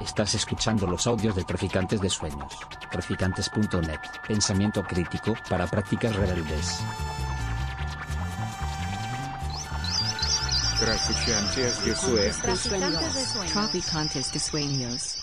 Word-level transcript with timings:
Estás 0.00 0.34
escuchando 0.34 0.86
los 0.86 1.06
audios 1.06 1.36
de 1.36 1.44
Traficantes 1.44 2.00
de 2.00 2.08
Sueños. 2.08 2.58
Traficantes.net. 2.90 4.00
Pensamiento 4.26 4.82
crítico 4.82 5.34
para 5.48 5.66
prácticas 5.66 6.16
rebeldes. 6.16 6.82
Traficantes 10.80 11.84
de 11.84 11.94
Sueños. 11.94 13.52
Traficantes 13.52 14.32
de 14.32 14.38
Sueños. 14.38 15.18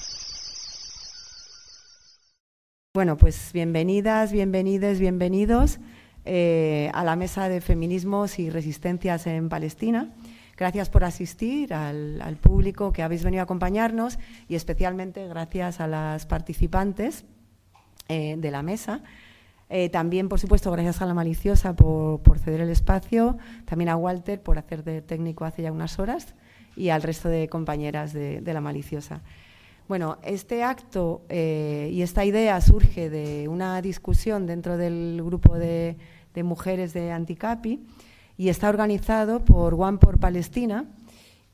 Bueno, 2.93 3.17
pues 3.17 3.51
bienvenidas, 3.53 4.31
bienvenidos, 4.31 4.99
bienvenidos 4.99 5.79
eh, 6.25 6.89
a 6.93 7.03
la 7.03 7.15
mesa 7.15 7.49
de 7.49 7.61
feminismos 7.61 8.39
y 8.39 8.49
resistencias 8.49 9.27
en 9.27 9.49
Palestina. 9.49 10.13
Gracias 10.59 10.89
por 10.89 11.05
asistir 11.05 11.73
al, 11.73 12.35
público 12.41 12.91
que 12.91 13.01
habéis 13.01 13.23
venido 13.23 13.39
a 13.39 13.43
acompañarnos 13.45 14.19
y 14.49 14.55
especialmente 14.55 15.25
gracias 15.25 15.79
a 15.79 15.87
las 15.87 16.25
participantes 16.25 17.23
eh, 18.09 18.35
de 18.37 18.51
la 18.51 18.61
mesa. 18.61 19.01
Eh, 19.69 19.87
también, 19.87 20.27
por 20.27 20.37
supuesto, 20.37 20.69
gracias 20.69 21.01
a 21.01 21.05
la 21.05 21.13
maliciosa 21.13 21.77
por, 21.77 22.39
ceder 22.39 22.59
el 22.59 22.71
espacio, 22.71 23.37
también 23.63 23.87
a 23.87 23.95
Walter 23.95 24.43
por 24.43 24.57
hacer 24.57 24.83
de 24.83 25.01
técnico 25.01 25.45
hace 25.45 25.61
ya 25.61 25.71
unas 25.71 25.97
horas 25.97 26.35
y 26.75 26.89
al 26.89 27.03
resto 27.03 27.29
de 27.29 27.47
compañeras 27.47 28.11
de, 28.11 28.41
la 28.43 28.59
maliciosa. 28.59 29.21
Bueno, 29.87 30.17
este 30.23 30.63
acto 30.63 31.21
eh, 31.29 31.89
y 31.93 32.01
esta 32.01 32.25
idea 32.25 32.59
surge 32.59 33.09
de 33.09 33.47
una 33.47 33.81
discusión 33.81 34.45
dentro 34.45 34.75
del 34.75 35.21
grupo 35.23 35.57
de 35.57 35.95
mujeres 36.43 36.91
de 36.91 37.13
Anticapi 37.13 37.79
y 38.39 38.47
está 38.47 38.69
organizado 38.69 39.43
por 39.43 39.73
One 39.73 39.97
por 39.97 40.17
Palestina 40.17 40.85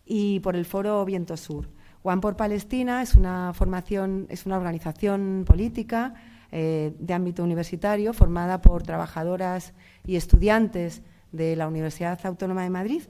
y 0.05 0.39
por 0.41 0.55
el 0.55 0.65
Foro 0.65 1.03
Viento 1.03 1.35
Sur. 1.35 1.67
One 2.03 2.21
por 2.21 2.35
Palestina 2.37 3.01
es 3.01 3.15
una 3.15 3.53
formación, 3.55 4.27
es 4.29 4.45
una 4.45 4.55
organización 4.55 5.45
política 5.47 6.13
eh, 6.51 6.95
de 6.99 7.13
ámbito 7.15 7.43
universitario 7.43 8.13
formada 8.13 8.61
por 8.61 8.83
trabajadoras 8.83 9.73
y 10.05 10.15
estudiantes 10.15 11.01
de 11.31 11.55
la 11.55 11.67
Universidad 11.67 12.23
Autónoma 12.23 12.61
de 12.61 12.69
Madrid, 12.69 13.01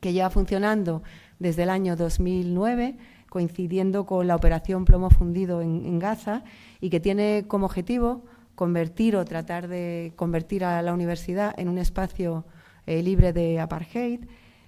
que 0.00 0.12
lleva 0.12 0.30
funcionando 0.30 1.02
desde 1.40 1.64
el 1.64 1.70
año 1.70 1.96
2009, 1.96 2.96
coincidiendo 3.28 4.06
con 4.06 4.28
la 4.28 4.36
operación 4.36 4.84
Plomo 4.84 5.10
Fundido 5.10 5.62
en, 5.62 5.84
en 5.84 5.98
Gaza, 5.98 6.44
y 6.80 6.90
que 6.90 7.00
tiene 7.00 7.46
como 7.48 7.66
objetivo 7.66 8.24
convertir 8.54 9.16
o 9.16 9.24
tratar 9.24 9.66
de 9.66 10.12
convertir 10.14 10.64
a 10.64 10.80
la 10.80 10.94
universidad 10.94 11.58
en 11.58 11.68
un 11.68 11.78
espacio 11.78 12.44
eh, 12.86 13.02
libre 13.02 13.32
de 13.32 13.60
apartheid, 13.60 14.20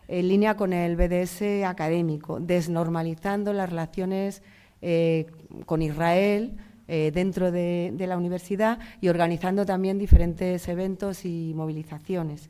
en 0.08 0.28
línea 0.28 0.56
con 0.56 0.72
el 0.72 0.96
BDS 0.96 1.64
académico, 1.64 2.38
desnormalizando 2.40 3.52
las 3.52 3.70
relaciones 3.70 4.42
eh, 4.82 5.26
con 5.64 5.82
Israel 5.82 6.56
eh, 6.88 7.10
dentro 7.12 7.50
de, 7.50 7.92
la 7.98 8.16
universidad 8.16 8.78
y 9.00 9.08
organizando 9.08 9.66
también 9.66 9.98
diferentes 9.98 10.68
eventos 10.68 11.24
y 11.24 11.52
movilizaciones. 11.56 12.48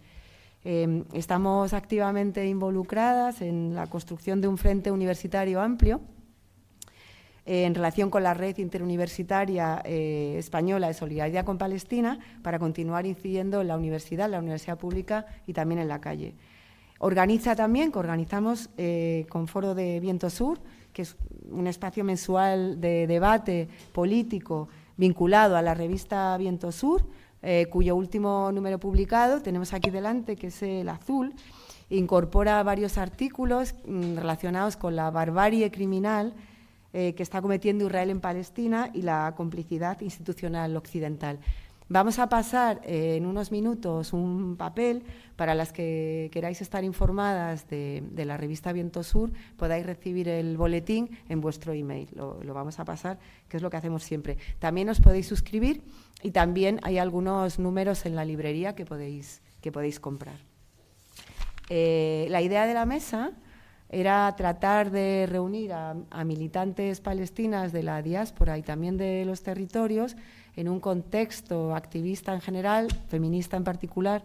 Eh, 0.65 1.05
estamos 1.15 1.73
activamente 1.73 2.47
involucradas 2.47 3.41
en 3.41 3.75
la 3.75 3.87
construcción 3.87 4.43
de 4.43 4.49
un 4.49 4.59
frente 4.59 4.91
universitario 4.91 5.63
amplio 5.63 6.03
en 7.47 7.77
relación 7.77 8.11
con 8.11 8.25
la 8.25 8.35
red 8.35 8.59
interuniversitaria 8.59 9.81
eh, 9.85 10.35
española 10.37 10.89
de 10.89 10.95
solidaridad 10.95 11.45
con 11.45 11.59
Palestina 11.59 12.19
para 12.43 12.59
continuar 12.59 13.07
incidiendo 13.07 13.61
en 13.61 13.69
la 13.69 13.77
universidad, 13.77 14.27
en 14.27 14.33
la 14.33 14.41
universidad 14.41 14.79
pública 14.79 15.27
y 15.47 15.53
también 15.53 15.81
en 15.81 15.87
la 15.87 16.01
calle. 16.01 16.35
Organiza 16.99 17.55
también, 17.55 17.93
que 17.93 18.01
organizamos 18.01 18.71
eh, 18.77 19.27
con 19.29 19.47
Foro 19.47 19.75
de 19.75 20.01
Viento 20.01 20.29
Sur, 20.29 20.59
que 20.93 21.03
es 21.03 21.17
un 21.51 21.69
espacio 21.69 22.03
mensual 22.03 22.81
de 22.81 23.07
debate 23.07 23.69
político 23.93 24.69
vinculado 24.97 25.57
a 25.57 25.63
la 25.63 25.75
revista 25.75 26.37
Viento 26.39 26.73
Sur, 26.73 27.07
eh, 27.43 27.67
cuyo 27.71 27.95
último 27.95 28.51
número 28.51 28.81
publicado 28.81 29.41
tenemos 29.41 29.73
aquí 29.73 29.91
delante, 29.91 30.35
que 30.35 30.49
es 30.49 30.63
el 30.63 30.89
azul, 30.89 31.33
incorpora 31.91 32.61
varios 32.65 32.99
artículos 32.99 33.75
mmm, 33.87 34.17
relacionados 34.17 34.77
con 34.77 34.97
la 34.97 35.11
barbarie 35.13 35.71
criminal 35.71 36.35
eh, 36.99 37.13
que 37.15 37.23
está 37.23 37.43
cometiendo 37.43 37.85
Israel 37.85 38.09
en 38.09 38.21
Palestina 38.21 38.89
y 38.95 39.03
la 39.03 39.35
complicidad 39.37 40.01
institucional 40.01 40.75
occidental. 40.79 41.39
Vamos 41.91 42.19
a 42.19 42.31
pasar 42.31 42.81
eh, 42.85 43.17
en 43.17 43.27
unos 43.27 43.53
minutos 43.53 44.15
un 44.15 44.57
papel 44.57 45.03
para 45.37 45.55
las 45.55 45.75
que 45.75 46.31
queráis 46.33 46.63
estar 46.63 46.85
informadas 46.85 47.69
de, 47.69 48.03
la 48.17 48.39
revista 48.39 48.73
Viento 48.73 49.03
Sur, 49.03 49.31
podáis 49.59 49.85
recibir 49.85 50.27
el 50.31 50.57
boletín 50.57 51.11
en 51.29 51.43
vuestro 51.43 51.75
email. 51.75 52.09
Lo, 52.15 52.43
lo, 52.43 52.55
vamos 52.55 52.81
a 52.81 52.87
pasar, 52.87 53.19
que 53.47 53.59
es 53.59 53.63
lo 53.63 53.69
que 53.69 53.77
hacemos 53.77 54.03
siempre. 54.03 54.39
También 54.59 54.89
os 54.89 55.03
podéis 55.03 55.27
suscribir 55.27 55.83
y 56.23 56.31
también 56.31 56.81
hay 56.83 56.97
algunos 56.97 57.59
números 57.59 58.07
en 58.07 58.17
la 58.17 58.25
librería 58.25 58.75
que 58.75 58.87
podéis, 58.87 59.43
que 59.61 59.71
podéis 59.71 60.01
comprar. 60.01 60.39
Eh, 61.69 62.27
la 62.31 62.43
idea 62.43 62.67
de 62.67 62.75
la 62.75 62.87
mesa 62.87 63.33
era 63.89 64.35
tratar 64.37 64.91
de 64.91 65.27
reunir 65.29 65.73
a, 65.73 65.95
militantes 66.25 67.01
palestinas 67.01 67.73
de 67.73 67.83
la 67.83 68.03
diáspora 68.03 68.59
y 68.59 68.63
también 68.63 68.97
de 68.97 69.25
los 69.25 69.43
territorios 69.43 70.17
en 70.57 70.69
un 70.69 70.81
contexto 70.81 71.75
activista 71.75 72.35
en 72.35 72.41
general, 72.41 72.89
feminista 73.09 73.57
en 73.57 73.65
particular. 73.65 74.25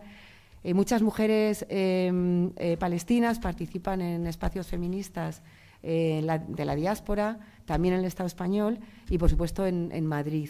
Eh, 0.63 0.73
muchas 0.73 1.01
mujeres 1.01 1.66
eh, 1.69 2.11
eh, 2.57 2.77
palestinas 2.77 3.39
participan 3.39 4.01
en 4.01 4.25
espacios 4.27 4.67
feministas 4.67 5.44
eh, 5.83 6.25
de 6.47 6.66
la 6.66 6.75
diáspora, 6.75 7.39
también 7.66 7.95
en 7.95 8.01
el 8.01 8.05
Estado 8.05 8.28
español 8.28 8.79
y, 9.09 9.17
por 9.17 9.29
supuesto, 9.29 9.66
en, 9.66 9.91
en 9.91 10.05
Madrid. 10.05 10.49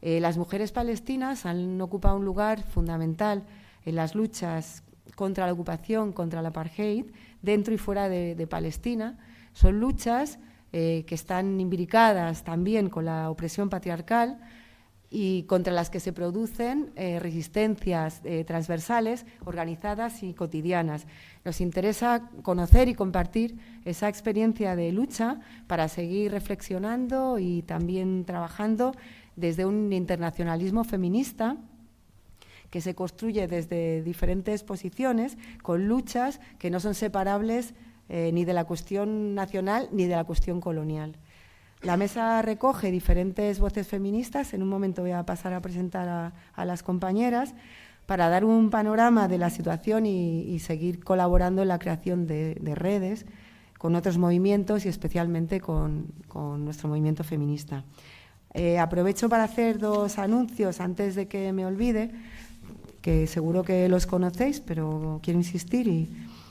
Las 0.00 0.38
mujeres 0.38 0.70
palestinas 0.70 1.44
han 1.44 1.80
ocupado 1.80 2.18
un 2.18 2.24
lugar 2.24 2.62
fundamental 2.62 3.42
en 3.84 3.96
las 3.96 4.14
luchas 4.14 4.84
contra 5.18 5.46
la 5.46 5.52
ocupación, 5.52 6.12
contra 6.12 6.42
la 6.42 6.50
apartheid, 6.50 7.06
dentro 7.42 7.74
y 7.74 7.76
fuera 7.76 8.08
de, 8.08 8.46
Palestina. 8.46 9.18
Son 9.52 9.80
luchas 9.80 10.38
eh, 10.72 11.04
que 11.08 11.16
están 11.16 11.58
imbricadas 11.58 12.44
también 12.44 12.88
con 12.88 13.04
la 13.04 13.28
opresión 13.28 13.68
patriarcal 13.68 14.38
y 15.10 15.42
contra 15.44 15.72
las 15.72 15.90
que 15.90 15.98
se 15.98 16.12
producen 16.12 16.92
eh, 16.94 17.18
resistencias 17.18 18.20
eh, 18.22 18.44
transversales, 18.44 19.26
organizadas 19.44 20.22
y 20.22 20.34
cotidianas. 20.34 21.08
Nos 21.44 21.60
interesa 21.60 22.30
conocer 22.42 22.88
y 22.88 22.94
compartir 22.94 23.58
esa 23.84 24.08
experiencia 24.08 24.76
de 24.76 24.92
lucha 24.92 25.40
para 25.66 25.88
seguir 25.88 26.30
reflexionando 26.30 27.40
y 27.40 27.62
también 27.62 28.24
trabajando 28.24 28.92
desde 29.34 29.66
un 29.66 29.92
internacionalismo 29.92 30.84
feminista 30.84 31.56
que 32.70 32.80
se 32.80 32.94
construye 32.94 33.46
desde 33.48 34.02
diferentes 34.02 34.62
posiciones, 34.62 35.38
con 35.62 35.88
luchas 35.88 36.40
que 36.58 36.70
no 36.70 36.80
son 36.80 36.94
separables 36.94 37.74
eh, 38.08 38.30
ni 38.32 38.44
de 38.44 38.52
la 38.52 38.64
cuestión 38.64 39.34
nacional 39.34 39.88
ni 39.92 40.06
de 40.06 40.16
la 40.16 40.24
cuestión 40.24 40.60
colonial. 40.60 41.16
La 41.82 41.96
mesa 41.96 42.42
recoge 42.42 42.90
diferentes 42.90 43.60
voces 43.60 43.86
feministas, 43.86 44.52
en 44.52 44.62
un 44.62 44.68
momento 44.68 45.02
voy 45.02 45.12
a 45.12 45.24
pasar 45.24 45.52
a 45.52 45.60
presentar 45.60 46.32
a, 46.54 46.64
las 46.64 46.82
compañeras, 46.82 47.54
para 48.06 48.28
dar 48.28 48.44
un 48.44 48.70
panorama 48.70 49.28
de 49.28 49.38
la 49.38 49.50
situación 49.50 50.06
y, 50.06 50.58
seguir 50.58 51.04
colaborando 51.04 51.62
en 51.62 51.68
la 51.68 51.78
creación 51.78 52.26
de, 52.26 52.56
de, 52.56 52.74
redes 52.74 53.26
con 53.78 53.94
otros 53.94 54.18
movimientos 54.18 54.86
y 54.86 54.88
especialmente 54.88 55.60
con, 55.60 56.06
con 56.26 56.64
nuestro 56.64 56.88
movimiento 56.88 57.22
feminista. 57.22 57.84
Eh, 58.54 58.78
aprovecho 58.78 59.28
para 59.28 59.44
hacer 59.44 59.78
dos 59.78 60.18
anuncios 60.18 60.80
antes 60.80 61.14
de 61.14 61.28
que 61.28 61.52
me 61.52 61.66
olvide 61.66 62.10
que 63.02 63.26
seguro 63.26 63.62
que 63.62 63.88
los 63.88 64.06
conocéis, 64.06 64.60
pero 64.60 65.20
quiero 65.22 65.38
insistir 65.38 65.86
y, 65.86 66.08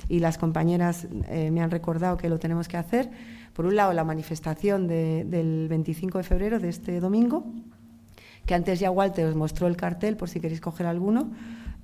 y 0.10 0.20
las 0.20 0.38
compañeras 0.38 1.08
eh, 1.30 1.52
me 1.52 1.62
han 1.62 1.72
recordado 1.72 2.18
que 2.18 2.30
lo 2.30 2.40
tenemos 2.40 2.68
que 2.68 2.78
hacer. 2.78 3.10
Por 3.54 3.66
un 3.66 3.76
lado, 3.76 3.94
la 3.94 4.04
manifestación 4.04 4.88
de, 4.88 5.26
del 5.26 5.68
25 5.68 6.20
de 6.20 6.24
febrero 6.24 6.60
de 6.60 6.70
este 6.70 7.00
domingo, 7.00 7.46
que 8.46 8.54
antes 8.54 8.80
ya 8.80 8.92
Walter 8.92 9.26
os 9.26 9.36
mostró 9.36 9.68
el 9.68 9.76
cartel 9.76 10.16
por 10.16 10.30
si 10.30 10.40
queréis 10.40 10.62
coger 10.62 10.86
alguno, 10.88 11.32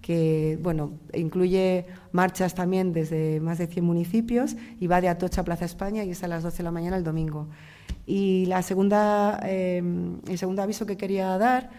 que 0.01 0.60
bueno, 0.62 0.92
incluye 1.13 1.86
marchas 2.12 2.56
también 2.56 2.94
desde 2.94 3.39
más 3.39 3.57
de 3.57 3.68
100 3.68 3.86
municipios 3.86 4.56
y 4.80 4.88
va 4.88 5.01
de 5.01 5.07
Atocha 5.07 5.42
a 5.42 5.44
Plaza 5.45 5.65
España 5.65 6.04
y 6.04 6.12
es 6.12 6.24
a 6.24 6.27
las 6.27 6.44
12 6.44 6.57
de 6.57 6.63
la 6.63 6.71
mañana 6.71 6.98
el 6.98 7.04
domingo. 7.04 7.48
Y 8.06 8.45
la 8.48 8.62
segunda, 8.62 9.39
eh, 9.44 9.81
el 10.27 10.38
segundo 10.38 10.62
aviso 10.62 10.86
que 10.86 10.98
quería 10.98 11.38
dar 11.38 11.69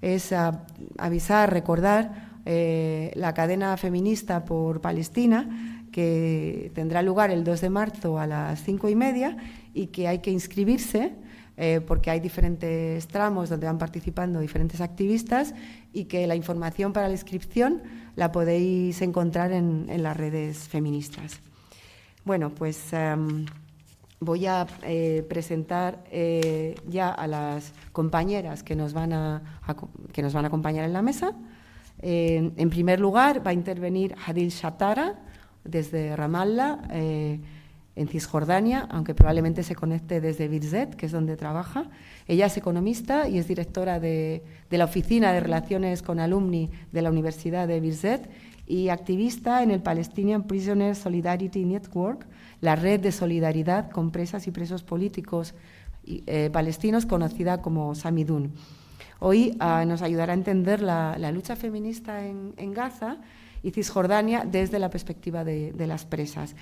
es 0.00 0.32
a, 0.32 0.64
avisar, 0.98 1.52
recordar 1.52 2.33
eh, 2.46 3.10
la 3.14 3.32
cadena 3.32 3.76
feminista 3.76 4.44
por 4.44 4.80
Palestina, 4.80 5.86
que 5.90 6.70
tendrá 6.74 7.02
lugar 7.02 7.30
el 7.30 7.44
2 7.44 7.60
de 7.60 7.70
marzo 7.70 8.18
a 8.18 8.26
las 8.26 8.62
5 8.64 8.88
y 8.88 8.94
media 8.94 9.36
y 9.72 9.86
que 9.86 10.08
hay 10.08 10.18
que 10.18 10.30
inscribirse 10.30 11.14
eh, 11.56 11.80
porque 11.86 12.10
hay 12.10 12.18
diferentes 12.18 13.06
tramos 13.06 13.48
donde 13.48 13.66
van 13.66 13.78
participando 13.78 14.40
diferentes 14.40 14.80
activistas 14.80 15.54
y 15.92 16.06
que 16.06 16.26
la 16.26 16.34
información 16.34 16.92
para 16.92 17.06
la 17.06 17.14
inscripción 17.14 17.82
la 18.16 18.32
podéis 18.32 19.00
encontrar 19.02 19.52
en, 19.52 20.02
las 20.02 20.16
redes 20.16 20.68
feministas. 20.68 21.38
Bueno, 22.24 22.50
pues 22.50 22.92
um, 22.92 23.46
voy 24.18 24.46
a 24.46 24.66
eh, 24.82 25.24
presentar 25.28 26.02
ya 26.88 27.10
a 27.10 27.26
las 27.28 27.72
compañeras 27.92 28.62
que 28.64 28.74
nos 28.74 28.92
van 28.92 29.12
a, 29.12 29.60
que 30.12 30.22
nos 30.22 30.34
van 30.34 30.44
a 30.44 30.48
acompañar 30.48 30.84
en 30.84 30.92
la 30.92 31.02
mesa. 31.02 31.34
Eh, 32.06 32.52
en 32.54 32.70
primer 32.70 33.00
lugar, 33.00 33.44
va 33.44 33.52
a 33.52 33.54
intervenir 33.54 34.14
Hadil 34.26 34.50
Shatara 34.50 35.18
desde 35.64 36.14
Ramallah, 36.14 36.82
en 37.96 38.08
Cisjordania, 38.08 38.88
aunque 38.90 39.14
probablemente 39.14 39.62
se 39.62 39.74
conecte 39.74 40.20
desde 40.20 40.48
Birzet, 40.48 40.96
que 40.96 41.06
es 41.06 41.12
donde 41.12 41.36
trabaja. 41.36 41.90
Ella 42.26 42.46
es 42.46 42.56
economista 42.56 43.28
y 43.28 43.38
es 43.38 43.46
directora 43.46 44.00
de, 44.00 44.42
de 44.68 44.78
la 44.78 44.84
Oficina 44.84 45.32
de 45.32 45.40
Relaciones 45.40 46.02
con 46.02 46.18
Alumni 46.18 46.70
de 46.92 47.02
la 47.02 47.10
Universidad 47.10 47.68
de 47.68 47.80
Birzet 47.80 48.28
y 48.66 48.88
activista 48.88 49.62
en 49.62 49.70
el 49.70 49.80
Palestinian 49.80 50.44
Prisoners 50.44 50.98
Solidarity 50.98 51.64
Network, 51.64 52.26
la 52.60 52.76
red 52.76 53.00
de 53.00 53.12
solidaridad 53.12 53.90
con 53.90 54.10
presas 54.10 54.46
y 54.46 54.50
presos 54.50 54.82
políticos 54.82 55.54
eh, 56.06 56.50
palestinos 56.52 57.06
conocida 57.06 57.62
como 57.62 57.94
Samidun. 57.94 58.52
Hoy 59.26 59.56
ah, 59.58 59.86
nos 59.86 60.02
ayudará 60.02 60.34
a 60.34 60.36
entender 60.36 60.82
la, 60.82 61.16
lucha 61.32 61.56
feminista 61.56 62.26
en, 62.26 62.74
Gaza 62.74 63.16
y 63.62 63.70
Cisjordania 63.70 64.44
desde 64.44 64.78
la 64.78 64.90
perspectiva 64.90 65.44
de, 65.44 65.72
las 65.86 66.04
presas. 66.04 66.54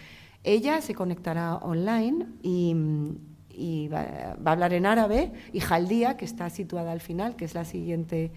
Ella 0.44 0.81
se 0.81 0.94
conectará 0.94 1.56
online 1.56 2.25
y, 2.41 3.88
va, 3.88 4.03
a 4.44 4.53
hablar 4.53 4.75
en 4.75 4.87
árabe 4.87 5.32
y 5.53 5.59
Jaldía, 5.59 6.17
que 6.17 6.25
está 6.25 6.50
situada 6.50 6.93
al 6.93 7.00
final, 7.00 7.35
que 7.35 7.47
es 7.47 7.55
la 7.55 7.64
siguiente, 7.64 8.31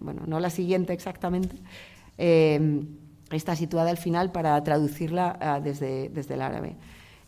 bueno, 0.00 0.22
no 0.26 0.40
la 0.40 0.48
siguiente 0.48 0.94
exactamente, 0.94 1.56
eh, 2.16 2.82
está 3.30 3.56
situada 3.56 3.90
al 3.90 3.98
final 3.98 4.32
para 4.32 4.64
traducirla 4.64 5.36
ah, 5.38 5.60
desde, 5.60 6.06
el 6.06 6.40
árabe. 6.40 6.76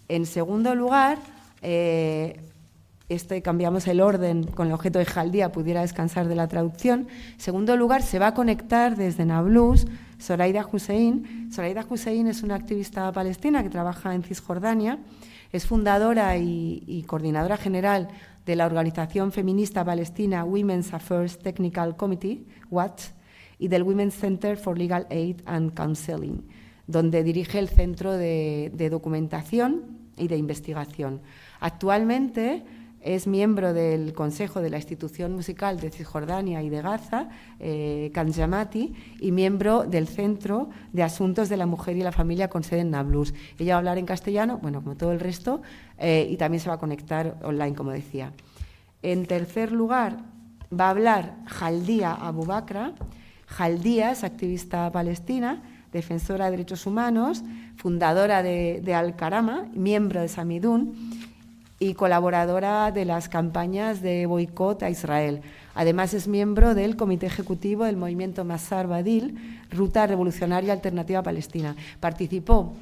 En 0.09 0.25
segundo 0.25 0.75
lugar, 0.75 1.19
eh, 1.61 2.41
este, 3.09 3.43
cambiamos 3.43 3.87
el 3.87 4.01
orden 4.01 4.45
con 4.45 4.67
el 4.67 4.73
objeto 4.73 4.99
de 4.99 5.07
Jaldía, 5.07 5.53
pudiera 5.53 5.81
descansar 5.81 6.29
de 6.29 6.35
la 6.35 6.49
traducción. 6.49 7.09
En 7.33 7.41
segundo 7.41 7.77
lugar, 7.77 8.03
se 8.03 8.19
va 8.19 8.29
a 8.29 8.35
conectar 8.35 8.97
desde 8.97 9.25
Nablus 9.25 9.87
Zoraida 10.21 10.67
Hussein. 10.71 11.51
Zoraida 11.53 11.87
Hussein 11.89 12.27
es 12.27 12.43
una 12.43 12.57
activista 12.57 13.11
palestina 13.13 13.63
que 13.63 13.71
trabaja 13.71 14.15
en 14.15 14.23
Cisjordania. 14.23 14.99
Es 15.53 15.67
fundadora 15.67 16.37
y, 16.37 17.05
coordinadora 17.07 17.57
general 17.57 18.09
de 18.45 18.57
la 18.57 18.67
organización 18.67 19.33
feminista 19.33 19.85
palestina 19.85 20.45
Women's 20.45 20.93
Affairs 20.93 21.39
Technical 21.39 21.97
Committee, 21.97 22.45
WATS, 22.71 23.15
y 23.59 23.69
del 23.69 23.83
Women's 23.83 24.15
Center 24.15 24.57
for 24.57 24.79
Legal 24.79 25.07
Aid 25.11 25.41
and 25.47 25.75
Counseling, 25.75 26.47
donde 26.87 27.23
dirige 27.25 27.59
el 27.59 27.69
Centro 27.69 28.13
de, 28.13 28.89
documentación 28.91 29.99
y 30.17 30.29
de 30.29 30.37
investigación. 30.37 31.21
Actualmente 31.61 32.65
es 33.01 33.27
miembro 33.27 33.73
del 33.73 34.13
Consejo 34.13 34.61
de 34.61 34.71
la 34.71 34.77
Institución 34.77 35.33
Musical 35.33 35.79
de 35.79 35.91
Cisjordania 35.91 36.63
y 36.63 36.69
de 36.69 36.83
Gaza, 36.83 37.29
eh, 37.61 38.11
Kanjamati, 38.13 38.95
y 39.21 39.33
miembro 39.33 39.85
del 39.85 40.09
Centro 40.09 40.69
de 40.93 41.03
Asuntos 41.03 41.49
de 41.49 41.57
la 41.57 41.67
Mujer 41.67 41.97
y 41.97 42.03
la 42.03 42.13
Familia 42.13 42.49
con 42.49 42.65
sede 42.65 42.81
en 42.81 42.91
Nablus. 42.91 43.35
Ella 43.59 43.75
va 43.75 43.77
a 43.77 43.79
hablar 43.79 43.99
en 43.99 44.07
castellano, 44.07 44.59
bueno, 44.61 44.83
como 44.83 44.97
todo 44.97 45.13
el 45.13 45.21
resto, 45.21 45.63
eh, 45.99 46.27
y 46.31 46.37
también 46.37 46.61
se 46.61 46.69
va 46.69 46.75
a 46.75 46.79
conectar 46.79 47.39
online, 47.43 47.75
como 47.75 47.93
decía. 47.93 48.33
En 49.03 49.27
tercer 49.27 49.73
lugar, 49.73 50.19
va 50.73 50.87
a 50.87 50.91
hablar 50.91 51.37
Jaldía 51.47 52.13
Abubakra, 52.13 52.95
Jaldía 53.47 54.11
es 54.11 54.25
activista 54.25 54.91
palestina, 54.93 55.63
defensora 55.93 56.47
de 56.47 56.51
derechos 56.53 56.87
humanos, 56.87 57.43
fundadora 57.77 58.43
de, 58.43 58.95
Al-Karama, 58.95 59.69
miembro 59.73 60.21
de 60.21 60.29
Samidun 60.29 60.95
y 61.81 61.95
colaboradora 61.95 62.91
de 62.91 63.05
las 63.05 63.29
campañas 63.29 64.03
de 64.03 64.27
boicot 64.27 64.83
a 64.83 64.91
Israel. 64.91 65.43
Además 65.75 66.13
es 66.13 66.27
miembro 66.27 66.75
del 66.75 66.97
comité 66.97 67.27
ejecutivo 67.27 67.85
del 67.85 67.97
movimiento 67.97 68.45
Masar 68.45 68.89
Badil, 68.89 69.37
Ruta 69.71 70.07
Revolucionaria 70.07 70.73
Alternativa 70.73 71.23
Palestina. 71.23 71.77
Participó 72.01 72.73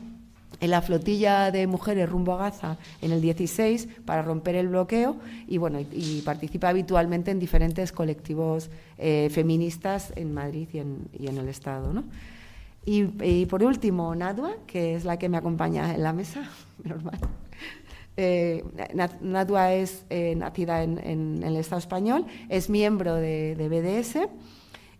en 0.60 0.70
la 0.70 0.80
flotilla 0.80 1.50
de 1.50 1.66
mujeres 1.66 2.08
rumbo 2.08 2.32
a 2.32 2.38
Gaza 2.38 2.78
en 3.02 3.12
el 3.12 3.20
16 3.20 3.88
para 4.06 4.22
romper 4.22 4.54
el 4.54 4.68
bloqueo 4.68 5.16
y 5.46 5.58
bueno 5.58 5.80
y, 5.92 6.22
participa 6.22 6.70
habitualmente 6.70 7.30
en 7.30 7.38
diferentes 7.38 7.92
colectivos 7.92 8.70
eh, 8.96 9.28
feministas 9.30 10.12
en 10.16 10.32
Madrid 10.32 10.68
y 10.72 10.78
en, 10.78 11.38
el 11.38 11.48
Estado. 11.48 11.92
Y, 12.86 13.46
por 13.46 13.64
último, 13.64 14.14
Nadua, 14.14 14.52
que 14.66 14.94
es 14.94 15.04
la 15.04 15.18
que 15.18 15.28
me 15.28 15.36
acompaña 15.36 15.94
en 15.94 16.02
la 16.02 16.12
mesa, 16.12 16.48
normal. 16.84 17.18
Eh, 18.16 18.64
Nadua 19.20 19.74
es 19.74 20.06
eh, 20.08 20.34
nacida 20.36 20.82
en, 20.82 21.42
el 21.42 21.56
Estado 21.56 21.78
español, 21.78 22.26
es 22.48 22.70
miembro 22.70 23.14
de, 23.14 23.54
BDS 23.56 24.28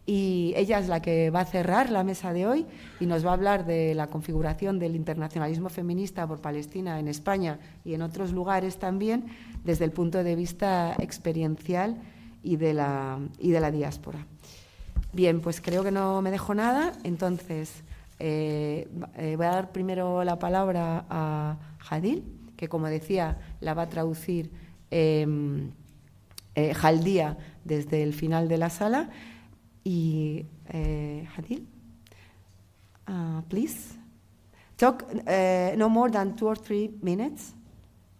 y 0.04 0.52
ella 0.54 0.78
es 0.78 0.88
la 0.88 1.00
que 1.00 1.30
va 1.30 1.40
a 1.40 1.44
cerrar 1.46 1.90
la 1.90 2.04
mesa 2.04 2.32
de 2.32 2.46
hoy 2.46 2.66
y 3.00 3.06
nos 3.06 3.24
va 3.24 3.30
a 3.30 3.34
hablar 3.34 3.64
de 3.64 3.94
la 3.94 4.08
configuración 4.08 4.78
del 4.78 4.94
internacionalismo 4.94 5.68
feminista 5.70 6.26
por 6.26 6.40
Palestina 6.40 7.00
en 7.00 7.08
España 7.08 7.58
y 7.84 7.94
en 7.94 8.02
otros 8.02 8.32
lugares 8.32 8.76
también 8.78 9.26
desde 9.64 9.86
el 9.86 9.92
punto 9.92 10.22
de 10.22 10.36
vista 10.36 10.94
experiencial 10.98 11.96
y 12.42 12.56
de 12.56 12.74
la, 12.74 13.18
y 13.38 13.50
de 13.50 13.60
la 13.60 13.70
diáspora. 13.70 14.26
Bien, 15.12 15.40
pues 15.40 15.62
creo 15.62 15.82
que 15.82 15.90
no 15.90 16.20
me 16.20 16.30
dejo 16.30 16.54
nada, 16.54 16.92
entonces 17.02 17.82
eh, 18.18 18.88
eh, 19.16 19.34
voy 19.36 19.46
a 19.46 19.50
dar 19.50 19.72
primero 19.72 20.22
la 20.24 20.38
palabra 20.38 21.06
a 21.08 21.56
Jadil, 21.78 22.22
que 22.57 22.69
como 22.69 22.87
decía 22.87 23.37
la 23.59 23.73
va 23.73 23.83
a 23.83 23.89
traducir 23.89 24.51
em, 24.91 25.71
eh, 26.55 26.73
Jaldía 26.73 27.37
desde 27.63 28.03
el 28.03 28.13
final 28.13 28.47
de 28.47 28.57
la 28.57 28.69
sala. 28.69 29.09
Y 29.83 30.45
eh, 30.69 31.27
Hadil, 31.35 31.67
uh, 33.07 33.41
please 33.49 33.95
talk 34.77 35.03
uh, 35.11 35.75
no 35.75 35.89
more 35.89 36.11
than 36.11 36.35
two 36.35 36.47
or 36.47 36.55
three 36.55 36.91
minutes 37.01 37.55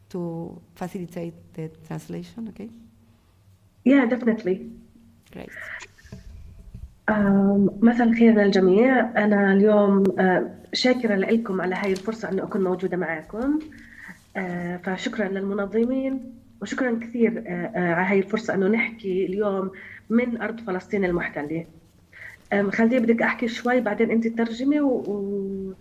to 0.10 0.60
facilitate 0.74 1.34
the 1.54 1.70
translation, 1.88 2.48
okay? 2.50 2.70
Yeah, 3.84 4.06
definitely. 4.06 4.72
Great. 5.32 5.52
مساء 7.82 8.08
الخير 8.08 8.34
للجميع 8.34 9.00
أنا 9.24 9.54
اليوم 9.54 10.04
شاكرة 10.74 11.16
لكم 11.16 11.62
على 11.62 11.76
هاي 11.76 11.92
الفرصة 11.92 12.30
أنه 12.30 12.44
أكون 12.44 12.64
موجودة 12.64 12.98
معكم 12.98 13.60
فشكرا 14.83 15.29
للمنظمين 15.29 16.33
وشكرا 16.63 16.99
كثير 17.03 17.45
على 17.75 18.07
هاي 18.07 18.19
الفرصة 18.19 18.55
أنه 18.55 18.69
نحكي 18.69 19.27
اليوم 19.27 19.71
من 20.11 20.41
أرض 20.43 20.61
فلسطين 20.61 21.05
المحتلة. 21.05 21.67
خلدي 22.73 22.99
بدك 22.99 23.23
أحكي 23.23 23.49
شوي 23.49 23.81
بعدين 23.81 24.11
أنت 24.11 24.29
ترجمي 24.29 24.81
و... 24.81 24.89
و... 24.89 25.75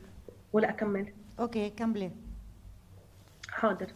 ولا 0.53 0.69
أكمل؟ 0.69 1.05
أوكي 1.39 1.69
كملي. 1.69 2.12
حاضر. 3.50 3.88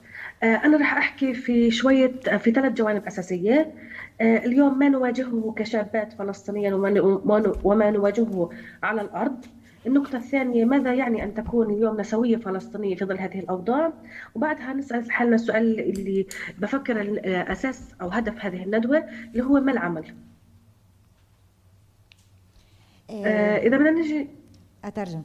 أنا 0.44 0.78
رح 0.78 0.98
أحكي 0.98 1.34
في 1.34 1.72
شوية 1.72 2.12
في 2.38 2.52
ثلاث 2.52 2.74
جوانب 2.74 3.06
أساسية. 3.08 3.74
اليوم 4.22 4.80
ما 4.80 4.90
نواجهه 4.90 5.54
كشابات 5.58 6.14
فلسطينيا 6.14 6.74
وما 7.64 7.92
نواجهه 7.92 8.50
على 8.84 9.02
الأرض. 9.02 9.46
النقطة 9.86 10.18
الثانية 10.18 10.66
ماذا 10.66 10.94
يعني 10.94 11.24
أن 11.24 11.34
تكون 11.34 11.74
اليوم 11.74 12.00
نسوية 12.00 12.38
فلسطينية 12.38 12.96
في 12.96 13.06
ظل 13.06 13.20
هذه 13.20 13.40
الأوضاع 13.40 13.94
وبعدها 14.36 14.74
نسأل 14.74 15.12
حالنا 15.12 15.36
السؤال 15.36 15.80
اللي 15.80 16.26
بفكر 16.58 17.22
أساس 17.52 17.94
أو 18.02 18.10
هدف 18.10 18.46
هذه 18.46 18.64
الندوة 18.64 19.06
اللي 19.32 19.44
هو 19.44 19.60
ما 19.60 19.72
العمل 19.72 20.14
آه 23.10 23.58
إذا 23.58 23.78
بدنا 23.78 23.92
نجي 23.92 24.28
أترجم 24.86 25.24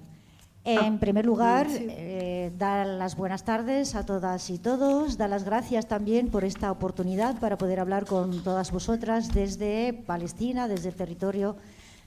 En 0.67 0.99
primer 0.99 1.27
lugar, 1.27 1.67
eh, 1.71 2.51
dar 2.57 2.87
las 2.87 3.17
buenas 3.17 3.45
tardes 3.45 3.95
a 3.95 4.07
todas 4.07 4.49
y 4.49 4.59
todos, 4.59 5.19
dar 5.19 5.29
las 5.29 5.45
gracias 5.45 5.87
también 5.87 6.31
por 6.31 6.43
esta 6.43 6.73
oportunidad 6.73 7.39
para 7.39 7.59
poder 7.59 7.81
hablar 7.81 8.07
con 8.07 8.43
todas 8.43 8.73
vosotras 8.73 9.35
desde 9.35 9.93
Palestina, 9.93 10.67
desde 10.67 10.89
el 10.89 10.95
territorio 10.95 11.57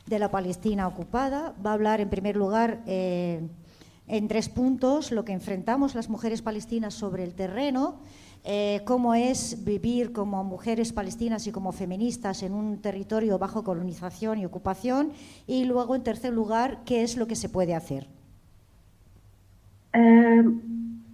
de 0.06 0.18
la 0.18 0.30
Palestina 0.30 0.86
ocupada. 0.86 1.54
Va 1.64 1.70
a 1.70 1.74
hablar, 1.74 2.00
en 2.00 2.10
primer 2.10 2.36
lugar, 2.36 2.82
eh, 2.86 3.40
en 4.08 4.28
tres 4.28 4.48
puntos, 4.48 5.12
lo 5.12 5.24
que 5.24 5.32
enfrentamos 5.32 5.94
las 5.94 6.08
mujeres 6.08 6.42
palestinas 6.42 6.94
sobre 6.94 7.24
el 7.24 7.34
terreno, 7.34 8.00
eh, 8.44 8.82
cómo 8.84 9.14
es 9.14 9.64
vivir 9.64 10.12
como 10.12 10.42
mujeres 10.42 10.92
palestinas 10.92 11.46
y 11.46 11.52
como 11.52 11.70
feministas 11.72 12.42
en 12.42 12.52
un 12.52 12.78
territorio 12.78 13.38
bajo 13.38 13.62
colonización 13.62 14.38
y 14.38 14.44
ocupación, 14.46 15.12
y 15.46 15.64
luego, 15.64 15.94
en 15.94 16.02
tercer 16.02 16.32
lugar, 16.32 16.82
qué 16.84 17.02
es 17.02 17.16
lo 17.16 17.26
que 17.26 17.36
se 17.36 17.48
puede 17.48 17.74
hacer. 17.74 18.08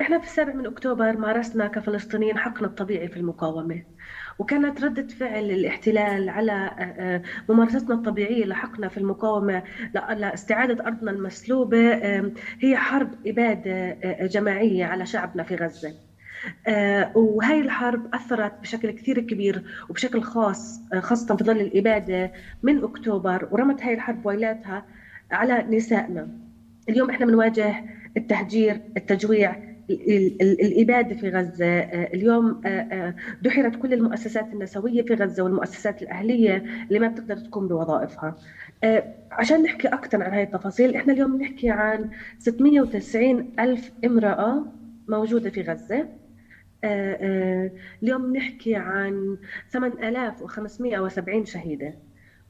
احنا 0.01 0.19
في 0.19 0.25
السابع 0.25 0.53
من 0.55 0.67
اكتوبر 0.67 1.17
مارسنا 1.17 1.67
كفلسطينيين 1.67 2.39
حقنا 2.39 2.67
الطبيعي 2.67 3.09
في 3.09 3.17
المقاومه 3.17 3.83
وكانت 4.40 4.84
ردة 4.84 5.08
فعل 5.08 5.52
الاحتلال 5.52 6.30
على 6.30 6.72
ممارستنا 7.50 7.96
الطبيعية 7.96 8.46
لحقنا 8.46 8.88
في 8.88 8.98
المقاومة 8.98 9.64
لاستعادة 9.94 10.86
أرضنا 10.88 11.12
المسلوبة 11.12 11.94
هي 12.60 12.78
حرب 12.78 13.10
إبادة 13.28 13.98
جماعية 14.28 14.86
على 14.86 15.06
شعبنا 15.06 15.44
في 15.44 15.56
غزة. 15.56 15.94
آه، 16.68 17.12
وهي 17.18 17.60
الحرب 17.60 18.16
أثرت 18.16 18.62
بشكل 18.62 18.92
كثير 18.92 19.20
كبير 19.20 19.64
وبشكل 19.90 20.22
خاص 20.22 20.80
آه، 20.94 21.00
خاصة 21.00 21.36
في 21.36 21.44
ظل 21.44 21.62
الإبادة 21.62 22.32
من 22.64 22.84
أكتوبر 22.84 23.48
ورمت 23.52 23.84
هاي 23.84 23.94
الحرب 23.94 24.26
ويلاتها 24.26 24.86
على 25.32 25.66
نسائنا. 25.70 26.28
اليوم 26.90 27.10
إحنا 27.10 27.26
بنواجه 27.26 27.76
التهجير 28.18 28.82
التجويع 28.98 29.56
الإبادة 29.90 31.16
في 31.16 31.30
غزة. 31.30 31.66
آه، 31.66 32.14
اليوم 32.14 32.62
دحرت 33.42 33.76
كل 33.76 33.94
المؤسسات 33.94 34.54
النسوية 34.54 35.02
في 35.02 35.14
غزة 35.14 35.44
والمؤسسات 35.44 36.02
الأهلية 36.02 36.64
اللي 36.88 37.00
ما 37.00 37.08
بتقدر 37.08 37.38
تقوم 37.38 37.68
بوظائفها. 37.68 38.36
عشان 39.32 39.64
نحكي 39.64 39.88
أكثر 39.88 40.24
عن 40.24 40.32
هاي 40.32 40.44
التفاصيل 40.44 40.96
إحنا 40.96 41.14
اليوم 41.14 41.42
نحكي 41.42 41.70
عن 41.70 42.10
690 42.40 43.54
ألف 43.60 43.92
امرأة 44.06 44.66
موجودة 45.08 45.50
في 45.50 45.62
غزة. 45.62 46.08
آه، 46.84 47.18
آه، 47.22 47.72
اليوم 48.04 48.36
نحكي 48.36 48.76
عن 48.76 49.38
8570 49.70 51.46
شهيدة. 51.46 51.96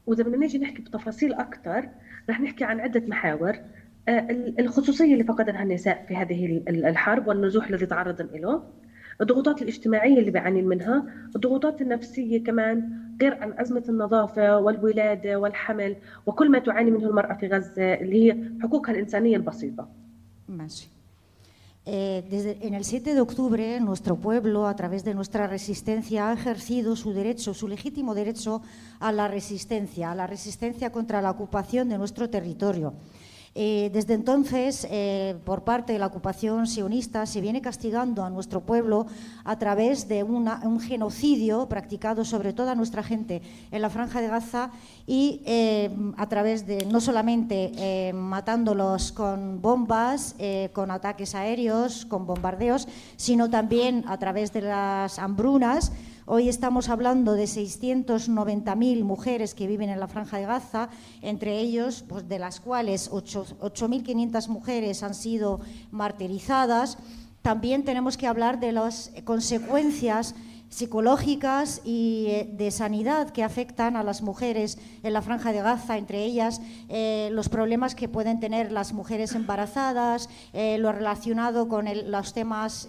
وإذا 0.06 0.22
بدنا 0.24 0.36
نيجي 0.36 0.58
نحكي 0.58 0.82
بتفاصيل 0.82 1.32
أكثر 1.34 1.88
رح 2.30 2.40
نحكي 2.40 2.64
عن 2.64 2.80
عدة 2.80 3.02
محاور. 3.08 3.50
آه، 3.50 3.62
الخصوصية 4.58 5.12
اللي 5.12 5.24
فقدها 5.24 5.62
النساء 5.62 6.04
في 6.08 6.16
هذه 6.16 6.62
الحرب 6.68 7.26
والنزوح 7.26 7.68
الذي 7.68 7.86
تعرضن 7.86 8.28
له 8.34 8.62
الضغوطات 9.20 9.62
الاجتماعية 9.62 10.18
اللي 10.18 10.30
بيعانين 10.30 10.68
منها 10.68 11.06
الضغوطات 11.36 11.80
النفسية 11.80 12.44
كمان 12.44 12.90
غير 13.22 13.34
عن 13.34 13.52
أزمة 13.58 13.84
النظافة 13.88 14.58
والولادة 14.58 15.38
والحمل 15.38 15.96
وكل 16.26 16.50
ما 16.50 16.58
تعاني 16.58 16.90
منه 16.90 17.08
المرأة 17.08 17.34
في 17.34 17.46
غزة 17.46 17.94
اللي 17.94 18.32
هي 18.32 18.38
حقوقها 18.62 18.92
الإنسانية 18.92 19.36
البسيطة 19.36 19.88
ماشي 20.48 20.88
Eh, 21.86 22.24
desde, 22.30 22.56
en 22.62 22.72
el 22.72 22.84
7 22.84 23.14
de 23.14 23.20
octubre, 23.20 23.78
nuestro 23.78 24.16
pueblo, 24.16 24.66
a 24.66 24.74
través 24.74 25.04
de 25.04 25.12
nuestra 25.12 25.46
resistencia, 25.46 26.30
ha 26.30 26.32
ejercido 26.32 26.96
su 26.96 27.12
derecho, 27.12 27.52
su 27.52 27.68
legítimo 27.68 28.14
derecho 28.14 28.62
a 29.00 29.12
la 29.12 29.28
resistencia, 29.28 30.10
a 30.10 30.14
la 30.14 30.26
resistencia 30.26 30.90
contra 30.90 31.20
la 31.20 31.30
ocupación 31.30 31.90
de 31.90 31.98
nuestro 31.98 32.30
territorio. 32.30 32.94
Eh, 33.56 33.90
desde 33.92 34.14
entonces, 34.14 34.84
eh, 34.90 35.36
por 35.44 35.62
parte 35.62 35.92
de 35.92 36.00
la 36.00 36.06
ocupación 36.06 36.66
sionista, 36.66 37.24
se 37.24 37.40
viene 37.40 37.60
castigando 37.60 38.24
a 38.24 38.30
nuestro 38.30 38.60
pueblo 38.62 39.06
a 39.44 39.58
través 39.58 40.08
de 40.08 40.24
un 40.24 40.80
genocidio 40.80 41.68
practicado 41.68 42.24
sobre 42.24 42.52
toda 42.52 42.74
nuestra 42.74 43.04
gente 43.04 43.42
en 43.70 43.80
la 43.80 43.90
franja 43.90 44.20
de 44.20 44.26
Gaza 44.26 44.70
y 45.06 45.40
eh, 45.44 45.90
a 46.16 46.28
través 46.28 46.66
de 46.66 46.84
no 46.86 47.00
solamente 47.00 48.12
matándolos 48.12 49.12
con 49.12 49.62
bombas, 49.62 50.34
con 50.72 50.90
ataques 50.90 51.34
aéreos, 51.34 52.06
con 52.06 52.26
bombardeos, 52.26 52.88
sino 53.16 53.50
también 53.50 54.04
a 54.08 54.18
través 54.18 54.52
de 54.52 54.62
las 54.62 55.18
hambrunas 55.18 55.92
Hoy 56.26 56.48
estamos 56.48 56.88
hablando 56.88 57.34
de 57.34 57.44
690.000 57.44 59.04
mujeres 59.04 59.54
que 59.54 59.66
viven 59.66 59.90
en 59.90 60.00
la 60.00 60.08
Franja 60.08 60.38
de 60.38 60.46
Gaza, 60.46 60.88
entre 61.20 61.58
ellos, 61.58 62.02
pues, 62.08 62.26
de 62.26 62.38
las 62.38 62.60
cuales 62.60 63.10
8.500 63.10 64.48
mujeres 64.48 65.02
han 65.02 65.14
sido 65.14 65.60
martirizadas. 65.90 66.96
También 67.42 67.84
tenemos 67.84 68.16
que 68.16 68.26
hablar 68.26 68.58
de 68.58 68.72
las 68.72 69.12
consecuencias 69.24 70.34
psicológicas 70.70 71.82
y 71.84 72.24
eh, 72.28 72.48
de 72.50 72.70
sanidad 72.70 73.28
que 73.28 73.44
afectan 73.44 73.94
a 73.94 74.02
las 74.02 74.22
mujeres 74.22 74.78
en 75.02 75.12
la 75.12 75.20
franja 75.20 75.52
de 75.52 75.60
Gaza, 75.60 75.98
entre 75.98 76.24
ellas 76.24 76.62
eh, 76.88 77.28
los 77.32 77.50
problemas 77.50 77.94
que 77.94 78.08
pueden 78.08 78.40
tener 78.40 78.72
las 78.72 78.94
mujeres 78.94 79.34
embarazadas, 79.34 80.30
eh, 80.54 80.78
lo 80.78 80.90
relacionado 80.90 81.68
con 81.68 81.84
los 82.10 82.32
temas 82.32 82.88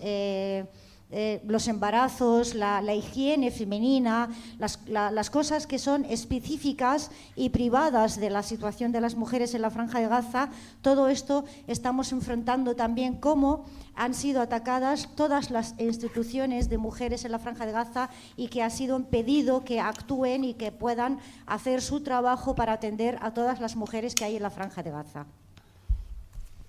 los 1.46 1.68
embarazos, 1.68 2.56
la, 2.56 2.94
higiene 2.94 3.50
femenina, 3.50 4.30
las, 4.58 5.30
cosas 5.30 5.66
que 5.66 5.80
son 5.80 6.04
específicas 6.06 7.10
y 7.36 7.50
privadas 7.50 8.20
de 8.20 8.30
la 8.30 8.44
situación 8.44 8.92
de 8.92 9.02
las 9.02 9.16
mujeres 9.16 9.54
en 9.54 9.62
la 9.62 9.70
franja 9.70 10.00
de 10.00 10.08
Gaza, 10.08 10.50
todo 10.82 11.08
esto 11.08 11.46
estamos 11.68 12.12
enfrentando 12.12 12.76
también 12.76 13.16
cómo 13.16 13.66
han 13.96 14.14
sido 14.14 14.42
atacadas 14.42 15.10
todas 15.16 15.52
las 15.52 15.76
instituciones 15.80 16.70
de 16.70 16.78
mujeres 16.78 17.24
en 17.24 17.32
la 17.32 17.40
franja 17.40 17.66
de 17.66 17.72
Gaza 17.72 18.10
y 18.36 18.50
que 18.50 18.62
ha 18.62 18.70
sido 18.70 18.98
impedido 18.98 19.64
que 19.64 19.80
actúen 19.80 20.44
y 20.44 20.54
que 20.54 20.72
puedan 20.72 21.20
hacer 21.46 21.82
su 21.82 22.02
trabajo 22.02 22.56
para 22.56 22.74
atender 22.74 23.18
a 23.22 23.34
todas 23.34 23.62
las 23.62 23.76
mujeres 23.76 24.16
que 24.16 24.26
hay 24.26 24.36
en 24.36 24.44
la 24.44 24.50
franja 24.50 24.84
de 24.84 24.92
Gaza. 24.92 25.26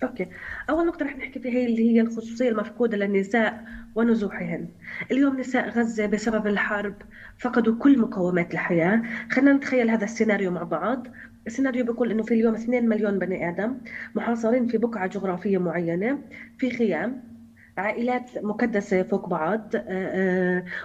أوكي. 0.03 0.27
أول 0.69 0.85
نقطة 0.85 1.05
رح 1.05 1.17
نحكي 1.17 1.39
فيها 1.39 1.65
اللي 1.65 1.91
هي 1.95 2.01
الخصوصية 2.01 2.49
المفقودة 2.49 2.97
للنساء 2.97 3.63
ونزوحهن. 3.95 4.67
اليوم 5.11 5.39
نساء 5.39 5.69
غزة 5.69 6.05
بسبب 6.05 6.47
الحرب 6.47 6.95
فقدوا 7.37 7.75
كل 7.79 7.99
مقومات 7.99 8.53
الحياة. 8.53 9.01
خلينا 9.31 9.53
نتخيل 9.53 9.89
هذا 9.89 10.03
السيناريو 10.03 10.51
مع 10.51 10.63
بعض. 10.63 11.07
السيناريو 11.47 11.85
بيقول 11.85 12.11
إنه 12.11 12.23
في 12.23 12.33
اليوم 12.33 12.53
2 12.53 12.89
مليون 12.89 13.19
بني 13.19 13.49
آدم 13.49 13.77
محاصرين 14.15 14.67
في 14.67 14.77
بقعة 14.77 15.07
جغرافية 15.07 15.57
معينة 15.57 16.19
في 16.57 16.71
خيام 16.71 17.23
عائلات 17.77 18.29
مكدسة 18.43 19.03
فوق 19.03 19.29
بعض 19.29 19.73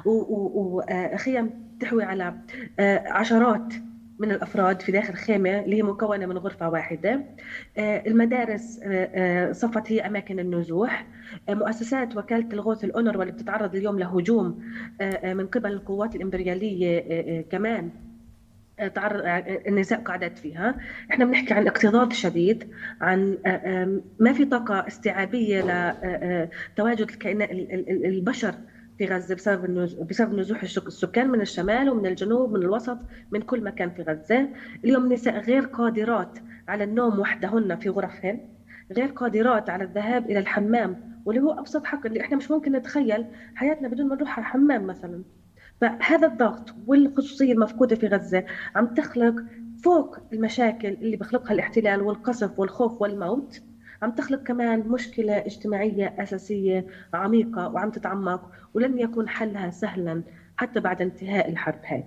وخيام 0.04 1.50
تحوي 1.80 2.04
على 2.04 2.34
عشرات 3.06 3.74
من 4.18 4.30
الأفراد 4.30 4.82
في 4.82 4.92
داخل 4.92 5.14
خيمة 5.14 5.60
اللي 5.60 5.76
هي 5.76 5.82
مكونة 5.82 6.26
من 6.26 6.38
غرفة 6.38 6.68
واحدة. 6.68 7.20
آه، 7.78 8.02
المدارس 8.06 8.80
آه، 8.82 9.10
آه، 9.14 9.52
صفت 9.52 9.92
هي 9.92 10.00
أماكن 10.00 10.38
النزوح. 10.38 11.06
مؤسسات 11.48 12.16
وكالة 12.16 12.48
الغوث 12.52 12.84
الأونروا 12.84 13.22
اللي 13.22 13.32
بتتعرض 13.32 13.74
اليوم 13.74 13.98
لهجوم 13.98 14.62
من 15.24 15.46
قبل 15.46 15.72
القوات 15.72 16.16
الإمبريالية 16.16 17.40
كمان 17.40 17.90
تعرض 18.94 19.22
النساء 19.66 20.00
قعدت 20.00 20.38
فيها. 20.38 20.74
إحنا 21.10 21.24
بنحكي 21.24 21.54
عن 21.54 21.66
اكتظاظ 21.66 22.12
شديد 22.12 22.68
عن 23.00 23.38
ما 24.18 24.32
في 24.32 24.44
طاقة 24.44 24.86
استيعابية 24.86 25.60
لتواجد 26.74 27.10
الكائنات 27.10 27.50
البشر. 28.04 28.54
في 28.98 29.06
غزة 29.06 29.34
بسبب 29.34 29.88
بسبب 30.08 30.34
نزوح 30.34 30.62
السكان 30.62 31.28
من 31.30 31.40
الشمال 31.40 31.90
ومن 31.90 32.06
الجنوب 32.06 32.52
من 32.52 32.62
الوسط 32.62 32.98
من 33.30 33.40
كل 33.42 33.64
مكان 33.64 33.90
في 33.90 34.02
غزة. 34.02 34.48
اليوم 34.84 35.04
النساء 35.04 35.38
غير 35.40 35.62
قادرات 35.62 36.38
على 36.68 36.84
النوم 36.84 37.18
وحدهن 37.20 37.76
في 37.76 37.88
غرفهن 37.88 38.40
غير 38.92 39.06
قادرات 39.06 39.70
على 39.70 39.84
الذهاب 39.84 40.30
إلى 40.30 40.38
الحمام 40.38 41.12
واللي 41.24 41.42
هو 41.42 41.58
أبسط 41.58 41.84
حق 41.84 42.06
اللي 42.06 42.20
إحنا 42.20 42.36
مش 42.36 42.50
ممكن 42.50 42.72
نتخيل 42.72 43.26
حياتنا 43.54 43.88
بدون 43.88 44.08
ما 44.08 44.14
نروح 44.14 44.38
على 44.38 44.46
الحمام 44.46 44.86
مثلا. 44.86 45.24
فهذا 45.80 46.26
الضغط 46.26 46.74
والخصوصية 46.86 47.52
المفقودة 47.52 47.96
في 47.96 48.06
غزة 48.06 48.44
عم 48.76 48.86
تخلق 48.94 49.34
فوق 49.84 50.18
المشاكل 50.32 50.88
اللي 50.88 51.16
بخلقها 51.16 51.52
الاحتلال 51.54 52.02
والقصف 52.02 52.58
والخوف 52.58 53.02
والموت. 53.02 53.62
عم 54.01 54.11
تخلق 54.11 54.43
كمان 54.43 54.79
مشكلة 54.87 55.33
اجتماعية 55.37 56.15
أساسية 56.19 56.85
عميقة 57.13 57.67
وعم 57.67 57.91
تتعمق 57.91 58.51
ولن 58.73 58.99
يكون 58.99 59.29
حلها 59.29 59.71
سهلا 59.71 60.23
حتى 60.57 60.79
بعد 60.79 61.01
انتهاء 61.01 61.49
الحرب 61.49 61.79
هاي 61.85 62.03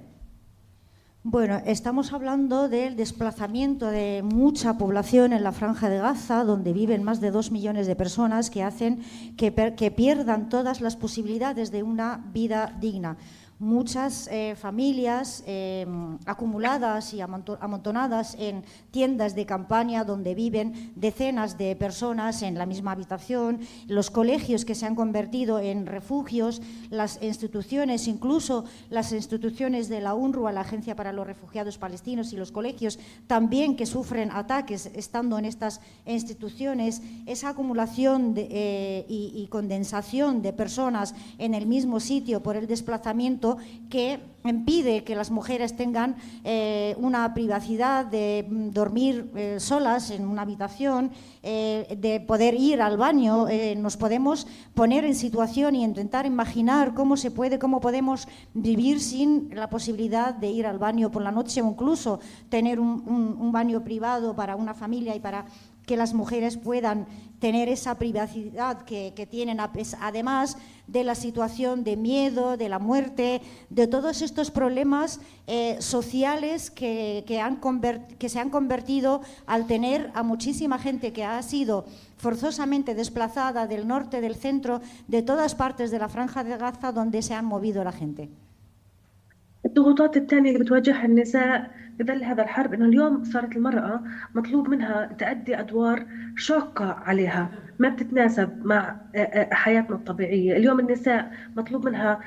Bueno, 1.22 1.60
estamos 1.66 2.14
hablando 2.14 2.70
del 2.70 2.96
desplazamiento 2.96 3.90
de 3.90 4.22
mucha 4.24 4.78
población 4.78 5.34
en 5.34 5.44
la 5.44 5.52
franja 5.52 5.90
de 5.90 5.98
Gaza, 5.98 6.44
donde 6.44 6.72
viven 6.72 7.02
más 7.02 7.20
de 7.20 7.30
dos 7.30 7.52
millones 7.52 7.86
de 7.86 7.94
personas 7.94 8.48
que 8.48 8.62
hacen 8.62 9.02
que, 9.36 9.52
que 9.76 9.90
pierdan 9.90 10.48
todas 10.48 10.80
las 10.80 10.96
posibilidades 10.96 11.70
de 11.70 11.82
una 11.82 12.24
vida 12.32 12.74
digna 12.80 13.18
muchas 13.59 14.27
eh, 14.27 14.55
familias 14.55 15.43
eh, 15.47 15.85
acumuladas 16.25 17.13
y 17.13 17.21
amontonadas 17.21 18.35
en 18.37 18.63
tiendas 18.91 19.33
de 19.33 19.45
campaña 19.45 20.03
donde 20.03 20.35
viven 20.35 20.91
decenas 20.95 21.57
de 21.57 21.75
personas 21.75 22.41
en 22.41 22.57
la 22.57 22.65
misma 22.65 22.91
habitación, 22.91 23.59
los 23.87 24.11
colegios 24.11 24.65
que 24.65 24.75
se 24.75 24.85
han 24.85 24.95
convertido 24.95 25.59
en 25.59 25.85
refugios, 25.85 26.61
las 26.89 27.21
instituciones, 27.21 28.07
incluso 28.07 28.65
las 28.89 29.13
instituciones 29.13 29.87
de 29.87 30.01
la 30.01 30.15
UNRWA, 30.15 30.51
la 30.51 30.61
Agencia 30.61 30.95
para 30.95 31.13
los 31.13 31.25
Refugiados 31.25 31.77
Palestinos 31.77 32.33
y 32.33 32.37
los 32.37 32.51
colegios 32.51 32.99
también 33.27 33.77
que 33.77 33.85
sufren 33.85 34.31
ataques 34.31 34.87
estando 34.93 35.39
en 35.39 35.45
estas 35.45 35.79
instituciones, 36.05 37.01
esa 37.25 37.49
acumulación 37.49 38.33
eh, 38.35 39.05
y 39.07 39.47
condensación 39.47 40.41
de 40.41 40.51
personas 40.51 41.15
en 41.37 41.53
el 41.53 41.67
mismo 41.67 41.99
sitio 41.99 42.43
por 42.43 42.57
el 42.57 42.67
desplazamiento 42.67 43.44
que 43.89 44.19
impide 44.49 45.03
que 45.03 45.15
las 45.15 45.31
mujeres 45.31 45.75
tengan 45.75 46.15
eh, 46.43 46.95
una 46.97 47.33
privacidad 47.33 48.05
de 48.05 48.45
mm, 48.47 48.69
dormir 48.71 49.31
eh, 49.35 49.55
solas 49.59 50.11
en 50.11 50.27
una 50.27 50.43
habitación, 50.43 51.11
eh, 51.41 51.97
de 51.99 52.19
poder 52.19 52.53
ir 52.53 52.81
al 52.81 52.97
baño. 52.97 53.47
nos 53.77 53.97
podemos 53.97 54.47
poner 54.73 55.05
en 55.05 55.15
situación 55.15 55.75
y 55.75 55.83
intentar 55.83 56.25
imaginar 56.25 56.93
cómo 56.93 57.17
se 57.17 57.31
puede, 57.31 57.59
cómo 57.59 57.79
podemos 57.79 58.27
vivir 58.53 58.99
sin 58.99 59.49
la 59.53 59.69
posibilidad 59.69 60.33
de 60.33 60.49
ir 60.49 60.65
al 60.67 60.79
baño 60.79 61.11
por 61.11 61.21
la 61.21 61.31
noche 61.31 61.61
o 61.61 61.69
incluso 61.69 62.19
tener 62.49 62.79
un 62.79 63.51
baño 63.51 63.83
privado 63.83 64.35
para 64.35 64.55
una 64.55 64.73
familia 64.73 65.15
y 65.15 65.19
para 65.19 65.45
que 65.85 65.97
las 65.97 66.13
mujeres 66.13 66.57
puedan 66.57 67.07
tener 67.45 67.69
esa 67.69 67.93
privacidad 67.99 68.81
que, 68.85 69.27
tienen, 69.29 69.59
además 69.59 70.57
de 70.87 71.03
la 71.03 71.13
situación 71.13 71.83
de 71.83 71.95
miedo, 71.95 72.57
de 72.57 72.69
la 72.69 72.79
muerte, 72.79 73.39
de 73.69 73.85
todos 73.85 74.23
estos 74.23 74.49
problemas 74.49 75.19
eh, 75.45 75.77
sociales 75.79 76.71
que, 76.71 77.23
que 77.27 78.29
se 78.29 78.39
han 78.39 78.49
convertido 78.49 79.21
al 79.45 79.67
tener 79.67 80.09
a 80.15 80.23
muchísima 80.23 80.79
gente 80.79 81.13
que 81.13 81.23
ha 81.23 81.39
sido 81.43 81.85
forzosamente 82.17 82.95
desplazada 82.95 83.67
del 83.67 83.87
norte, 83.87 84.21
del 84.21 84.37
centro, 84.37 84.81
de 85.07 85.21
todas 85.21 85.53
partes 85.53 85.91
de 85.91 85.99
la 85.99 86.09
franja 86.09 86.43
de 86.43 86.57
Gaza 86.57 86.91
donde 86.91 87.21
se 87.21 87.35
han 87.35 87.45
movido 87.45 87.83
la 87.83 87.91
gente. 87.91 88.31
الضغوطات 89.65 90.17
الثانية 90.17 90.51
اللي 90.51 90.63
بتواجهها 90.63 91.05
النساء 91.05 91.71
بظل 91.99 92.23
هذا 92.23 92.43
الحرب 92.43 92.73
إنه 92.73 92.85
اليوم 92.85 93.23
صارت 93.23 93.55
المرأة 93.55 94.03
مطلوب 94.35 94.69
منها 94.69 95.09
تأدي 95.17 95.59
أدوار 95.59 96.05
شاقة 96.37 96.85
عليها 96.85 97.49
ما 97.79 97.89
بتتناسب 97.89 98.65
مع 98.65 98.95
حياتنا 99.51 99.95
الطبيعية، 99.95 100.57
اليوم 100.57 100.79
النساء 100.79 101.31
مطلوب 101.57 101.85
منها 101.85 102.19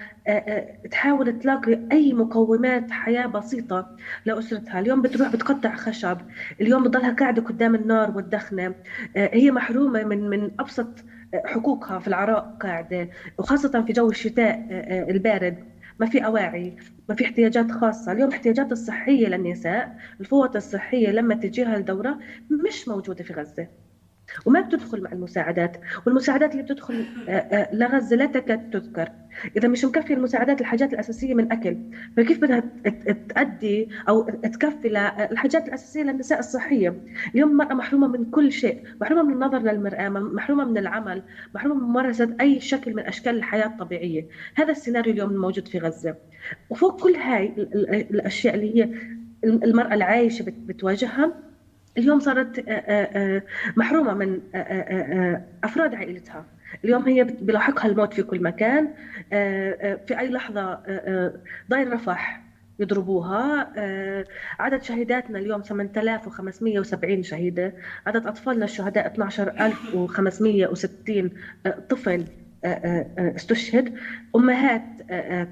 تحاول 0.91 1.39
تلاقي 1.39 1.81
أي 1.93 2.13
مقومات 2.13 2.91
حياة 2.91 3.27
بسيطة 3.27 3.97
لأسرتها، 4.27 4.81
اليوم 4.81 5.03
بتروح 5.03 5.33
بتقطع 5.33 5.77
خشب، 5.77 6.19
اليوم 6.61 6.83
بتضلها 6.83 7.13
قاعدة 7.13 7.43
قدام 7.43 7.75
النار 7.75 8.11
والدخنة، 8.17 8.75
هي 9.17 9.51
محرومة 9.51 10.05
من 10.05 10.31
من 10.31 10.51
أبسط 10.61 11.05
حقوقها 11.45 11.99
في 11.99 12.09
العراء 12.09 12.57
قاعدة 12.61 13.09
وخاصة 13.39 13.83
في 13.83 13.93
جو 13.93 14.11
الشتاء 14.11 14.67
البارد. 15.11 15.78
ما 15.99 16.07
في 16.07 16.25
أواعي 16.27 16.77
ما 17.09 17.15
في 17.15 17.25
احتياجات 17.25 17.71
خاصة. 17.73 18.13
اليوم 18.13 18.29
الاحتياجات 18.29 18.73
الصحية 18.73 19.27
للنساء 19.29 19.97
الفوط 20.21 20.57
الصحية 20.57 21.09
لما 21.11 21.35
تجيها 21.35 21.77
الدورة 21.77 22.19
مش 22.51 22.89
موجودة 22.89 23.25
في 23.25 23.33
غزة. 23.33 23.88
وما 24.47 24.61
بتدخل 24.61 25.03
مع 25.03 25.13
المساعدات 25.13 25.77
والمساعدات 26.07 26.53
اللي 26.53 26.63
بتدخل 26.63 27.07
آه، 27.29 27.33
آه، 27.33 27.75
لغزه 27.75 28.17
لا 28.17 28.27
تكاد 28.27 28.71
تذكر. 28.71 29.09
إذا 29.57 29.69
مش 29.69 29.85
مكفي 29.85 30.15
المساعدات 30.15 30.61
الحاجات 30.61 30.93
الأساسية 30.93 31.35
من 31.35 31.53
أكل 31.53 31.77
فكيف 32.17 32.41
بدها 32.41 32.63
تأدي 33.29 33.89
أو 34.09 34.23
تكفي 34.31 34.89
الحاجات 35.31 35.69
الأساسية 35.69 36.03
للنساء 36.03 36.39
الصحية؟ 36.39 37.03
اليوم 37.35 37.51
المراه 37.51 37.75
محرومة 37.75 38.09
من 38.09 38.25
كل 38.31 38.53
شيء 38.53 38.83
محرومة 39.01 39.23
من 39.23 39.33
النظر 39.33 39.59
للمرأة 39.59 40.09
محرومة 40.09 40.65
من 40.65 40.79
العمل 40.79 41.23
محرومة 41.55 41.81
من 41.81 41.89
ممارسة 41.89 42.37
أي 42.41 42.61
شكل 42.61 42.95
من 42.95 43.03
أشكال 43.03 43.37
الحياة 43.37 43.67
الطبيعية. 43.67 44.27
هذا 44.55 44.71
السيناريو 44.71 45.13
اليوم 45.13 45.31
الموجود 45.31 45.69
في 45.69 45.79
غزة. 45.79 46.15
وفوق 46.71 47.03
كل 47.03 47.15
هاي 47.15 47.47
الأشياء 48.11 48.55
اللي 48.55 48.77
هي 48.77 48.89
المرأة 49.45 49.95
العايشة 49.95 50.45
بتواجهها 50.49 51.48
اليوم 51.99 52.21
صارت 52.21 52.59
آه، 52.59 52.73
آه، 52.73 53.37
آه، 53.37 53.43
محرومه 53.77 54.15
من 54.15 54.41
افراد 55.65 55.95
عائلتها 55.95 56.45
اليوم 56.85 57.03
هي 57.03 57.25
بلاحقها 57.25 57.87
الموت 57.87 58.15
في 58.15 58.23
كل 58.23 58.43
مكان 58.43 58.89
في 60.07 60.19
اي 60.19 60.29
لحظه 60.29 60.81
ضاير 61.71 61.93
رفح 61.93 62.43
يضربوها 62.79 63.73
عدد 64.59 64.83
شهيداتنا 64.83 65.39
اليوم 65.39 65.63
8570 65.63 67.23
شهيده 67.23 67.75
عدد 68.07 68.27
اطفالنا 68.27 68.65
الشهداء 68.65 69.07
12560 69.07 71.31
طفل 71.89 72.25
استشهد 73.19 73.95
امهات 74.37 74.83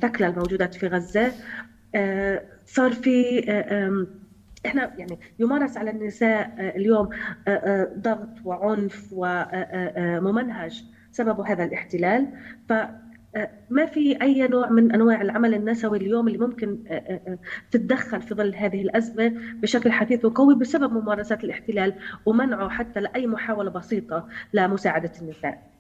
ثكلى 0.03 0.26
الموجودات 0.26 0.75
في 0.75 0.87
غزه 0.87 1.33
صار 2.67 2.93
في 2.93 3.41
إحنا 4.66 4.92
يعني 4.99 5.18
يمارس 5.38 5.76
على 5.76 5.90
النساء 5.90 6.54
آه، 6.58 6.76
اليوم 6.76 7.08
آه، 7.49 7.50
آه، 7.50 7.92
ضغط 7.99 8.28
وعنف 8.44 9.08
وممنهج 9.12 10.85
سبب 11.11 11.40
هذا 11.40 11.64
الاحتلال 11.64 12.26
ف 12.68 12.73
ما 13.70 13.87
في 13.87 14.23
أي 14.23 14.49
نوع 14.49 14.70
من 14.70 14.92
أنواع 14.92 15.20
العمل 15.20 15.54
النسوي 15.54 15.99
اليوم 15.99 16.28
اللي 16.28 16.38
ممكن 16.38 16.78
تتدخل 17.70 18.23
في 18.23 18.35
ظل 18.35 18.54
هذه 18.54 18.82
الأزمة 18.82 19.33
بشكل 19.55 19.92
حثيث 19.92 20.24
وقوي 20.24 20.55
بسبب 20.55 20.92
ممارسات 20.92 21.44
الاحتلال 21.44 21.94
ومنعه 22.26 22.68
حتى 22.68 23.00
لأي 23.00 23.26
محاولة 23.26 23.70
بسيطة 23.70 24.29
لمساعدة 24.52 25.12
النساء. 25.22 25.76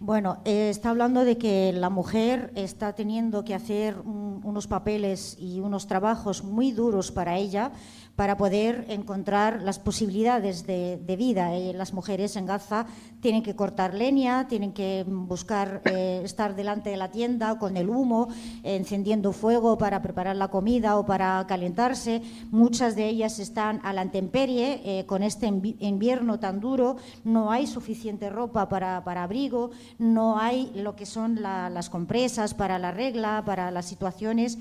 Bueno, 0.00 0.40
eh, 0.44 0.70
está 0.70 0.90
hablando 0.90 1.24
de 1.24 1.38
que 1.38 1.72
la 1.72 1.90
mujer 1.90 2.52
está 2.54 2.92
teniendo 2.94 3.44
que 3.44 3.52
hacer 3.52 3.98
unos 3.98 4.68
papeles 4.68 5.36
y 5.40 5.58
unos 5.58 5.88
trabajos 5.88 6.44
muy 6.44 6.70
duros 6.70 7.10
para 7.10 7.36
ella 7.36 7.72
para 8.14 8.36
poder 8.36 8.86
encontrar 8.90 9.60
las 9.62 9.80
posibilidades 9.80 10.68
de, 10.68 11.16
vida. 11.18 11.56
Eh, 11.56 11.72
las 11.72 11.92
mujeres 11.92 12.36
en 12.36 12.46
Gaza 12.46 12.86
tienen 13.20 13.42
que 13.42 13.56
cortar 13.56 13.94
leña, 13.94 14.48
tienen 14.48 14.72
que 14.72 15.04
buscar 15.06 15.82
eh, 15.84 16.20
estar 16.24 16.54
delante 16.54 16.90
de 16.90 16.96
la 16.96 17.10
tienda 17.10 17.58
con 17.58 17.76
el 17.76 17.88
humo, 17.88 18.28
encendiendo 18.62 19.32
fuego 19.32 19.78
para 19.78 20.02
preparar 20.02 20.36
la 20.36 20.48
comida 20.48 20.96
o 20.98 21.06
para 21.06 21.44
calentarse. 21.46 22.22
Muchas 22.50 22.96
de 22.96 23.08
ellas 23.08 23.38
están 23.38 23.80
a 23.84 23.92
la 23.92 24.04
intemperie, 24.04 24.80
eh, 24.84 25.06
con 25.06 25.22
este 25.22 25.46
invierno 25.46 26.38
tan 26.38 26.60
duro, 26.60 26.96
no 27.24 27.50
hay 27.50 27.66
suficiente 27.66 28.30
ropa 28.30 28.68
para, 28.68 28.98
abrigo, 28.98 29.70
no 29.98 30.38
hay 30.38 30.70
lo 30.74 30.94
que 30.94 31.06
son 31.06 31.42
las 31.42 31.90
compresas 31.90 32.54
para 32.54 32.78
la 32.78 32.92
regla, 32.92 33.42
para 33.44 33.70
las 33.70 33.86
situaciones 33.86 34.58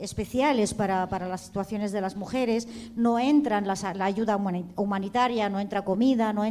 especiales 0.00 0.74
para, 0.74 1.08
para 1.08 1.28
las 1.28 1.42
situaciones 1.42 1.92
de 1.92 2.00
las 2.00 2.16
mujeres, 2.16 2.68
no 2.96 3.18
entran 3.18 3.66
la, 3.66 3.76
ayuda 4.04 4.38
humanitaria, 4.76 5.48
no 5.48 5.60
entra 5.60 5.84
comida, 5.84 6.32
no 6.32 6.44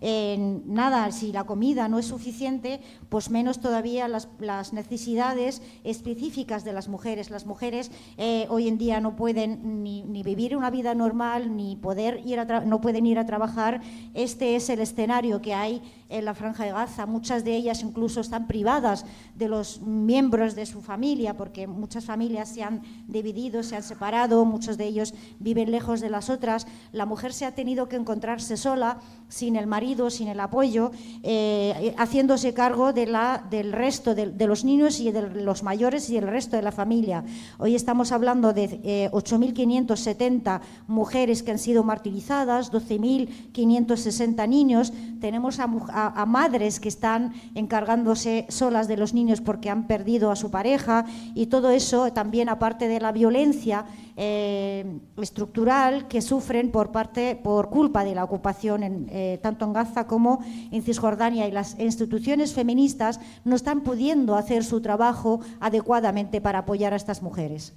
en 0.00 0.62
nada. 0.66 1.10
Si 1.12 1.32
la 1.32 1.44
comida 1.44 1.88
no 1.88 1.98
es 1.98 2.06
suficiente, 2.06 2.80
pues 3.08 3.30
menos 3.30 3.60
todavía 3.60 4.08
las, 4.08 4.72
necesidades 4.72 5.62
específicas 5.84 6.64
de 6.64 6.72
las 6.72 6.88
mujeres. 6.88 7.30
Las 7.30 7.46
mujeres 7.46 7.90
eh, 8.16 8.46
hoy 8.50 8.68
en 8.68 8.78
día 8.78 9.00
no 9.00 9.16
pueden 9.16 9.82
ni, 9.82 10.02
vivir 10.22 10.56
una 10.56 10.70
vida 10.70 10.94
normal, 10.94 11.56
ni 11.56 11.76
poder 11.76 12.20
ir 12.24 12.40
a 12.40 12.44
no 12.60 12.80
pueden 12.80 13.06
ir 13.06 13.18
a 13.18 13.26
trabajar. 13.26 13.80
Este 14.14 14.56
es 14.56 14.68
el 14.70 14.80
escenario 14.80 15.40
que 15.40 15.54
hay 15.54 15.82
en 16.08 16.24
la 16.24 16.34
Franja 16.34 16.64
de 16.64 16.72
Gaza. 16.72 17.06
Muchas 17.06 17.44
de 17.44 17.54
ellas 17.54 17.82
incluso 17.82 18.20
están 18.20 18.46
privadas 18.46 19.04
de 19.34 19.48
los 19.48 19.80
miembros 19.80 20.54
de 20.54 20.66
su 20.66 20.80
familia, 20.80 21.36
porque 21.36 21.66
muchas 21.66 22.04
familias 22.04 22.48
se 22.48 22.62
han 22.62 22.82
dividido, 23.06 23.62
se 23.62 23.76
han 23.76 23.82
separado, 23.82 24.44
muchos 24.44 24.76
de 24.78 24.86
ellos 24.86 25.14
viven 25.38 25.70
lejos 25.70 26.00
de 26.00 26.10
las 26.10 26.30
otras. 26.30 26.66
La 26.92 27.06
mujer 27.06 27.32
se 27.32 27.44
ha 27.44 27.54
tenido 27.54 27.88
que 27.88 27.96
encontrarse 27.96 28.56
sola, 28.56 29.00
sin 29.48 29.56
el 29.56 29.66
marido, 29.66 30.10
sin 30.10 30.28
el 30.28 30.40
apoyo, 30.40 30.90
eh, 31.22 31.94
haciéndose 31.96 32.52
cargo 32.52 32.92
del 32.92 33.72
resto 33.72 34.14
de, 34.14 34.46
los 34.46 34.62
niños 34.62 35.00
y 35.00 35.10
de 35.10 35.22
los 35.22 35.62
mayores 35.62 36.10
y 36.10 36.18
el 36.18 36.26
resto 36.26 36.56
de 36.56 36.60
la 36.60 36.70
familia. 36.70 37.24
Hoy 37.56 37.74
estamos 37.74 38.12
hablando 38.12 38.52
de 38.52 39.10
8.570 39.10 40.60
eh, 40.60 40.64
mujeres 40.86 41.42
que 41.42 41.50
han 41.50 41.58
sido 41.58 41.82
martirizadas, 41.82 42.70
12.560 42.70 44.46
niños. 44.46 44.92
Tenemos 45.18 45.60
a, 45.60 45.64
a, 45.64 46.26
madres 46.26 46.78
que 46.78 46.90
están 46.90 47.32
encargándose 47.54 48.44
solas 48.50 48.86
de 48.86 48.98
los 48.98 49.14
niños 49.14 49.40
porque 49.40 49.70
han 49.70 49.86
perdido 49.86 50.30
a 50.30 50.36
su 50.36 50.50
pareja 50.50 51.06
y 51.34 51.46
todo 51.46 51.70
eso 51.70 52.12
también 52.12 52.50
aparte 52.50 52.86
de 52.86 53.00
la 53.00 53.12
violencia 53.12 53.86
eh, 54.17 54.85
estructural 55.17 56.07
que 56.07 56.21
sufren 56.21 56.71
por 56.71 56.91
parte 56.91 57.35
por 57.35 57.69
culpa 57.69 58.03
de 58.03 58.15
la 58.15 58.23
ocupación 58.23 59.07
eh, 59.09 59.39
tanto 59.41 59.65
en 59.65 59.73
Gaza 59.73 60.07
como 60.07 60.43
en 60.71 60.81
Cisjordania 60.81 61.47
y 61.47 61.51
las 61.51 61.79
instituciones 61.79 62.53
feministas 62.53 63.19
no 63.45 63.55
están 63.55 63.81
pudiendo 63.81 64.35
hacer 64.35 64.63
su 64.63 64.81
trabajo 64.81 65.39
adecuadamente 65.59 66.41
para 66.41 66.59
apoyar 66.59 66.93
a 66.93 66.97
estas 66.97 67.21
mujeres. 67.21 67.73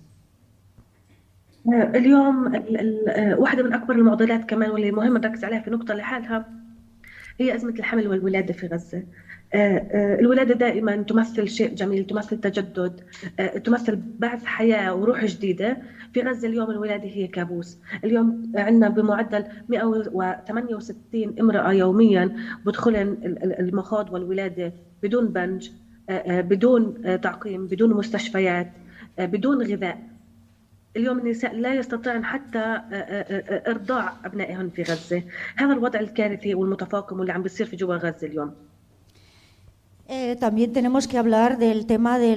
اليوم 1.68 2.52
واحدة 3.38 3.62
من 3.62 3.72
أكبر 3.72 3.94
المعضلات 3.94 4.44
كمان 4.44 4.70
واللي 4.70 4.92
مهم 4.92 5.16
نركز 5.16 5.44
عليها 5.44 5.61
في 5.61 5.70
نقطة 5.70 5.94
لحالها 5.94 6.46
هي 7.38 7.55
أزمة 7.55 7.70
الحمل 7.70 8.09
والولادة 8.09 8.52
في 8.55 8.66
غزة 8.66 8.98
آه، 8.98 9.02
آه، 9.02 9.07
الولادة 9.55 10.53
دائما 10.55 10.95
تمثل 10.95 11.47
شيء 11.47 11.73
جميل 11.75 12.05
تمثل 12.07 12.39
تجدد 12.41 13.01
آه، 13.39 13.57
تمثل 13.57 13.99
بعث 14.19 14.45
حياة 14.45 14.93
وروح 14.95 15.25
جديدة. 15.25 15.77
في 16.13 16.21
غزة 16.21 16.47
اليوم 16.47 16.71
الولادة 16.71 17.03
هي 17.03 17.27
كابوس. 17.27 17.77
اليوم 18.03 18.51
عندنا 18.55 18.89
بمعدل 18.89 19.43
168 19.69 21.39
امرأة 21.39 21.71
يوميا 21.71 22.35
بدخلن 22.65 23.17
المخاض 23.59 24.13
والولادة 24.13 24.73
بدون 25.03 25.27
بنج 25.27 25.69
بدون 26.27 27.01
تعقيم 27.21 27.67
بدون 27.67 27.93
مستشفيات 27.93 28.71
بدون 29.19 29.61
غذاء. 29.61 29.97
اليوم 30.97 31.19
النساء 31.19 31.55
لا 31.55 31.73
يستطيعن 31.75 32.25
حتى 32.25 32.81
إرضاع 33.67 34.13
أبنائهن 34.25 34.69
في 34.69 34.83
غزة، 34.83 35.23
هذا 35.55 35.73
الوضع 35.73 35.99
الكارثي 35.99 36.55
والمتفاقم 36.55 37.19
واللي 37.19 37.33
عم 37.33 37.41
بيصير 37.43 37.65
في 37.65 37.75
جوا 37.75 37.95
غزة 37.95 38.27
اليوم. 38.27 38.53
Eh, 40.13 40.36
también 40.36 40.74
tenemos 40.74 41.08
que 41.08 41.17
hablar 41.17 41.58
del 41.58 41.86
tema 41.86 42.19
de 42.19 42.36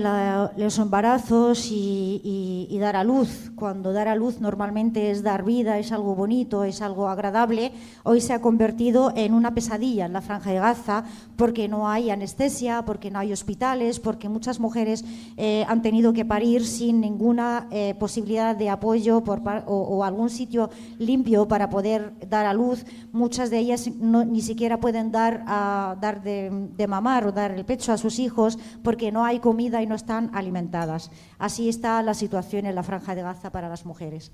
los 0.57 0.79
embarazos 0.79 1.67
y, 1.73 2.79
dar 2.81 2.95
a 2.95 3.03
luz. 3.03 3.51
Cuando 3.57 3.93
dar 3.93 4.07
a 4.07 4.15
luz 4.15 4.41
normalmente 4.41 5.11
es 5.11 5.25
dar 5.25 5.43
vida, 5.43 5.79
es 5.79 5.91
algo 5.91 6.15
bonito, 6.15 6.63
es 6.63 6.83
algo 6.83 7.09
agradable, 7.09 7.73
hoy 8.03 8.21
se 8.21 8.33
ha 8.33 8.41
convertido 8.41 9.13
en 9.17 9.33
una 9.33 9.55
pesadilla 9.55 10.05
en 10.05 10.13
la 10.13 10.21
franja 10.21 10.51
de 10.51 10.59
Gaza 10.59 11.05
porque 11.37 11.67
no 11.67 11.89
hay 11.89 12.11
anestesia, 12.11 12.85
porque 12.85 13.11
no 13.11 13.19
hay 13.19 13.33
hospitales, 13.33 13.99
porque 13.99 14.29
muchas 14.29 14.61
mujeres 14.61 15.05
eh, 15.37 15.65
han 15.67 15.83
tenido 15.83 16.13
que 16.13 16.25
parir 16.25 16.67
sin 16.67 17.01
ninguna 17.01 17.67
eh, 17.71 17.97
posibilidad 17.99 18.55
de 18.55 18.69
apoyo 18.69 19.25
o, 19.67 20.05
algún 20.05 20.31
sitio 20.31 20.69
limpio 20.99 21.49
para 21.49 21.71
poder 21.71 22.13
dar 22.29 22.45
a 22.47 22.53
luz. 22.53 22.85
Muchas 23.13 23.51
de 23.51 23.59
ellas 23.59 23.91
ni 23.99 24.43
siquiera 24.43 24.79
pueden 24.79 25.11
dar, 25.11 25.43
a, 25.47 25.97
dar 26.01 26.23
de, 26.23 26.69
de 26.77 26.87
mamar 26.87 27.27
o 27.27 27.33
dar 27.33 27.53
el 27.53 27.63
pecho 27.64 27.92
a 27.92 27.98
sus 27.98 28.18
hijos 28.18 28.59
porque 28.83 29.12
no 29.12 29.24
hay 29.24 29.38
comida 29.40 29.83
y 29.83 29.87
no 29.87 29.94
están 29.94 30.31
alimentadas. 30.35 31.11
Así 31.38 31.68
está 31.68 32.03
la 32.03 32.14
situación 32.14 32.66
en 32.66 32.74
la 32.74 32.83
franja 32.83 33.14
de 33.14 33.22
Gaza 33.22 33.50
para 33.50 33.68
las 33.68 33.85
mujeres. 33.87 34.33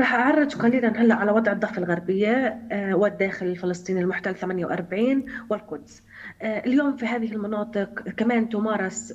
راح 0.00 0.14
أعرج 0.14 0.54
قليلا 0.54 0.88
هلأ 1.00 1.14
على 1.14 1.32
وضع 1.32 1.52
الضفة 1.52 1.78
الغربية 1.78 2.62
والداخل 2.92 3.46
الفلسطيني 3.46 4.00
المحتل 4.00 4.34
48 4.34 5.24
والقدس. 5.50 6.02
اليوم 6.42 6.96
في 6.96 7.06
هذه 7.06 7.32
المناطق 7.32 8.00
كمان 8.00 8.48
تمارس 8.48 9.12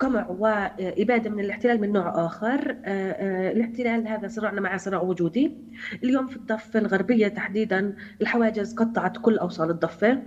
قمع 0.00 0.26
وإبادة 0.28 1.30
من 1.30 1.40
الاحتلال 1.40 1.80
من 1.80 1.92
نوع 1.92 2.26
آخر 2.26 2.76
الاحتلال 2.86 4.08
هذا 4.08 4.28
صراعنا 4.28 4.60
مع 4.60 4.76
صراع 4.76 5.00
وجودي 5.00 5.56
اليوم 6.04 6.26
في 6.26 6.36
الضفة 6.36 6.78
الغربية 6.78 7.28
تحديدا 7.28 7.96
الحواجز 8.20 8.74
قطعت 8.74 9.18
كل 9.18 9.38
أوصال 9.38 9.70
الضفة 9.70 10.10
آه، 10.10 10.12
آه، 10.12 10.20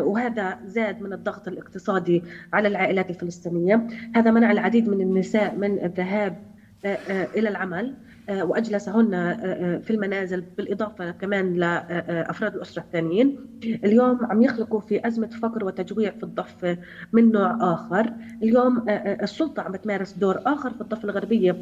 وهذا 0.00 0.58
زاد 0.64 1.02
من 1.02 1.12
الضغط 1.12 1.48
الاقتصادي 1.48 2.22
على 2.52 2.68
العائلات 2.68 3.10
الفلسطينية. 3.10 3.86
هذا 4.14 4.30
منع 4.30 4.52
العديد 4.52 4.88
من 4.88 5.00
النساء 5.00 5.56
من 5.56 5.84
الذهاب 5.84 6.50
آه، 6.84 7.28
إلى 7.36 7.48
العمل 7.48 7.94
وأجلسهن 8.30 9.36
في 9.82 9.90
المنازل 9.90 10.44
بالإضافة 10.56 11.10
كمان 11.10 11.54
لافراد 11.54 12.54
الأسرة 12.54 12.82
الثانيين. 12.82 13.38
اليوم 13.64 14.18
عم 14.24 14.42
يخلقوا 14.42 14.80
في 14.80 15.06
أزمة 15.06 15.28
فقر 15.28 15.64
وتجويع 15.64 16.10
في 16.10 16.22
الضفه 16.22 16.78
من 17.12 17.32
نوع 17.32 17.58
آخر. 17.72 18.12
اليوم 18.42 18.84
السلطة 19.22 19.62
عم 19.62 19.76
تمارس 19.76 20.12
دور 20.12 20.40
آخر 20.46 20.70
في 20.70 20.80
الضفة 20.80 21.04
الغربية. 21.04 21.56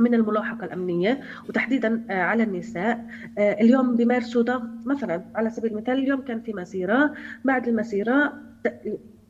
من 0.00 0.14
الملاحقة 0.14 0.64
الأمنية 0.64 1.20
وتحديدا 1.48 2.04
آه، 2.10 2.22
على 2.22 2.42
النساء. 2.42 3.06
آه، 3.38 3.52
اليوم 3.60 3.96
بيمارسوا 3.96 4.42
ضغط 4.42 4.86
مثلا 4.86 5.24
على 5.34 5.50
سبيل 5.50 5.70
المثال 5.70 5.98
اليوم 5.98 6.20
كان 6.20 6.40
في 6.40 6.52
مسيرة. 6.52 7.14
بعد 7.44 7.68
المسيرة 7.68 8.32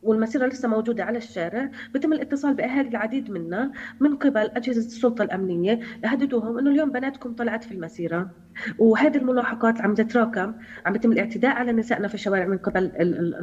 والمسيرة 0.03 0.47
لسه 0.47 0.69
موجودة 0.69 1.05
على 1.05 1.19
الشارع. 1.19 1.71
بتم 1.95 2.13
الاتصال 2.13 2.55
بأهالي 2.55 2.89
العديد 2.89 3.31
منا 3.31 3.73
من 4.01 4.17
قبل 4.17 4.41
أجهزة 4.41 4.87
السلطة 4.87 5.23
الأمنية. 5.23 5.81
يهددوهم 6.05 6.59
إنه 6.59 6.71
اليوم 6.71 6.93
بناتكم 6.93 7.35
طلعت 7.35 7.65
في 7.65 7.73
المسيرة. 7.75 8.31
وهذه 8.79 9.17
الملاحقات 9.17 9.81
عم 9.81 9.95
تتراكم 9.95 10.55
عم 10.87 10.95
يتم 10.95 11.13
الاعتداء 11.13 11.51
على 11.57 11.73
نسائنا 11.73 12.09
في 12.09 12.15
الشوارع 12.15 12.47
من 12.47 12.59
قبل 12.59 12.93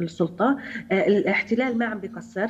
السلطة. 0.02 0.56
آه، 0.92 1.06
الاحتلال 1.08 1.78
ما 1.78 1.86
عم 1.86 1.98
بيقصر. 2.00 2.46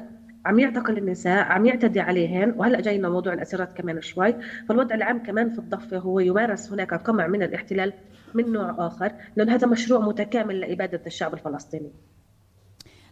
عم 0.49 0.59
يعتقل 0.59 0.99
النساء 0.99 1.45
عم 1.45 1.67
يعتدي 1.67 2.01
عليهن 2.01 2.55
وهلأ 2.57 2.81
جاينا 2.81 3.09
موضوع 3.09 3.33
الاسيرات 3.33 3.73
كمان 3.73 4.01
شوي. 4.01 4.35
فالوضع 4.69 4.95
العام 4.95 5.23
كمان 5.23 5.51
في 5.51 5.59
الضفة 5.59 5.99
هو 5.99 6.21
يمارس 6.21 6.73
هناك 6.73 6.95
قمع 6.95 7.27
من 7.27 7.43
الاحتلال 7.43 7.93
من 8.35 8.53
نوع 8.53 8.87
آخر 8.87 9.13
لأن 9.37 9.51
هذا 9.51 9.67
مشروع 9.67 10.01
متكامل 10.01 10.61
لإبادة 10.61 11.03
الشعب 11.07 11.35
الفلسطيني. 11.35 11.93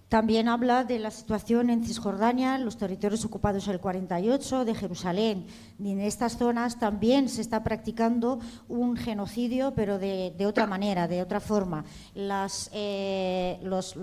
También 0.09 0.47
habla 0.47 0.85
de 0.85 1.01
la 1.01 1.11
situación 1.11 1.69
en 1.69 1.85
Cisjordania, 1.85 2.59
los 2.59 2.77
territorios 2.77 3.25
ocupados 3.25 3.67
el 3.67 3.81
48, 3.81 4.65
de 4.65 4.75
Jerusalén. 4.77 5.47
Y 5.81 5.91
en 5.91 6.01
estas 6.01 6.39
zonas 6.39 6.79
también 6.79 7.29
se 7.29 7.41
está 7.41 7.65
practicando 7.65 8.39
un 8.69 8.97
genocidio, 8.97 9.75
pero 9.75 9.99
de, 9.99 10.33
otra 10.47 10.69
manera, 10.69 11.09
de 11.09 11.23
otra 11.23 11.41
forma. 11.41 11.85
Eh, 12.15 13.59
los, 13.65 13.97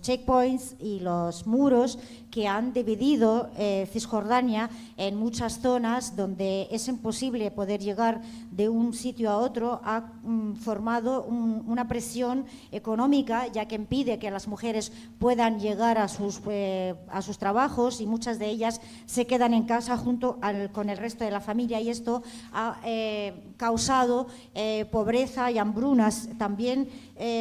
checkpoints 0.00 0.74
y 0.80 0.98
los 0.98 1.46
muros 1.46 2.00
que 2.32 2.48
han 2.48 2.72
dividido 2.72 3.50
eh, 3.56 3.88
Cisjordania 3.92 4.68
en 4.96 5.14
muchas 5.14 5.60
zonas 5.60 6.16
donde 6.16 6.66
es 6.72 6.88
imposible 6.88 7.52
poder 7.52 7.80
llegar 7.80 8.20
de 8.50 8.68
un 8.68 8.92
sitio 8.92 9.30
a 9.30 9.38
otro, 9.38 9.80
ha 9.84 10.00
mm, 10.00 10.56
formado 10.56 11.22
una 11.22 11.86
presión 11.86 12.46
económica, 12.72 13.46
ya 13.46 13.68
que 13.68 13.76
impide 13.76 14.18
que 14.18 14.32
las 14.32 14.48
mujeres 14.48 14.88
puedan 15.18 15.58
llegar 15.58 15.98
a 15.98 16.08
sus, 16.08 16.40
eh, 16.48 16.94
a 17.10 17.22
sus 17.22 17.38
trabajos 17.38 18.00
y 18.00 18.06
muchas 18.06 18.38
de 18.38 18.46
ellas 18.46 18.80
se 19.06 19.26
quedan 19.26 19.54
en 19.54 19.64
casa 19.64 19.96
junto 19.96 20.38
con 20.72 20.90
el 20.90 20.98
resto 20.98 21.24
de 21.24 21.30
la 21.30 21.40
familia 21.40 21.80
y 21.80 21.90
esto 21.90 22.22
ha 22.52 22.80
eh, 22.84 23.52
causado 23.56 24.28
eh, 24.54 24.86
pobreza 24.90 25.50
y 25.50 25.58
hambrunas. 25.58 26.28
También 26.38 26.88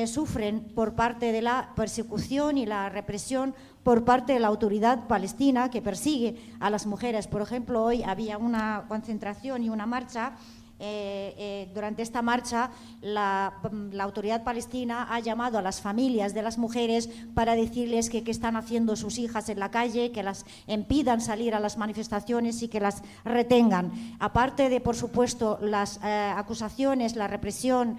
sufren 0.07 0.61
por 0.73 0.95
parte 0.95 1.31
de 1.31 1.43
la 1.43 1.73
persecución 1.75 2.57
y 2.57 2.65
la 2.65 2.89
represión 2.89 3.53
por 3.83 4.03
parte 4.03 4.33
de 4.33 4.39
la 4.39 4.47
autoridad 4.47 5.07
palestina 5.07 5.69
que 5.69 5.81
persigue 5.81 6.35
a 6.59 6.69
las 6.69 6.85
mujeres. 6.85 7.27
Por 7.27 7.41
ejemplo, 7.41 7.85
hoy 7.85 8.03
había 8.03 8.37
una 8.37 8.83
concentración 8.89 9.63
y 9.63 9.69
una 9.69 9.85
marcha 9.85 10.33
eh, 10.79 11.33
eh, 11.39 11.71
durante 11.73 12.03
esta 12.03 12.21
marcha 12.21 12.69
la, 13.01 13.53
autoridad 13.99 14.43
palestina 14.43 15.07
ha 15.09 15.19
llamado 15.19 15.57
a 15.57 15.63
las 15.63 15.81
familias 15.81 16.35
de 16.35 16.43
las 16.43 16.59
mujeres 16.59 17.09
para 17.33 17.55
decirles 17.55 18.11
que 18.11 18.23
qué 18.23 18.29
están 18.29 18.55
haciendo 18.55 18.95
sus 18.95 19.17
hijas 19.17 19.49
en 19.49 19.59
la 19.59 19.71
calle, 19.71 20.11
que 20.11 20.21
las 20.21 20.45
impidan 20.67 21.19
salir 21.19 21.55
a 21.55 21.59
las 21.59 21.77
manifestaciones 21.77 22.61
y 22.61 22.67
que 22.67 22.79
las 22.79 23.01
retengan. 23.25 23.91
Aparte 24.19 24.69
de, 24.69 24.79
por 24.79 24.95
supuesto, 24.95 25.57
las 25.61 25.99
eh, 26.03 26.33
acusaciones, 26.35 27.15
la 27.15 27.27
represión 27.27 27.97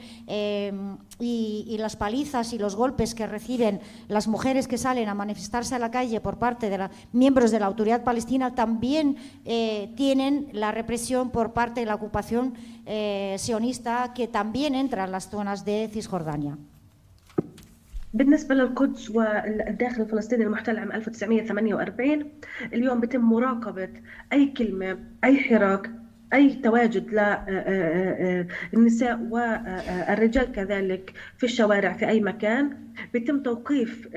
y, 1.19 1.77
las 1.79 1.97
palizas 1.97 2.53
y 2.53 2.59
los 2.59 2.75
golpes 2.75 3.15
que 3.15 3.27
reciben 3.27 3.81
las 4.09 4.27
mujeres 4.27 4.67
que 4.67 4.79
salen 4.79 5.09
a 5.09 5.15
manifestarse 5.15 5.75
a 5.75 5.79
la 5.79 5.91
calle 5.91 6.21
por 6.21 6.39
parte 6.39 6.71
de 6.71 6.79
los 6.79 6.91
miembros 7.13 7.51
de 7.51 7.61
la 7.61 7.67
autoridad 7.67 8.03
palestina, 8.03 8.55
también 8.55 9.17
tienen 9.97 10.49
la 10.53 10.73
represión 10.73 11.31
por 11.31 11.53
parte 11.53 11.81
de 11.81 11.87
la 11.87 11.95
ocupación 11.95 12.55
eh, 12.86 13.36
sionista 13.46 13.94
que 14.16 14.26
también 14.40 14.72
entra 14.84 15.02
en 15.06 15.12
las 15.12 15.26
zonas 15.30 15.60
de 15.66 15.90
Cisjordania. 15.94 16.58
بالنسبة 18.14 18.56
للقدس 18.56 19.10
والداخل 19.10 20.02
الفلسطيني 20.02 20.44
المحتل 20.44 20.78
عام 20.78 20.92
1948 20.92 22.26
اليوم 22.74 23.00
بتم 23.00 23.22
مراقبة 23.22 23.90
أي 24.34 24.46
كلمة 24.46 25.00
أي 25.24 25.38
حراك 25.38 25.90
أي 26.34 26.54
تواجد 26.54 27.10
للنساء 28.74 29.20
والرجال 29.30 30.52
كذلك 30.52 31.14
في 31.38 31.44
الشوارع 31.44 31.94
في 31.94 32.08
أي 32.08 32.22
مكان 32.22 32.78
بيتم 33.14 33.44
توقيف 33.44 34.10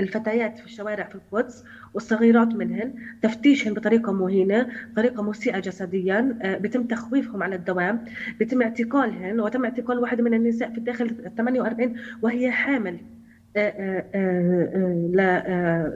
الفتيات 0.00 0.58
في 0.58 0.64
الشوارع 0.64 1.04
في 1.04 1.14
القدس 1.14 1.64
والصغيرات 1.93 2.55
منهن 2.55 2.93
تفتيشهن 3.21 3.73
بطريقة 3.73 4.13
مهينة 4.13 4.67
طريقة 4.95 5.23
مسيئة 5.23 5.59
جسديا 5.59 6.37
بيتم 6.61 6.83
تخويفهم 6.83 7.43
على 7.43 7.55
الدوام 7.55 8.05
بيتم 8.39 8.61
اعتقالهن 8.61 9.39
وتم 9.39 9.63
اعتقال 9.65 9.99
واحدة 9.99 10.23
من 10.23 10.33
النساء 10.33 10.71
في 10.71 10.77
الداخل 10.77 11.31
48 11.37 11.95
وهي 12.21 12.51
حامل 12.51 12.97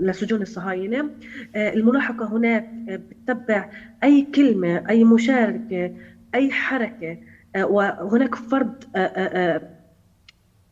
لسجون 0.01 0.41
الصهاينة. 0.41 1.09
الملاحقة 1.55 2.37
هناك 2.37 2.69
بتتبع 2.87 3.69
أي 4.03 4.21
كلمة 4.35 4.89
أي 4.89 5.03
مشاركة 5.03 5.95
أي 6.35 6.51
حركة 6.51 7.17
وهناك 7.57 8.35
فرض 8.35 8.83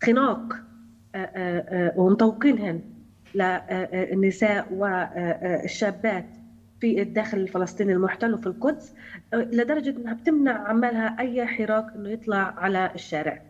خناق 0.04 0.54
ومطوقينهن. 1.96 2.82
للنساء 3.36 4.74
والشابات 4.74 6.26
في 6.82 7.02
الداخل 7.02 7.38
الفلسطيني 7.38 7.94
المحتل 7.94 8.34
وفي 8.34 8.48
القدس 8.48 8.94
لدرجة 9.34 9.90
أنها 9.90 10.14
بتمنع 10.14 10.68
عمالها 10.68 11.16
أي 11.20 11.46
حراك 11.46 11.86
أنه 11.96 12.10
يطلع 12.10 12.54
على 12.58 12.92
الشارع. 12.96 13.42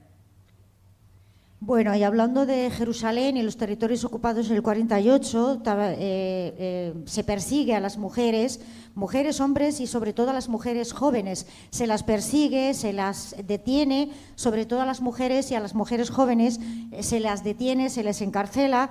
Bueno, 1.66 1.96
y 1.96 2.04
hablando 2.04 2.46
de 2.46 2.70
Jerusalén 2.72 3.38
y 3.38 3.42
los 3.42 3.56
territorios 3.56 4.04
ocupados 4.04 4.50
en 4.50 4.58
el 4.58 4.62
48, 4.62 5.62
eh, 5.66 5.96
eh, 5.98 6.94
se 7.06 7.24
persigue 7.24 7.74
a 7.74 7.80
las 7.80 7.98
mujeres, 7.98 8.60
mujeres, 8.96 9.40
hombres 9.40 9.80
y 9.80 9.88
sobre 9.88 10.14
todo 10.14 10.30
a 10.30 10.34
las 10.34 10.50
mujeres 10.50 10.94
jóvenes. 10.94 11.48
Se 11.70 11.88
las 11.88 12.04
persigue, 12.04 12.74
se 12.74 12.94
las 12.94 13.36
detiene, 13.46 14.12
sobre 14.36 14.66
todo 14.66 14.82
a 14.82 14.86
las 14.86 15.02
mujeres 15.02 15.52
y 15.52 15.56
a 15.56 15.60
las 15.60 15.76
mujeres 15.76 16.10
jóvenes 16.10 16.60
eh, 16.92 17.04
se 17.04 17.20
las 17.20 17.44
detiene, 17.44 17.90
se 17.90 18.04
les 18.04 18.22
encarcela. 18.22 18.90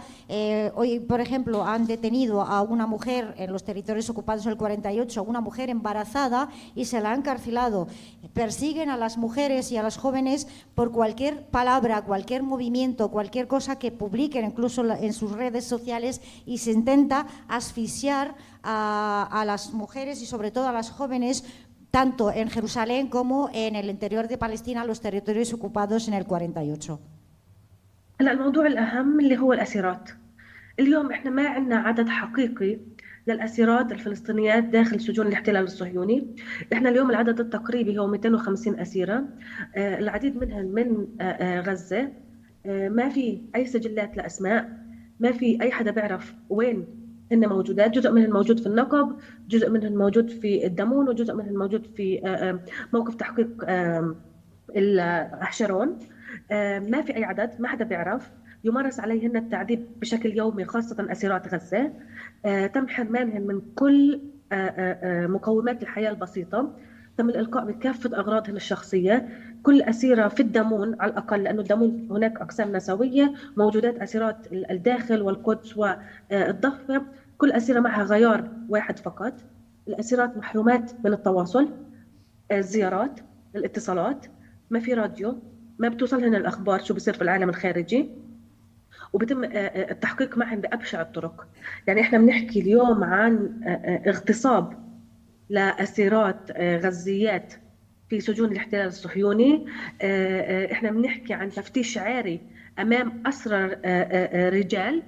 hoy, 0.74 1.00
por 1.00 1.20
ejemplo, 1.20 1.64
han 1.64 1.86
detenido 1.86 2.42
a 2.42 2.62
una 2.62 2.86
mujer 2.86 3.34
en 3.38 3.52
los 3.52 3.64
territorios 3.64 4.10
ocupados 4.10 4.46
el 4.46 4.56
48, 4.56 5.22
una 5.22 5.40
mujer 5.40 5.70
embarazada 5.70 6.48
y 6.74 6.86
se 6.86 7.00
la 7.00 7.12
han 7.12 7.20
encarcelado. 7.20 7.88
Persiguen 8.32 8.90
a 8.90 8.96
las 8.96 9.16
mujeres 9.18 9.70
y 9.72 9.76
a 9.76 9.82
las 9.82 9.96
jóvenes 9.96 10.48
por 10.74 10.90
cualquier 10.92 11.46
palabra, 11.46 12.02
cualquier 12.02 12.42
movimiento, 12.42 13.10
cualquier 13.10 13.46
cosa 13.46 13.78
que 13.78 13.92
publiquen 13.92 14.44
incluso 14.44 14.84
en 14.84 15.12
sus 15.12 15.32
redes 15.32 15.64
sociales 15.64 16.20
y 16.46 16.58
se 16.58 16.72
intenta 16.72 17.26
asfixiar 17.48 18.34
a, 18.62 19.28
a 19.30 19.44
las 19.44 19.72
mujeres 19.72 20.22
y 20.22 20.26
sobre 20.26 20.50
todo 20.50 20.68
a 20.68 20.72
las 20.72 20.90
jóvenes 20.90 21.44
tanto 21.90 22.32
en 22.32 22.48
Jerusalén 22.48 23.08
como 23.08 23.50
en 23.52 23.76
el 23.76 23.90
interior 23.90 24.26
de 24.26 24.38
Palestina, 24.38 24.84
los 24.84 25.00
territorios 25.00 25.52
ocupados 25.52 26.08
en 26.08 26.14
el 26.14 26.24
48. 26.26 27.00
الموضوع 28.20 28.66
الأهم 28.66 29.20
اللي 29.20 29.38
هو 29.38 29.52
الأسيرات. 29.52 30.10
اليوم 30.80 31.12
إحنا 31.12 31.30
ما 31.30 31.48
عندنا 31.48 31.76
عدد 31.76 32.08
حقيقي 32.08 32.78
للأسيرات 33.26 33.92
الفلسطينيات 33.92 34.64
داخل 34.64 35.00
سجون 35.00 35.26
الاحتلال 35.26 35.64
الصهيوني. 35.64 36.36
إحنا 36.72 36.88
اليوم 36.88 37.10
العدد 37.10 37.40
التقريبي 37.40 37.98
هو 37.98 38.06
250 38.06 38.80
أسيرة. 38.80 39.24
العديد 39.76 40.36
منهم 40.36 40.66
من 40.66 41.06
غزة. 41.60 42.12
ما 42.66 43.08
في 43.08 43.42
أي 43.56 43.66
سجلات 43.66 44.16
لأسماء. 44.16 44.68
ما 45.20 45.32
في 45.32 45.62
أي 45.62 45.70
حدا 45.70 45.90
بيعرف 45.90 46.34
وين 46.50 47.01
هن 47.32 47.48
موجودات 47.48 47.90
جزء 47.90 48.10
منهم 48.12 48.30
موجود 48.30 48.60
في 48.60 48.66
النقب 48.66 49.16
جزء 49.48 49.70
منهم 49.70 49.92
موجود 49.92 50.30
في 50.30 50.66
الدمون 50.66 51.08
وجزء 51.08 51.34
منهم 51.34 51.54
موجود 51.54 51.86
في 51.96 52.20
موقف 52.92 53.14
تحقيق 53.14 53.64
الحشرون 54.76 55.98
ما 56.90 57.02
في 57.02 57.16
أي 57.16 57.24
عدد 57.24 57.50
ما 57.58 57.68
حدا 57.68 57.84
بيعرف. 57.84 58.30
يمارس 58.64 59.00
عليهن 59.00 59.36
التعذيب 59.36 59.86
بشكل 60.00 60.36
يومي 60.36 60.64
خاصة 60.64 61.12
أسيرات 61.12 61.54
غزة. 61.54 61.92
تم 62.66 62.88
حرمانهن 62.88 63.46
من 63.46 63.60
كل 63.74 64.20
مقومات 65.28 65.82
الحياة 65.82 66.10
البسيطة. 66.10 66.76
تم 67.16 67.28
الإلقاء 67.28 67.64
بكافة 67.64 68.18
أغراضهن 68.18 68.56
الشخصية. 68.56 69.28
كل 69.62 69.82
أسيرة 69.82 70.28
في 70.28 70.40
الدمون 70.40 70.96
على 71.00 71.12
الأقل 71.12 71.42
لأنه 71.42 71.60
الدمون 71.60 72.08
هناك 72.10 72.40
أقسام 72.40 72.76
نسوية 72.76 73.32
موجودات 73.56 73.98
أسيرات 73.98 74.36
الداخل 74.52 75.22
والقدس 75.22 75.76
والضفة. 75.76 77.02
كل 77.42 77.52
أسيرة 77.52 77.80
معها 77.80 78.02
غيار 78.04 78.50
واحد 78.68 78.98
فقط. 78.98 79.34
الأسيرات 79.88 80.36
محرومات 80.36 80.92
من 81.04 81.12
التواصل 81.12 81.68
الزيارات 82.52 83.20
الاتصالات 83.56 84.26
ما 84.70 84.80
في 84.80 84.94
راديو 84.94 85.38
ما 85.78 85.88
بتوصلهن 85.88 86.34
الأخبار 86.34 86.82
شو 86.82 86.94
بصير 86.94 87.14
في 87.14 87.22
العالم 87.22 87.48
الخارجي. 87.48 88.10
وبتم 89.12 89.44
التحقيق 89.44 90.38
معهم 90.38 90.60
بأبشع 90.60 91.00
الطرق. 91.00 91.46
يعني 91.86 92.00
إحنا 92.00 92.18
بنحكي 92.18 92.60
اليوم 92.60 93.04
عن 93.04 93.60
اغتصاب 94.06 94.72
لأسيرات 95.50 96.50
غزيات 96.60 97.54
في 98.08 98.20
سجون 98.20 98.52
الاحتلال 98.52 98.86
الصهيوني. 98.86 99.66
إحنا 100.72 100.90
بنحكي 100.90 101.34
عن 101.34 101.50
تفتيش 101.50 101.98
عاري 101.98 102.40
أمام 102.78 103.22
اسرى 103.26 103.66
رجال. 104.48 105.02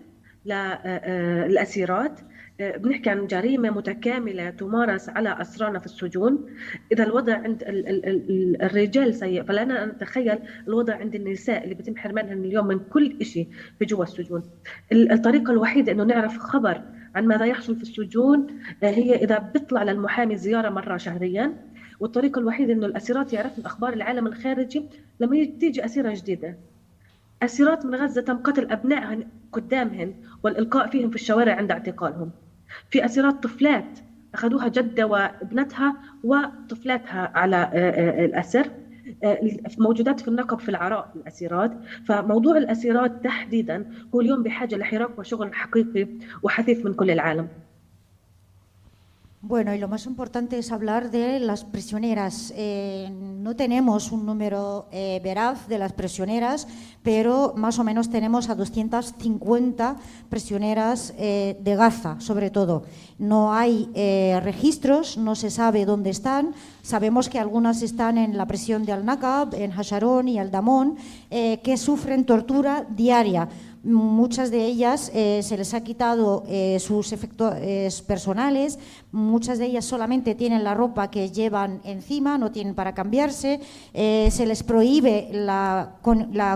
للاسيرات 0.45 2.21
بنحكي 2.61 3.11
عن 3.11 3.27
جريمة 3.27 3.71
متكاملة 3.71 4.51
تمارس 4.51 5.09
على 5.09 5.41
اسرانا 5.41 5.79
في 5.79 5.87
السجون. 5.87 6.47
إذا 6.93 7.05
الوضع 7.05 7.35
عند 7.35 7.63
الرجال 8.63 9.15
سيء 9.15 9.43
فلنا 9.43 9.87
نتخيل 9.87 10.39
الوضع 10.69 10.95
عند 10.95 11.15
النساء 11.15 11.65
اللي 11.65 11.75
بيتم 11.75 11.97
حرمانهن 11.97 12.45
اليوم 12.45 12.67
من 12.67 12.79
كل 12.79 13.25
شيء 13.25 13.49
في 13.79 13.85
جوا 13.85 14.05
السجون. 14.05 14.43
الطريقة 14.93 15.51
الوحيدة 15.51 15.93
إنه 15.93 16.05
نعرف 16.05 16.39
خبر 16.39 16.83
عن 17.15 17.27
ماذا 17.27 17.45
يحصل 17.45 17.77
في 17.77 17.83
السجون 17.83 18.47
هي 18.83 19.15
إذا 19.15 19.39
بيطلع 19.39 19.83
للمحامي 19.83 20.37
زيارة 20.37 20.71
مرة 20.71 20.97
شهريا. 20.97 21.53
والطريقة 22.01 22.39
الوحيدة 22.39 22.73
إنه 22.73 22.87
الأسيرات 22.87 23.33
يعرفن 23.33 23.63
أخبار 23.65 23.93
العالم 23.93 24.27
الخارجي 24.27 24.83
لما 25.21 25.45
تيجي 25.61 25.85
أسيرة 25.85 26.15
جديدة. 26.15 26.59
اسيرات 27.43 27.87
من 27.87 27.95
غزة 27.95 28.21
تم 28.21 28.37
قتل 28.37 28.71
أبنائهن 28.71 29.27
قدامهن 29.53 30.15
والإلقاء 30.43 30.87
فيهم 30.89 31.11
في 31.11 31.17
الشوارع 31.17 31.55
عند 31.55 31.71
اعتقالهم. 31.71 32.31
في 32.91 33.05
اسيرات 33.05 33.43
طفلات 33.43 33.99
أخذوها 34.35 34.69
جدة 34.69 35.07
وابنتها 35.07 35.97
وطفلاتها 36.25 37.33
على 37.35 37.71
الأسر. 38.25 38.71
موجودات 39.79 40.21
في 40.21 40.29
النقب 40.29 40.59
في 40.59 40.69
العراء 40.69 41.13
الاسيرات 41.17 41.73
فموضوع 42.07 42.57
الأسيرات 42.57 43.25
تحديدا 43.25 43.91
هو 44.15 44.21
اليوم 44.21 44.43
بحاجة 44.43 44.77
لحراك 44.77 45.19
وشغل 45.19 45.55
حقيقي 45.55 46.09
وحثيث 46.43 46.85
من 46.87 46.95
كل 46.95 47.11
العالم. 47.11 47.49
Bueno, 49.47 49.75
y 49.75 49.79
lo 49.79 49.89
más 49.89 50.07
importante 50.07 50.59
es 50.59 50.73
hablar 50.73 51.11
de 51.11 51.39
las 51.39 51.67
prisioneras. 51.67 52.51
Eh, 52.57 53.11
no 53.13 53.55
tenemos 53.55 54.11
un 54.11 54.25
número 54.25 54.87
eh, 54.91 55.21
veraz 55.23 55.69
de 55.69 55.77
las 55.77 55.93
prisioneras, 55.93 56.67
pero 57.03 57.53
más 57.55 57.79
o 57.79 57.85
menos 57.85 58.09
tenemos 58.09 58.49
a 58.49 58.55
250 58.55 59.97
prisioneras 60.31 61.13
eh, 61.19 61.59
de 61.61 61.77
Gaza, 61.77 62.19
sobre 62.21 62.49
todo. 62.49 62.85
No 63.19 63.53
hay 63.53 63.91
registros, 64.43 65.19
no 65.19 65.35
se 65.35 65.51
sabe 65.51 65.85
dónde 65.85 66.09
están. 66.09 66.55
Sabemos 66.81 67.29
que 67.29 67.39
algunas 67.39 67.83
están 67.83 68.17
en 68.17 68.39
la 68.39 68.47
prisión 68.47 68.87
de 68.87 68.93
Al-Naqab, 68.93 69.55
en 69.57 69.73
Hasharon 69.73 70.27
y 70.27 70.39
Al-Damón, 70.39 70.97
que 71.31 71.77
sufren 71.77 72.25
tortura 72.25 72.87
diaria 72.89 73.49
muchas 73.85 74.51
de 74.51 74.65
ellas 74.65 75.11
eh, 75.15 75.41
se 75.43 75.57
les 75.57 75.75
ha 75.75 75.83
quitado 75.83 76.45
eh, 76.49 76.79
sus 76.81 77.13
efectos 77.13 77.55
eh, 77.59 77.89
personales, 78.07 78.79
muchas 79.13 79.59
de 79.59 79.67
ellas 79.67 79.85
solamente 79.85 80.35
tienen 80.35 80.65
la 80.65 80.75
ropa 80.75 81.11
que 81.11 81.31
llevan 81.31 81.81
encima, 81.85 82.39
no 82.39 82.51
tienen 82.51 82.75
para 82.75 82.95
cambiarse, 82.95 83.61
se 83.93 84.47
les 84.47 84.63
prohíbe 84.63 85.29
la, 85.33 85.97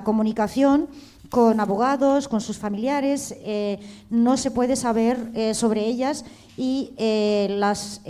comunicación 0.05 0.89
con 1.29 1.61
abogados, 1.61 2.29
con 2.29 2.41
sus 2.41 2.59
familiares, 2.59 3.37
no 4.11 4.37
se 4.37 4.51
puede 4.51 4.77
saber 4.77 5.55
sobre 5.55 5.87
ellas 5.87 6.25
y 6.57 6.93
las 7.49 8.01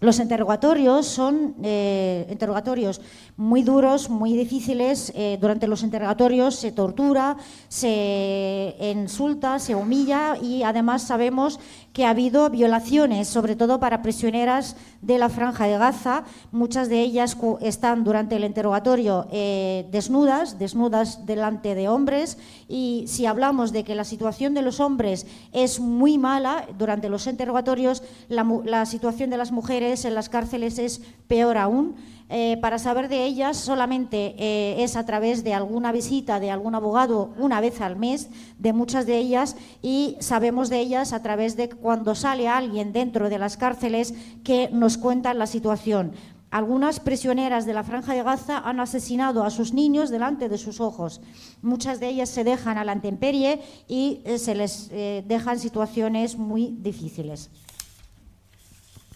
los 0.00 0.18
interrogatorios 0.18 1.06
son 1.06 1.54
eh, 1.62 2.26
interrogatorios 2.30 3.02
muy 3.36 3.62
duros, 3.62 4.08
muy 4.08 4.32
difíciles. 4.34 5.12
Eh, 5.14 5.36
durante 5.38 5.66
los 5.66 5.82
interrogatorios 5.82 6.54
se 6.54 6.72
tortura, 6.72 7.36
se 7.68 8.74
insulta, 8.80 9.58
se 9.58 9.74
humilla 9.74 10.38
y 10.40 10.62
además 10.62 11.02
sabemos 11.02 11.60
que 11.92 12.04
ha 12.04 12.10
habido 12.10 12.48
violaciones, 12.50 13.28
sobre 13.28 13.56
todo 13.56 13.80
para 13.80 14.02
prisioneras 14.02 14.76
de 15.02 15.18
la 15.18 15.28
franja 15.28 15.66
de 15.66 15.76
Gaza. 15.76 16.24
Muchas 16.52 16.88
de 16.88 17.00
ellas 17.00 17.36
están 17.60 18.04
durante 18.04 18.36
el 18.36 18.44
interrogatorio 18.44 19.26
eh, 19.32 19.88
desnudas, 19.90 20.58
desnudas 20.58 21.26
delante 21.26 21.74
de 21.74 21.88
hombres. 21.88 22.38
Y 22.68 23.04
si 23.08 23.26
hablamos 23.26 23.72
de 23.72 23.82
que 23.82 23.96
la 23.96 24.04
situación 24.04 24.54
de 24.54 24.62
los 24.62 24.78
hombres 24.78 25.26
es 25.52 25.80
muy 25.80 26.16
mala 26.16 26.66
durante 26.78 27.08
los 27.08 27.26
interrogatorios, 27.26 28.02
la, 28.28 28.46
la 28.64 28.86
situación 28.86 29.30
de 29.30 29.36
las 29.36 29.50
mujeres 29.50 30.04
en 30.04 30.14
las 30.14 30.28
cárceles 30.28 30.78
es 30.78 31.00
peor 31.26 31.58
aún. 31.58 31.96
Eh, 32.29 32.57
para 32.59 32.79
saber 32.79 33.07
de 33.07 33.23
ellas 33.23 33.55
solamente 33.55 34.35
eh, 34.39 34.83
es 34.83 34.95
a 34.95 35.05
través 35.05 35.43
de 35.43 35.53
alguna 35.53 35.91
visita 35.91 36.39
de 36.39 36.49
algún 36.49 36.73
abogado 36.73 37.33
una 37.37 37.61
vez 37.61 37.81
al 37.81 37.97
mes, 37.97 38.29
de 38.57 38.73
muchas 38.73 39.05
de 39.05 39.17
ellas, 39.17 39.55
y 39.83 40.17
sabemos 40.19 40.69
de 40.69 40.79
ellas 40.79 41.13
a 41.13 41.21
través 41.21 41.55
de 41.55 41.69
cuando 41.69 42.15
sale 42.15 42.47
alguien 42.47 42.93
dentro 42.93 43.29
de 43.29 43.37
las 43.37 43.57
cárceles 43.57 44.15
que 44.43 44.69
nos 44.71 44.97
cuentan 44.97 45.37
la 45.37 45.45
situación. 45.45 46.13
Algunas 46.49 46.99
prisioneras 46.99 47.65
de 47.65 47.73
la 47.73 47.83
Franja 47.83 48.13
de 48.13 48.23
Gaza 48.23 48.57
han 48.57 48.79
asesinado 48.79 49.43
a 49.43 49.51
sus 49.51 49.73
niños 49.73 50.09
delante 50.09 50.49
de 50.49 50.57
sus 50.57 50.79
ojos. 50.79 51.21
Muchas 51.61 51.99
de 51.99 52.07
ellas 52.07 52.29
se 52.29 52.43
dejan 52.43 52.77
a 52.77 52.85
la 52.85 52.93
intemperie 52.93 53.59
y 53.87 54.21
eh, 54.25 54.39
se 54.39 54.55
les 54.55 54.89
dejan 54.89 55.59
situaciones 55.59 56.37
muy 56.37 56.75
difíciles. 56.79 57.49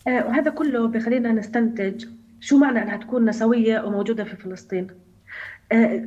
وهذا 0.08 0.50
كله 0.50 0.88
بخلينا 0.88 1.32
نستنتج 1.32 2.06
شو 2.45 2.59
معنى 2.59 2.83
إنها 2.83 2.97
تكون 2.97 3.25
نسوية 3.29 3.81
وموجوده 3.81 4.25
في 4.25 4.37
فلسطين؟ 4.37 4.87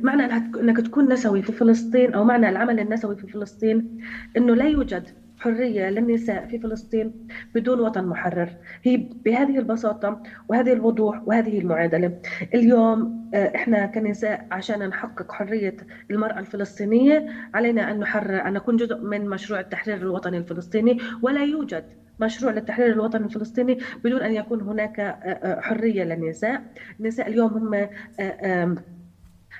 معنى 0.02 0.22
إنك 0.60 0.76
تكون 0.80 1.12
نسوي 1.12 1.42
في 1.42 1.52
فلسطين 1.52 2.14
أو 2.14 2.24
معنى 2.24 2.48
العمل 2.48 2.80
النسوي 2.80 3.16
في 3.16 3.26
فلسطين 3.26 4.00
إنه 4.36 4.54
لا 4.54 4.64
يوجد 4.64 5.08
حرية 5.38 5.90
للنساء 5.90 6.46
في 6.46 6.58
فلسطين 6.58 7.28
بدون 7.54 7.80
وطن 7.80 8.04
محرر. 8.04 8.48
هي 8.82 8.96
بهذه 8.96 9.58
البساطة 9.58 10.22
وهذه 10.48 10.72
الوضوح 10.72 11.22
وهذه 11.28 11.58
المعادلة. 11.58 12.18
اليوم 12.54 13.30
إحنا 13.34 13.86
كنساء 13.86 14.46
عشان 14.50 14.88
نحقق 14.88 15.32
حرية 15.32 15.76
المرأة 16.10 16.38
الفلسطينية 16.38 17.26
علينا 17.54 17.90
أن 17.90 17.98
نحرر 17.98 18.48
أن 18.48 18.52
نكون 18.52 18.76
جزء 18.76 18.98
من 18.98 19.28
مشروع 19.28 19.60
التحرير 19.60 19.96
الوطني 19.96 20.38
الفلسطيني 20.38 20.98
ولا 21.22 21.44
يوجد 21.44 21.84
مشروع 22.20 22.52
للتحرير 22.52 22.92
الوطني 22.92 23.24
الفلسطيني 23.24 23.78
بدون 24.04 24.22
أن 24.22 24.32
يكون 24.32 24.60
هناك 24.60 25.18
حرية 25.60 26.04
للنساء، 26.04 26.62
النساء 27.00 27.28
اليوم 27.28 27.52
هم 27.52 27.88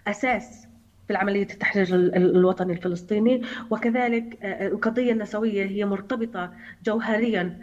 أساس 0.06 0.68
في 1.08 1.16
عملية 1.16 1.42
التحرير 1.42 1.94
الوطني 2.16 2.72
الفلسطيني. 2.72 3.42
وكذلك 3.70 4.38
القضية 4.44 5.12
النسوية 5.12 5.64
هي 5.64 5.84
مرتبطة 5.84 6.52
جوهريا 6.84 7.58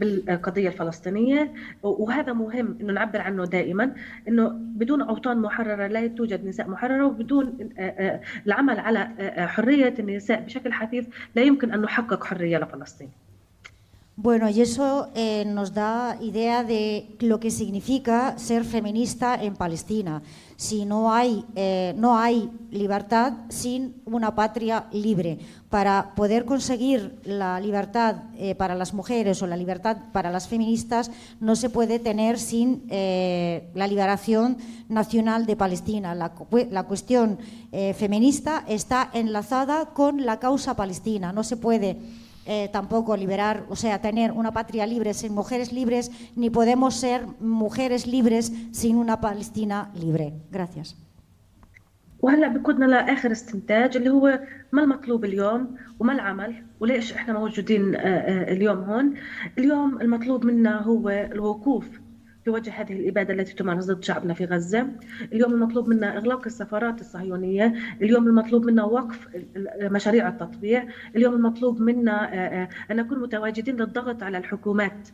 بالقضية 0.00 0.68
الفلسطينية. 0.68 1.52
وهذا 1.82 2.32
مهم 2.32 2.78
أنه 2.80 2.92
نعبر 2.92 3.20
عنه 3.20 3.44
دائما 3.44 3.94
أنه 4.28 4.48
بدون 4.52 5.02
أوطان 5.02 5.38
محررة 5.38 5.86
لا 5.86 6.06
توجد 6.06 6.44
نساء 6.44 6.68
محررة 6.68 7.06
وبدون 7.06 7.58
العمل 8.46 8.78
على 8.78 9.08
حرية 9.48 9.94
النساء 9.98 10.40
بشكل 10.40 10.72
حثيث 10.72 11.06
لا 11.36 11.42
يمكن 11.42 11.72
أن 11.72 11.80
نحقق 11.80 12.24
حرية 12.24 12.58
لفلسطين. 12.58 13.10
Bueno, 14.18 14.48
y 14.48 14.62
eso 14.62 15.10
eh, 15.14 15.44
nos 15.46 15.74
da 15.74 16.16
idea 16.22 16.64
de 16.64 17.14
lo 17.20 17.38
que 17.38 17.50
significa 17.50 18.38
ser 18.38 18.64
feminista 18.64 19.34
en 19.34 19.54
Palestina. 19.56 20.22
Si 20.56 20.86
no 20.86 21.12
hay, 21.12 21.44
eh, 21.54 21.92
no 21.98 22.16
hay 22.16 22.50
libertad 22.70 23.34
sin 23.50 24.00
una 24.06 24.34
patria 24.34 24.86
libre. 24.90 25.38
Para 25.68 26.14
poder 26.16 26.46
conseguir 26.46 27.20
la 27.24 27.60
libertad 27.60 28.22
eh, 28.38 28.54
para 28.54 28.74
las 28.74 28.94
mujeres 28.94 29.42
o 29.42 29.46
la 29.46 29.58
libertad 29.58 29.98
para 30.14 30.30
las 30.30 30.48
feministas, 30.48 31.10
no 31.38 31.54
se 31.54 31.68
puede 31.68 31.98
tener 31.98 32.38
sin 32.38 32.84
la 32.88 33.86
liberación 33.86 34.56
nacional 34.88 35.44
de 35.44 35.56
Palestina. 35.56 36.14
La 36.14 36.82
cuestión 36.84 37.38
feminista 37.94 38.64
está 38.66 39.10
enlazada 39.12 39.90
con 39.92 40.24
la 40.24 40.38
causa 40.38 40.74
palestina. 40.74 41.34
No 41.34 41.44
se 41.44 41.58
puede 41.58 41.98
eh, 42.45 42.69
tampoco 42.71 43.15
liberar, 43.15 43.65
o 43.69 43.75
sea, 43.75 44.01
tener 44.01 44.31
una 44.31 44.51
patria 44.51 44.85
libre 44.85 45.13
sin 45.13 45.33
mujeres 45.33 45.71
libres, 45.71 46.11
ni 46.35 46.49
podemos 46.49 46.95
ser 46.95 47.25
mujeres 47.39 48.07
libres 48.07 48.51
sin 48.71 48.97
una 48.97 49.21
Palestina 49.21 49.91
libre. 49.95 50.33
Gracias. 50.51 50.95
وهلا 52.21 52.47
بقودنا 52.47 52.85
لاخر 52.85 53.31
استنتاج 53.31 53.97
اللي 53.97 54.09
هو 54.09 54.39
ما 54.71 54.83
المطلوب 54.83 55.25
اليوم 55.25 55.75
وما 55.99 56.13
العمل 56.13 56.63
وليش 56.79 57.13
احنا 57.13 57.33
موجودين 57.33 57.95
اليوم 57.95 58.77
هون 58.77 59.13
اليوم 59.57 60.01
المطلوب 60.01 60.45
منا 60.45 60.81
هو 60.81 61.09
الوقوف 61.09 61.85
في 62.46 62.50
وجه 62.50 62.70
هذه 62.70 62.92
الإبادة 62.92 63.34
التي 63.34 63.54
تمارس 63.54 63.84
ضد 63.84 64.04
شعبنا 64.04 64.34
في 64.34 64.44
غزة. 64.44 64.86
اليوم 65.32 65.52
المطلوب 65.52 65.88
منا 65.88 66.16
إغلاق 66.16 66.42
السفارات 66.46 67.00
الصهيونية. 67.00 67.74
اليوم 68.02 68.26
المطلوب 68.26 68.66
منا 68.66 68.84
وقف 68.84 69.28
مشاريع 69.80 70.28
التطبيع. 70.28 70.84
اليوم 71.16 71.34
المطلوب 71.34 71.80
منا 71.80 72.32
أن 72.90 72.96
نكون 72.96 73.18
متواجدين 73.18 73.76
للضغط 73.76 74.22
على 74.22 74.38
الحكومات 74.38 75.08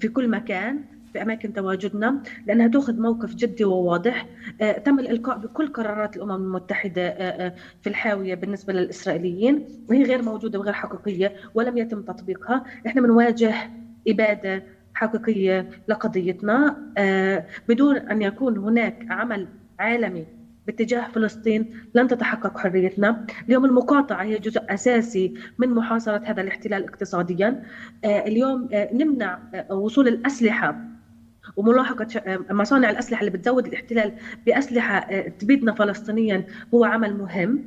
في 0.00 0.10
كل 0.14 0.28
مكان 0.28 0.80
في 1.12 1.22
أماكن 1.22 1.52
تواجدنا 1.52 2.22
لأنها 2.46 2.68
تاخذ 2.68 3.00
موقف 3.00 3.34
جدي 3.34 3.64
وواضح. 3.64 4.26
تم 4.84 4.98
الإلقاء 4.98 5.38
بكل 5.38 5.68
قرارات 5.68 6.16
الأمم 6.16 6.32
المتحدة 6.32 7.10
في 7.80 7.86
الحاوية 7.86 8.34
بالنسبة 8.34 8.72
للإسرائيليين. 8.72 9.64
وهي 9.88 10.02
غير 10.02 10.22
موجودة 10.22 10.58
وغير 10.58 10.72
حقيقية 10.72 11.32
ولم 11.54 11.78
يتم 11.78 12.02
تطبيقها. 12.02 12.64
إحنا 12.86 13.02
بنواجه 13.02 13.54
إبادة 14.08 14.62
حقيقية 14.94 15.68
لقضيتنا. 15.88 16.76
بدون 17.68 17.96
أن 17.96 18.22
يكون 18.22 18.58
هناك 18.58 19.06
عمل 19.10 19.48
عالمي 19.78 20.26
باتجاه 20.66 21.08
فلسطين 21.08 21.70
لن 21.94 22.08
تتحقق 22.08 22.58
حريتنا. 22.58 23.26
اليوم 23.48 23.64
المقاطعة 23.64 24.22
هي 24.22 24.38
جزء 24.38 24.60
أساسي 24.68 25.34
من 25.58 25.68
محاصرة 25.68 26.22
هذا 26.24 26.40
الاحتلال 26.40 26.84
اقتصاديا. 26.84 27.62
اليوم 28.04 28.68
نمنع 28.72 29.38
وصول 29.70 30.08
الأسلحة 30.08 30.76
وملاحقة 31.56 32.06
مصانع 32.50 32.90
الأسلحة 32.90 33.20
اللي 33.20 33.30
بتزود 33.30 33.66
الاحتلال 33.66 34.12
بأسلحة 34.46 35.28
تبيدنا 35.28 35.72
فلسطينيا 35.72 36.44
هو 36.74 36.84
عمل 36.84 37.16
مهم. 37.16 37.64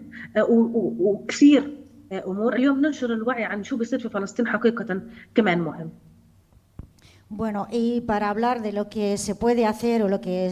وكثير 1.00 1.72
أمور. 2.28 2.56
اليوم 2.56 2.82
ننشر 2.82 3.14
الوعي 3.14 3.44
عن 3.44 3.64
شو 3.64 3.78
بيصير 3.78 4.00
في 4.00 4.10
فلسطين 4.10 4.48
حقيقة 4.48 5.02
كمان 5.36 5.60
مهم. 5.60 5.90
Bueno, 7.38 7.68
y 7.70 8.00
para 8.00 8.30
hablar 8.30 8.62
de 8.62 8.72
lo 8.72 8.88
que 8.88 9.18
se 9.18 9.36
puede 9.36 9.66
hacer 9.66 10.02
o 10.04 10.08
lo 10.08 10.22
que 10.22 10.50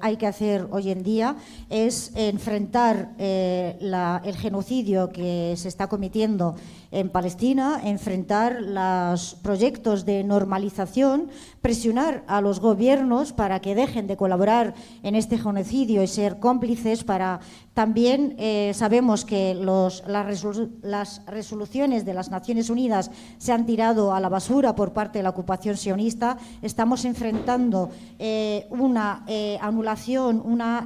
hay 0.00 0.16
que 0.16 0.26
hacer 0.26 0.66
hoy 0.70 0.90
en 0.90 1.02
día 1.02 1.36
es 1.68 2.10
enfrentar 2.14 3.10
eh, 3.18 3.76
la, 3.80 4.22
el 4.24 4.34
genocidio 4.38 5.10
que 5.10 5.52
se 5.58 5.68
está 5.68 5.88
cometiendo 5.88 6.54
en 6.90 7.10
Palestina, 7.10 7.82
enfrentar 7.84 8.62
los 8.62 9.34
proyectos 9.42 10.06
de 10.06 10.24
normalización, 10.24 11.28
presionar 11.60 12.24
a 12.26 12.40
los 12.40 12.60
gobiernos 12.60 13.34
para 13.34 13.60
que 13.60 13.74
dejen 13.74 14.06
de 14.06 14.16
colaborar 14.16 14.72
en 15.02 15.14
este 15.14 15.36
genocidio 15.36 16.02
y 16.02 16.06
ser 16.06 16.38
cómplices 16.38 17.04
para 17.04 17.40
también 17.74 18.34
eh, 18.38 18.72
sabemos 18.74 19.24
que 19.24 19.54
los, 19.54 20.04
las, 20.06 21.22
resoluciones 21.26 22.04
de 22.04 22.12
las 22.12 22.30
Naciones 22.30 22.68
Unidas 22.68 23.10
se 23.38 23.52
han 23.52 23.64
tirado 23.64 24.12
a 24.12 24.20
la 24.20 24.28
basura 24.28 24.74
por 24.74 24.92
parte 24.92 25.18
de 25.18 25.22
la 25.22 25.30
ocupación 25.30 25.78
sionista. 25.78 26.21
Estamos 26.62 27.04
enfrentando 27.04 27.90
eh, 28.18 28.66
una 28.70 29.24
eh, 29.26 29.58
anulación, 29.60 30.42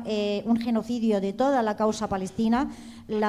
eh, 0.07 0.42
un 0.46 0.57
genocidio 0.57 1.20
de 1.20 1.33
toda 1.35 1.62
la 1.62 1.77
causa 1.77 2.09
palestina. 2.09 2.70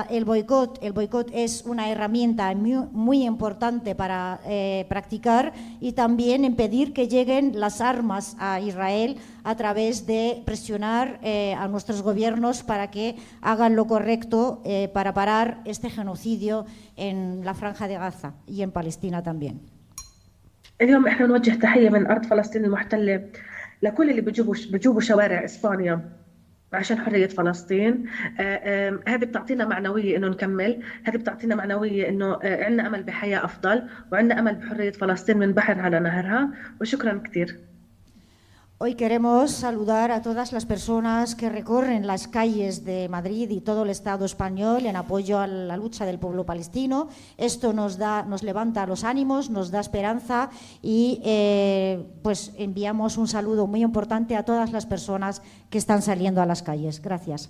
El 0.10 0.26
boicot 0.26 1.30
es 1.34 1.64
una 1.66 1.90
herramienta 1.90 2.56
muy, 2.56 2.88
muy 2.92 3.26
importante 3.26 3.94
para 3.94 4.40
practicar 4.90 5.54
y 5.80 5.92
también 5.92 6.46
impedir 6.46 6.94
que 6.94 7.08
lleguen 7.08 7.60
las 7.60 7.80
armas 7.80 8.36
a 8.40 8.60
Israel 8.60 9.18
a 9.44 9.56
través 9.56 10.08
de 10.08 10.42
presionar 10.46 11.20
a 11.24 11.68
nuestros 11.68 12.02
gobiernos 12.02 12.64
para 12.64 12.90
que 12.90 13.18
hagan 13.40 13.76
lo 13.76 13.86
correcto 13.86 14.64
para 14.94 15.14
parar 15.14 15.62
este 15.66 15.92
genocidio 15.92 16.66
en 16.96 17.46
la 17.46 17.54
franja 17.54 17.88
de 17.88 18.00
Gaza 18.00 18.34
y 18.48 18.64
en 18.64 18.72
Palestina 18.72 19.22
también. 19.22 19.77
اليوم 20.82 21.08
إحنا 21.08 21.26
نوجه 21.28 21.52
تحية 21.52 21.90
من 21.90 22.08
أرض 22.08 22.26
فلسطين 22.26 22.66
المحتلة 22.66 23.30
لكل 23.82 24.10
اللي 24.10 24.22
بيجوبوا 24.22 24.56
بيجوبوا 24.72 25.02
شوارع 25.02 25.44
إسبانيا 25.44 26.02
عشان 26.74 26.98
حرية 26.98 27.28
فلسطين. 27.28 28.06
هذه 29.08 29.26
بتعطينا 29.26 29.66
معنوية 29.66 30.18
إنه 30.18 30.28
نكمل. 30.28 30.84
هذه 31.04 31.18
بتعطينا 31.18 31.56
معنوية 31.56 32.10
إنه 32.10 32.40
عندنا 32.44 32.88
أمل 32.88 33.04
بحياة 33.04 33.46
أفضل 33.46 33.84
وعندنا 34.12 34.40
أمل 34.40 34.56
بحرية 34.56 34.92
فلسطين 34.92 35.38
من 35.38 35.54
بحر 35.54 35.80
على 35.80 36.00
نهرها. 36.00 36.50
وشكرا 36.82 37.22
كثير. 37.26 37.60
Hoy 38.80 38.94
queremos 38.94 39.50
saludar 39.50 40.12
a 40.12 40.22
todas 40.22 40.52
las 40.52 40.68
personas 40.68 41.34
que 41.34 41.50
recorren 41.50 42.06
las 42.06 42.28
calles 42.28 42.86
de 42.86 43.10
Madrid 43.10 43.50
y 43.50 43.60
todo 43.60 43.82
el 43.82 43.90
Estado 43.90 44.24
español 44.24 44.86
en 44.86 44.96
apoyo 44.96 45.40
a 45.40 45.48
la 45.48 45.76
lucha 45.78 46.06
del 46.06 46.20
pueblo 46.20 46.46
palestino. 46.46 47.08
Esto 47.38 47.74
nos 47.74 47.98
da, 47.98 48.22
nos 48.22 48.44
levanta 48.44 48.86
los 48.86 49.04
ánimos, 49.04 49.50
nos 49.50 49.72
da 49.72 49.80
esperanza 49.80 50.52
y 50.84 51.20
eh, 51.26 52.06
pues 52.22 52.54
enviamos 52.56 53.18
un 53.18 53.28
saludo 53.28 53.66
muy 53.66 53.82
importante 53.82 54.36
a 54.36 54.46
todas 54.46 54.72
las 54.72 54.86
personas 54.86 55.42
que 55.72 55.80
están 55.80 56.04
saliendo 56.04 56.44
a 56.44 56.46
las 56.46 56.62
calles. 56.62 57.02
Gracias. 57.02 57.50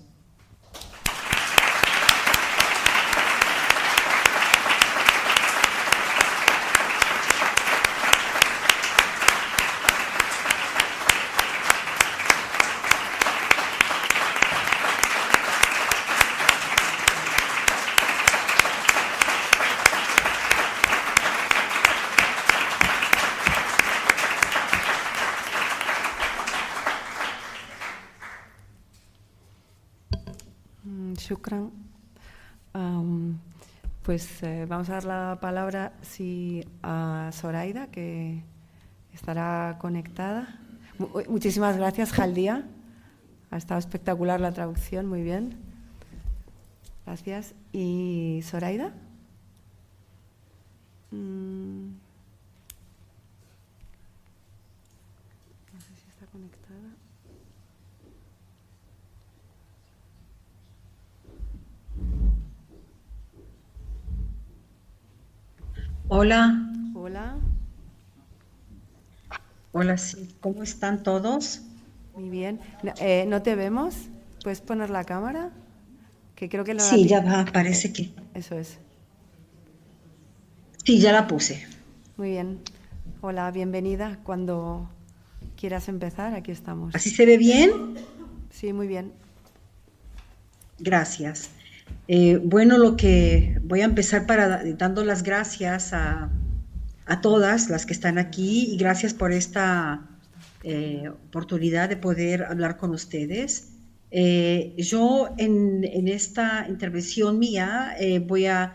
Pues 34.08 34.42
eh, 34.42 34.64
vamos 34.66 34.88
a 34.88 34.94
dar 34.94 35.04
la 35.04 35.38
palabra 35.38 35.92
sí, 36.00 36.64
a 36.82 37.28
Zoraida, 37.32 37.88
que 37.88 38.42
estará 39.12 39.76
conectada. 39.78 40.58
Muchísimas 41.28 41.76
gracias, 41.76 42.12
Jaldía. 42.12 42.66
Ha 43.50 43.58
estado 43.58 43.78
espectacular 43.78 44.40
la 44.40 44.52
traducción, 44.52 45.04
muy 45.04 45.22
bien. 45.22 45.58
Gracias. 47.04 47.54
¿Y 47.70 48.40
Zoraida? 48.44 48.94
Mm. 51.10 51.88
No 55.74 55.80
sé 55.80 55.94
si 55.96 56.08
está 56.08 56.26
conectada. 56.32 56.96
Hola. 66.10 66.58
Hola. 66.94 67.36
Hola, 69.72 69.98
sí. 69.98 70.26
¿Cómo 70.40 70.62
están 70.62 71.02
todos? 71.02 71.60
Muy 72.14 72.30
bien. 72.30 72.60
No, 72.82 72.94
eh, 72.98 73.26
¿no 73.28 73.42
te 73.42 73.54
vemos? 73.54 73.94
¿Puedes 74.42 74.62
poner 74.62 74.88
la 74.88 75.04
cámara? 75.04 75.50
Que 76.34 76.48
creo 76.48 76.64
que 76.64 76.72
lo 76.72 76.80
Sí, 76.80 77.06
ya 77.06 77.20
va, 77.20 77.44
parece 77.52 77.92
que. 77.92 78.10
Eso 78.32 78.56
es. 78.56 78.78
Sí, 80.82 80.98
ya 80.98 81.12
la 81.12 81.26
puse. 81.26 81.66
Muy 82.16 82.30
bien. 82.30 82.60
Hola, 83.20 83.50
bienvenida. 83.50 84.18
Cuando 84.24 84.88
quieras 85.58 85.90
empezar, 85.90 86.32
aquí 86.32 86.52
estamos. 86.52 86.94
¿Así 86.94 87.10
se 87.10 87.26
ve 87.26 87.36
bien? 87.36 87.98
Sí, 88.50 88.72
muy 88.72 88.86
bien. 88.86 89.12
Gracias. 90.78 91.50
Eh, 92.10 92.40
bueno, 92.42 92.78
lo 92.78 92.96
que 92.96 93.60
voy 93.62 93.82
a 93.82 93.84
empezar 93.84 94.26
para 94.26 94.64
dando 94.64 95.04
las 95.04 95.22
gracias 95.22 95.92
a, 95.92 96.30
todas 97.22 97.70
las 97.70 97.86
que 97.86 97.94
están 97.94 98.18
aquí 98.18 98.70
y 98.70 98.76
gracias 98.76 99.14
por 99.14 99.32
esta 99.32 100.06
eh, 100.62 101.08
oportunidad 101.08 101.88
de 101.88 101.96
poder 101.96 102.44
hablar 102.44 102.76
con 102.76 102.90
ustedes. 102.90 103.72
Eh, 104.10 104.74
yo 104.76 105.30
en, 105.36 105.84
esta 106.08 106.66
intervención 106.68 107.38
mía 107.38 107.94
voy, 108.26 108.46
a, 108.46 108.74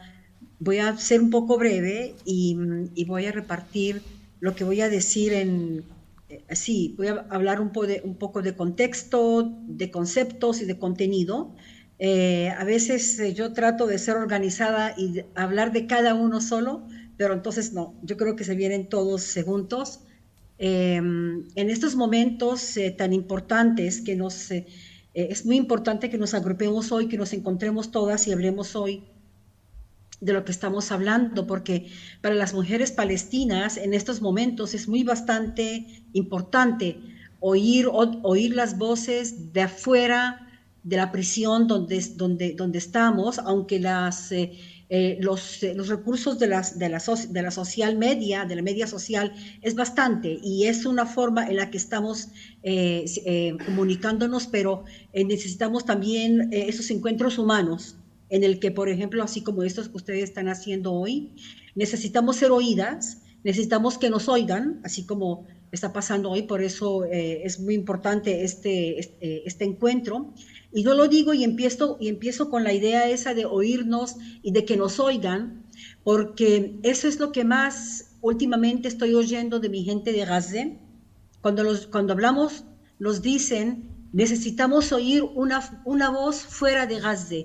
voy 0.60 0.78
a 0.80 0.96
ser 0.98 1.22
un 1.22 1.30
poco 1.30 1.58
breve 1.58 2.16
y, 2.26 2.56
voy 3.06 3.26
a 3.26 3.32
repartir 3.32 4.02
lo 4.40 4.56
que 4.56 4.64
voy 4.64 4.82
a 4.82 4.90
decir 4.90 5.34
en... 5.34 5.84
Sí, 6.50 6.96
voy 6.98 7.08
a 7.08 7.26
hablar 7.30 7.62
un 7.62 7.72
poco 7.72 8.42
de 8.42 8.56
contexto, 8.56 9.54
de 9.68 9.92
conceptos 9.92 10.62
y 10.62 10.66
de 10.66 10.80
contenido 10.80 11.56
eh, 12.06 12.50
a 12.50 12.66
veces 12.66 13.18
eh, 13.20 13.34
yo 13.34 13.54
trato 13.54 13.88
de 13.88 13.98
ser 13.98 14.18
organizada 14.18 14.94
y 14.98 15.22
hablar 15.36 15.72
de 15.72 15.88
cada 15.88 16.16
uno 16.16 16.42
solo, 16.42 16.86
pero 17.16 17.34
entonces 17.34 17.72
no, 17.72 17.98
yo 18.04 18.18
creo 18.18 18.36
que 18.36 18.44
se 18.44 18.56
vienen 18.56 18.90
todos 18.90 19.34
juntos. 19.46 20.02
Em, 20.58 21.48
en 21.56 21.70
estos 21.70 21.96
momentos 21.96 22.76
eh, 22.76 22.92
tan 22.92 23.14
importantes 23.14 24.02
que 24.02 24.18
nos... 24.18 24.52
es 25.14 25.46
muy 25.46 25.56
importante 25.56 26.10
que 26.10 26.18
nos 26.18 26.34
agrupemos 26.34 26.92
hoy, 26.92 27.08
que 27.08 27.18
nos 27.18 27.32
encontremos 27.32 27.90
todas 27.92 28.28
y 28.28 28.34
hablemos 28.34 28.76
hoy 28.76 29.06
de 30.20 30.34
lo 30.34 30.44
que 30.44 30.52
estamos 30.52 30.92
hablando, 30.92 31.48
porque 31.48 31.88
para 32.20 32.36
las 32.36 32.54
mujeres 32.54 32.92
palestinas 32.92 33.78
en 33.78 33.94
estos 33.94 34.22
momentos 34.22 34.74
es 34.74 34.90
muy 34.90 35.06
bastante 35.06 36.04
importante 36.12 36.98
oír, 37.40 37.88
oír 37.90 38.56
las 38.56 38.78
voces 38.78 39.54
de 39.54 39.62
afuera, 39.62 40.50
de 40.84 40.98
la 40.98 41.12
prisión 41.12 41.68
donde, 41.68 42.00
donde, 42.16 42.54
donde 42.54 42.78
estamos, 42.78 43.40
aunque 43.40 43.80
las, 43.80 44.32
eh, 44.32 44.52
eh, 44.90 45.18
los, 45.22 45.64
eh, 45.64 45.74
los, 45.74 45.88
recursos 45.88 46.38
de, 46.40 46.48
las, 46.48 46.78
de, 46.78 46.90
la 46.90 47.02
de 47.30 47.42
la 47.42 47.52
social 47.52 47.98
media, 47.98 48.46
de 48.46 48.56
la 48.56 48.62
media 48.62 48.86
social, 48.86 49.34
es 49.62 49.76
bastante 49.76 50.40
y 50.44 50.66
es 50.66 50.86
una 50.86 51.06
forma 51.06 51.48
en 51.48 51.56
la 51.56 51.72
que 51.72 51.78
estamos 51.78 52.28
comunicándonos, 53.66 54.48
pero 54.48 54.84
necesitamos 55.14 55.86
también 55.86 56.50
esos 56.52 56.90
encuentros 56.92 57.38
humanos 57.38 57.96
en 58.30 58.44
el 58.44 58.60
que, 58.60 58.72
por 58.72 58.90
ejemplo, 58.90 59.24
así 59.24 59.42
como 59.42 59.64
estos 59.64 59.90
que 59.90 59.98
ustedes 59.98 60.24
están 60.24 60.48
haciendo 60.48 60.94
hoy, 60.94 61.34
necesitamos 61.76 62.38
ser 62.38 62.52
oídas, 62.52 63.22
necesitamos 63.44 63.98
que 63.98 64.10
nos 64.10 64.28
oigan, 64.30 64.80
así 64.84 65.06
como 65.06 65.46
está 65.74 65.92
pasando 65.92 66.30
hoy, 66.30 66.44
por 66.44 66.62
eso 66.62 67.04
es 67.06 67.60
muy 67.60 67.74
importante 67.74 68.44
este, 68.44 69.00
este, 69.00 69.48
este 69.48 69.66
encuentro. 69.66 70.34
Y 70.72 70.84
yo 70.84 70.94
lo 70.94 71.08
digo 71.08 71.34
y 71.34 71.44
empiezo, 71.44 71.98
y 72.00 72.08
empiezo 72.08 72.50
con 72.50 72.64
la 72.64 72.74
idea 72.74 73.10
esa 73.10 73.34
de 73.34 73.46
oírnos 73.46 74.16
y 74.42 74.52
de 74.52 74.66
que 74.66 74.78
nos 74.78 75.00
oigan, 75.00 75.64
porque 76.04 76.80
eso 76.84 77.08
es 77.08 77.20
lo 77.20 77.32
que 77.32 77.44
más 77.44 78.16
últimamente 78.22 78.88
estoy 78.88 79.14
oyendo 79.14 79.60
de 79.60 79.70
mi 79.70 79.84
gente 79.84 80.12
de 80.12 80.26
Gaza. 80.26 80.66
Cuando, 81.42 81.64
los, 81.64 81.88
cuando 81.88 82.14
hablamos, 82.14 82.64
nos 83.00 83.22
dicen, 83.22 83.90
necesitamos 84.14 84.92
oír 84.92 85.24
una, 85.24 85.82
una 85.86 86.10
voz 86.10 86.42
fuera 86.42 86.88
de 86.88 87.00
Gaza. 87.00 87.36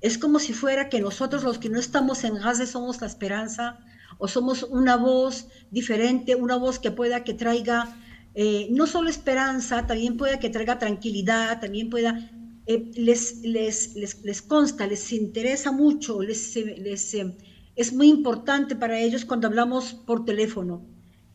Es 0.00 0.18
como 0.18 0.38
si 0.38 0.52
fuera 0.52 0.88
que 0.88 1.00
nosotros 1.00 1.44
los 1.44 1.58
que 1.58 1.68
no 1.68 1.78
estamos 1.78 2.24
en 2.24 2.34
Gaza 2.34 2.66
somos 2.66 3.00
la 3.00 3.06
esperanza 3.06 3.78
o 4.18 4.28
somos 4.28 4.62
una 4.64 4.96
voz 4.96 5.48
diferente, 5.70 6.34
una 6.34 6.56
voz 6.56 6.78
que 6.78 6.90
pueda 6.90 7.24
que 7.24 7.34
traiga 7.34 7.96
eh, 8.34 8.68
no 8.70 8.86
solo 8.86 9.08
esperanza, 9.08 9.86
también 9.86 10.16
pueda 10.16 10.38
que 10.38 10.50
traiga 10.50 10.78
tranquilidad, 10.78 11.58
también 11.60 11.88
pueda 11.88 12.30
eh, 12.66 12.90
les, 12.96 13.42
les, 13.42 13.94
les, 13.94 14.42
consta, 14.42 14.86
les 14.86 15.12
interesa 15.12 15.70
mucho, 15.70 16.20
les, 16.20 16.56
les 16.56 17.14
eh, 17.14 17.36
es 17.76 17.92
muy 17.92 18.08
importante 18.08 18.74
para 18.74 18.98
ellos 18.98 19.24
cuando 19.24 19.46
hablamos 19.46 19.94
por 19.94 20.24
teléfono, 20.24 20.84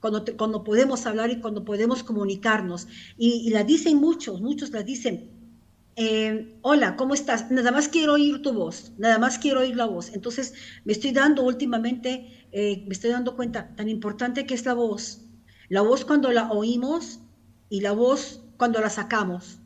cuando, 0.02 0.26
cuando 0.38 0.64
podemos 0.64 1.06
hablar 1.06 1.30
y 1.32 1.40
cuando 1.40 1.64
podemos 1.64 2.04
comunicarnos. 2.04 2.88
Y, 3.18 3.50
la 3.52 3.64
dicen 3.64 3.98
muchos, 3.98 4.42
muchos 4.42 4.72
la 4.72 4.84
dicen, 4.84 5.30
eh, 5.96 6.58
hola, 6.64 6.96
¿cómo 6.98 7.14
estás? 7.14 7.50
Nada 7.52 7.72
más 7.72 7.88
quiero 7.88 8.14
oír 8.14 8.42
tu 8.42 8.54
voz, 8.54 8.92
nada 8.98 9.20
más 9.20 9.38
quiero 9.38 9.62
oír 9.62 9.76
la 9.76 9.86
voz. 9.86 10.12
Entonces 10.14 10.54
me 10.84 10.94
estoy 10.94 11.12
dando 11.12 11.44
últimamente, 11.44 12.41
me 12.54 12.90
estoy 12.90 13.12
dando 13.12 13.36
cuenta 13.36 13.76
tan 13.76 13.90
importante 13.90 14.46
que 14.46 14.54
es 14.54 14.66
la 14.66 14.74
voz. 14.74 15.22
La 15.70 15.82
voz 15.82 16.04
cuando 16.06 16.32
la 16.32 16.52
oímos 16.52 17.20
y 17.70 17.82
la 17.82 17.94
voz 17.94 18.42
cuando 18.58 18.82
la 18.82 18.90
sacamos. 18.90 19.62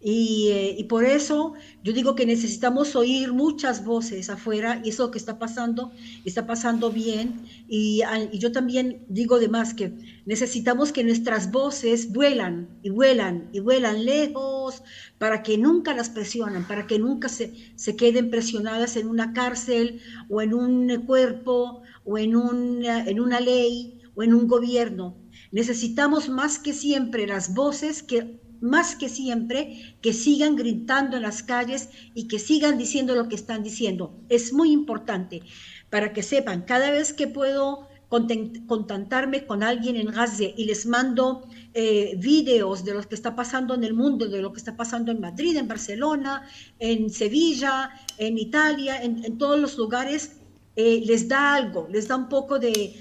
Eh, 0.00 0.76
y, 0.78 0.84
por 0.84 1.04
eso 1.04 1.54
yo 1.82 1.92
digo 1.92 2.14
que 2.14 2.26
necesitamos 2.26 2.94
oír 2.94 3.32
muchas 3.32 3.84
voces 3.84 4.28
afuera 4.28 4.80
y 4.84 4.90
eso 4.90 5.10
que 5.10 5.18
está 5.18 5.38
pasando, 5.38 5.90
está 6.24 6.46
pasando 6.46 6.90
bien. 6.90 7.40
Y, 7.66 8.02
yo 8.34 8.52
también 8.52 9.04
digo 9.08 9.36
además 9.36 9.74
que 9.74 9.92
necesitamos 10.26 10.92
que 10.92 11.02
nuestras 11.02 11.50
voces 11.50 12.12
vuelan 12.12 12.68
y 12.82 12.90
vuelan 12.90 13.48
y 13.52 13.60
vuelan 13.60 14.04
lejos 14.04 14.82
para 15.18 15.42
que 15.42 15.56
nunca 15.56 15.94
las 15.94 16.10
presionen, 16.10 16.64
para 16.64 16.86
que 16.86 16.98
nunca 16.98 17.28
se, 17.28 17.52
se 17.74 17.96
queden 17.96 18.30
presionadas 18.30 18.96
en 18.96 19.08
una 19.08 19.32
cárcel 19.32 20.00
o 20.28 20.42
en 20.42 20.52
un 20.52 21.04
cuerpo 21.06 21.82
o 22.06 22.18
en 22.18 22.36
una, 22.36 23.04
en 23.04 23.20
una 23.20 23.40
ley 23.40 24.00
o 24.14 24.22
en 24.22 24.32
un 24.32 24.46
gobierno. 24.46 25.16
Necesitamos 25.52 26.28
más 26.28 26.58
que 26.58 26.72
siempre 26.72 27.26
las 27.26 27.54
voces 27.54 28.02
que 28.02 28.40
más 28.60 28.96
que 28.96 29.10
siempre, 29.10 29.96
que 30.00 30.14
sigan 30.14 30.56
gritando 30.56 31.16
en 31.16 31.22
las 31.22 31.42
calles 31.42 31.90
y 32.14 32.26
que 32.26 32.38
sigan 32.38 32.78
diciendo 32.78 33.14
lo 33.14 33.28
que 33.28 33.34
están 33.34 33.62
diciendo. 33.62 34.18
Es 34.30 34.52
muy 34.52 34.72
importante 34.72 35.42
para 35.90 36.12
que 36.14 36.22
sepan, 36.22 36.62
cada 36.62 36.90
vez 36.90 37.12
que 37.12 37.28
puedo 37.28 37.86
contactarme 38.08 39.46
con 39.46 39.62
alguien 39.62 39.96
en 39.96 40.06
Gaza 40.06 40.44
y 40.56 40.64
les 40.64 40.86
mando 40.86 41.48
eh, 41.74 42.14
videos 42.18 42.84
de 42.84 42.94
lo 42.94 43.02
que 43.02 43.16
está 43.16 43.34
pasando 43.34 43.74
en 43.74 43.82
el 43.82 43.94
mundo, 43.94 44.28
de 44.28 44.40
lo 44.40 44.52
que 44.52 44.58
está 44.58 44.76
pasando 44.76 45.10
en 45.10 45.20
Madrid, 45.20 45.56
en 45.56 45.66
Barcelona, 45.66 46.48
en 46.78 47.10
Sevilla, 47.10 47.90
en 48.16 48.38
Italia, 48.38 49.02
en, 49.02 49.36
todos 49.38 49.58
los 49.58 49.76
lugares, 49.76 50.40
eh, 50.76 51.02
les 51.04 51.28
da 51.28 51.54
algo, 51.54 51.88
les 51.90 52.06
da 52.08 52.16
un 52.16 52.28
poco 52.28 52.58
de, 52.58 52.94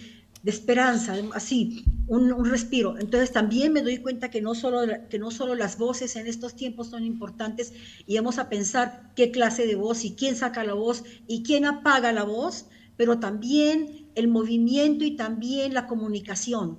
de 0.46 0.52
esperanza, 0.52 1.16
así, 1.34 1.84
un, 2.08 2.46
respiro. 2.46 2.98
Entonces 3.00 3.32
también 3.32 3.74
me 3.74 3.82
doy 3.82 3.98
cuenta 3.98 4.30
que 4.30 4.42
no, 4.42 4.54
solo, 4.54 4.82
que 5.10 5.20
no 5.20 5.32
solo 5.32 5.56
las 5.56 5.78
voces 5.78 6.16
en 6.16 6.28
estos 6.28 6.56
tiempos 6.56 6.88
son 6.88 7.04
importantes 7.04 7.74
y 8.06 8.16
vamos 8.16 8.38
a 8.38 8.48
pensar 8.48 9.12
qué 9.16 9.32
clase 9.32 9.66
de 9.66 9.76
voz 9.76 10.06
y 10.06 10.12
quién 10.12 10.36
saca 10.36 10.64
la 10.64 10.76
voz 10.76 11.04
y 11.28 11.44
quién 11.44 11.66
apaga 11.66 12.12
la 12.12 12.24
voz, 12.24 12.68
pero 12.96 13.20
también 13.20 14.08
el 14.16 14.28
movimiento 14.28 15.04
y 15.04 15.16
también 15.16 15.74
la 15.74 15.88
comunicación. 15.88 16.78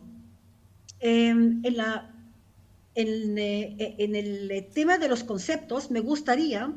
Em, 1.01 1.61
en, 1.65 1.77
la, 1.77 2.15
en, 2.95 3.37
eh, 3.37 3.97
en, 3.99 4.15
el 4.15 4.67
tema 4.73 4.97
de 4.99 5.09
los 5.09 5.25
conceptos, 5.25 5.91
me 5.91 6.01
gustaría 6.01 6.73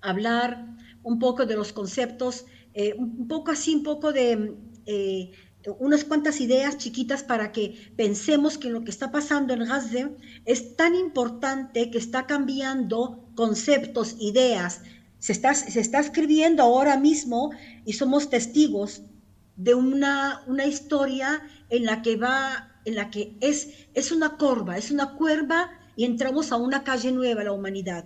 hablar 0.00 0.66
un 1.02 1.18
poco 1.18 1.46
de 1.46 1.56
los 1.56 1.72
conceptos, 1.72 2.46
eh, 2.76 2.94
un 2.98 3.26
poco 3.26 3.50
así, 3.50 3.74
un 3.74 3.82
poco 3.82 4.12
de... 4.12 4.54
Eh, 4.84 5.32
unas 5.80 6.04
cuantas 6.04 6.40
ideas 6.40 6.78
chiquitas 6.78 7.24
para 7.24 7.50
que 7.50 7.90
pensemos 7.96 8.56
que 8.56 8.70
lo 8.70 8.84
que 8.84 8.92
está 8.92 9.10
pasando 9.10 9.52
en 9.52 9.64
Gaza 9.64 10.10
es 10.44 10.76
tan 10.76 10.94
importante 10.94 11.90
que 11.90 11.98
está 11.98 12.26
cambiando 12.26 13.28
conceptos, 13.34 14.14
ideas. 14.20 14.82
Se 15.18 15.32
está, 15.32 15.54
se 15.54 15.80
está 15.80 15.98
escribiendo 15.98 16.62
ahora 16.62 16.96
mismo 16.96 17.50
y 17.84 17.94
somos 17.94 18.30
testigos 18.30 19.02
de 19.56 19.74
una, 19.74 20.44
una 20.46 20.66
historia 20.66 21.42
en 21.68 21.84
la 21.84 22.02
que 22.02 22.14
va, 22.14 22.78
en 22.84 22.94
la 22.94 23.10
que 23.10 23.36
es, 23.40 23.88
es 23.94 24.12
una 24.12 24.36
curva, 24.36 24.78
es 24.78 24.92
una 24.92 25.16
curva 25.16 25.70
y 25.96 26.04
entramos 26.04 26.52
a 26.52 26.56
una 26.56 26.84
calle 26.84 27.10
nueva, 27.10 27.42
la 27.42 27.50
humanidad. 27.52 28.04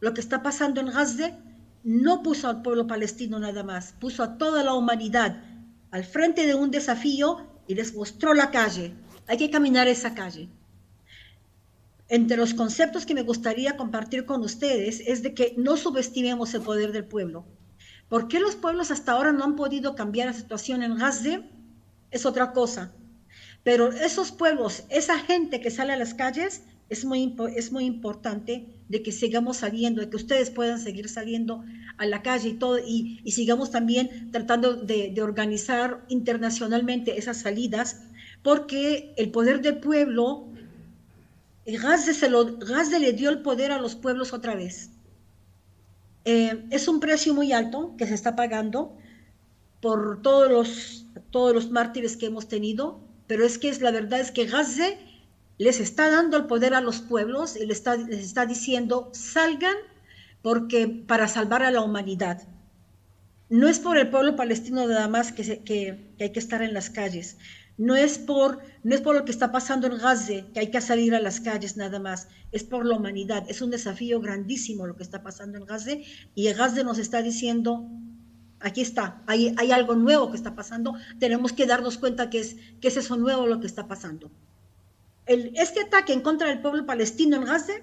Lo 0.00 0.12
que 0.12 0.20
está 0.20 0.42
pasando 0.42 0.80
en 0.80 0.88
Gaza 0.88 1.38
no 1.84 2.22
puso 2.22 2.48
al 2.48 2.62
pueblo 2.62 2.86
palestino 2.86 3.38
nada 3.38 3.62
más, 3.62 3.94
puso 3.98 4.22
a 4.22 4.38
toda 4.38 4.62
la 4.62 4.74
humanidad 4.74 5.42
al 5.90 6.04
frente 6.04 6.46
de 6.46 6.54
un 6.54 6.70
desafío 6.70 7.46
y 7.66 7.74
les 7.74 7.94
mostró 7.94 8.34
la 8.34 8.50
calle. 8.50 8.94
Hay 9.26 9.36
que 9.36 9.50
caminar 9.50 9.88
esa 9.88 10.14
calle. 10.14 10.48
Entre 12.08 12.36
los 12.36 12.54
conceptos 12.54 13.04
que 13.04 13.14
me 13.14 13.22
gustaría 13.22 13.76
compartir 13.76 14.24
con 14.24 14.42
ustedes 14.42 15.00
es 15.06 15.22
de 15.22 15.34
que 15.34 15.54
no 15.58 15.76
subestimemos 15.76 16.54
el 16.54 16.62
poder 16.62 16.92
del 16.92 17.04
pueblo. 17.04 17.44
¿Por 18.08 18.28
qué 18.28 18.40
los 18.40 18.56
pueblos 18.56 18.90
hasta 18.90 19.12
ahora 19.12 19.32
no 19.32 19.44
han 19.44 19.56
podido 19.56 19.94
cambiar 19.94 20.28
la 20.28 20.32
situación 20.32 20.82
en 20.82 20.96
Gaza? 20.96 21.42
Es 22.10 22.24
otra 22.24 22.52
cosa. 22.52 22.92
Pero 23.62 23.92
esos 23.92 24.32
pueblos, 24.32 24.84
esa 24.88 25.18
gente 25.18 25.60
que 25.60 25.70
sale 25.70 25.92
a 25.92 25.98
las 25.98 26.14
calles, 26.14 26.62
es 26.88 27.04
muy, 27.04 27.36
es 27.54 27.70
muy 27.70 27.84
importante 27.84 28.66
de 28.88 29.02
que 29.02 29.12
sigamos 29.12 29.58
saliendo, 29.58 30.00
de 30.00 30.08
que 30.08 30.16
ustedes 30.16 30.50
puedan 30.50 30.80
seguir 30.80 31.08
saliendo 31.08 31.64
a 31.98 32.06
la 32.06 32.22
calle 32.22 32.50
y 32.50 32.54
todo, 32.54 32.78
y, 32.78 33.20
sigamos 33.30 33.70
también 33.70 34.30
tratando 34.32 34.74
de, 34.74 35.14
organizar 35.20 36.04
internacionalmente 36.08 37.18
esas 37.18 37.38
salidas, 37.38 38.02
porque 38.42 39.12
el 39.16 39.30
poder 39.30 39.60
del 39.60 39.78
pueblo, 39.78 40.48
Gaza, 41.66 42.14
se 42.14 42.30
lo, 42.30 42.44
le 42.44 43.12
dio 43.12 43.30
el 43.30 43.42
poder 43.42 43.72
a 43.72 43.80
los 43.80 43.94
pueblos 43.94 44.32
otra 44.32 44.54
vez. 44.54 44.90
Eh, 46.24 46.64
es 46.70 46.88
un 46.88 47.00
precio 47.00 47.34
muy 47.34 47.52
alto 47.52 47.94
que 47.96 48.06
se 48.06 48.14
está 48.14 48.36
pagando 48.36 48.96
por 49.80 50.22
todos 50.22 50.50
los, 50.50 51.06
todos 51.30 51.54
los 51.54 51.70
mártires 51.70 52.16
que 52.16 52.26
hemos 52.26 52.48
tenido, 52.48 53.00
pero 53.26 53.44
es 53.44 53.58
que 53.58 53.68
es, 53.68 53.80
la 53.80 53.90
verdad 53.90 54.20
es 54.20 54.30
que 54.30 54.46
Gaza 54.46 54.88
les 55.58 55.80
está 55.80 56.08
dando 56.08 56.36
el 56.36 56.46
poder 56.46 56.72
a 56.74 56.80
los 56.80 57.00
pueblos 57.00 57.56
y 57.56 57.66
les 57.66 57.78
está, 57.78 57.96
les 57.96 58.24
está 58.24 58.46
diciendo, 58.46 59.10
salgan 59.12 59.74
porque 60.40 60.86
para 60.86 61.26
salvar 61.26 61.64
a 61.64 61.72
la 61.72 61.80
humanidad. 61.80 62.46
No 63.50 63.66
es 63.66 63.80
por 63.80 63.98
el 63.98 64.08
pueblo 64.08 64.36
palestino 64.36 64.86
nada 64.86 65.08
más 65.08 65.32
que, 65.32 66.12
hay 66.20 66.30
que 66.30 66.38
estar 66.38 66.62
en 66.62 66.74
las 66.74 66.90
calles. 66.90 67.38
No 67.76 67.96
es, 67.96 68.18
por, 68.18 68.60
no 68.82 68.94
es 68.94 69.00
por 69.00 69.14
lo 69.14 69.24
que 69.24 69.30
está 69.30 69.50
pasando 69.52 69.86
en 69.86 69.98
Gaza 69.98 70.44
que 70.52 70.60
hay 70.60 70.70
que 70.70 70.80
salir 70.80 71.14
a 71.14 71.20
las 71.20 71.40
calles 71.40 71.76
nada 71.76 71.98
más. 71.98 72.28
Es 72.52 72.62
por 72.62 72.84
la 72.86 72.96
humanidad. 72.96 73.44
Es 73.48 73.62
un 73.62 73.70
desafío 73.70 74.20
grandísimo 74.20 74.86
lo 74.86 74.96
que 74.96 75.02
está 75.02 75.22
pasando 75.22 75.58
en 75.58 75.64
Gaza. 75.64 75.92
Y 76.34 76.52
Gaza 76.52 76.82
nos 76.82 76.98
está 76.98 77.22
diciendo, 77.22 77.88
aquí 78.60 78.80
está, 78.80 79.22
hay, 79.26 79.54
hay 79.56 79.72
algo 79.72 79.94
nuevo 79.94 80.30
que 80.30 80.36
está 80.36 80.54
pasando. 80.54 80.94
Tenemos 81.18 81.52
que 81.52 81.66
darnos 81.66 81.98
cuenta 81.98 82.28
es, 82.32 82.56
que 82.80 82.88
es 82.88 82.96
eso 82.96 83.16
nuevo 83.16 83.46
lo 83.46 83.60
que 83.60 83.66
está 83.66 83.88
pasando 83.88 84.30
este 85.28 85.80
ataque 85.80 86.12
en 86.12 86.22
contra 86.22 86.48
del 86.48 86.60
pueblo 86.60 86.86
palestino 86.86 87.36
en 87.36 87.44
Gaza 87.44 87.74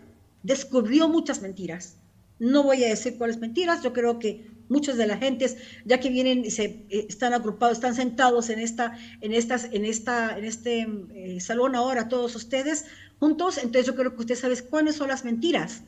descubrió 0.44 1.08
muchas 1.08 1.42
mentiras. 1.42 1.98
No 2.40 2.64
voy 2.64 2.84
a 2.84 2.90
decir 2.90 3.18
cuáles 3.18 3.38
mentiras, 3.38 3.82
yo 3.82 3.94
creo 3.94 4.20
que 4.20 4.48
muchos 4.68 4.98
de 4.98 5.08
la 5.08 5.18
gentes, 5.18 5.58
ya 5.86 6.00
que 6.00 6.10
vienen 6.10 6.44
y 6.44 6.52
se 6.52 6.86
eh, 6.90 7.06
están 7.08 7.34
agrupados, 7.34 7.78
están 7.78 7.96
sentados 7.96 8.50
en 8.50 8.60
esta, 8.60 8.98
en 9.22 9.34
estas, 9.34 9.66
en 9.72 9.86
esta, 9.86 10.38
en 10.38 10.46
este 10.46 10.88
eh, 11.14 11.40
salón 11.40 11.76
ahora, 11.76 12.10
todos 12.10 12.36
ustedes 12.36 12.86
juntos, 13.20 13.58
entonces 13.58 13.86
yo 13.86 13.96
creo 13.96 14.16
que 14.16 14.22
usted 14.22 14.36
sabe 14.36 14.60
cuáles 14.62 14.96
son 14.96 15.08
las 15.08 15.24
mentiras 15.24 15.84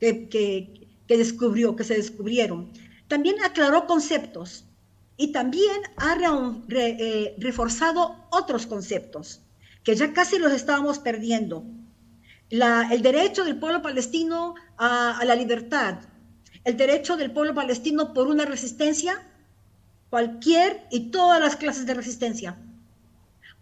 que, 0.00 0.28
que, 0.28 1.16
descubrió, 1.16 1.76
que 1.76 1.84
se 1.84 1.94
descubrieron. 1.94 2.70
También 3.08 3.36
aclaró 3.44 3.86
conceptos 3.86 4.64
y 5.16 5.32
también 5.32 5.76
ha 5.96 6.16
eh, 6.70 7.34
reforzado 7.38 8.16
otros 8.30 8.66
conceptos 8.66 9.42
que 9.84 9.94
ya 9.94 10.12
casi 10.12 10.38
los 10.38 10.52
estábamos 10.52 10.98
perdiendo. 10.98 11.64
el 12.50 13.02
derecho 13.02 13.44
del 13.44 13.58
pueblo 13.58 13.80
palestino 13.80 14.54
a, 14.76 15.22
la 15.24 15.34
libertad, 15.34 16.00
el 16.64 16.76
derecho 16.76 17.16
del 17.16 17.30
pueblo 17.30 17.54
palestino 17.54 18.12
por 18.12 18.28
una 18.28 18.44
resistencia, 18.44 19.26
cualquier 20.10 20.86
y 20.90 21.10
todas 21.10 21.40
las 21.40 21.56
clases 21.56 21.86
de 21.86 21.94
resistencia. 21.94 22.58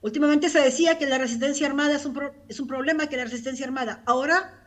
Últimamente 0.01 0.49
se 0.49 0.61
decía 0.61 0.97
que 0.97 1.07
la 1.07 1.19
resistencia 1.19 1.67
armada 1.67 1.97
es 1.97 2.07
un, 2.07 2.19
es 2.49 2.61
un 2.61 2.69
problema, 2.69 3.09
que 3.09 3.17
la 3.17 3.25
resistencia 3.25 3.67
armada. 3.67 4.03
Ahora, 4.07 4.59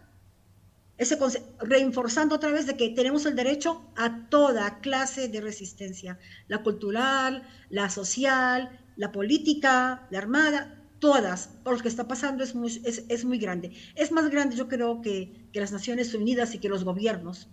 ese 0.97 1.17
reforzando 1.59 2.35
otra 2.35 2.51
vez 2.51 2.67
de 2.67 2.77
que 2.77 2.89
tenemos 2.89 3.25
el 3.25 3.35
derecho 3.35 3.81
a 3.95 4.27
toda 4.29 4.81
clase 4.81 5.29
de 5.29 5.41
resistencia, 5.41 6.19
la 6.47 6.61
cultural, 6.61 7.43
la 7.69 7.89
social, 7.89 8.79
la 8.97 9.11
política, 9.11 10.05
la 10.11 10.19
armada, 10.19 10.80
todas, 11.01 11.49
por 11.65 11.75
lo 11.75 11.81
que 11.81 11.89
está 11.89 12.07
pasando 12.07 12.43
es 12.45 12.55
muy, 12.55 12.81
es, 12.85 13.25
muy 13.25 13.39
grande. 13.39 13.73
Es 13.95 14.13
más 14.13 14.29
grande, 14.29 14.55
yo 14.55 14.69
creo, 14.69 15.01
que, 15.01 15.49
que, 15.51 15.59
las 15.59 15.73
Naciones 15.73 16.13
Unidas 16.13 16.55
y 16.55 16.59
que 16.59 16.69
los 16.69 16.85
gobiernos. 16.85 17.49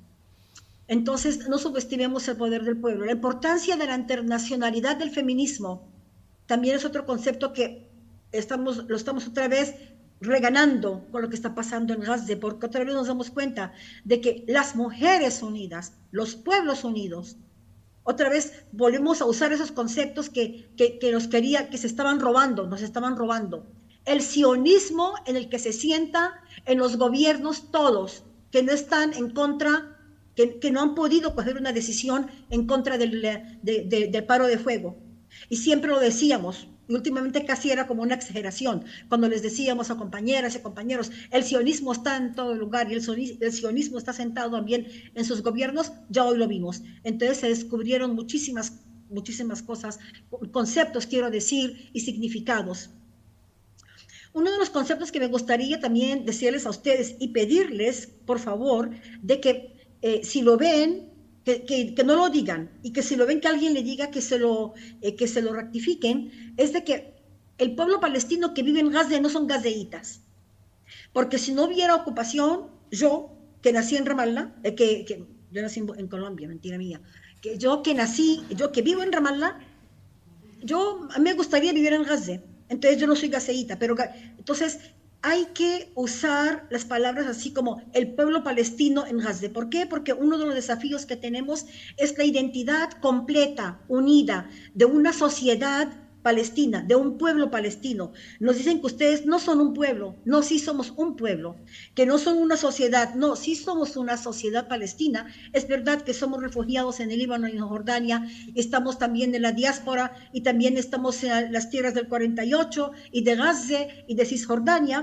Entonces, 0.86 1.48
no 1.48 1.58
subestimemos 1.58 2.28
el 2.28 2.36
poder 2.36 2.62
del 2.62 2.76
pueblo. 2.76 3.06
La 3.06 3.12
importancia 3.12 3.76
de 3.76 3.86
la 3.86 3.96
internacionalidad 3.96 4.96
del 4.96 5.10
feminismo 5.10 5.88
también 6.46 6.76
es 6.76 6.84
otro 6.84 7.06
concepto 7.06 7.52
que 7.52 7.88
estamos, 8.32 8.84
lo 8.86 8.96
estamos 8.96 9.26
otra 9.26 9.48
vez 9.48 9.74
reganando 10.20 11.06
con 11.10 11.22
lo 11.22 11.28
que 11.28 11.36
está 11.36 11.54
pasando 11.54 11.94
en 11.94 12.00
Gaza, 12.00 12.36
porque 12.40 12.66
otra 12.66 12.84
vez 12.84 12.94
nos 12.94 13.06
damos 13.06 13.30
cuenta 13.30 13.72
de 14.04 14.20
que 14.20 14.44
las 14.46 14.76
mujeres 14.76 15.42
unidas, 15.42 15.94
los 16.10 16.36
pueblos 16.36 16.84
unidos, 16.84 17.36
otra 18.08 18.30
vez 18.30 18.64
volvemos 18.72 19.20
a 19.20 19.26
usar 19.26 19.52
esos 19.52 19.70
conceptos 19.70 20.30
que, 20.30 20.70
que, 20.78 21.12
nos 21.12 21.28
quería, 21.28 21.68
que 21.68 21.76
se 21.76 21.86
estaban 21.86 22.20
robando, 22.20 22.66
nos 22.66 22.80
estaban 22.80 23.16
robando. 23.16 23.66
El 24.06 24.22
sionismo 24.22 25.12
en 25.26 25.36
el 25.36 25.50
que 25.50 25.58
se 25.58 25.74
sienta 25.74 26.40
en 26.64 26.78
los 26.78 26.96
gobiernos 26.96 27.70
todos, 27.70 28.24
que 28.50 28.62
no 28.62 28.72
están 28.72 29.12
en 29.12 29.28
contra, 29.28 29.98
que, 30.34 30.58
que 30.58 30.70
no 30.70 30.80
han 30.80 30.94
podido 30.94 31.34
coger 31.34 31.58
una 31.58 31.72
decisión 31.72 32.30
en 32.48 32.66
contra 32.66 32.96
del, 32.96 33.20
del 33.62 34.24
paro 34.24 34.46
de 34.46 34.56
fuego. 34.56 34.96
Y 35.50 35.56
siempre 35.56 35.90
lo 35.90 36.00
decíamos, 36.00 36.66
y 36.88 36.94
últimamente 36.94 37.44
casi 37.44 37.70
era 37.70 37.86
como 37.86 38.02
una 38.02 38.14
exageración, 38.14 38.84
cuando 39.08 39.28
les 39.28 39.42
decíamos 39.42 39.90
a 39.90 39.96
compañeras 39.96 40.56
y 40.56 40.60
compañeros, 40.60 41.10
el 41.30 41.44
sionismo 41.44 41.92
está 41.92 42.16
en 42.16 42.34
todo 42.34 42.54
lugar 42.54 42.90
y 42.90 42.94
el, 42.94 43.52
sionismo 43.52 43.98
está 43.98 44.12
sentado 44.12 44.50
también 44.50 44.88
en 45.14 45.24
sus 45.24 45.42
gobiernos, 45.42 45.92
ya 46.08 46.24
hoy 46.24 46.38
lo 46.38 46.48
vimos. 46.48 46.82
Entonces 47.04 47.38
se 47.38 47.48
descubrieron 47.48 48.14
muchísimas, 48.14 48.80
muchísimas 49.10 49.62
cosas, 49.62 49.98
conceptos, 50.50 51.06
quiero 51.06 51.30
decir, 51.30 51.90
y 51.92 52.00
significados. 52.00 52.90
Uno 54.32 54.50
de 54.50 54.58
los 54.58 54.70
conceptos 54.70 55.12
que 55.12 55.20
me 55.20 55.26
gustaría 55.26 55.80
también 55.80 56.24
decirles 56.24 56.64
a 56.66 56.70
ustedes 56.70 57.16
y 57.18 57.28
pedirles, 57.28 58.06
por 58.26 58.38
favor, 58.38 58.90
de 59.22 59.40
que 59.40 59.78
eh, 60.00 60.20
si 60.22 60.42
lo 60.42 60.56
ven, 60.56 61.07
que, 61.66 62.02
no 62.04 62.16
lo 62.16 62.28
digan 62.28 62.70
y 62.82 62.92
que 62.92 63.02
si 63.02 63.16
lo 63.16 63.26
ven 63.26 63.40
que 63.40 63.48
alguien 63.48 63.74
le 63.74 63.82
diga 63.82 64.10
que 64.10 64.20
se 64.20 64.38
lo, 64.38 64.74
eh, 65.00 65.16
que 65.16 65.26
se 65.26 65.42
lo 65.42 65.52
rectifiquen, 65.52 66.54
es 66.56 66.72
de 66.72 66.84
que 66.84 67.14
el 67.58 67.74
pueblo 67.74 68.00
palestino 68.00 68.54
que 68.54 68.62
vive 68.62 68.80
en 68.80 68.90
Gaza 68.90 69.18
no 69.20 69.28
son 69.28 69.46
gazeitas. 69.46 70.20
Porque 71.12 71.38
si 71.38 71.52
no 71.52 71.64
hubiera 71.64 71.94
ocupación, 71.94 72.68
yo, 72.90 73.32
que 73.62 73.72
nací 73.72 73.96
en 73.96 74.06
Ramallah, 74.06 74.54
eh, 74.62 74.74
que, 74.74 75.26
yo 75.50 75.62
nací 75.62 75.80
en, 75.80 76.08
Colombia, 76.08 76.48
mentira 76.48 76.78
mía, 76.78 77.00
que 77.40 77.58
yo 77.58 77.82
que 77.82 77.94
nací, 77.94 78.42
yo 78.50 78.70
que 78.72 78.82
vivo 78.82 79.02
en 79.02 79.12
Ramallah, 79.12 79.58
yo, 80.62 81.08
a 81.14 81.18
mí 81.18 81.24
me 81.24 81.34
gustaría 81.34 81.72
vivir 81.72 81.92
en 81.92 82.02
Gaza. 82.02 82.40
Entonces 82.68 83.00
yo 83.00 83.06
no 83.06 83.16
soy 83.16 83.30
gazeíta, 83.30 83.78
pero 83.78 83.96
entonces 84.36 84.78
hay 85.22 85.46
que 85.54 85.90
usar 85.94 86.66
las 86.70 86.84
palabras 86.84 87.26
así 87.26 87.52
como 87.52 87.82
el 87.92 88.14
pueblo 88.14 88.44
palestino 88.44 89.04
en 89.06 89.18
Gaza. 89.18 89.48
¿Por 89.52 89.68
qué? 89.68 89.86
Porque 89.86 90.12
uno 90.12 90.38
de 90.38 90.46
los 90.46 90.54
desafíos 90.54 91.06
que 91.06 91.16
tenemos 91.16 91.66
es 91.96 92.16
la 92.16 92.24
identidad 92.24 92.90
completa, 93.00 93.80
unida, 93.88 94.48
de 94.74 94.84
una 94.84 95.12
sociedad 95.12 96.07
palestina, 96.28 96.82
de 96.82 96.94
un 96.94 97.16
pueblo 97.16 97.50
palestino. 97.50 98.12
Nos 98.38 98.58
dicen 98.58 98.80
que 98.80 98.86
ustedes 98.88 99.24
no 99.24 99.38
son 99.38 99.62
un 99.62 99.72
pueblo, 99.72 100.16
no, 100.26 100.42
sí 100.42 100.58
somos 100.58 100.92
un 100.94 101.16
pueblo, 101.16 101.56
que 101.94 102.04
no 102.04 102.18
son 102.18 102.36
una 102.36 102.58
sociedad, 102.58 103.14
no, 103.14 103.34
sí 103.34 103.56
somos 103.56 103.96
una 103.96 104.18
sociedad 104.18 104.68
palestina. 104.68 105.32
Es 105.54 105.66
verdad 105.66 106.02
que 106.02 106.12
somos 106.12 106.42
refugiados 106.42 107.00
en 107.00 107.10
el 107.10 107.18
Líbano 107.20 107.48
y 107.48 107.52
en 107.52 107.66
Jordania, 107.66 108.28
estamos 108.54 108.98
también 108.98 109.34
en 109.34 109.40
la 109.40 109.52
diáspora 109.52 110.12
y 110.34 110.42
también 110.42 110.76
estamos 110.76 111.24
en 111.24 111.50
las 111.50 111.70
tierras 111.70 111.94
del 111.94 112.08
48 112.08 112.92
y 113.10 113.24
de 113.24 113.34
Gaza 113.34 113.86
y 114.06 114.14
de 114.14 114.26
Cisjordania. 114.26 114.98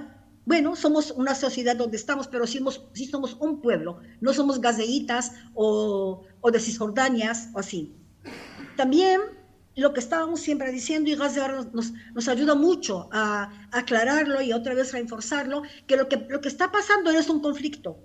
Bueno, 0.45 0.75
somos 0.75 1.09
una 1.09 1.33
sociedad 1.33 1.75
donde 1.75 1.97
estamos, 1.97 2.27
pero 2.27 2.45
sí 2.45 2.59
somos, 2.59 2.85
sí 2.93 3.07
somos 3.07 3.35
un 3.39 3.61
pueblo, 3.61 3.97
no 4.21 4.31
somos 4.31 4.61
gazeitas 4.61 5.31
o, 5.55 6.21
o 6.39 6.51
de 6.51 6.59
Cisjordanias 6.59 7.49
o 7.55 7.57
así. 7.57 7.95
También 8.77 9.21
lo 9.81 9.93
que 9.93 9.99
estábamos 9.99 10.39
siempre 10.39 10.71
diciendo 10.71 11.09
y 11.09 11.15
Gaza 11.15 11.47
nos, 11.73 11.91
nos 12.13 12.27
ayuda 12.27 12.55
mucho 12.55 13.09
a, 13.11 13.51
aclararlo 13.71 14.41
y 14.41 14.53
otra 14.53 14.73
vez 14.73 14.93
reforzarlo, 14.93 15.63
que 15.85 15.97
lo, 15.97 16.07
que 16.07 16.25
lo 16.29 16.39
que 16.41 16.47
está 16.47 16.71
pasando 16.71 17.11
no 17.11 17.19
es 17.19 17.29
un 17.29 17.41
conflicto, 17.41 17.99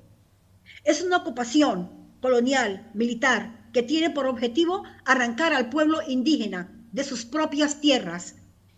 es 0.84 1.02
una 1.02 1.18
ocupación 1.18 1.90
colonial, 2.20 2.90
militar, 2.94 3.70
que 3.72 3.82
tiene 3.82 4.10
por 4.10 4.26
objetivo 4.26 4.82
arrancar 5.04 5.52
al 5.52 5.70
pueblo 5.70 6.00
indígena 6.06 6.72
de 6.92 7.04
sus 7.04 7.24
propias 7.24 7.80
tierras. 7.80 8.34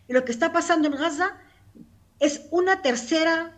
Y 0.06 0.12
lo 0.12 0.24
que 0.24 0.32
está 0.32 0.52
pasando 0.52 0.88
en 0.88 0.94
Gaza 0.94 1.38
es 2.20 2.42
una 2.50 2.82
tercera 2.82 3.56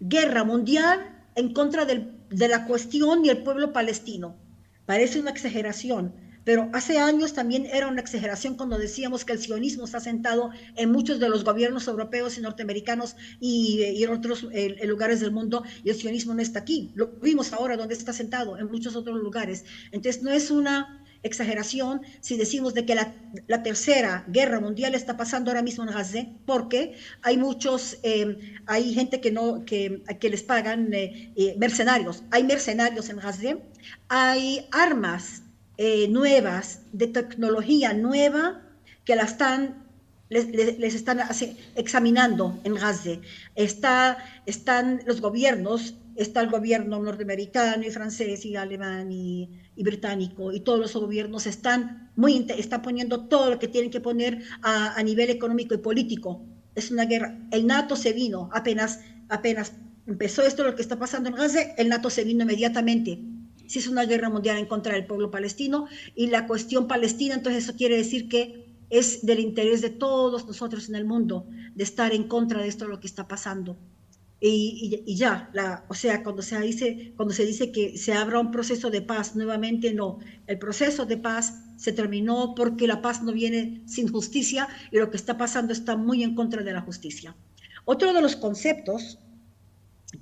guerra 0.00 0.42
mundial 0.42 1.24
en 1.36 1.52
contra 1.52 1.84
de 1.84 2.48
la 2.48 2.64
cuestión 2.66 3.24
y 3.24 3.28
el 3.28 3.42
pueblo 3.42 3.72
palestino. 3.72 4.34
Parece 4.86 5.20
una 5.20 5.30
exageración, 5.30 6.14
pero 6.46 6.70
hace 6.72 6.98
años 6.98 7.32
también 7.32 7.66
era 7.66 7.88
una 7.88 8.00
exageración 8.00 8.54
cuando 8.54 8.78
decíamos 8.78 9.24
que 9.24 9.32
el 9.32 9.40
sionismo 9.40 9.84
está 9.84 9.98
sentado 9.98 10.50
en 10.76 10.92
muchos 10.92 11.18
de 11.18 11.28
los 11.28 11.42
gobiernos 11.42 11.88
europeos 11.88 12.38
y 12.38 12.40
norteamericanos 12.40 13.16
y, 13.40 13.82
en 13.82 14.10
otros 14.10 14.46
lugares 14.84 15.18
del 15.18 15.32
mundo 15.32 15.64
y 15.82 15.90
el 15.90 15.96
sionismo 15.96 16.34
no 16.34 16.40
está 16.40 16.60
aquí. 16.60 16.92
Lo 16.94 17.08
vimos 17.20 17.52
ahora 17.52 17.76
donde 17.76 17.94
está 17.94 18.12
sentado, 18.12 18.56
en 18.58 18.70
muchos 18.70 18.94
otros 18.94 19.18
lugares. 19.18 19.64
Entonces 19.90 20.22
no 20.22 20.30
es 20.30 20.52
una 20.52 21.02
exageración 21.24 22.02
si 22.20 22.36
decimos 22.36 22.74
de 22.74 22.86
que 22.86 22.94
la, 22.94 23.62
tercera 23.64 24.24
guerra 24.28 24.60
mundial 24.60 24.94
está 24.94 25.16
pasando 25.16 25.50
ahora 25.50 25.62
mismo 25.62 25.82
en 25.82 25.90
Gaza, 25.90 26.26
porque 26.46 26.94
hay 27.22 27.38
muchos, 27.38 27.98
eh, 28.04 28.38
hay 28.66 28.94
gente 28.94 29.20
que 29.20 29.32
no, 29.32 29.64
que, 29.64 30.04
que 30.20 30.30
les 30.30 30.44
pagan 30.44 30.94
eh, 30.94 31.32
eh, 31.34 31.56
mercenarios, 31.58 32.22
hay 32.30 32.44
mercenarios 32.44 33.08
en 33.08 33.16
Gaza, 33.16 33.56
hay 34.08 34.68
armas 34.70 35.42
nuevas, 36.08 36.80
de 36.92 37.06
tecnología 37.06 37.92
nueva, 37.92 38.62
que 39.04 39.16
la 39.16 39.24
están 39.24 39.86
les, 40.28 40.94
están 40.94 41.20
examinando 41.74 42.58
en 42.64 42.74
Gaza. 42.74 43.12
Está, 43.54 44.18
están 44.46 45.02
los 45.06 45.20
gobiernos, 45.20 45.94
está 46.16 46.40
el 46.40 46.50
gobierno 46.50 46.98
norteamericano 47.00 47.84
y 47.86 47.90
francés 47.90 48.44
y 48.44 48.56
alemán 48.56 49.12
y, 49.12 49.50
británico 49.76 50.52
y 50.52 50.60
todos 50.60 50.80
los 50.80 50.94
gobiernos 50.94 51.46
están, 51.46 52.10
muy, 52.16 52.46
están 52.56 52.82
poniendo 52.82 53.26
todo 53.26 53.50
lo 53.50 53.58
que 53.58 53.68
tienen 53.68 53.90
que 53.90 54.00
poner 54.00 54.42
a, 54.62 55.00
nivel 55.02 55.30
económico 55.30 55.74
y 55.74 55.78
político. 55.78 56.42
Es 56.74 56.90
una 56.90 57.04
guerra. 57.04 57.38
El 57.50 57.66
NATO 57.66 57.94
se 57.94 58.12
vino 58.12 58.50
apenas, 58.52 59.00
apenas 59.28 59.72
empezó 60.06 60.42
esto 60.42 60.64
lo 60.64 60.74
que 60.74 60.82
está 60.82 60.98
pasando 60.98 61.28
en 61.28 61.36
Gaza, 61.36 61.60
el 61.76 61.88
NATO 61.88 62.10
se 62.10 62.24
vino 62.24 62.42
inmediatamente. 62.42 63.20
Si 63.66 63.78
es 63.78 63.88
una 63.88 64.04
guerra 64.04 64.30
mundial 64.30 64.58
en 64.58 64.66
contra 64.66 64.94
del 64.94 65.06
pueblo 65.06 65.30
palestino 65.30 65.86
y 66.14 66.28
la 66.28 66.46
cuestión 66.46 66.86
palestina, 66.86 67.34
entonces 67.34 67.64
eso 67.64 67.76
quiere 67.76 67.96
decir 67.96 68.28
que 68.28 68.66
es 68.90 69.26
del 69.26 69.40
interés 69.40 69.82
de 69.82 69.90
todos 69.90 70.46
nosotros 70.46 70.88
en 70.88 70.94
el 70.94 71.04
mundo 71.04 71.46
de 71.74 71.84
estar 71.84 72.12
en 72.12 72.28
contra 72.28 72.60
de 72.62 72.68
esto 72.68 72.86
lo 72.86 73.00
que 73.00 73.06
está 73.06 73.26
pasando. 73.26 73.76
Y, 74.38 75.16
ya, 75.16 75.50
o 75.88 75.94
sea, 75.94 76.22
cuando 76.22 76.42
se, 76.42 76.60
dice, 76.60 77.14
cuando 77.16 77.34
se 77.34 77.46
dice 77.46 77.72
que 77.72 77.96
se 77.96 78.12
abra 78.12 78.38
un 78.38 78.50
proceso 78.50 78.90
de 78.90 79.00
paz, 79.00 79.34
nuevamente 79.34 79.94
no, 79.94 80.18
el 80.46 80.58
proceso 80.58 81.06
de 81.06 81.16
paz 81.16 81.54
se 81.76 81.92
terminó 81.92 82.54
porque 82.54 82.86
la 82.86 83.00
paz 83.00 83.22
no 83.22 83.32
viene 83.32 83.82
sin 83.86 84.08
justicia 84.08 84.68
y 84.92 84.98
lo 84.98 85.10
que 85.10 85.16
está 85.16 85.38
pasando 85.38 85.72
está 85.72 85.96
muy 85.96 86.22
en 86.22 86.34
contra 86.34 86.62
de 86.62 86.72
la 86.72 86.82
justicia. 86.82 87.34
Otro 87.86 88.12
de 88.12 88.20
los 88.20 88.36
conceptos 88.36 89.18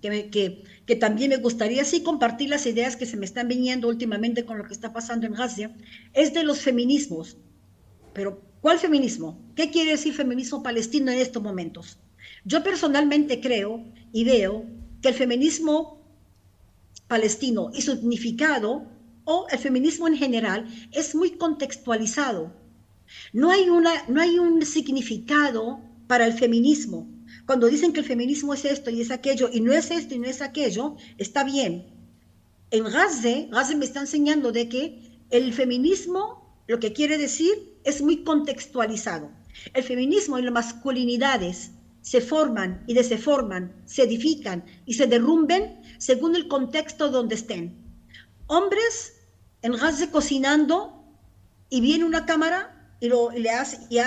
que, 0.00 0.62
que, 0.86 0.96
también 0.96 1.30
me 1.30 1.36
gustaría 1.38 1.84
sí 1.84 2.02
compartir 2.02 2.48
las 2.48 2.66
ideas 2.66 2.96
que 2.96 3.06
se 3.06 3.16
me 3.16 3.26
están 3.26 3.48
viniendo 3.48 3.88
últimamente 3.88 4.44
con 4.44 4.58
lo 4.58 4.64
que 4.64 4.74
está 4.74 4.92
pasando 4.92 5.26
en 5.26 5.34
Gaza, 5.34 5.70
es 6.12 6.34
de 6.34 6.44
los 6.44 6.60
feminismos. 6.60 7.36
Pero 8.12 8.42
¿Cuál 8.64 8.78
feminismo? 8.78 9.38
¿Qué 9.56 9.68
quiere 9.68 9.90
decir 9.90 10.14
feminismo 10.14 10.62
palestino 10.62 11.12
en 11.12 11.18
estos 11.18 11.42
momentos? 11.42 11.98
Yo 12.46 12.62
personalmente 12.62 13.38
creo 13.38 13.84
y 14.10 14.24
veo 14.24 14.64
que 15.02 15.08
el 15.08 15.14
feminismo 15.14 16.00
palestino 17.06 17.70
y 17.74 17.82
su 17.82 17.92
significado, 17.92 18.86
o 19.24 19.46
el 19.50 19.58
feminismo 19.58 20.08
en 20.08 20.16
general, 20.16 20.66
es 20.92 21.14
muy 21.14 21.32
contextualizado. 21.32 22.54
No 23.34 23.50
hay, 23.50 23.68
una, 23.68 23.92
no 24.08 24.22
hay 24.22 24.38
un 24.38 24.64
significado 24.64 25.80
para 26.06 26.24
el 26.24 26.32
feminismo. 26.32 27.06
Cuando 27.46 27.68
dicen 27.68 27.92
que 27.92 28.00
el 28.00 28.06
feminismo 28.06 28.54
es 28.54 28.64
esto 28.64 28.90
y 28.90 29.00
es 29.00 29.10
aquello, 29.10 29.50
y 29.52 29.60
no 29.60 29.72
es 29.72 29.90
esto 29.90 30.14
y 30.14 30.18
no 30.18 30.26
es 30.26 30.40
aquello, 30.40 30.96
está 31.18 31.44
bien. 31.44 31.86
En 32.70 32.84
Gaza, 32.84 33.46
Gaza 33.50 33.76
me 33.76 33.84
está 33.84 34.00
enseñando 34.00 34.50
de 34.50 34.68
que 34.68 35.18
el 35.30 35.52
feminismo 35.52 36.62
lo 36.66 36.78
que 36.80 36.92
quiere 36.92 37.18
decir 37.18 37.78
es 37.84 38.02
muy 38.02 38.24
contextualizado. 38.24 39.30
El 39.74 39.82
feminismo 39.82 40.38
y 40.38 40.42
las 40.42 40.52
masculinidades 40.52 41.72
se 42.00 42.20
forman 42.20 42.82
y 42.86 42.94
deseforman, 42.94 43.74
se 43.86 44.02
edifican 44.02 44.64
y 44.86 44.94
se 44.94 45.06
derrumben 45.06 45.80
según 45.98 46.36
el 46.36 46.48
contexto 46.48 47.10
donde 47.10 47.34
estén. 47.34 47.76
Hombres 48.46 49.14
en 49.62 49.72
Gaza 49.72 50.10
cocinando 50.10 51.04
y 51.70 51.80
viene 51.80 52.04
una 52.04 52.26
cámara 52.26 52.96
y 53.00 53.08
lo, 53.08 53.30
le 53.30 53.50
hace, 53.50 53.78
y, 53.88 53.98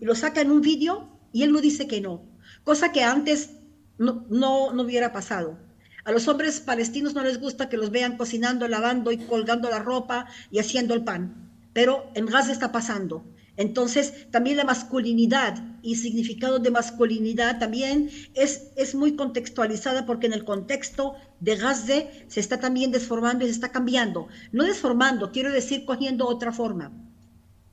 lo, 0.00 0.14
saca 0.14 0.40
en 0.40 0.50
un 0.50 0.60
vídeo 0.60 1.08
y 1.32 1.42
él 1.42 1.52
no 1.52 1.60
dice 1.60 1.86
que 1.86 2.00
no, 2.00 2.22
cosa 2.64 2.92
que 2.92 3.02
antes 3.02 3.50
no, 3.98 4.26
no, 4.28 4.72
no 4.72 4.82
hubiera 4.82 5.12
pasado. 5.12 5.58
A 6.04 6.12
los 6.12 6.26
hombres 6.28 6.60
palestinos 6.60 7.14
no 7.14 7.22
les 7.22 7.38
gusta 7.38 7.68
que 7.68 7.76
los 7.76 7.90
vean 7.90 8.16
cocinando, 8.16 8.66
lavando 8.66 9.12
y 9.12 9.18
colgando 9.18 9.70
la 9.70 9.78
ropa 9.78 10.26
y 10.50 10.58
haciendo 10.58 10.94
el 10.94 11.04
pan 11.04 11.42
pero 11.72 12.10
en 12.14 12.26
Gaza 12.26 12.52
está 12.52 12.72
pasando. 12.72 13.24
Entonces, 13.56 14.30
también 14.30 14.56
la 14.56 14.64
masculinidad 14.64 15.62
y 15.82 15.96
significado 15.96 16.58
de 16.58 16.70
masculinidad 16.70 17.58
también 17.58 18.10
es, 18.34 18.70
es 18.76 18.94
muy 18.94 19.14
contextualizada 19.14 20.06
porque 20.06 20.26
en 20.26 20.32
el 20.32 20.44
contexto 20.44 21.14
de 21.40 21.56
Gaza 21.56 22.04
se 22.28 22.40
está 22.40 22.58
también 22.60 22.92
desformando 22.92 23.44
y 23.44 23.48
se 23.48 23.54
está 23.54 23.70
cambiando. 23.70 24.28
No 24.52 24.64
desformando, 24.64 25.32
quiero 25.32 25.52
decir 25.52 25.84
cogiendo 25.84 26.26
otra 26.26 26.52
forma. 26.52 26.92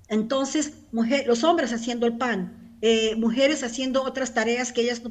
Entonces, 0.10 0.74
mujer, 0.92 1.28
los 1.28 1.44
hombres 1.44 1.72
haciendo 1.72 2.06
el 2.08 2.18
pan, 2.18 2.59
eh, 2.82 3.16
mujeres 3.16 3.64
haciendo 3.64 4.04
otras 4.04 4.34
tareas 4.34 4.72
que 4.72 4.82
ellas 4.82 5.02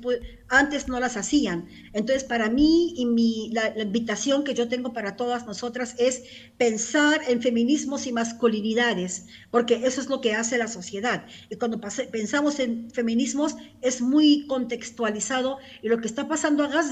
antes 0.49 0.89
no 0.89 0.99
las 1.01 1.19
hacían. 1.19 1.69
Entonces, 1.93 2.25
para 2.25 2.49
mí 2.49 2.95
y 2.97 3.05
mi, 3.05 3.51
la, 3.53 3.79
invitación 3.79 4.43
que 4.43 4.55
yo 4.55 4.69
tengo 4.69 4.95
para 4.95 5.17
todas 5.17 5.47
nosotras 5.47 5.95
es 5.99 6.23
pensar 6.57 7.21
en 7.29 7.43
feminismos 7.43 8.07
y 8.07 8.13
masculinidades, 8.13 9.27
porque 9.51 9.83
eso 9.85 10.01
es 10.01 10.09
lo 10.09 10.23
que 10.23 10.35
hace 10.35 10.57
la 10.57 10.69
sociedad. 10.69 11.27
Y 11.51 11.57
cuando 11.57 11.79
pensamos 12.11 12.59
en 12.59 12.91
feminismos 12.91 13.57
es 13.83 14.01
muy 14.01 14.47
contextualizado 14.47 15.59
y 15.83 15.89
lo 15.89 16.01
que 16.01 16.07
está 16.09 16.27
pasando 16.27 16.65
a 16.65 16.69
Gaza 16.69 16.89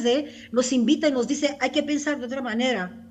nos 0.53 0.73
invita 0.73 1.09
y 1.09 1.13
nos 1.13 1.27
dice 1.27 1.57
hay 1.61 1.71
que 1.71 1.83
pensar 1.83 2.19
de 2.19 2.27
otra 2.27 2.43
manera. 2.43 3.03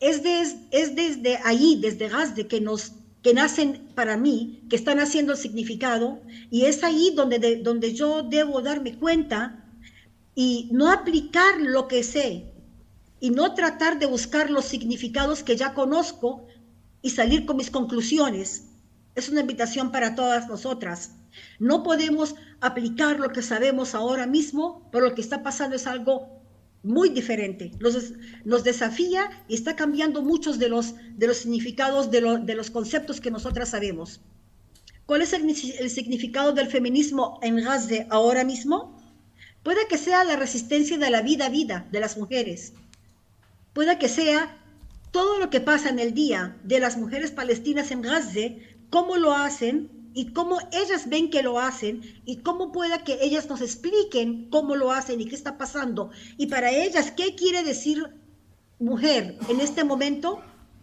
Es, 0.00 0.22
es 0.70 0.96
desde 0.96 1.38
ahí, 1.44 1.78
desde 1.80 2.08
Gaza, 2.08 2.34
que 2.48 2.60
nos 2.60 2.94
que 3.22 3.34
nacen 3.34 3.88
para 3.94 4.16
mí, 4.16 4.64
que 4.68 4.76
están 4.76 4.98
haciendo 4.98 5.32
el 5.32 5.38
significado, 5.38 6.20
y 6.50 6.64
es 6.64 6.82
ahí 6.82 7.12
donde, 7.14 7.56
donde 7.62 7.94
yo 7.94 8.22
debo 8.22 8.62
darme 8.62 8.98
cuenta 8.98 9.64
y 10.34 10.68
no 10.72 10.90
aplicar 10.90 11.60
lo 11.60 11.88
que 11.88 12.02
sé, 12.02 12.52
y 13.20 13.30
no 13.30 13.54
tratar 13.54 14.00
de 14.00 14.06
buscar 14.06 14.50
los 14.50 14.64
significados 14.64 15.44
que 15.44 15.56
ya 15.56 15.74
conozco 15.74 16.48
y 17.02 17.10
salir 17.10 17.46
con 17.46 17.56
mis 17.56 17.70
conclusiones. 17.70 18.64
Es 19.14 19.28
una 19.28 19.42
invitación 19.42 19.92
para 19.92 20.16
todas 20.16 20.48
nosotras. 20.48 21.12
No 21.60 21.84
podemos 21.84 22.34
aplicar 22.60 23.20
lo 23.20 23.30
que 23.30 23.42
sabemos 23.42 23.94
ahora 23.94 24.26
mismo, 24.26 24.88
pero 24.90 25.08
lo 25.08 25.14
que 25.14 25.20
está 25.20 25.44
pasando 25.44 25.76
es 25.76 25.86
algo 25.86 26.41
muy 26.82 27.10
diferente. 27.10 27.70
Nos, 28.44 28.64
desafía 28.64 29.30
y 29.48 29.54
está 29.54 29.76
cambiando 29.76 30.22
muchos 30.22 30.58
de 30.58 30.68
los, 30.68 30.94
de 31.16 31.26
los 31.26 31.38
significados 31.38 32.10
de, 32.10 32.40
de 32.42 32.54
los 32.54 32.70
conceptos 32.70 33.20
que 33.20 33.30
nosotras 33.30 33.70
sabemos. 33.70 34.20
¿Cuál 35.06 35.22
es 35.22 35.32
el, 35.32 35.48
el, 35.48 35.90
significado 35.90 36.52
del 36.52 36.68
feminismo 36.68 37.38
en 37.42 37.56
Gaza 37.56 38.06
ahora 38.10 38.44
mismo? 38.44 39.00
Puede 39.62 39.86
que 39.88 39.98
sea 39.98 40.24
la 40.24 40.36
resistencia 40.36 40.98
de 40.98 41.10
la 41.10 41.22
vida 41.22 41.46
a 41.46 41.50
vida 41.50 41.86
de 41.92 42.00
las 42.00 42.16
mujeres. 42.16 42.72
Puede 43.72 43.98
que 43.98 44.08
sea 44.08 44.58
todo 45.12 45.38
lo 45.38 45.50
que 45.50 45.60
pasa 45.60 45.88
en 45.88 45.98
el 45.98 46.14
día 46.14 46.56
de 46.64 46.80
las 46.80 46.96
mujeres 46.96 47.30
palestinas 47.30 47.90
en 47.90 48.02
Gaza, 48.02 48.40
cómo 48.90 49.16
lo 49.16 49.34
hacen, 49.34 50.01
y 50.14 50.32
cómo 50.32 50.58
ellas 50.72 51.08
ven 51.08 51.30
que 51.30 51.42
lo 51.42 51.58
hacen 51.58 52.02
y 52.24 52.38
cómo 52.38 52.72
pueda 52.72 53.04
que 53.04 53.18
ellas 53.22 53.48
nos 53.48 53.60
expliquen 53.60 54.48
cómo 54.50 54.76
lo 54.76 54.92
hacen 54.92 55.20
y 55.20 55.26
qué 55.26 55.34
está 55.34 55.58
pasando. 55.58 56.10
Y 56.36 56.46
para 56.46 56.70
ellas, 56.70 57.10
¿qué 57.12 57.34
quiere 57.34 57.62
decir 57.62 58.14
mujer 58.78 59.38
en 59.48 59.60
este 59.60 59.84
momento? 59.84 60.40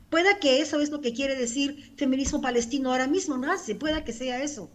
Pueda 0.10 0.40
que 0.40 0.62
eso 0.62 0.82
es 0.82 0.90
lo 0.90 1.02
que 1.02 1.14
quiere 1.14 1.36
decir 1.36 1.94
feminismo 1.98 2.42
palestino 2.42 2.92
ahora 2.92 3.08
mismo, 3.08 3.38
no 3.38 3.52
hace, 3.52 3.76
pueda 3.76 4.04
que 4.04 4.14
sea 4.14 4.42
eso. 4.42 4.72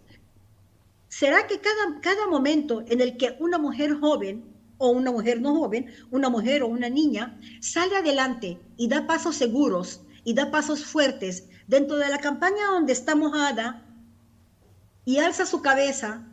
¿Será 1.08 1.46
que 1.46 1.60
cada, 1.60 2.00
cada 2.00 2.26
momento 2.28 2.84
en 2.88 3.00
el 3.00 3.16
que 3.16 3.36
una 3.40 3.58
mujer 3.58 3.94
joven 3.94 4.44
o 4.78 4.90
una 4.90 5.10
mujer 5.10 5.40
no 5.40 5.54
joven, 5.54 5.86
una 6.10 6.28
mujer 6.28 6.62
o 6.62 6.68
una 6.68 6.88
niña, 6.88 7.38
sale 7.60 7.96
adelante 7.96 8.58
y 8.76 8.88
da 8.88 9.06
pasos 9.06 9.36
seguros 9.36 10.02
y 10.24 10.34
da 10.34 10.50
pasos 10.50 10.84
fuertes 10.84 11.48
dentro 11.66 11.96
de 11.96 12.08
la 12.08 12.18
campaña 12.18 12.66
donde 12.72 12.92
está 12.92 13.14
mojada, 13.14 13.83
y 15.04 15.18
alza 15.18 15.46
su 15.46 15.62
cabeza 15.62 16.26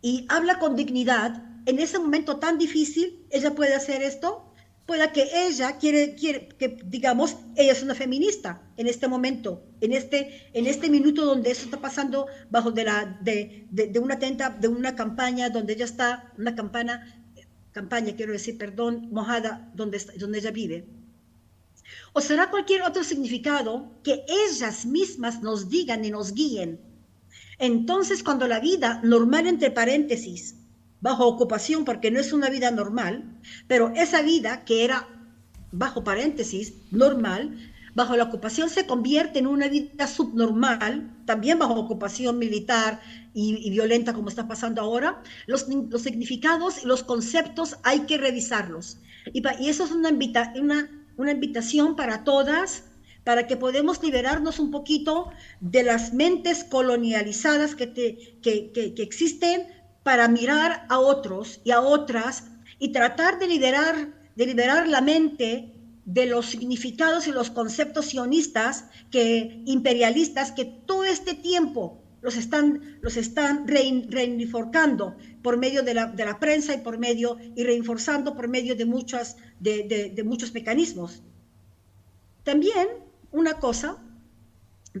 y 0.00 0.26
habla 0.28 0.58
con 0.58 0.76
dignidad, 0.76 1.42
en 1.66 1.78
ese 1.78 1.98
momento 1.98 2.38
tan 2.38 2.58
difícil, 2.58 3.24
ella 3.30 3.54
puede 3.54 3.74
hacer 3.74 4.02
esto, 4.02 4.52
pueda 4.84 5.12
que 5.12 5.28
ella 5.46 5.78
quiere, 5.78 6.14
quiere 6.16 6.48
que 6.48 6.76
digamos, 6.84 7.36
ella 7.56 7.72
es 7.72 7.82
una 7.82 7.94
feminista 7.94 8.62
en 8.76 8.88
este 8.88 9.06
momento, 9.06 9.62
en 9.80 9.92
este, 9.92 10.50
en 10.52 10.66
este 10.66 10.90
minuto 10.90 11.24
donde 11.24 11.52
eso 11.52 11.64
está 11.64 11.80
pasando 11.80 12.26
bajo 12.50 12.72
de, 12.72 12.84
la, 12.84 13.18
de, 13.22 13.66
de, 13.70 13.98
una 14.00 14.18
tenta, 14.18 14.50
de 14.50 14.68
una 14.68 14.96
campaña 14.96 15.50
donde 15.50 15.74
ella 15.74 15.84
está, 15.84 16.32
una 16.36 16.54
campana, 16.56 17.22
campaña, 17.70 18.14
quiero 18.16 18.32
decir, 18.32 18.58
perdón, 18.58 19.08
mojada, 19.12 19.70
donde, 19.74 19.98
donde 20.18 20.38
ella 20.40 20.50
vive. 20.50 20.84
O 22.12 22.20
será 22.20 22.50
cualquier 22.50 22.82
otro 22.82 23.04
significado 23.04 24.00
que 24.02 24.24
ellas 24.28 24.84
mismas 24.84 25.42
nos 25.42 25.68
digan 25.68 26.04
y 26.04 26.10
nos 26.10 26.34
guíen 26.34 26.91
entonces, 27.58 28.22
cuando 28.22 28.48
la 28.48 28.60
vida 28.60 29.00
normal, 29.02 29.46
entre 29.46 29.70
paréntesis, 29.70 30.56
bajo 31.00 31.26
ocupación, 31.26 31.84
porque 31.84 32.10
no 32.10 32.20
es 32.20 32.32
una 32.32 32.48
vida 32.48 32.70
normal, 32.70 33.24
pero 33.66 33.92
esa 33.94 34.22
vida 34.22 34.64
que 34.64 34.84
era, 34.84 35.08
bajo 35.72 36.04
paréntesis, 36.04 36.74
normal, 36.90 37.58
bajo 37.94 38.16
la 38.16 38.24
ocupación 38.24 38.70
se 38.70 38.86
convierte 38.86 39.38
en 39.38 39.46
una 39.46 39.68
vida 39.68 40.06
subnormal, 40.06 41.14
también 41.26 41.58
bajo 41.58 41.74
ocupación 41.74 42.38
militar 42.38 43.00
y, 43.34 43.70
violenta 43.70 44.12
como 44.12 44.28
está 44.28 44.48
pasando 44.48 44.80
ahora, 44.80 45.22
los, 45.46 45.66
los, 45.68 46.02
significados 46.02 46.84
y 46.84 46.86
los 46.86 47.02
conceptos 47.02 47.76
hay 47.82 48.00
que 48.00 48.18
revisarlos. 48.18 48.98
Y, 49.32 49.42
y 49.60 49.68
eso 49.68 49.84
es 49.84 49.90
una, 49.90 50.08
invitación 50.08 51.96
para 51.96 52.24
todas, 52.24 52.84
para 53.24 53.46
que 53.46 53.56
podamos 53.56 54.02
liberarnos 54.02 54.58
un 54.58 54.70
poquito 54.70 55.30
de 55.60 55.82
las 55.82 56.12
mentes 56.12 56.64
colonializadas 56.64 57.74
que, 57.74 57.92
que, 57.92 58.38
que, 58.42 58.94
que 58.94 59.02
existen 59.02 59.66
para 60.02 60.28
mirar 60.28 60.86
a 60.88 60.98
otros 60.98 61.60
y 61.64 61.70
a 61.70 61.80
otras 61.80 62.44
y 62.78 62.88
tratar 62.90 63.38
de 63.38 63.46
liberar, 63.46 64.08
de 64.34 64.46
liberar 64.46 64.88
la 64.88 65.00
mente 65.00 65.72
de 66.04 66.26
los 66.26 66.46
significados 66.46 67.28
y 67.28 67.32
los 67.32 67.50
conceptos 67.50 68.06
sionistas, 68.06 68.86
que, 69.10 69.62
imperialistas, 69.66 70.50
que 70.52 70.64
todo 70.64 71.04
este 71.04 71.34
tiempo 71.34 72.02
los 72.22 72.36
están, 72.36 72.98
los 73.02 73.16
están 73.16 73.66
por 75.42 75.56
medio 75.58 75.82
de 75.82 75.94
la, 75.94 76.06
de 76.06 76.24
la, 76.24 76.38
prensa 76.38 76.74
y 76.74 76.78
por 76.78 76.98
medio, 76.98 77.36
y 77.56 77.64
reinforzando 77.64 78.34
por 78.34 78.48
medio 78.48 78.76
de, 78.76 78.84
muchas, 78.84 79.36
de, 79.60 80.12
de, 80.14 80.22
muchos 80.24 80.54
mecanismos. 80.54 81.22
También 82.44 82.88
una 83.32 83.54
cosa, 83.54 83.98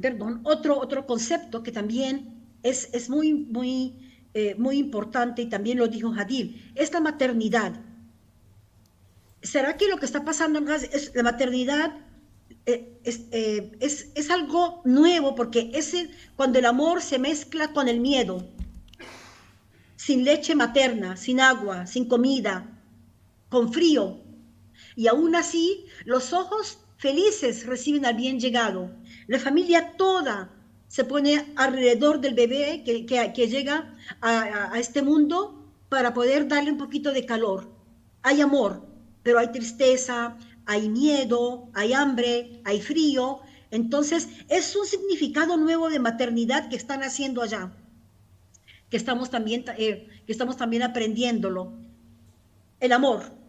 perdón, 0.00 0.40
otro, 0.44 0.78
otro 0.78 1.06
concepto 1.06 1.62
que 1.62 1.70
también 1.70 2.42
es, 2.62 2.88
es 2.92 3.08
muy, 3.08 3.32
muy, 3.34 3.94
eh, 4.34 4.54
muy 4.56 4.78
importante, 4.78 5.42
y 5.42 5.46
también 5.46 5.78
lo 5.78 5.88
dijo 5.88 6.12
Hadil, 6.12 6.72
es 6.74 6.92
la 6.92 7.00
maternidad. 7.00 7.74
¿Será 9.42 9.76
que 9.76 9.88
lo 9.88 9.98
que 9.98 10.06
está 10.06 10.24
pasando 10.24 10.58
en 10.58 10.64
Gaza 10.64 10.86
es 10.86 11.12
la 11.14 11.22
maternidad? 11.22 11.94
Eh, 12.64 13.00
eh, 13.04 13.72
es, 13.80 14.10
es, 14.14 14.30
algo 14.30 14.82
nuevo 14.84 15.34
porque 15.34 15.72
es 15.74 15.94
cuando 16.36 16.60
el 16.60 16.66
amor 16.66 17.02
se 17.02 17.18
mezcla 17.18 17.72
con 17.72 17.88
el 17.88 17.98
miedo, 17.98 18.48
sin 19.96 20.24
leche 20.24 20.54
materna, 20.54 21.16
sin 21.16 21.40
agua, 21.40 21.86
sin 21.86 22.06
comida, 22.06 22.70
con 23.48 23.72
frío. 23.72 24.20
Y 24.94 25.08
aún 25.08 25.34
así, 25.34 25.86
los 26.04 26.32
ojos 26.32 26.78
felices 27.02 27.66
reciben 27.66 28.06
al 28.06 28.14
bien 28.14 28.38
llegado. 28.38 28.88
La 29.26 29.40
familia 29.40 29.94
toda 29.96 30.52
se 30.86 31.04
pone 31.04 31.52
alrededor 31.56 32.20
del 32.20 32.34
bebé 32.34 32.84
que, 32.84 33.46
llega 33.48 33.92
a, 34.20 34.72
a, 34.72 34.78
este 34.78 35.02
mundo 35.02 35.66
para 35.88 36.14
poder 36.14 36.46
darle 36.46 36.70
un 36.70 36.78
poquito 36.78 37.12
de 37.12 37.26
calor. 37.26 37.68
Hay 38.22 38.40
amor, 38.40 38.86
pero 39.24 39.40
hay 39.40 39.50
tristeza, 39.50 40.38
hay 40.64 40.88
miedo, 40.88 41.68
hay 41.74 41.92
hambre, 41.92 42.60
hay 42.64 42.80
frío. 42.80 43.40
Entonces, 43.72 44.28
es 44.48 44.76
un 44.76 44.86
significado 44.86 45.56
nuevo 45.56 45.90
de 45.90 45.98
maternidad 45.98 46.68
que 46.68 46.76
están 46.76 47.02
haciendo 47.02 47.42
allá, 47.42 47.72
que 48.90 48.96
estamos 48.96 49.28
también, 49.28 49.64
eh, 49.76 50.06
que 50.24 50.32
estamos 50.32 50.56
también 50.56 50.84
aprendiéndolo. 50.84 51.72
El 52.78 52.92
amor. 52.92 53.41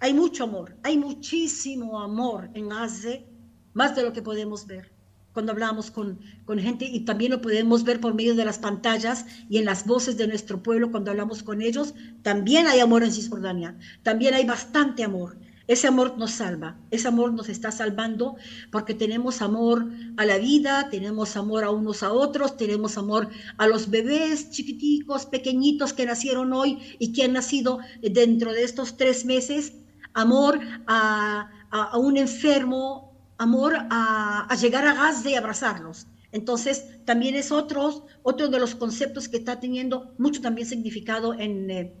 Hay 0.00 0.14
mucho 0.14 0.44
amor, 0.44 0.76
hay 0.82 0.96
muchísimo 0.96 2.00
amor 2.00 2.50
en 2.54 2.72
Aze, 2.72 3.26
más 3.74 3.96
de 3.96 4.02
lo 4.02 4.12
que 4.12 4.22
podemos 4.22 4.66
ver 4.66 4.92
cuando 5.38 5.52
hablamos 5.52 5.92
con, 5.92 6.18
con 6.46 6.58
gente 6.58 6.84
y 6.84 7.04
también 7.04 7.30
lo 7.30 7.40
podemos 7.40 7.84
ver 7.84 8.00
por 8.00 8.12
medio 8.12 8.34
de 8.34 8.44
las 8.44 8.58
pantallas 8.58 9.24
y 9.48 9.58
en 9.58 9.66
las 9.66 9.86
voces 9.86 10.16
de 10.16 10.26
nuestro 10.26 10.64
pueblo 10.64 10.90
cuando 10.90 11.12
hablamos 11.12 11.44
con 11.44 11.62
ellos, 11.62 11.94
también 12.22 12.66
hay 12.66 12.80
amor 12.80 13.04
en 13.04 13.12
Cisjordania, 13.12 13.78
también 14.02 14.34
hay 14.34 14.44
bastante 14.44 15.04
amor. 15.04 15.38
Ese 15.68 15.86
amor 15.86 16.18
nos 16.18 16.32
salva, 16.32 16.76
ese 16.90 17.06
amor 17.06 17.34
nos 17.34 17.48
está 17.50 17.70
salvando 17.70 18.34
porque 18.72 18.94
tenemos 18.94 19.40
amor 19.40 19.86
a 20.16 20.24
la 20.24 20.38
vida, 20.38 20.88
tenemos 20.90 21.36
amor 21.36 21.62
a 21.62 21.70
unos 21.70 22.02
a 22.02 22.12
otros, 22.12 22.56
tenemos 22.56 22.98
amor 22.98 23.28
a 23.58 23.68
los 23.68 23.90
bebés 23.90 24.50
chiquiticos, 24.50 25.26
pequeñitos 25.26 25.92
que 25.92 26.06
nacieron 26.06 26.52
hoy 26.52 26.78
y 26.98 27.12
que 27.12 27.22
han 27.22 27.34
nacido 27.34 27.78
dentro 28.02 28.52
de 28.52 28.64
estos 28.64 28.96
tres 28.96 29.24
meses, 29.24 29.74
amor 30.18 30.60
a, 30.86 31.48
a, 31.70 31.82
a 31.82 31.98
un 31.98 32.16
enfermo, 32.16 33.16
amor 33.38 33.74
a, 33.90 34.48
llegar 34.60 34.86
a 34.86 34.94
Gaza 34.94 35.30
y 35.30 35.34
abrazarlos. 35.34 36.06
Entonces, 36.32 36.84
también 37.04 37.34
es 37.36 37.50
otro, 37.52 38.06
otro 38.22 38.48
de 38.48 38.58
los 38.58 38.74
conceptos 38.74 39.28
que 39.28 39.38
está 39.38 39.60
teniendo 39.60 40.14
mucho 40.18 40.42
también 40.42 40.66
significado 40.66 41.34
en, 41.34 41.70
eh, 41.70 41.94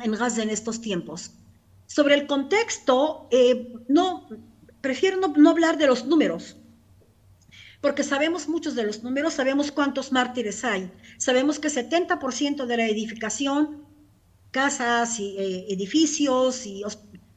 en 0.00 0.12
Gaza 0.12 0.42
en 0.42 0.50
estos 0.50 0.80
tiempos. 0.80 1.32
Sobre 1.86 2.14
el 2.14 2.26
contexto, 2.26 3.28
eh, 3.30 3.74
no, 3.88 4.28
prefiero 4.80 5.18
no, 5.18 5.28
no, 5.28 5.50
hablar 5.50 5.76
de 5.76 5.86
los 5.86 6.06
números, 6.06 6.56
porque 7.80 8.02
sabemos 8.02 8.48
muchos 8.48 8.74
de 8.74 8.84
los 8.84 9.02
números, 9.02 9.34
sabemos 9.34 9.70
cuántos 9.70 10.10
mártires 10.10 10.64
hay, 10.64 10.90
sabemos 11.18 11.58
que 11.58 11.68
70% 11.68 12.64
de 12.64 12.76
la 12.76 12.86
edificación, 12.86 13.86
casas 14.56 15.20
y 15.20 15.36
eh, 15.36 15.66
edificios 15.68 16.64
y, 16.64 16.82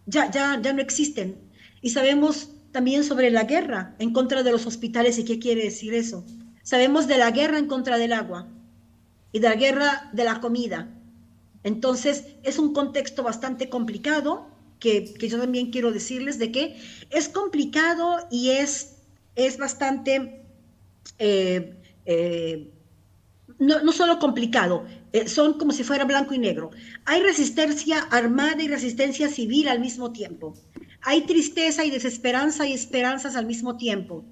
ya, 0.10 0.32
ya, 0.32 0.60
ya 0.62 0.74
no 0.74 0.82
existen, 0.82 1.38
y 1.82 1.91
sabemos 1.91 2.49
también 2.72 3.03
sobre 3.03 3.32
la 3.32 3.43
guerra 3.43 3.95
en 3.99 4.14
contra 4.14 4.43
de 4.43 4.51
los 4.51 4.66
hospitales 4.66 5.18
y 5.18 5.26
qué 5.26 5.39
quiere 5.39 5.64
decir 5.64 5.93
eso. 5.93 6.26
Sabemos 6.64 7.07
de 7.07 7.18
la 7.18 7.32
guerra 7.32 7.57
en 7.57 7.68
contra 7.68 7.97
del 7.97 8.14
agua 8.14 8.47
y 9.32 9.39
de 9.39 9.49
la 9.49 9.55
guerra 9.55 10.10
de 10.14 10.24
la 10.24 10.39
comida. 10.39 10.89
Entonces 11.64 12.26
es 12.43 12.60
un 12.60 12.74
contexto 12.74 13.24
bastante 13.24 13.70
complicado 13.70 14.47
que, 14.80 15.14
que 15.14 15.28
yo 15.28 15.39
también 15.39 15.72
quiero 15.72 15.91
decirles 15.91 16.39
de 16.39 16.51
que 16.51 16.78
es 17.10 17.28
complicado 17.30 18.28
y 18.32 18.51
es, 18.51 18.97
es 19.36 19.57
bastante, 19.57 20.43
eh, 21.18 21.76
eh, 22.05 22.72
no, 23.60 23.84
no, 23.84 23.91
solo 23.91 24.20
complicado, 24.20 24.86
eh, 25.12 25.28
son 25.28 25.53
como 25.57 25.74
si 25.74 25.84
fuera 25.84 26.05
blanco 26.05 26.34
y 26.34 26.39
negro. 26.39 26.72
Hay 27.05 27.22
resistencia 27.22 27.99
armada 27.99 28.64
y 28.64 28.70
resistencia 28.70 29.28
civil 29.28 29.68
al 29.68 29.82
mismo 29.82 30.12
tiempo. 30.12 30.53
Hay 31.01 31.22
tristeza 31.22 31.84
y 31.84 31.91
desesperanza 31.91 32.66
y 32.66 32.74
esperanzas 32.74 33.36
al 33.36 33.45
mismo 33.45 33.76
tiempo. 33.78 34.24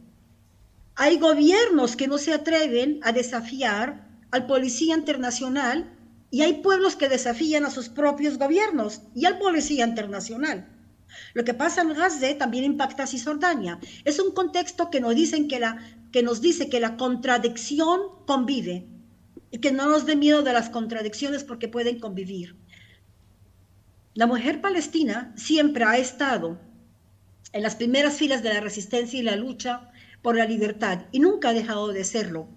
Hay 0.95 1.19
gobiernos 1.19 1.95
que 1.95 2.07
no 2.07 2.17
se 2.17 2.33
atreven 2.33 2.99
a 3.03 3.11
desafiar 3.11 4.07
al 4.31 4.47
policía 4.47 4.95
internacional 4.95 5.93
y 6.31 6.41
hay 6.41 6.61
pueblos 6.61 6.95
que 6.95 7.09
desafían 7.09 7.65
a 7.65 7.71
sus 7.71 7.89
propios 7.89 8.37
gobiernos 8.37 9.01
y 9.13 9.25
al 9.25 9.37
policía 9.39 9.85
internacional. 9.85 10.67
Lo 11.33 11.43
que 11.43 11.53
pasa 11.53 11.81
en 11.81 11.93
Gaza 11.93 12.37
también 12.37 12.63
impacta 12.63 13.03
a 13.03 13.07
Cisjordania. 13.07 13.79
Es 14.05 14.19
un 14.19 14.31
contexto 14.31 14.89
que 14.89 14.99
nos, 14.99 15.15
dicen 15.15 15.47
que, 15.47 15.59
la, 15.59 15.77
que 16.11 16.23
nos 16.23 16.41
dice 16.41 16.69
que 16.69 16.79
la 16.79 16.97
contradicción 16.97 17.99
convive 18.25 18.87
y 19.51 19.59
que 19.59 19.71
no 19.71 19.89
nos 19.89 20.05
dé 20.05 20.15
miedo 20.15 20.41
de 20.41 20.53
las 20.53 20.69
contradicciones 20.69 21.43
porque 21.43 21.67
pueden 21.67 21.99
convivir. 21.99 22.55
La 24.13 24.27
mujer 24.27 24.61
palestina 24.61 25.33
siempre 25.37 25.83
ha 25.83 25.97
estado 25.97 26.59
en 27.53 27.63
las 27.63 27.75
primeras 27.75 28.17
filas 28.17 28.43
de 28.43 28.53
la 28.53 28.61
resistencia 28.61 29.19
y 29.19 29.23
la 29.23 29.35
lucha 29.35 29.91
por 30.21 30.35
la 30.35 30.45
libertad 30.45 31.05
y 31.11 31.19
nunca 31.19 31.49
ha 31.49 31.53
dejado 31.53 31.89
de 31.89 32.03
serlo. 32.03 32.49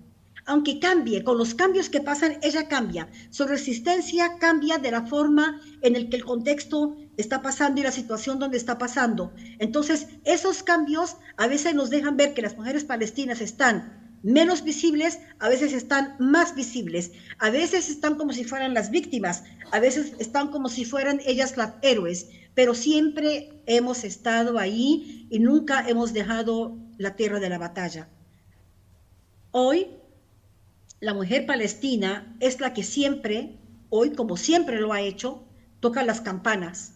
Aunque 0.46 0.80
cambie, 0.80 1.22
con 1.22 1.38
los 1.38 1.54
cambios 1.54 1.90
que 1.90 2.00
pasan, 2.00 2.38
ella 2.42 2.66
cambia. 2.66 3.08
Su 3.28 3.46
resistencia 3.46 4.38
cambia 4.38 4.78
de 4.78 4.90
la 4.90 5.06
forma 5.06 5.60
en 5.82 5.96
el 5.96 6.08
que 6.08 6.16
el 6.16 6.24
contexto 6.24 6.96
está 7.16 7.42
pasando 7.42 7.80
y 7.80 7.84
la 7.84 7.92
situación 7.92 8.38
donde 8.38 8.56
está 8.56 8.78
pasando. 8.78 9.32
Entonces, 9.58 10.08
esos 10.24 10.62
cambios 10.62 11.18
a 11.36 11.46
veces 11.46 11.74
nos 11.74 11.90
dejan 11.90 12.16
ver 12.16 12.32
que 12.32 12.42
las 12.42 12.56
mujeres 12.56 12.84
palestinas 12.84 13.40
están 13.42 13.99
menos 14.22 14.62
visibles, 14.64 15.20
a 15.38 15.48
veces 15.48 15.72
están 15.72 16.16
más 16.18 16.54
visibles, 16.54 17.12
a 17.38 17.50
veces 17.50 17.88
están 17.88 18.16
como 18.16 18.32
si 18.32 18.44
fueran 18.44 18.74
las 18.74 18.90
víctimas, 18.90 19.44
a 19.72 19.80
veces 19.80 20.12
están 20.18 20.48
como 20.48 20.68
si 20.68 20.84
fueran 20.84 21.20
ellas 21.24 21.56
las 21.56 21.74
héroes, 21.82 22.28
pero 22.54 22.74
siempre 22.74 23.62
hemos 23.66 24.04
estado 24.04 24.58
ahí 24.58 25.26
y 25.30 25.38
nunca 25.38 25.88
hemos 25.88 26.12
dejado 26.12 26.76
la 26.98 27.16
tierra 27.16 27.40
de 27.40 27.48
la 27.48 27.58
batalla. 27.58 28.08
Hoy, 29.52 29.88
la 31.00 31.14
mujer 31.14 31.46
palestina 31.46 32.36
es 32.40 32.60
la 32.60 32.74
que 32.74 32.82
siempre, 32.82 33.58
hoy 33.88 34.10
como 34.10 34.36
siempre 34.36 34.80
lo 34.80 34.92
ha 34.92 35.00
hecho, 35.00 35.44
toca 35.80 36.02
las 36.02 36.20
campanas, 36.20 36.94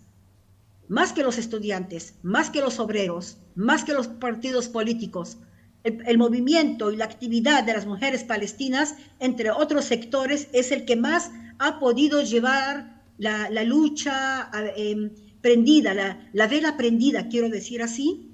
más 0.89 1.15
que 1.15 1.23
los 1.23 1.39
estudiantes, 1.39 2.15
más 2.23 2.51
que 2.51 2.61
los 2.61 2.79
obreros, 2.79 3.39
más 3.55 3.85
que 3.85 3.95
los 3.95 4.09
partidos 4.09 4.69
políticos, 4.69 5.39
el, 5.85 6.19
movimiento 6.19 6.91
y 6.91 6.97
la 6.97 7.05
actividad 7.05 7.63
de 7.63 7.75
las 7.75 7.87
mujeres 7.87 8.25
palestinas, 8.25 8.97
entre 9.21 9.51
otros 9.51 9.85
sectores, 9.85 10.49
es 10.53 10.73
el 10.73 10.87
que 10.87 10.97
más 10.97 11.31
ha 11.59 11.79
podido 11.79 12.23
llevar 12.23 13.03
la, 13.19 13.49
lucha 13.65 14.51
em, 14.77 15.11
prendida, 15.41 15.95
la, 16.33 16.47
vela 16.47 16.77
prendida, 16.77 17.29
quiero 17.29 17.51
decir 17.51 17.83
así, 17.83 18.31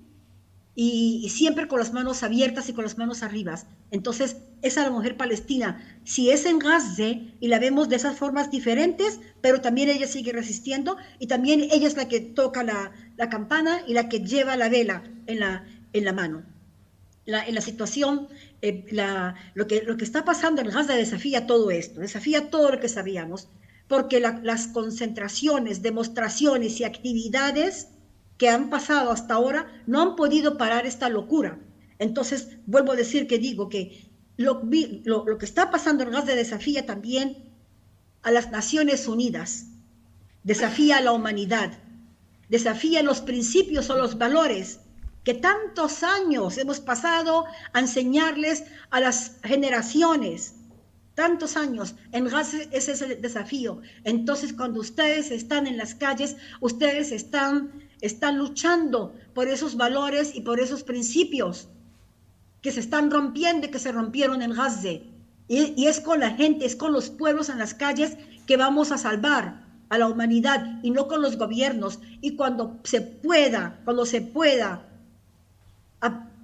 y, 0.76 1.28
siempre 1.28 1.66
con 1.66 1.80
las 1.80 1.92
manos 1.92 2.22
abiertas 2.22 2.68
y 2.68 2.72
con 2.72 2.84
las 2.84 2.96
manos 2.96 3.24
arriba. 3.24 3.58
Entonces, 3.90 4.36
esa 4.62 4.84
la 4.84 4.90
mujer 4.90 5.16
palestina, 5.16 5.82
si 6.04 6.30
es 6.30 6.46
en 6.46 6.60
Gaza 6.60 7.08
y 7.40 7.48
la 7.48 7.58
vemos 7.58 7.88
de 7.88 7.96
esas 7.96 8.16
formas 8.16 8.50
diferentes, 8.52 9.18
pero 9.40 9.60
también 9.60 9.88
ella 9.88 10.06
sigue 10.06 10.32
resistiendo 10.32 10.96
y 11.18 11.26
también 11.26 11.62
ella 11.62 11.88
es 11.88 11.96
la 11.96 12.08
que 12.08 12.20
toca 12.20 12.62
la, 12.62 12.92
la 13.16 13.28
campana 13.28 13.82
y 13.88 13.94
la 13.94 14.08
que 14.08 14.20
lleva 14.20 14.56
la 14.56 14.68
vela 14.68 15.02
en 15.26 15.40
la, 15.40 15.66
en 15.92 16.04
la 16.04 16.12
mano. 16.12 16.44
En 17.26 17.54
la 17.54 17.60
situación, 17.60 18.28
eh, 18.62 18.86
lo, 19.54 19.66
que, 19.66 19.84
está 20.00 20.24
pasando 20.24 20.62
en 20.62 20.68
Gaza 20.68 20.94
desafía 20.94 21.46
todo 21.46 21.70
esto, 21.70 22.00
desafía 22.00 22.50
todo 22.50 22.72
lo 22.72 22.80
que 22.80 22.88
sabíamos, 22.88 23.48
porque 23.88 24.20
las 24.20 24.68
concentraciones, 24.68 25.82
demostraciones 25.82 26.80
y 26.80 26.84
actividades 26.84 27.88
que 28.38 28.48
han 28.48 28.70
pasado 28.70 29.10
hasta 29.10 29.34
ahora 29.34 29.82
no 29.86 30.00
han 30.00 30.16
podido 30.16 30.56
parar 30.56 30.86
esta 30.86 31.08
locura. 31.08 31.58
Entonces, 31.98 32.56
vuelvo 32.66 32.92
a 32.92 32.96
decir 32.96 33.26
que 33.26 33.38
digo 33.38 33.68
que 33.68 34.08
lo, 34.36 34.62
lo 35.04 35.38
que 35.38 35.44
está 35.44 35.70
pasando 35.70 36.04
en 36.04 36.12
Gaza 36.12 36.34
desafía 36.34 36.86
también 36.86 37.50
a 38.22 38.30
las 38.30 38.50
Naciones 38.50 39.08
Unidas, 39.08 39.66
desafía 40.44 40.98
a 40.98 41.00
la 41.02 41.12
humanidad, 41.12 41.78
desafía 42.48 43.02
los 43.02 43.20
principios 43.20 43.90
o 43.90 43.98
los 43.98 44.16
valores 44.16 44.80
que 45.24 45.34
tantos 45.34 46.02
años 46.02 46.56
hemos 46.58 46.80
pasado 46.80 47.44
a 47.72 47.80
enseñarles 47.80 48.64
a 48.90 49.00
las 49.00 49.36
generaciones. 49.42 50.54
Tantos 51.14 51.56
años, 51.56 51.96
en 52.12 52.26
ese 52.26 52.68
es 52.72 53.02
el 53.02 53.20
desafío. 53.20 53.80
Entonces, 54.04 54.54
cuando 54.54 54.80
ustedes 54.80 55.30
están 55.30 55.66
en 55.66 55.76
las 55.76 55.94
calles, 55.94 56.36
ustedes 56.60 57.12
están, 57.12 57.72
están 58.00 58.38
luchando 58.38 59.14
por 59.34 59.48
esos 59.48 59.76
valores 59.76 60.34
y 60.34 60.40
por 60.40 60.60
esos 60.60 60.82
principios 60.82 61.68
que 62.62 62.72
se 62.72 62.80
están 62.80 63.10
rompiendo 63.10 63.66
y 63.66 63.70
que 63.70 63.78
se 63.78 63.92
rompieron 63.92 64.40
en 64.40 64.52
Gaza. 64.54 64.88
Y, 65.48 65.74
y 65.76 65.86
es 65.88 66.00
con 66.00 66.20
la 66.20 66.30
gente, 66.30 66.64
es 66.64 66.76
con 66.76 66.92
los 66.92 67.10
pueblos 67.10 67.50
en 67.50 67.58
las 67.58 67.74
calles 67.74 68.16
que 68.46 68.56
vamos 68.56 68.90
a 68.90 68.98
salvar 68.98 69.66
a 69.90 69.98
la 69.98 70.08
humanidad 70.08 70.78
y 70.82 70.90
no 70.90 71.06
con 71.08 71.20
los 71.20 71.36
gobiernos. 71.36 71.98
Y 72.22 72.36
cuando 72.36 72.78
se 72.84 73.02
pueda, 73.02 73.80
cuando 73.84 74.06
se 74.06 74.22
pueda 74.22 74.89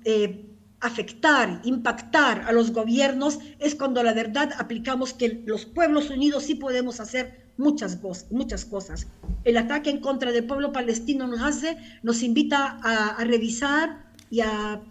eh, 0.04 0.46
afectar, 0.80 1.60
impactar 1.64 2.42
a 2.42 2.52
los 2.52 2.70
gobiernos, 2.72 3.38
es 3.58 3.74
cuando 3.74 4.02
la 4.02 4.12
verdad 4.12 4.50
aplicamos 4.58 5.14
que 5.14 5.42
los 5.46 5.64
pueblos 5.64 6.10
unidos 6.10 6.44
sí 6.44 6.54
podemos 6.54 7.00
hacer 7.00 7.46
muchas, 7.56 7.98
muchas 8.30 8.64
cosas. 8.64 9.06
El 9.44 9.56
ataque 9.56 9.90
en 9.90 10.00
contra 10.00 10.32
del 10.32 10.46
pueblo 10.46 10.72
palestino 10.72 11.24
en 11.24 11.32
Gaza 11.32 11.76
nos 12.02 12.22
invita 12.22 12.78
a, 12.82 13.24
revisar 13.24 14.12
y 14.30 14.40
a, 14.40 14.82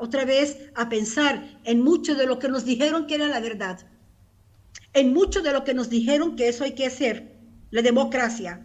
otra 0.00 0.24
vez 0.24 0.70
a 0.74 0.88
pensar 0.88 1.60
en 1.64 1.82
mucho 1.82 2.14
de 2.14 2.26
lo 2.26 2.38
que 2.38 2.48
nos 2.48 2.64
dijeron 2.64 3.06
que 3.06 3.14
era 3.14 3.28
la 3.28 3.40
verdad, 3.40 3.78
en 4.92 5.12
mucho 5.12 5.42
de 5.42 5.52
lo 5.52 5.64
que 5.64 5.74
nos 5.74 5.90
dijeron 5.90 6.36
que 6.36 6.48
eso 6.48 6.64
hay 6.64 6.72
que 6.72 6.86
hacer, 6.86 7.34
la 7.70 7.82
democracia, 7.82 8.62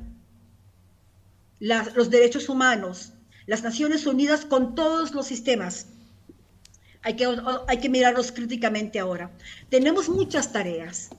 los 1.59 2.09
derechos 2.09 2.47
humanos, 2.47 3.13
las 3.49 3.63
Naciones 3.63 4.05
Unidas 4.05 4.45
con 4.45 4.75
todos 4.75 5.15
los 5.15 5.25
sistemas. 5.25 5.87
Hay 7.01 7.15
que, 7.15 7.25
hay 7.67 7.79
que 7.79 7.89
mirarlos 7.89 8.31
críticamente 8.31 8.99
ahora. 8.99 9.31
Tenemos 9.71 10.07
muchas 10.07 10.51
tareas 10.51 11.09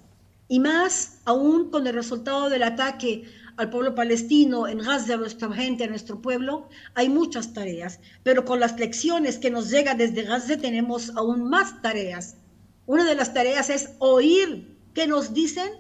y 0.47 0.61
más 0.61 1.19
aún 1.25 1.73
con 1.73 1.89
el 1.89 1.95
resultado 1.95 2.49
del 2.49 2.63
ataque 2.63 3.25
al 3.57 3.69
pueblo 3.69 3.97
palestino 3.97 4.69
en 4.69 4.79
Gaza, 4.79 5.15
a 5.15 5.17
nuestra 5.17 5.53
gente, 5.53 5.83
a 5.83 5.89
nuestro 5.89 6.23
pueblo, 6.23 6.69
hay 6.95 7.09
muchas 7.09 7.53
tareas, 7.53 7.99
pero 8.23 8.45
con 8.45 8.61
las 8.61 8.79
lecciones 8.79 9.39
que 9.39 9.51
nos 9.51 9.69
llegan 9.69 9.99
desde 9.99 10.23
Gaza 10.23 10.57
tenemos 10.57 11.11
aún 11.17 11.51
más 11.51 11.83
tareas. 11.83 12.37
Una 12.87 13.05
de 13.05 13.17
las 13.17 13.35
tareas 13.35 13.71
es 13.71 13.91
oír 13.99 14.79
qué 14.95 15.09
nos 15.09 15.35
dicen, 15.35 15.73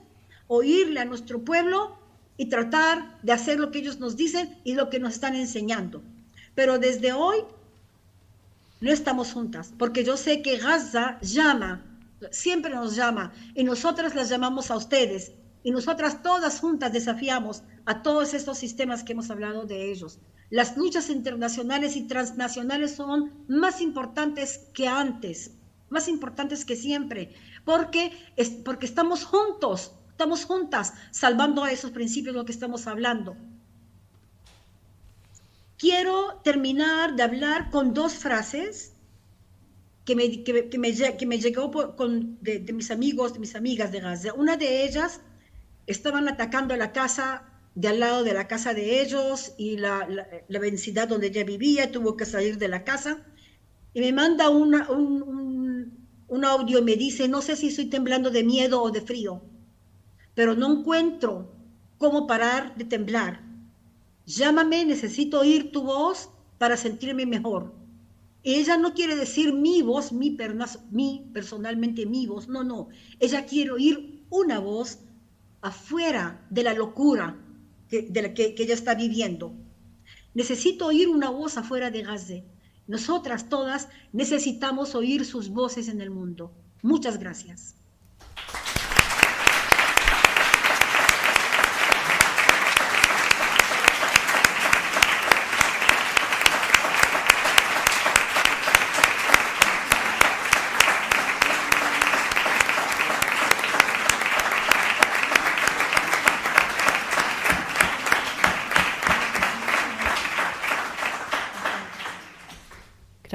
oírle 0.49 0.99
a 0.99 1.05
nuestro 1.05 1.45
pueblo 1.45 1.97
y 2.37 2.47
tratar 2.47 3.21
de 3.23 3.31
hacer 3.31 3.61
lo 3.61 3.71
que 3.71 3.79
ellos 3.79 4.01
nos 4.01 4.17
dicen 4.17 4.59
y 4.65 4.75
lo 4.75 4.91
que 4.91 4.99
nos 4.99 5.15
están 5.15 5.37
enseñando. 5.37 6.03
Pero 6.55 6.79
desde 6.79 7.13
hoy 7.13 7.39
no 8.81 8.91
estamos 8.91 9.33
juntas, 9.33 9.73
porque 9.79 10.05
yo 10.05 10.17
sé 10.17 10.43
que 10.43 10.57
Gaza 10.57 11.19
llama, 11.21 11.85
siempre 12.31 12.75
nos 12.75 12.97
llama, 12.97 13.33
y 13.55 13.65
nosotras 13.65 14.15
las 14.15 14.29
llamamos 14.29 14.71
a 14.71 14.77
ustedes, 14.77 15.33
y 15.63 15.71
nosotras 15.71 16.23
todas 16.23 16.61
juntas 16.61 16.93
desafiamos 16.93 17.63
a 17.85 18.03
todos 18.03 18.33
estos 18.35 18.59
sistemas 18.59 19.05
que 19.05 19.13
hemos 19.13 19.31
hablado 19.31 19.67
de 19.67 19.91
ellos. 19.91 20.19
Las 20.49 20.77
luchas 20.77 21.11
internacionales 21.11 21.97
y 21.97 22.03
transnacionales 22.03 22.95
son 22.95 23.33
más 23.47 23.81
importantes 23.81 24.67
que 24.73 24.89
antes, 24.89 25.53
más 25.91 26.09
importantes 26.09 26.65
que 26.65 26.77
siempre, 26.77 27.35
porque, 27.65 28.13
es, 28.37 28.51
porque 28.51 28.87
estamos 28.87 29.25
juntos, 29.25 29.93
estamos 30.11 30.45
juntas 30.45 30.95
salvando 31.11 31.63
a 31.63 31.71
esos 31.71 31.91
principios 31.91 32.35
de 32.35 32.41
lo 32.41 32.45
que 32.47 32.53
estamos 32.53 32.87
hablando. 32.87 33.37
Quiero 35.81 36.41
terminar 36.45 37.17
de 37.17 37.23
hablar 37.23 37.71
con 37.71 37.95
dos 37.95 38.13
frases 38.15 38.93
que 40.05 40.15
me, 40.15 40.45
que, 40.45 40.53
me, 40.53 40.93
que 41.19 41.27
me 41.27 41.39
llegó 41.39 41.97
con, 41.97 42.39
de, 42.43 42.61
mis 42.73 42.91
amigos, 42.91 43.33
de 43.33 43.41
mis 43.41 43.55
amigas 43.55 43.91
de 43.91 44.01
Gaza. 44.01 44.35
Una 44.35 44.57
de 44.57 44.85
ellas 44.85 45.21
estaban 45.87 46.29
atacando 46.29 46.77
la 46.77 46.93
casa 46.93 47.25
de 47.75 47.89
al 47.89 48.01
lado 48.01 48.25
de 48.25 48.35
la 48.35 48.47
casa 48.47 48.75
de 48.75 49.01
ellos 49.01 49.55
y 49.57 49.79
la, 49.79 50.07
la, 50.09 50.27
la 50.49 51.07
donde 51.07 51.29
ella 51.29 51.45
vivía, 51.45 51.91
tuvo 51.91 52.17
que 52.17 52.27
salir 52.27 52.59
de 52.59 52.69
la 52.69 52.85
casa. 52.85 53.25
Y 53.95 54.01
me 54.01 54.13
manda 54.13 54.51
un, 54.51 54.75
un, 54.75 56.07
un 56.29 56.45
audio 56.45 56.79
y 56.81 56.83
me 56.83 56.97
dice, 56.97 57.27
no 57.29 57.41
sé 57.43 57.57
si 57.57 57.69
estoy 57.69 57.87
temblando 57.87 58.31
de 58.31 58.45
miedo 58.45 58.83
o 58.83 58.91
de 58.91 59.01
frío 59.01 59.43
pero 60.35 60.55
no 60.55 60.73
encuentro 60.73 61.53
cómo 61.99 62.27
parar 62.27 62.75
de 62.77 62.85
temblar. 62.85 63.50
Llámame, 64.37 64.85
necesito 64.85 65.41
oír 65.41 65.73
tu 65.73 65.83
voz 65.83 66.31
para 66.59 66.77
sentirme 66.77 67.27
mejor. 67.27 67.75
Ella 68.45 68.77
no 68.77 68.95
quiere 68.95 69.17
decir 69.17 69.53
mi 69.53 69.83
voz, 69.83 70.13
mi, 70.13 70.37
mi 70.91 71.27
personalmente 71.33 72.07
mi 72.07 72.27
voz, 72.27 72.47
no, 72.47 72.63
no. 72.63 72.89
Ella 73.19 73.45
quiere 73.45 73.73
oír 73.73 74.25
una 74.31 74.61
voz 74.61 75.01
afuera 75.63 76.47
de 76.49 76.63
la 76.63 76.75
locura 76.75 77.37
que, 77.89 78.03
de 78.03 78.23
la 78.23 78.33
que, 78.33 78.55
ella 78.57 78.75
está 78.75 78.95
viviendo. 78.95 79.53
Necesito 80.33 80.87
oír 80.87 81.09
una 81.09 81.31
voz 81.31 81.57
afuera 81.57 81.91
de 81.91 82.03
Gaza. 82.03 82.39
Nosotras 82.87 83.49
todas 83.49 83.89
necesitamos 84.13 84.95
oír 84.95 85.25
sus 85.25 85.49
voces 85.49 85.89
en 85.89 86.01
el 86.01 86.11
mundo. 86.11 86.53
Muchas 86.83 87.19
gracias. 87.19 87.75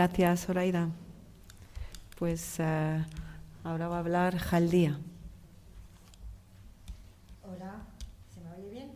Gracias, 0.06 0.46
Zoraida. 0.46 0.90
Pues 2.20 2.60
uh, 2.60 3.04
ahora 3.68 3.88
va 3.88 3.96
a 3.96 4.00
hablar 4.00 4.38
Jaldía. 4.38 5.00
Hola, 7.42 7.82
¿se 8.32 8.40
me 8.40 8.52
oye 8.52 8.70
bien? 8.70 8.92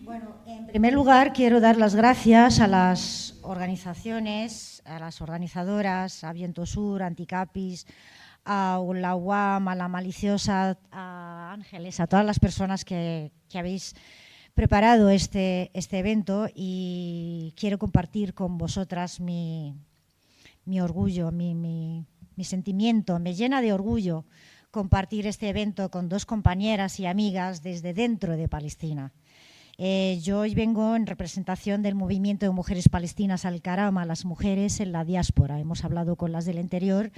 Bueno, 0.00 0.34
en 0.46 0.66
primer 0.66 0.92
lugar 0.92 1.32
quiero 1.32 1.60
dar 1.60 1.76
las 1.76 1.94
gracias 1.94 2.58
a 2.58 2.66
las 2.66 3.38
organizaciones, 3.42 4.82
a 4.84 4.98
las 4.98 5.20
organizadoras, 5.20 6.24
a 6.24 6.32
Viento 6.32 6.66
Sur, 6.66 7.04
Anticapis, 7.04 7.86
a 8.44 8.82
la 8.96 9.14
UAM, 9.14 9.68
a 9.68 9.76
la 9.76 9.86
Maliciosa, 9.86 10.76
a 10.90 11.52
Ángeles, 11.52 12.00
a 12.00 12.08
todas 12.08 12.26
las 12.26 12.40
personas 12.40 12.84
que, 12.84 13.30
que 13.48 13.60
habéis 13.60 13.94
preparado 14.54 15.10
este, 15.10 15.70
este 15.74 15.98
evento 15.98 16.48
y 16.54 17.54
quiero 17.56 17.78
compartir 17.78 18.34
con 18.34 18.58
vosotras 18.58 19.20
mi, 19.20 19.74
mi 20.64 20.80
orgullo, 20.80 21.30
mi, 21.32 21.54
mi, 21.54 22.06
mi, 22.36 22.44
sentimiento. 22.44 23.18
Me 23.18 23.34
llena 23.34 23.60
de 23.62 23.72
orgullo 23.72 24.24
compartir 24.70 25.26
este 25.26 25.48
evento 25.48 25.90
con 25.90 26.08
dos 26.08 26.26
compañeras 26.26 27.00
y 27.00 27.06
amigas 27.06 27.62
desde 27.62 27.94
dentro 27.94 28.36
de 28.36 28.48
Palestina. 28.48 29.12
Eh, 29.78 30.20
yo 30.22 30.40
hoy 30.40 30.54
vengo 30.54 30.96
en 30.96 31.06
representación 31.06 31.82
del 31.82 31.94
movimiento 31.94 32.46
de 32.46 32.52
mujeres 32.52 32.88
palestinas 32.88 33.44
Al-Karama, 33.44 34.04
las 34.04 34.24
mujeres 34.24 34.80
en 34.80 34.92
la 34.92 35.04
diáspora. 35.04 35.58
Hemos 35.58 35.84
hablado 35.84 36.16
con 36.16 36.30
las 36.30 36.44
del 36.44 36.58
interior. 36.58 37.10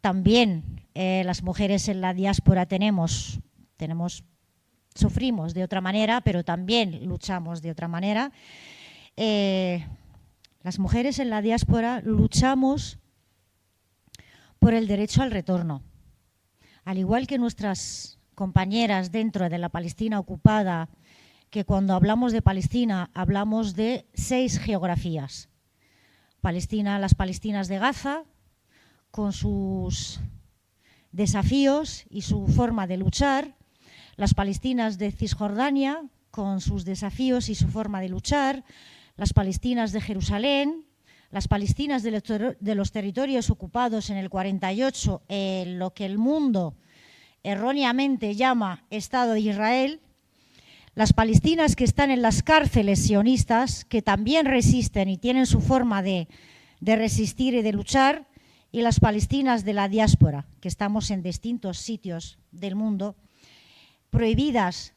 También 0.00 0.84
eh, 0.94 1.22
las 1.24 1.44
mujeres 1.44 1.88
en 1.88 2.00
la 2.00 2.12
diáspora 2.12 2.66
tenemos, 2.66 3.40
tenemos 3.76 4.24
sufrimos 4.94 5.54
de 5.54 5.64
otra 5.64 5.80
manera, 5.80 6.20
pero 6.20 6.44
también 6.44 7.06
luchamos 7.06 7.62
de 7.62 7.70
otra 7.70 7.88
manera. 7.88 8.32
Eh, 9.16 9.86
las 10.62 10.78
mujeres 10.78 11.18
en 11.18 11.30
la 11.30 11.42
diáspora 11.42 12.00
luchamos 12.04 12.98
por 14.58 14.74
el 14.74 14.86
derecho 14.86 15.22
al 15.22 15.30
retorno. 15.30 15.82
Al 16.84 16.98
igual 16.98 17.26
que 17.26 17.38
nuestras 17.38 18.18
compañeras 18.34 19.12
dentro 19.12 19.48
de 19.48 19.58
la 19.58 19.68
Palestina 19.68 20.18
ocupada, 20.18 20.88
que 21.50 21.64
cuando 21.64 21.94
hablamos 21.94 22.32
de 22.32 22.42
Palestina 22.42 23.10
hablamos 23.12 23.74
de 23.74 24.06
seis 24.14 24.58
geografías. 24.58 25.48
Palestina, 26.40 26.98
las 26.98 27.14
palestinas 27.14 27.68
de 27.68 27.78
Gaza, 27.78 28.24
con 29.10 29.32
sus 29.32 30.20
desafíos 31.12 32.04
y 32.08 32.22
su 32.22 32.46
forma 32.46 32.86
de 32.86 32.96
luchar, 32.96 33.54
las 34.16 34.34
palestinas 34.34 34.98
de 34.98 35.12
Cisjordania, 35.12 36.02
con 36.30 36.60
sus 36.60 36.84
desafíos 36.84 37.48
y 37.48 37.54
su 37.54 37.68
forma 37.68 38.00
de 38.00 38.08
luchar, 38.08 38.64
las 39.16 39.32
palestinas 39.32 39.92
de 39.92 40.00
Jerusalén, 40.00 40.86
las 41.30 41.48
palestinas 41.48 42.02
de 42.02 42.74
los 42.74 42.92
territorios 42.92 43.50
ocupados 43.50 44.10
en 44.10 44.18
el 44.18 44.28
48, 44.28 45.22
en 45.28 45.78
lo 45.78 45.94
que 45.94 46.04
el 46.04 46.18
mundo 46.18 46.74
erróneamente 47.42 48.34
llama 48.34 48.84
Estado 48.90 49.32
de 49.32 49.40
Israel, 49.40 50.00
las 50.94 51.14
palestinas 51.14 51.74
que 51.74 51.84
están 51.84 52.10
en 52.10 52.20
las 52.20 52.42
cárceles 52.42 53.02
sionistas, 53.02 53.86
que 53.86 54.02
también 54.02 54.44
resisten 54.44 55.08
y 55.08 55.16
tienen 55.16 55.46
su 55.46 55.60
forma 55.60 56.02
de, 56.02 56.28
de 56.80 56.96
resistir 56.96 57.54
y 57.54 57.62
de 57.62 57.72
luchar, 57.72 58.26
y 58.70 58.82
las 58.82 59.00
palestinas 59.00 59.64
de 59.64 59.72
la 59.72 59.88
diáspora, 59.88 60.46
que 60.60 60.68
estamos 60.68 61.10
en 61.10 61.22
distintos 61.22 61.78
sitios 61.78 62.38
del 62.52 62.74
mundo, 62.74 63.16
prohibidas 64.12 64.94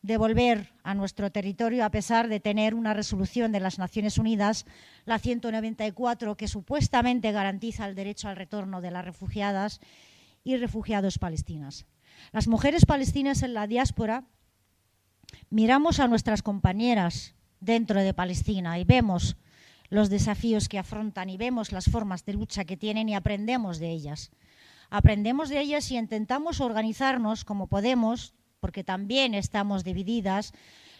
de 0.00 0.16
volver 0.16 0.72
a 0.82 0.94
nuestro 0.94 1.30
territorio 1.30 1.84
a 1.84 1.90
pesar 1.90 2.28
de 2.28 2.40
tener 2.40 2.74
una 2.74 2.94
resolución 2.94 3.52
de 3.52 3.60
las 3.60 3.78
Naciones 3.78 4.16
Unidas, 4.18 4.64
la 5.04 5.18
194, 5.18 6.36
que 6.36 6.48
supuestamente 6.48 7.32
garantiza 7.32 7.86
el 7.86 7.94
derecho 7.94 8.28
al 8.28 8.36
retorno 8.36 8.80
de 8.80 8.90
las 8.90 9.04
refugiadas 9.04 9.80
y 10.42 10.56
refugiados 10.56 11.18
palestinas. 11.18 11.84
Las 12.32 12.48
mujeres 12.48 12.86
palestinas 12.86 13.42
en 13.42 13.52
la 13.52 13.66
diáspora 13.66 14.24
miramos 15.50 16.00
a 16.00 16.08
nuestras 16.08 16.42
compañeras 16.42 17.34
dentro 17.60 18.00
de 18.00 18.14
Palestina 18.14 18.78
y 18.78 18.84
vemos 18.84 19.36
los 19.90 20.08
desafíos 20.08 20.68
que 20.70 20.78
afrontan 20.78 21.28
y 21.28 21.36
vemos 21.36 21.72
las 21.72 21.90
formas 21.90 22.24
de 22.24 22.32
lucha 22.32 22.64
que 22.64 22.78
tienen 22.78 23.10
y 23.10 23.14
aprendemos 23.14 23.78
de 23.78 23.90
ellas. 23.90 24.30
Aprendemos 24.88 25.50
de 25.50 25.60
ellas 25.60 25.90
y 25.90 25.98
intentamos 25.98 26.60
organizarnos 26.60 27.44
como 27.44 27.66
podemos, 27.66 28.34
porque 28.66 28.82
también 28.82 29.32
estamos 29.34 29.84
divididas, 29.84 30.52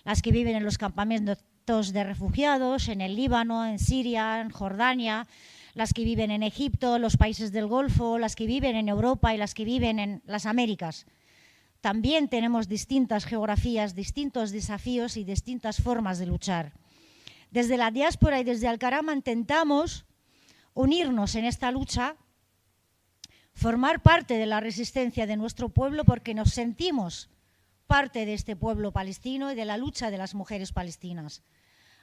las 0.04 0.22
que 0.22 0.30
viven 0.30 0.54
en 0.54 0.62
los 0.62 0.78
campamentos 0.78 1.92
de 1.92 2.04
refugiados, 2.04 2.86
en 2.86 3.00
el 3.00 3.16
Líbano, 3.16 3.66
en 3.66 3.80
Siria, 3.80 4.40
en 4.40 4.50
Jordania, 4.50 5.26
las 5.74 5.92
que 5.92 6.04
viven 6.04 6.30
en 6.30 6.44
Egipto, 6.44 7.00
los 7.00 7.16
países 7.16 7.50
del 7.50 7.66
Golfo, 7.66 8.20
las 8.20 8.36
que 8.36 8.46
viven 8.46 8.76
en 8.76 8.88
Europa 8.88 9.34
y 9.34 9.36
las 9.36 9.52
que 9.52 9.64
viven 9.64 9.98
en 9.98 10.22
las 10.26 10.46
Américas. 10.46 11.06
También 11.80 12.28
tenemos 12.28 12.68
distintas 12.68 13.24
geografías, 13.24 13.96
distintos 13.96 14.52
desafíos 14.52 15.16
y 15.16 15.24
distintas 15.24 15.82
formas 15.82 16.20
de 16.20 16.26
luchar. 16.26 16.72
Desde 17.50 17.76
la 17.76 17.90
diáspora 17.90 18.38
y 18.38 18.44
desde 18.44 18.68
Alcarama 18.68 19.12
intentamos 19.12 20.04
unirnos 20.72 21.34
en 21.34 21.44
esta 21.44 21.72
lucha, 21.72 22.14
formar 23.54 24.02
parte 24.02 24.34
de 24.34 24.46
la 24.46 24.60
resistencia 24.60 25.26
de 25.26 25.36
nuestro 25.36 25.68
pueblo 25.68 26.04
porque 26.04 26.32
nos 26.32 26.50
sentimos 26.50 27.28
parte 27.86 28.26
de 28.26 28.34
este 28.34 28.56
pueblo 28.56 28.92
palestino 28.92 29.52
y 29.52 29.54
de 29.54 29.64
la 29.64 29.76
lucha 29.76 30.10
de 30.10 30.18
las 30.18 30.34
mujeres 30.34 30.72
palestinas. 30.72 31.42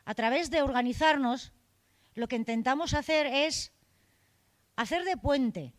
A 0.05 0.15
través 0.15 0.49
de 0.49 0.61
organizarnos, 0.61 1.53
lo 2.15 2.27
que 2.27 2.35
intentamos 2.35 2.93
hacer 2.93 3.25
es 3.27 3.71
hacer 4.75 5.03
de 5.03 5.17
puente 5.17 5.73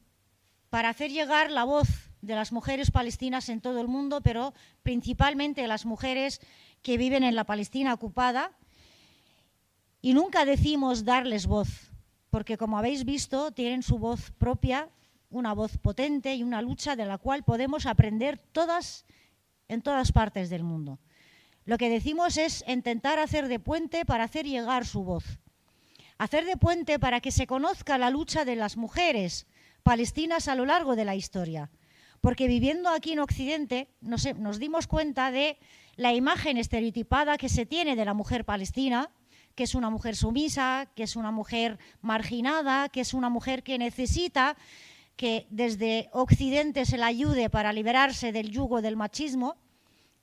para 0.71 0.89
hacer 0.89 1.11
llegar 1.11 1.51
la 1.51 1.65
voz 1.65 1.89
de 2.21 2.35
las 2.35 2.53
mujeres 2.53 2.91
palestinas 2.91 3.49
en 3.49 3.61
todo 3.61 3.81
el 3.81 3.89
mundo, 3.89 4.21
pero 4.23 4.55
principalmente 4.83 5.67
las 5.67 5.85
mujeres 5.85 6.41
que 6.83 6.97
viven 6.97 7.23
en 7.23 7.35
la 7.35 7.45
Palestina 7.45 7.95
ocupada 7.95 8.53
y 10.01 10.15
nunca 10.15 10.45
decimos 10.45 11.05
darles 11.05 11.47
voz, 11.47 11.91
porque 12.31 12.59
como 12.59 12.79
habéis 12.79 13.05
visto, 13.05 13.53
tienen 13.53 13.83
su 13.83 13.99
voz 13.99 14.33
propia, 14.33 14.91
una 15.31 15.53
voz 15.55 15.79
potente 15.79 16.35
y 16.35 16.43
una 16.43 16.61
lucha 16.61 16.97
de 16.97 17.07
la 17.07 17.19
cual 17.19 17.43
podemos 17.43 17.87
aprender 17.87 18.39
todas 18.39 19.05
en 19.69 19.83
todas 19.83 20.13
partes 20.13 20.51
del 20.51 20.65
mundo. 20.65 20.99
Lo 21.65 21.79
que 21.79 21.89
decimos 21.89 22.37
es 22.37 22.65
intentar 22.69 23.19
hacer 23.19 23.49
de 23.49 23.59
puente 23.59 24.05
para 24.05 24.25
hacer 24.25 24.47
llegar 24.47 24.87
su 24.87 25.03
voz. 25.03 25.39
Hacer 26.19 26.45
de 26.45 26.57
puente 26.57 26.99
para 26.99 27.21
que 27.21 27.31
se 27.31 27.47
conozca 27.47 27.99
la 27.99 28.11
lucha 28.11 28.45
de 28.45 28.57
las 28.57 28.77
mujeres 28.77 29.47
palestinas 29.83 30.49
a 30.49 30.55
lo 30.55 30.67
largo 30.67 30.95
de 30.95 31.05
la 31.05 31.17
historia. 31.17 31.71
Porque 32.21 32.49
viviendo 32.49 32.89
aquí 32.89 33.13
en 33.13 33.19
Occidente 33.19 33.89
nos, 34.01 34.59
dimos 34.59 34.87
cuenta 34.87 35.31
de 35.31 35.59
la 35.97 36.15
imagen 36.15 36.57
estereotipada 36.57 37.39
que 37.39 37.49
se 37.49 37.67
tiene 37.67 37.97
de 37.97 38.05
la 38.05 38.15
mujer 38.15 38.45
palestina, 38.45 39.11
que 39.55 39.65
es 39.65 39.75
una 39.75 39.91
mujer 39.91 40.17
sumisa, 40.17 40.91
que 40.95 41.03
es 41.03 41.17
una 41.17 41.31
mujer 41.31 41.79
marginada, 42.01 42.89
que 42.89 43.01
es 43.01 43.15
una 43.15 43.29
mujer 43.29 43.63
que 43.63 43.79
necesita 43.79 44.57
que 45.17 45.47
desde 45.51 46.09
Occidente 46.13 46.87
se 46.87 46.99
la 46.99 47.07
ayude 47.07 47.51
para 47.51 47.73
liberarse 47.73 48.33
del 48.33 48.51
yugo 48.51 48.83
del 48.83 48.97
machismo, 48.97 49.57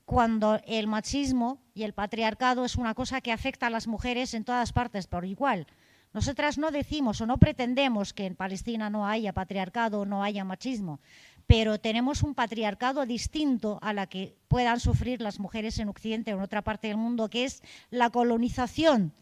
cuando 0.05 0.59
el 0.67 0.87
machismo 0.87 1.61
y 1.73 1.83
el 1.83 1.93
patriarcado 1.93 2.65
es 2.65 2.75
una 2.75 2.93
cosa 2.93 3.21
que 3.21 3.31
afecta 3.31 3.67
a 3.67 3.69
las 3.69 3.87
mujeres 3.87 4.33
en 4.33 4.43
todas 4.43 4.73
partes 4.73 5.07
por 5.07 5.25
igual. 5.25 5.67
Nosotras 6.13 6.57
no 6.57 6.71
decimos 6.71 7.21
o 7.21 7.25
no 7.25 7.37
pretendemos 7.37 8.11
que 8.13 8.25
en 8.25 8.35
Palestina 8.35 8.89
no 8.89 9.07
haya 9.07 9.31
patriarcado 9.31 10.01
o 10.01 10.05
no 10.05 10.23
haya 10.23 10.43
machismo, 10.43 10.99
pero 11.47 11.79
tenemos 11.79 12.23
un 12.23 12.35
patriarcado 12.35 13.05
distinto 13.05 13.79
a 13.81 13.93
la 13.93 14.07
que 14.07 14.35
puedan 14.49 14.81
sufrir 14.81 15.21
las 15.21 15.39
mujeres 15.39 15.79
en 15.79 15.87
Occidente 15.87 16.33
o 16.33 16.37
en 16.37 16.43
otra 16.43 16.61
parte 16.61 16.89
del 16.89 16.97
mundo, 16.97 17.29
que 17.29 17.45
es 17.45 17.63
la 17.89 18.09
colonización 18.09 19.13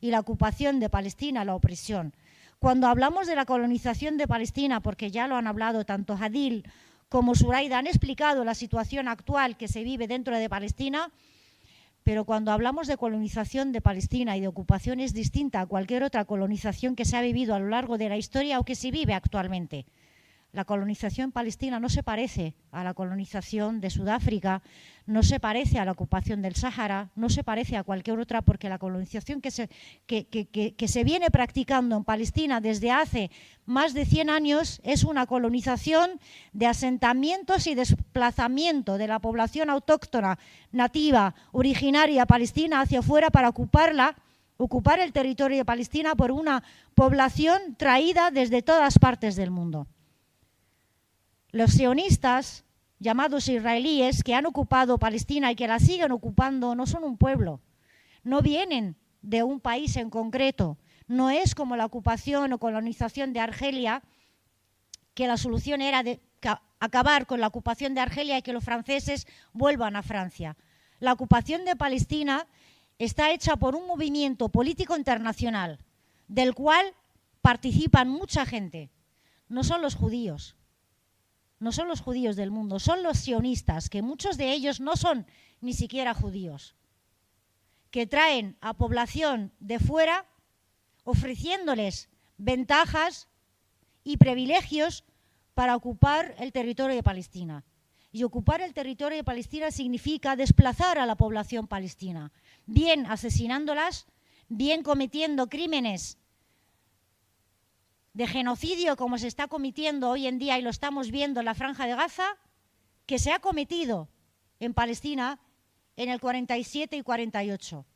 y 0.00 0.10
la 0.10 0.20
ocupación 0.20 0.80
de 0.80 0.88
Palestina, 0.88 1.44
la 1.44 1.54
opresión. 1.54 2.14
Cuando 2.60 2.88
hablamos 2.88 3.26
de 3.26 3.36
la 3.36 3.46
colonización 3.46 4.18
de 4.18 4.28
Palestina, 4.28 4.80
porque 4.80 5.10
ya 5.10 5.26
lo 5.26 5.36
han 5.36 5.46
hablado 5.46 5.86
tanto 5.86 6.14
Hadil 6.20 6.68
como 7.08 7.34
Suraida, 7.34 7.78
han 7.78 7.86
explicado 7.86 8.44
la 8.44 8.54
situación 8.54 9.08
actual 9.08 9.56
que 9.56 9.66
se 9.66 9.82
vive 9.82 10.06
dentro 10.06 10.36
de 10.36 10.50
Palestina, 10.50 11.10
pero 12.04 12.26
cuando 12.26 12.52
hablamos 12.52 12.86
de 12.86 12.98
colonización 12.98 13.72
de 13.72 13.80
Palestina 13.80 14.36
y 14.36 14.42
de 14.42 14.48
ocupación 14.48 15.00
es 15.00 15.14
distinta 15.14 15.62
a 15.62 15.66
cualquier 15.66 16.02
otra 16.02 16.26
colonización 16.26 16.96
que 16.96 17.06
se 17.06 17.16
ha 17.16 17.22
vivido 17.22 17.54
a 17.54 17.58
lo 17.58 17.68
largo 17.68 17.96
de 17.96 18.10
la 18.10 18.18
historia 18.18 18.58
o 18.58 18.64
que 18.64 18.74
se 18.74 18.90
vive 18.90 19.14
actualmente. 19.14 19.86
La 20.52 20.64
colonización 20.64 21.30
palestina 21.30 21.78
no 21.78 21.88
se 21.88 22.02
parece 22.02 22.54
a 22.72 22.82
la 22.82 22.92
colonización 22.92 23.80
de 23.80 23.88
Sudáfrica, 23.88 24.62
no 25.06 25.22
se 25.22 25.38
parece 25.38 25.78
a 25.78 25.84
la 25.84 25.92
ocupación 25.92 26.42
del 26.42 26.56
Sáhara, 26.56 27.10
no 27.14 27.28
se 27.30 27.44
parece 27.44 27.76
a 27.76 27.84
cualquier 27.84 28.18
otra, 28.18 28.42
porque 28.42 28.68
la 28.68 28.78
colonización 28.78 29.40
que 29.40 29.52
se, 29.52 31.04
viene 31.04 31.30
practicando 31.30 31.96
en 31.96 32.02
Palestina 32.02 32.60
desde 32.60 32.90
hace 32.90 33.30
más 33.64 33.94
de 33.94 34.04
100 34.04 34.28
años 34.28 34.80
es 34.82 35.04
una 35.04 35.26
colonización 35.26 36.18
de 36.52 36.66
asentamientos 36.66 37.68
y 37.68 37.76
desplazamiento 37.76 38.98
de 38.98 39.06
la 39.06 39.20
población 39.20 39.70
autóctona, 39.70 40.36
nativa, 40.72 41.36
originaria 41.52 42.26
palestina 42.26 42.80
hacia 42.80 42.98
afuera 42.98 43.30
para 43.30 43.48
ocuparla 43.48 44.16
ocupar 44.56 44.98
el 45.00 45.12
territorio 45.12 45.56
de 45.56 45.64
Palestina 45.64 46.14
por 46.14 46.30
una 46.32 46.62
población 46.94 47.76
traída 47.76 48.30
desde 48.30 48.60
todas 48.60 48.98
partes 48.98 49.34
del 49.34 49.50
mundo. 49.50 49.86
Los 51.52 51.72
sionistas, 51.72 52.64
llamados 52.98 53.48
israelíes, 53.48 54.22
que 54.22 54.34
han 54.34 54.46
ocupado 54.46 54.98
Palestina 54.98 55.50
y 55.50 55.56
que 55.56 55.66
la 55.66 55.78
siguen 55.78 56.12
ocupando, 56.12 56.74
no 56.74 56.86
son 56.86 57.04
un 57.04 57.16
pueblo, 57.16 57.60
no 58.22 58.42
vienen 58.42 58.96
de 59.22 59.42
un 59.42 59.60
país 59.60 59.96
en 59.96 60.10
concreto. 60.10 60.78
No 61.08 61.30
es 61.30 61.54
como 61.54 61.76
la 61.76 61.86
ocupación 61.86 62.52
o 62.52 62.58
colonización 62.58 63.32
de 63.32 63.40
Argelia, 63.40 64.02
que 65.14 65.26
la 65.26 65.36
solución 65.36 65.82
era 65.82 66.04
acabar 66.78 67.26
con 67.26 67.40
la 67.40 67.48
ocupación 67.48 67.94
de 67.94 68.00
Argelia 68.00 68.38
y 68.38 68.42
que 68.42 68.52
los 68.52 68.64
franceses 68.64 69.26
vuelvan 69.52 69.96
a 69.96 70.02
Francia. 70.02 70.56
La 71.00 71.12
ocupación 71.12 71.64
de 71.64 71.76
Palestina 71.76 72.46
está 72.98 73.32
hecha 73.32 73.56
por 73.56 73.74
un 73.74 73.86
movimiento 73.86 74.50
político 74.50 74.96
internacional, 74.96 75.78
del 76.28 76.54
cual 76.54 76.94
participan 77.42 78.08
mucha 78.08 78.46
gente. 78.46 78.90
No 79.48 79.64
son 79.64 79.82
los 79.82 79.96
judíos, 79.96 80.54
no 81.60 81.72
son 81.72 81.88
los 81.88 82.00
judíos 82.00 82.36
del 82.36 82.50
mundo, 82.50 82.80
son 82.80 83.02
los 83.02 83.18
sionistas, 83.18 83.88
que 83.90 84.02
muchos 84.02 84.36
de 84.36 84.52
ellos 84.52 84.80
no 84.80 84.96
son 84.96 85.26
ni 85.60 85.74
siquiera 85.74 86.14
judíos, 86.14 86.74
que 87.90 88.06
traen 88.06 88.56
a 88.60 88.74
población 88.74 89.52
de 89.60 89.78
fuera 89.78 90.26
ofreciéndoles 91.04 92.08
ventajas 92.38 93.28
y 94.02 94.16
privilegios 94.16 95.04
para 95.54 95.76
ocupar 95.76 96.34
el 96.38 96.52
territorio 96.52 96.96
de 96.96 97.02
Palestina. 97.02 97.64
Y 98.12 98.24
ocupar 98.24 98.60
el 98.60 98.74
territorio 98.74 99.18
de 99.18 99.24
Palestina 99.24 99.70
significa 99.70 100.34
desplazar 100.34 100.98
a 100.98 101.06
la 101.06 101.14
población 101.14 101.68
palestina, 101.68 102.32
bien 102.66 103.06
asesinándolas, 103.06 104.06
bien 104.48 104.82
cometiendo 104.82 105.48
crímenes 105.48 106.18
de 108.12 108.26
genocidio 108.26 108.96
como 108.96 109.18
se 109.18 109.28
está 109.28 109.46
cometiendo 109.48 110.10
hoy 110.10 110.26
en 110.26 110.38
día 110.38 110.58
y 110.58 110.62
lo 110.62 110.70
estamos 110.70 111.10
viendo 111.10 111.40
en 111.40 111.46
la 111.46 111.54
franja 111.54 111.86
de 111.86 111.94
Gaza, 111.94 112.36
que 113.06 113.18
se 113.18 113.32
ha 113.32 113.38
cometido 113.38 114.08
en 114.58 114.74
Palestina 114.74 115.40
en 115.96 116.08
el 116.08 116.20
47 116.20 116.96
y 116.96 117.02
48. 117.02 117.86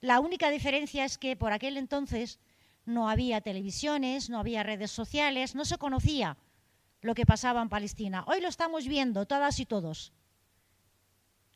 La 0.00 0.20
única 0.20 0.50
diferencia 0.50 1.04
es 1.04 1.18
que 1.18 1.36
por 1.36 1.52
aquel 1.52 1.76
entonces 1.76 2.38
no 2.84 3.08
había 3.08 3.40
televisiones, 3.40 4.30
no 4.30 4.38
había 4.38 4.62
redes 4.62 4.90
sociales, 4.90 5.54
no 5.54 5.64
se 5.64 5.78
conocía 5.78 6.36
lo 7.00 7.14
que 7.14 7.26
pasaba 7.26 7.62
en 7.62 7.68
Palestina. 7.68 8.24
Hoy 8.26 8.40
lo 8.40 8.48
estamos 8.48 8.86
viendo 8.86 9.26
todas 9.26 9.60
y 9.60 9.66
todos. 9.66 10.12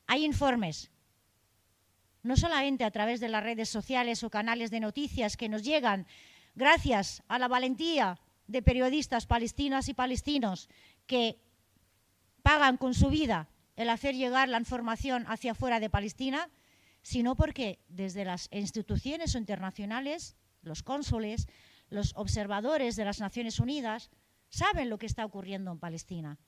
Hay 0.07 0.25
informes, 0.25 0.91
no 2.23 2.37
solamente 2.37 2.85
a 2.85 2.91
través 2.91 3.21
de 3.21 3.29
las 3.29 3.43
redes 3.43 3.69
sociales 3.69 4.23
o 4.23 4.31
canales 4.31 4.71
de 4.71 4.81
noticias 4.81 5.37
que 5.37 5.49
nos 5.49 5.63
llegan 5.63 6.07
gracias 6.55 7.23
a 7.29 7.39
la 7.39 7.49
valentía 7.49 8.19
de 8.47 8.63
periodistas 8.63 9.27
palestinas 9.27 9.89
y 9.89 9.95
palestinos 9.95 10.69
que 11.07 11.41
pagan 12.43 12.77
con 12.77 12.95
su 12.95 13.09
vida 13.09 13.49
el 13.77 13.89
hacer 13.89 14.15
llegar 14.15 14.49
la 14.49 14.59
información 14.59 15.25
hacia 15.29 15.53
afuera 15.53 15.81
de 15.81 15.91
Palestina, 15.91 16.51
sino 17.03 17.37
porque 17.37 17.81
desde 17.89 18.25
las 18.25 18.49
instituciones 18.53 19.35
internacionales, 19.35 20.37
los 20.63 20.83
cónsules, 20.83 21.49
los 21.89 22.13
observadores 22.17 22.97
de 22.97 23.05
las 23.05 23.21
Naciones 23.21 23.59
Unidas, 23.59 24.11
saben 24.49 24.91
lo 24.91 24.99
que 24.99 25.07
está 25.07 25.25
ocurriendo 25.25 25.73
en 25.73 25.79
Palestina. 25.79 26.39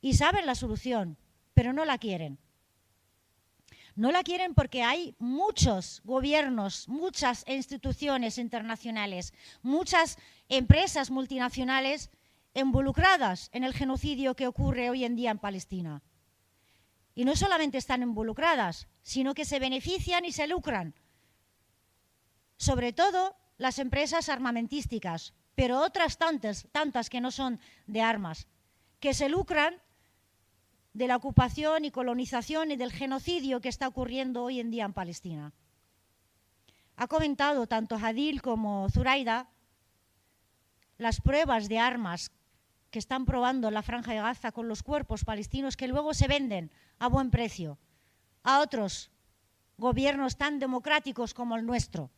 Y 0.00 0.14
saben 0.14 0.46
la 0.46 0.54
solución, 0.54 1.18
pero 1.54 1.72
no 1.72 1.84
la 1.84 1.98
quieren. 1.98 2.38
No 4.00 4.12
la 4.12 4.22
quieren 4.22 4.54
porque 4.54 4.82
hay 4.82 5.14
muchos 5.18 6.00
gobiernos, 6.04 6.88
muchas 6.88 7.44
instituciones 7.46 8.38
internacionales, 8.38 9.34
muchas 9.60 10.16
empresas 10.48 11.10
multinacionales 11.10 12.08
involucradas 12.54 13.50
en 13.52 13.62
el 13.62 13.74
genocidio 13.74 14.34
que 14.36 14.46
ocurre 14.46 14.88
hoy 14.88 15.04
en 15.04 15.16
día 15.16 15.30
en 15.30 15.38
Palestina. 15.38 16.02
Y 17.14 17.26
no 17.26 17.36
solamente 17.36 17.76
están 17.76 18.00
involucradas, 18.00 18.88
sino 19.02 19.34
que 19.34 19.44
se 19.44 19.58
benefician 19.58 20.24
y 20.24 20.32
se 20.32 20.46
lucran. 20.46 20.94
Sobre 22.56 22.94
todo 22.94 23.36
las 23.58 23.78
empresas 23.78 24.30
armamentísticas, 24.30 25.34
pero 25.54 25.78
otras 25.78 26.16
tantas, 26.16 26.66
tantas 26.72 27.10
que 27.10 27.20
no 27.20 27.30
son 27.30 27.60
de 27.86 28.00
armas, 28.00 28.46
que 28.98 29.12
se 29.12 29.28
lucran 29.28 29.74
de 30.92 31.06
la 31.06 31.16
ocupación 31.16 31.84
y 31.84 31.90
colonización 31.90 32.70
y 32.70 32.76
del 32.76 32.92
genocidio 32.92 33.60
que 33.60 33.68
está 33.68 33.86
ocurriendo 33.88 34.42
hoy 34.42 34.60
en 34.60 34.70
día 34.70 34.84
en 34.84 34.92
Palestina. 34.92 35.52
Ha 36.96 37.06
comentado 37.06 37.66
tanto 37.66 37.96
Hadil 37.96 38.42
como 38.42 38.88
Zuraida 38.90 39.48
las 40.98 41.20
pruebas 41.20 41.68
de 41.68 41.78
armas 41.78 42.30
que 42.90 42.98
están 42.98 43.24
probando 43.24 43.68
en 43.68 43.74
la 43.74 43.82
franja 43.82 44.12
de 44.12 44.20
Gaza 44.20 44.52
con 44.52 44.68
los 44.68 44.82
cuerpos 44.82 45.24
palestinos 45.24 45.76
que 45.76 45.88
luego 45.88 46.12
se 46.12 46.28
venden 46.28 46.70
a 46.98 47.08
buen 47.08 47.30
precio 47.30 47.78
a 48.42 48.60
otros 48.60 49.10
gobiernos 49.78 50.36
tan 50.36 50.58
democráticos 50.58 51.32
como 51.34 51.56
el 51.56 51.64
nuestro. 51.64 52.10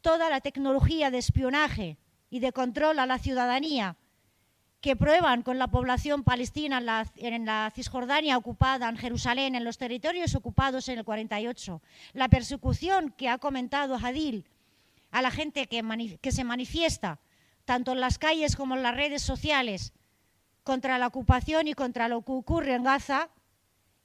Toda 0.00 0.30
la 0.30 0.40
tecnología 0.40 1.10
de 1.10 1.18
espionaje 1.18 1.98
y 2.30 2.40
de 2.40 2.52
control 2.52 2.98
a 2.98 3.06
la 3.06 3.18
ciudadanía 3.18 3.96
que 4.80 4.96
prueban 4.96 5.42
con 5.42 5.58
la 5.58 5.68
población 5.68 6.24
palestina 6.24 6.78
en 7.16 7.44
la, 7.44 7.70
Cisjordania 7.74 8.38
ocupada, 8.38 8.88
en 8.88 8.96
Jerusalén, 8.96 9.54
en 9.54 9.64
los 9.64 9.76
territorios 9.76 10.34
ocupados 10.34 10.88
en 10.88 10.98
el 10.98 11.04
48. 11.04 11.82
La 12.14 12.28
persecución 12.28 13.10
que 13.10 13.28
ha 13.28 13.38
comentado 13.38 13.96
Hadil 13.96 14.46
a 15.10 15.20
la 15.20 15.30
gente 15.30 15.66
que, 15.66 16.18
que 16.20 16.32
se 16.32 16.44
manifiesta, 16.44 17.18
tanto 17.66 17.92
en 17.92 18.00
las 18.00 18.18
calles 18.18 18.56
como 18.56 18.74
en 18.74 18.82
las 18.82 18.94
redes 18.94 19.22
sociales, 19.22 19.92
contra 20.62 20.98
la 20.98 21.08
ocupación 21.08 21.68
y 21.68 21.74
contra 21.74 22.08
lo 22.08 22.22
que 22.22 22.32
ocurre 22.32 22.74
en 22.74 22.84
Gaza, 22.84 23.28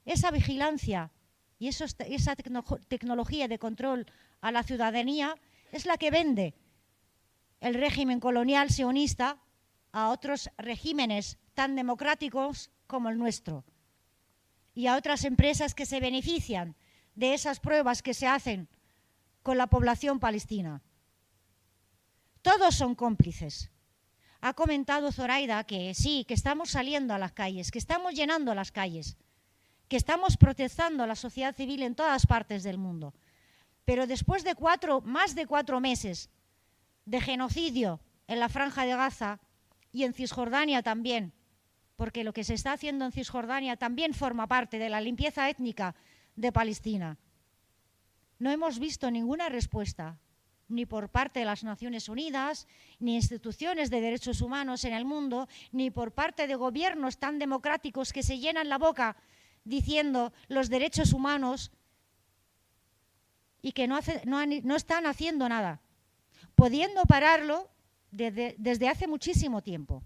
esa 0.04 0.30
vigilancia 0.30 1.10
y 1.58 1.68
esa 1.68 2.36
tecnología 2.36 3.48
de 3.48 3.58
control 3.58 4.06
a 4.42 4.52
la 4.52 4.62
ciudadanía 4.62 5.36
es 5.72 5.86
la 5.86 5.96
que 5.96 6.10
vende 6.10 6.54
el 7.60 7.74
régimen 7.74 8.20
colonial 8.20 8.70
sionista 8.70 9.38
a 9.96 10.10
otros 10.10 10.50
regímenes 10.58 11.38
tan 11.54 11.74
democráticos 11.74 12.70
como 12.86 13.08
el 13.08 13.16
nuestro 13.16 13.64
y 14.74 14.88
a 14.88 14.94
otras 14.94 15.24
empresas 15.24 15.74
que 15.74 15.86
se 15.86 16.00
benefician 16.00 16.76
de 17.14 17.32
esas 17.32 17.60
pruebas 17.60 18.02
que 18.02 18.12
se 18.12 18.26
hacen 18.26 18.68
con 19.42 19.56
la 19.56 19.68
población 19.68 20.20
palestina. 20.20 20.82
Todos 22.42 22.74
son 22.74 22.94
cómplices. 22.94 23.70
Ha 24.42 24.52
comentado 24.52 25.12
Zoraida 25.12 25.64
que 25.64 25.94
sí, 25.94 26.26
que 26.28 26.34
estamos 26.34 26.72
saliendo 26.72 27.14
a 27.14 27.18
las 27.18 27.32
calles, 27.32 27.70
que 27.70 27.78
estamos 27.78 28.12
llenando 28.12 28.54
las 28.54 28.72
calles, 28.72 29.16
que 29.88 29.96
estamos 29.96 30.36
protestando 30.36 31.04
a 31.04 31.06
la 31.06 31.16
sociedad 31.16 31.56
civil 31.56 31.82
en 31.82 31.94
todas 31.94 32.26
partes 32.26 32.64
del 32.64 32.76
mundo. 32.76 33.14
Pero 33.86 34.06
después 34.06 34.44
de 34.44 34.56
cuatro, 34.56 35.00
más 35.00 35.34
de 35.34 35.46
cuatro 35.46 35.80
meses 35.80 36.28
de 37.06 37.22
genocidio 37.22 37.98
en 38.26 38.40
la 38.40 38.50
franja 38.50 38.84
de 38.84 38.94
Gaza, 38.94 39.40
y 39.96 40.04
en 40.04 40.12
Cisjordania 40.12 40.82
también, 40.82 41.32
porque 41.96 42.22
lo 42.22 42.34
que 42.34 42.44
se 42.44 42.52
está 42.52 42.72
haciendo 42.72 43.06
en 43.06 43.12
Cisjordania 43.12 43.78
también 43.78 44.12
forma 44.12 44.46
parte 44.46 44.78
de 44.78 44.90
la 44.90 45.00
limpieza 45.00 45.48
étnica 45.48 45.94
de 46.34 46.52
Palestina. 46.52 47.16
No 48.38 48.50
hemos 48.50 48.78
visto 48.78 49.10
ninguna 49.10 49.48
respuesta, 49.48 50.18
ni 50.68 50.84
por 50.84 51.08
parte 51.08 51.40
de 51.40 51.46
las 51.46 51.64
Naciones 51.64 52.10
Unidas, 52.10 52.68
ni 52.98 53.14
instituciones 53.14 53.88
de 53.88 54.02
derechos 54.02 54.42
humanos 54.42 54.84
en 54.84 54.92
el 54.92 55.06
mundo, 55.06 55.48
ni 55.72 55.90
por 55.90 56.12
parte 56.12 56.46
de 56.46 56.56
gobiernos 56.56 57.16
tan 57.16 57.38
democráticos 57.38 58.12
que 58.12 58.22
se 58.22 58.38
llenan 58.38 58.68
la 58.68 58.76
boca 58.76 59.16
diciendo 59.64 60.34
los 60.48 60.68
derechos 60.68 61.14
humanos 61.14 61.72
y 63.62 63.72
que 63.72 63.88
no, 63.88 63.98
no 64.26 64.76
están 64.76 65.06
haciendo 65.06 65.48
nada, 65.48 65.80
pudiendo 66.54 67.04
pararlo 67.04 67.70
desde, 68.16 68.88
hace 68.88 69.06
muchísimo 69.06 69.62
tiempo. 69.62 70.02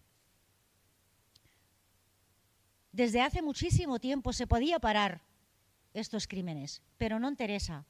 Desde 2.92 3.20
hace 3.22 3.40
muchísimo 3.40 4.00
tiempo 4.00 4.32
se 4.32 4.48
podía 4.48 4.80
parar 4.80 5.22
estos 5.94 6.26
crímenes, 6.26 6.82
pero 6.98 7.20
no 7.20 7.28
interesa. 7.28 7.86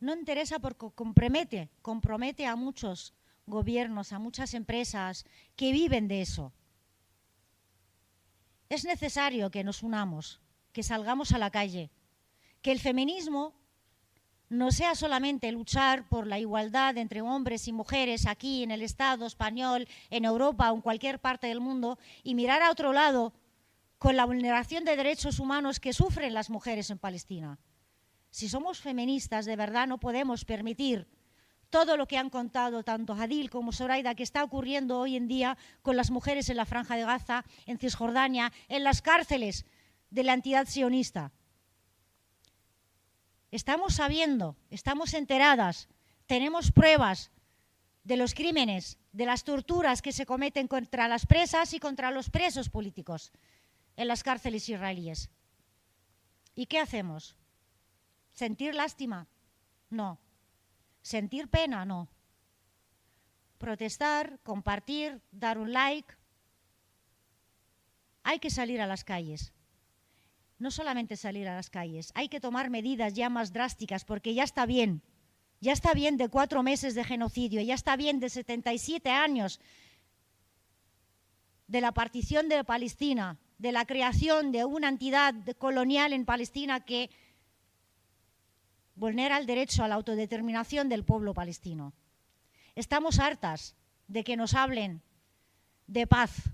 No 0.00 0.14
interesa 0.14 0.58
porque 0.58 0.90
compromete, 0.94 1.68
compromete 1.82 2.46
a 2.46 2.56
muchos 2.56 3.14
gobiernos, 3.46 4.12
a 4.12 4.18
muchas 4.18 4.54
empresas 4.54 5.24
que 5.54 5.70
viven 5.72 6.08
de 6.08 6.22
eso. 6.22 6.52
Es 8.70 8.84
necesario 8.84 9.50
que 9.50 9.64
nos 9.64 9.82
unamos, 9.82 10.40
que 10.72 10.82
salgamos 10.82 11.32
a 11.32 11.38
la 11.38 11.50
calle, 11.50 11.90
que 12.62 12.72
el 12.72 12.80
feminismo 12.80 13.54
no 14.52 14.70
sea 14.70 14.94
solamente 14.94 15.50
luchar 15.50 16.06
por 16.08 16.26
la 16.26 16.38
igualdad 16.38 16.98
entre 16.98 17.22
hombres 17.22 17.68
y 17.68 17.72
mujeres 17.72 18.26
aquí 18.26 18.62
en 18.62 18.70
el 18.70 18.82
Estado 18.82 19.24
español, 19.24 19.88
en 20.10 20.26
Europa 20.26 20.70
o 20.70 20.74
en 20.74 20.82
cualquier 20.82 21.20
parte 21.20 21.46
del 21.46 21.60
mundo 21.60 21.98
y 22.22 22.34
mirar 22.34 22.60
a 22.62 22.70
otro 22.70 22.92
lado 22.92 23.32
con 23.96 24.14
la 24.14 24.26
vulneración 24.26 24.84
de 24.84 24.96
derechos 24.96 25.38
humanos 25.38 25.80
que 25.80 25.94
sufren 25.94 26.34
las 26.34 26.50
mujeres 26.50 26.90
en 26.90 26.98
Palestina. 26.98 27.58
Si 28.30 28.48
somos 28.48 28.80
feministas, 28.80 29.46
de 29.46 29.56
verdad 29.56 29.86
no 29.86 29.98
podemos 29.98 30.44
permitir 30.44 31.08
todo 31.70 31.96
lo 31.96 32.06
que 32.06 32.18
han 32.18 32.28
contado 32.28 32.82
tanto 32.82 33.14
Hadil 33.14 33.48
como 33.48 33.72
Zoraida 33.72 34.14
que 34.14 34.22
está 34.22 34.44
ocurriendo 34.44 34.98
hoy 34.98 35.16
en 35.16 35.28
día 35.28 35.56
con 35.80 35.96
las 35.96 36.10
mujeres 36.10 36.50
en 36.50 36.58
la 36.58 36.66
Franja 36.66 36.96
de 36.96 37.06
Gaza, 37.06 37.44
en 37.64 37.78
Cisjordania, 37.78 38.52
en 38.68 38.84
las 38.84 39.00
cárceles 39.00 39.64
de 40.10 40.24
la 40.24 40.34
entidad 40.34 40.66
sionista. 40.66 41.32
Estamos 43.52 43.96
sabiendo, 43.96 44.56
estamos 44.70 45.12
enteradas, 45.12 45.90
tenemos 46.26 46.72
pruebas 46.72 47.30
de 48.02 48.16
los 48.16 48.32
crímenes, 48.32 48.98
de 49.12 49.26
las 49.26 49.44
torturas 49.44 50.00
que 50.00 50.12
se 50.12 50.24
cometen 50.24 50.68
contra 50.68 51.06
las 51.06 51.26
presas 51.26 51.74
y 51.74 51.78
contra 51.78 52.10
los 52.10 52.30
presos 52.30 52.70
políticos 52.70 53.30
en 53.96 54.08
las 54.08 54.22
cárceles 54.22 54.70
israelíes. 54.70 55.28
¿Y 56.54 56.64
qué 56.64 56.78
hacemos? 56.78 57.36
¿Sentir 58.32 58.74
lástima? 58.74 59.28
No. 59.90 60.18
¿Sentir 61.02 61.48
pena? 61.48 61.84
No. 61.84 62.08
Protestar, 63.58 64.40
compartir, 64.44 65.20
dar 65.30 65.58
un 65.58 65.74
like. 65.74 66.14
Hay 68.22 68.38
que 68.38 68.48
salir 68.48 68.80
a 68.80 68.86
las 68.86 69.04
calles 69.04 69.52
no 70.62 70.70
solamente 70.70 71.16
salir 71.16 71.48
a 71.48 71.56
las 71.56 71.70
calles, 71.70 72.12
hay 72.14 72.28
que 72.28 72.40
tomar 72.40 72.70
medidas 72.70 73.14
ya 73.14 73.28
más 73.28 73.52
drásticas 73.52 74.04
porque 74.04 74.32
ya 74.32 74.44
está 74.44 74.64
bien, 74.64 75.02
ya 75.60 75.72
está 75.72 75.92
bien 75.92 76.16
de 76.16 76.28
cuatro 76.28 76.62
meses 76.62 76.94
de 76.94 77.02
genocidio, 77.02 77.60
ya 77.60 77.74
está 77.74 77.96
bien 77.96 78.20
de 78.20 78.30
77 78.30 79.10
años 79.10 79.60
de 81.66 81.80
la 81.80 81.90
partición 81.92 82.48
de 82.48 82.62
Palestina, 82.62 83.40
de 83.58 83.72
la 83.72 83.86
creación 83.86 84.52
de 84.52 84.64
una 84.64 84.88
entidad 84.88 85.34
colonial 85.58 86.12
en 86.12 86.24
Palestina 86.24 86.84
que 86.84 87.10
vulnera 88.94 89.38
el 89.38 89.46
derecho 89.46 89.82
a 89.82 89.88
la 89.88 89.96
autodeterminación 89.96 90.88
del 90.88 91.04
pueblo 91.04 91.34
palestino. 91.34 91.92
Estamos 92.76 93.18
hartas 93.18 93.74
de 94.06 94.22
que 94.22 94.36
nos 94.36 94.54
hablen 94.54 95.02
de 95.88 96.06
paz. 96.06 96.50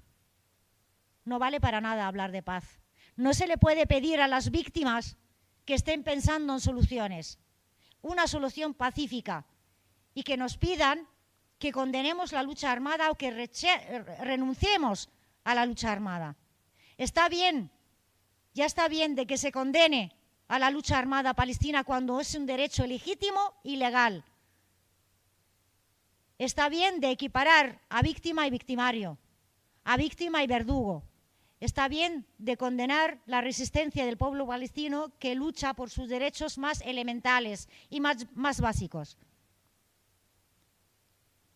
No 1.27 1.39
vale 1.39 1.61
para 1.61 1.83
nada 1.83 2.07
hablar 2.07 2.33
de 2.33 2.43
paz. 2.43 2.81
No 3.19 3.35
se 3.35 3.49
le 3.49 3.59
puede 3.59 3.89
pedir 3.89 4.21
a 4.21 4.29
las 4.29 4.53
víctimas 4.53 5.17
que 5.67 5.75
estén 5.75 6.05
pensando 6.05 6.55
en 6.55 6.61
soluciones. 6.61 7.41
una 8.03 8.27
solución 8.27 8.75
pacífica 8.75 9.45
y 10.15 10.23
que 10.23 10.37
nos 10.37 10.57
pidan 10.57 11.07
que 11.59 11.73
condenemos 11.73 12.33
la 12.33 12.43
lucha 12.43 12.71
armada 12.71 13.11
o 13.11 13.17
que 13.17 13.31
renunciemos 14.21 15.11
a 15.45 15.55
la 15.55 15.67
lucha 15.67 15.91
armada. 15.91 16.37
Está 16.97 17.29
bien, 17.29 17.71
ya 18.55 18.67
está 18.67 18.89
bien 18.89 19.15
de 19.15 19.27
que 19.27 19.37
se 19.37 19.53
condene 19.53 20.15
a 20.47 20.59
la 20.59 20.71
lucha 20.71 20.99
armada 20.99 21.35
palestina 21.35 21.85
cuando 21.85 22.21
es 22.21 22.35
un 22.35 22.47
derecho 22.47 22.87
legítimo 22.87 23.55
y 23.63 23.77
legal. 23.77 24.25
Está 26.39 26.69
bien 26.69 27.01
de 27.01 27.11
equiparar 27.11 27.81
a 27.89 28.01
víctima 28.03 28.47
y 28.47 28.51
victimario, 28.51 29.19
a 29.85 29.97
víctima 29.97 30.45
y 30.45 30.47
verdugo. 30.47 31.03
Está 31.61 31.89
bien 31.89 32.25
de 32.39 32.57
condenar 32.57 33.19
la 33.27 33.41
resistencia 33.41 34.07
del 34.07 34.17
pueblo 34.17 34.47
palestino 34.47 35.13
que 35.19 35.35
lucha 35.35 35.75
por 35.75 35.91
sus 35.91 36.09
derechos 36.09 36.57
más 36.57 36.81
elementales 36.83 37.69
y 37.91 38.01
más, 38.01 38.27
básicos. 38.61 39.19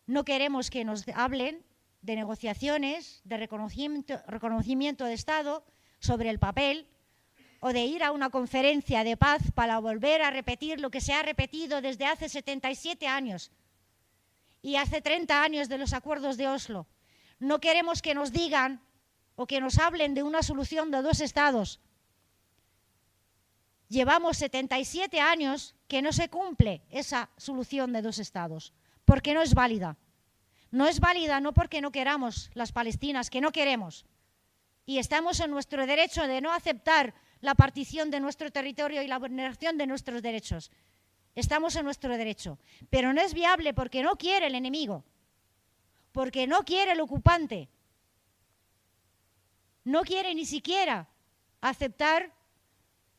No 0.05 0.25
queremos 0.25 0.69
que 0.69 0.83
nos 0.83 1.07
hablen 1.15 1.63
de 2.01 2.17
negociaciones, 2.17 3.21
de 3.23 3.37
reconocimiento, 3.37 4.21
reconocimiento 4.27 5.05
de 5.05 5.13
Estado 5.13 5.63
sobre 5.99 6.29
el 6.29 6.37
papel 6.37 6.85
o 7.61 7.71
de 7.71 7.85
ir 7.85 8.03
a 8.03 8.11
una 8.11 8.29
conferencia 8.29 9.05
de 9.05 9.15
paz 9.15 9.41
para 9.55 9.79
volver 9.79 10.21
a 10.21 10.31
repetir 10.31 10.81
lo 10.81 10.91
que 10.91 10.99
se 10.99 11.13
ha 11.13 11.23
repetido 11.23 11.79
desde 11.79 12.05
hace 12.05 12.27
77 12.27 13.07
años 13.07 13.51
y 14.61 14.75
hace 14.75 14.99
30 14.99 15.41
años 15.41 15.69
de 15.69 15.77
los 15.77 15.93
acuerdos 15.93 16.35
de 16.35 16.49
Oslo. 16.49 16.87
No 17.39 17.61
queremos 17.61 18.01
que 18.01 18.15
nos 18.15 18.33
digan 18.33 18.81
o 19.35 19.47
que 19.47 19.61
nos 19.61 19.79
hablen 19.79 20.13
de 20.13 20.23
una 20.23 20.43
solución 20.43 20.91
de 20.91 21.01
dos 21.01 21.21
estados. 21.21 21.79
Llevamos 23.89 24.37
77 24.37 25.19
años 25.19 25.75
que 25.87 26.01
no 26.01 26.13
se 26.13 26.29
cumple 26.29 26.81
esa 26.89 27.29
solución 27.37 27.93
de 27.93 28.01
dos 28.01 28.19
estados, 28.19 28.73
porque 29.05 29.33
no 29.33 29.41
es 29.41 29.53
válida. 29.53 29.97
No 30.71 30.87
es 30.87 30.99
válida 30.99 31.39
no 31.39 31.53
porque 31.53 31.81
no 31.81 31.91
queramos 31.91 32.49
las 32.53 32.71
palestinas, 32.71 33.29
que 33.29 33.41
no 33.41 33.51
queremos. 33.51 34.05
Y 34.85 34.97
estamos 34.97 35.39
en 35.39 35.51
nuestro 35.51 35.85
derecho 35.85 36.27
de 36.27 36.41
no 36.41 36.51
aceptar 36.51 37.13
la 37.41 37.55
partición 37.55 38.09
de 38.09 38.19
nuestro 38.19 38.51
territorio 38.51 39.01
y 39.01 39.07
la 39.07 39.19
vulneración 39.19 39.77
de 39.77 39.85
nuestros 39.85 40.21
derechos. 40.21 40.71
Estamos 41.35 41.75
en 41.75 41.85
nuestro 41.85 42.17
derecho. 42.17 42.57
Pero 42.89 43.13
no 43.13 43.21
es 43.21 43.33
viable 43.33 43.73
porque 43.73 44.01
no 44.01 44.15
quiere 44.15 44.47
el 44.47 44.55
enemigo, 44.55 45.03
porque 46.11 46.47
no 46.47 46.63
quiere 46.63 46.93
el 46.93 47.01
ocupante, 47.01 47.69
no 49.83 50.01
quiere 50.03 50.33
ni 50.35 50.45
siquiera 50.45 51.07
aceptar 51.61 52.31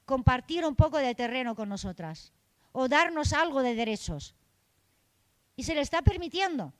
compartir 0.05 0.65
un 0.65 0.74
poco 0.74 0.99
de 0.99 1.15
terreno 1.15 1.55
con 1.55 1.69
nosotras 1.69 2.32
o 2.73 2.89
darnos 2.89 3.32
algo 3.32 3.62
de 3.62 3.74
derechos. 3.74 4.35
Y 5.57 5.65
se 5.65 5.74
le 5.74 5.81
está 5.81 6.03
permitiendo. 6.03 6.73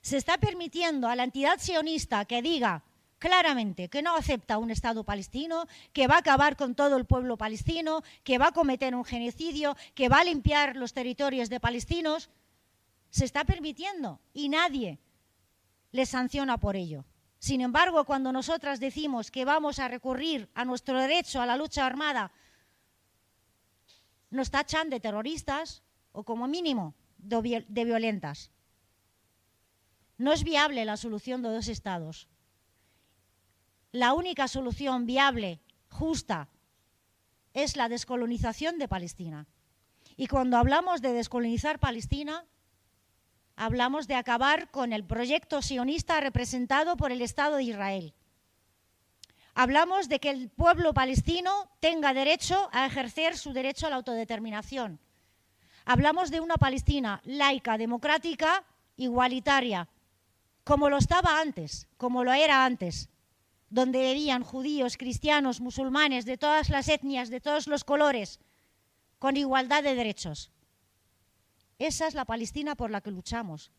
Se 0.00 0.16
está 0.16 0.38
permitiendo 0.38 1.08
a 1.08 1.14
la 1.14 1.24
entidad 1.24 1.58
sionista 1.60 2.24
que 2.24 2.42
diga, 2.42 2.82
claramente 3.18 3.88
que 3.88 4.02
no 4.02 4.16
acepta 4.16 4.58
un 4.58 4.72
Estado 4.72 5.04
palestino, 5.04 5.68
que 5.92 6.08
va 6.08 6.16
a 6.16 6.18
acabar 6.18 6.56
con 6.56 6.74
todo 6.74 6.96
el 6.96 7.04
pueblo 7.04 7.36
palestino, 7.36 8.02
que 8.24 8.36
va 8.36 8.48
a 8.48 8.52
cometer 8.52 8.96
un 8.96 9.04
genocidio, 9.04 9.76
que 9.94 10.08
va 10.08 10.18
a 10.18 10.24
limpiar 10.24 10.74
los 10.74 10.92
territorios 10.92 11.48
de 11.48 11.60
palestinos, 11.60 12.30
se 13.10 13.24
está 13.24 13.44
permitiendo 13.44 14.18
y 14.34 14.48
nadie 14.48 14.98
le 15.92 16.04
sanciona 16.04 16.58
por 16.58 16.74
ello. 16.74 17.04
Sin 17.42 17.60
embargo, 17.60 18.04
cuando 18.04 18.30
nosotras 18.30 18.78
decimos 18.78 19.32
que 19.32 19.44
vamos 19.44 19.80
a 19.80 19.88
recurrir 19.88 20.48
a 20.54 20.64
nuestro 20.64 21.00
derecho 21.00 21.42
a 21.42 21.46
la 21.46 21.56
lucha 21.56 21.84
armada, 21.84 22.30
nos 24.30 24.50
tachan 24.50 24.90
de 24.90 25.00
terroristas 25.00 25.82
o 26.12 26.22
como 26.22 26.46
mínimo 26.46 26.94
de 27.18 27.84
violentas. 27.84 28.52
No 30.18 30.32
es 30.32 30.44
viable 30.44 30.84
la 30.84 30.96
solución 30.96 31.42
de 31.42 31.50
dos 31.50 31.66
estados 31.66 32.28
la 33.92 34.14
única 34.14 34.48
solución 34.48 35.04
viable, 35.04 35.60
justa, 35.90 36.48
es 37.52 37.76
la 37.76 37.90
descolonización 37.90 38.78
de 38.78 38.88
Palestina. 38.88 39.46
Y 40.16 40.26
cuando 40.26 40.56
hablamos 40.56 41.02
de 41.02 41.12
descolonizar 41.12 41.78
Palestina, 41.78 42.46
hablamos 43.56 44.06
de 44.06 44.14
acabar 44.14 44.70
con 44.70 44.92
el 44.92 45.04
proyecto 45.04 45.62
sionista 45.62 46.20
representado 46.20 46.96
por 46.96 47.12
el 47.12 47.22
Estado 47.22 47.56
de 47.56 47.64
Israel. 47.64 48.14
Hablamos 49.54 50.08
de 50.08 50.18
que 50.18 50.30
el 50.30 50.48
pueblo 50.48 50.94
palestino 50.94 51.68
tenga 51.80 52.14
derecho 52.14 52.70
a 52.72 52.86
ejercer 52.86 53.36
su 53.36 53.52
derecho 53.52 53.86
a 53.86 53.90
la 53.90 53.96
autodeterminación. 53.96 54.98
Hablamos 55.84 56.30
de 56.30 56.40
una 56.40 56.56
Palestina 56.56 57.20
laica, 57.24 57.76
democrática, 57.76 58.64
igualitaria, 58.96 59.88
como 60.64 60.88
lo 60.88 60.96
estaba 60.96 61.40
antes, 61.40 61.88
como 61.98 62.24
lo 62.24 62.32
era 62.32 62.64
antes, 62.64 63.10
donde 63.68 64.12
vivían 64.12 64.44
judíos, 64.44 64.96
cristianos, 64.96 65.60
musulmanes, 65.60 66.24
de 66.24 66.38
todas 66.38 66.68
las 66.70 66.88
etnias, 66.88 67.30
de 67.30 67.40
todos 67.40 67.66
los 67.66 67.84
colores, 67.84 68.38
con 69.18 69.36
igualdad 69.36 69.82
de 69.82 69.94
derechos. 69.94 70.50
Esa 71.82 72.06
es 72.06 72.14
la 72.14 72.24
Palestina 72.24 72.76
por 72.76 72.92
la 72.92 73.00
que 73.00 73.10
luchamos. 73.10 73.72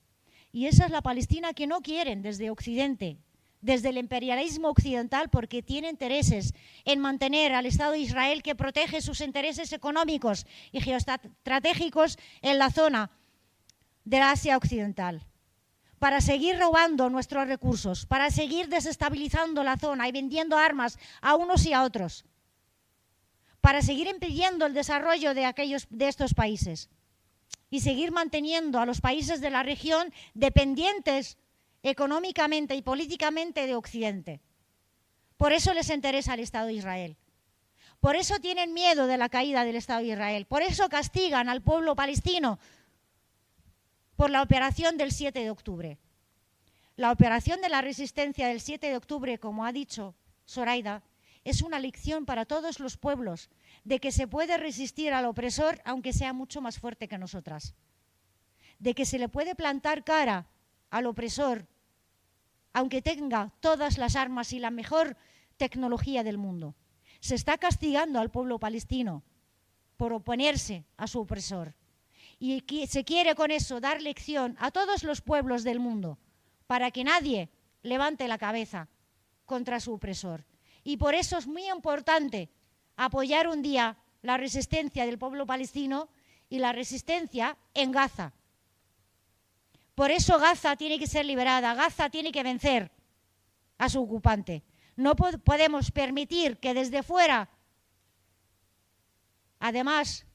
Y 0.52 0.68
esa 0.68 0.84
es 0.86 0.92
la 0.92 1.02
Palestina 1.02 1.54
que 1.54 1.68
no 1.68 1.80
quieren 1.80 2.22
desde 2.22 2.50
Occidente, 2.50 3.18
desde 3.62 3.90
el 3.90 3.98
imperialismo 3.98 4.68
occidental, 4.68 5.30
porque 5.30 5.64
tiene 5.64 5.90
intereses 5.90 6.54
en 6.84 7.00
mantener 7.00 7.54
al 7.54 7.66
Estado 7.66 7.94
de 7.94 8.00
Israel 8.00 8.44
que 8.44 8.56
protege 8.56 9.00
sus 9.00 9.22
intereses 9.22 9.72
económicos 9.72 10.46
y 10.74 10.82
geoestratégicos 10.82 12.18
en 12.42 12.60
la 12.60 12.72
zona 12.72 13.10
de 14.04 14.20
Asia 14.20 14.58
Occidental 14.58 15.26
para 15.98 16.20
seguir 16.20 16.60
robando 16.60 17.10
nuestros 17.10 17.48
recursos, 17.48 18.06
para 18.06 18.32
seguir 18.32 18.68
desestabilizando 18.68 19.64
la 19.64 19.78
zona 19.78 20.10
y 20.10 20.12
vendiendo 20.12 20.58
armas 20.58 21.00
a 21.22 21.36
unos 21.36 21.66
y 21.66 21.72
a 21.72 21.84
otros, 21.84 22.26
para 23.62 23.82
seguir 23.82 24.08
impidiendo 24.08 24.66
el 24.66 24.74
desarrollo 24.74 25.34
de, 25.34 25.46
aquellos, 25.46 25.88
de 25.90 26.10
estos 26.10 26.34
países 26.34 26.90
y 27.70 27.82
seguir 27.82 28.12
manteniendo 28.12 28.80
a 28.80 28.86
los 28.86 29.02
países 29.02 29.42
de 29.42 29.50
la 29.50 29.64
región 29.64 30.14
dependientes 30.34 31.38
económicamente 31.82 32.76
y 32.76 32.82
políticamente 32.82 33.66
de 33.68 33.76
Occidente. 33.76 34.42
Por 35.38 35.54
eso 35.54 35.74
les 35.74 35.90
interesa 35.90 36.36
el 36.36 36.40
Estado 36.40 36.68
de 36.68 36.74
Israel. 36.74 37.18
Por 38.00 38.16
eso 38.16 38.40
tienen 38.40 38.74
miedo 38.74 39.08
de 39.08 39.18
la 39.18 39.30
caída 39.30 39.66
del 39.66 39.76
Estado 39.76 40.02
de 40.02 40.08
Israel. 40.08 40.46
Por 40.46 40.62
eso 40.62 40.90
castigan 40.90 41.50
al 41.50 41.62
pueblo 41.62 41.96
palestino 41.96 42.60
por 44.16 44.30
la 44.30 44.42
operación 44.42 44.98
del 44.98 45.12
7 45.12 45.40
de 45.40 45.50
octubre. 45.50 45.98
La 46.96 47.12
operación 47.12 47.60
de 47.62 47.70
la 47.70 47.82
resistencia 47.82 48.48
del 48.48 48.62
7 48.62 48.90
de 48.90 48.98
octubre, 48.98 49.40
como 49.40 49.66
ha 49.66 49.72
dicho 49.72 50.16
Zoraida, 50.48 51.02
es 51.44 51.62
una 51.62 51.80
lección 51.80 52.26
para 52.26 52.46
todos 52.46 52.80
los 52.80 52.98
pueblos 52.98 53.50
de 53.84 54.00
que 54.00 54.12
se 54.12 54.28
puede 54.28 54.58
resistir 54.58 55.14
al 55.14 55.26
opresor 55.26 55.82
aunque 55.86 56.14
sea 56.14 56.34
mucho 56.34 56.62
más 56.62 56.80
fuerte 56.80 57.08
que 57.08 57.18
nosotras, 57.18 57.76
de 58.80 58.94
que 58.94 59.06
se 59.06 59.20
le 59.20 59.30
puede 59.30 59.56
plantar 59.56 60.04
cara 60.04 60.48
al 60.90 61.06
opresor 61.06 61.68
aunque 62.74 63.02
tenga 63.02 63.52
todas 63.60 63.98
las 63.98 64.16
armas 64.16 64.52
y 64.52 64.60
la 64.60 64.72
mejor 64.72 65.16
tecnología 65.58 66.24
del 66.24 66.38
mundo. 66.38 66.76
Se 67.20 67.36
está 67.36 67.58
castigando 67.58 68.20
al 68.20 68.32
pueblo 68.32 68.60
palestino 68.60 69.24
por 69.96 70.12
oponerse 70.12 70.84
a 70.98 71.08
su 71.08 71.22
opresor. 71.22 71.76
Y 72.40 72.64
se 72.90 73.06
quiere 73.06 73.36
con 73.36 73.52
eso 73.52 73.80
dar 73.80 74.02
lección 74.02 74.58
a 74.60 74.72
todos 74.72 75.04
los 75.04 75.22
pueblos 75.22 75.64
del 75.64 75.80
mundo 75.80 76.18
para 76.68 76.92
que 76.92 77.04
nadie 77.04 77.50
levante 77.84 78.28
la 78.28 78.38
cabeza 78.38 78.90
contra 79.46 79.80
su 79.80 79.94
opresor. 79.94 80.44
Y 80.84 80.98
por 80.98 81.14
eso 81.14 81.38
es 81.38 81.48
muy 81.48 81.70
importante 81.70 82.50
apoyar 82.96 83.48
un 83.48 83.62
día 83.62 83.98
la 84.22 84.38
resistencia 84.38 85.06
del 85.06 85.18
pueblo 85.18 85.46
palestino 85.46 86.10
y 86.50 86.60
la 86.60 86.72
resistencia 86.72 87.58
en 87.74 87.92
Gaza. 87.92 88.34
Por 89.96 90.12
eso 90.12 90.40
Gaza 90.40 90.76
tiene 90.76 90.98
que 90.98 91.08
ser 91.08 91.26
liberada, 91.26 91.74
Gaza 91.76 92.10
tiene 92.10 92.32
que 92.32 92.44
vencer 92.44 92.92
a 93.78 93.90
su 93.90 94.02
ocupante. 94.02 94.64
No 94.96 95.16
podemos 95.16 95.92
permitir 95.92 96.58
que 96.58 96.74
desde 96.74 97.04
fuera, 97.04 97.50
además 99.60 100.26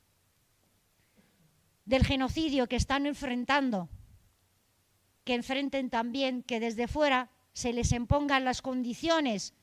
del 1.85 2.05
genocidio 2.05 2.69
que 2.69 2.77
están 2.77 3.07
enfrentando, 3.07 3.89
que 5.25 5.35
enfrenten 5.35 5.91
también 5.91 6.43
que 6.43 6.61
desde 6.61 6.89
fuera 6.89 7.31
se 7.53 7.73
les 7.73 7.93
impongan 7.93 8.45
las 8.45 8.63
condiciones 8.63 9.55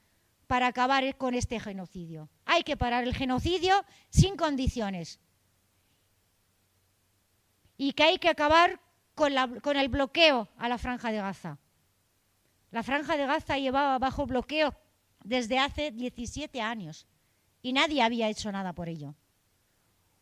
para 0.47 0.67
acabar 0.67 1.17
con 1.17 1.33
este 1.33 1.59
genocidio. 1.59 2.29
Hay 2.45 2.63
que 2.63 2.77
parar 2.77 3.03
el 3.03 3.15
genocidio 3.15 3.83
sin 4.09 4.35
condiciones. 4.35 5.19
Y 7.77 7.93
que 7.93 8.03
hay 8.03 8.17
que 8.17 8.29
acabar 8.29 8.79
con, 9.15 9.77
el 9.77 9.89
bloqueo 9.89 10.49
a 10.57 10.69
la 10.69 10.77
franja 10.77 11.11
de 11.11 11.17
Gaza. 11.17 11.57
La 12.71 12.83
franja 12.83 13.17
de 13.17 13.25
Gaza 13.25 13.57
llevaba 13.57 13.97
bajo 13.99 14.25
bloqueo 14.25 14.75
desde 15.23 15.59
hace 15.59 15.91
17 15.91 16.61
años 16.61 17.07
y 17.61 17.73
nadie 17.73 18.03
había 18.03 18.29
hecho 18.29 18.51
nada 18.51 18.73
por 18.73 18.89
ello. 18.89 19.15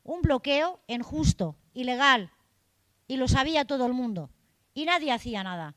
un 0.05 0.21
bloqueo 0.21 0.81
injusto, 0.87 1.55
ilegal, 1.73 2.29
y 3.07 3.15
lo 3.15 3.29
sabía 3.29 3.65
todo 3.65 3.85
el 3.85 3.93
mundo, 3.93 4.29
y 4.73 4.83
nadie 4.83 5.13
hacía 5.13 5.43
nada. 5.43 5.75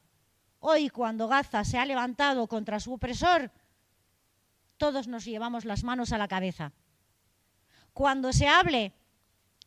Hoy, 0.59 0.91
cuando 0.91 1.29
Gaza 1.29 1.65
se 1.65 1.79
ha 1.79 1.87
levantado 1.87 2.49
contra 2.49 2.81
su 2.81 2.95
opresor, 2.95 3.53
todos 4.77 5.09
nos 5.09 5.25
llevamos 5.25 5.65
las 5.65 5.85
manos 5.85 6.13
a 6.13 6.19
la 6.19 6.29
cabeza. 6.29 6.73
Cuando 7.93 8.33
se 8.33 8.49
hable 8.49 8.93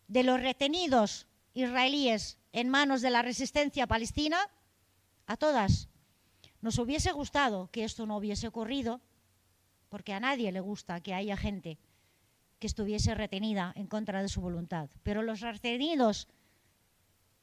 de 0.08 0.24
los 0.24 0.40
retenidos 0.40 1.28
israelíes 1.54 2.38
en 2.52 2.70
manos 2.70 3.02
de 3.02 3.10
la 3.10 3.22
resistencia 3.22 3.88
palestina, 3.88 4.38
a 5.26 5.38
todas 5.38 5.90
nos 6.62 6.78
hubiese 6.78 7.12
gustado 7.12 7.70
que 7.72 7.84
esto 7.84 8.06
no 8.06 8.18
hubiese 8.18 8.48
ocurrido, 8.48 9.02
porque 9.88 10.14
a 10.14 10.20
nadie 10.20 10.52
le 10.52 10.60
gusta 10.60 11.02
que 11.02 11.14
haya 11.14 11.38
gente 11.38 11.80
que 12.60 12.68
estuviese 12.68 13.16
retenida 13.16 13.72
en 13.76 13.88
contra 13.88 14.22
de 14.22 14.30
su 14.30 14.42
voluntad. 14.42 14.90
Pero 15.04 15.24
los 15.24 15.40
retenidos 15.40 16.28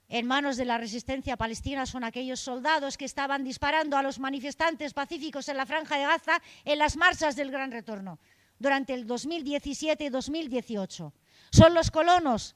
en 0.08 0.26
manos 0.26 0.56
de 0.56 0.64
la 0.64 0.78
resistencia 0.78 1.36
palestina 1.36 1.84
son 1.84 2.04
aquellos 2.04 2.40
soldados 2.40 2.96
que 2.96 3.04
estaban 3.04 3.42
disparando 3.42 3.96
a 3.96 4.02
los 4.02 4.20
manifestantes 4.20 4.94
pacíficos 4.94 5.48
en 5.48 5.56
la 5.56 5.66
franja 5.66 5.96
de 5.96 6.04
Gaza 6.04 6.40
en 6.64 6.78
las 6.78 6.96
marchas 6.96 7.34
del 7.34 7.50
Gran 7.50 7.72
Retorno 7.72 8.20
durante 8.58 8.94
el 8.94 9.06
2017 9.06 10.04
y 10.04 10.08
2018. 10.08 11.12
Son 11.50 11.74
los 11.74 11.90
colonos 11.90 12.54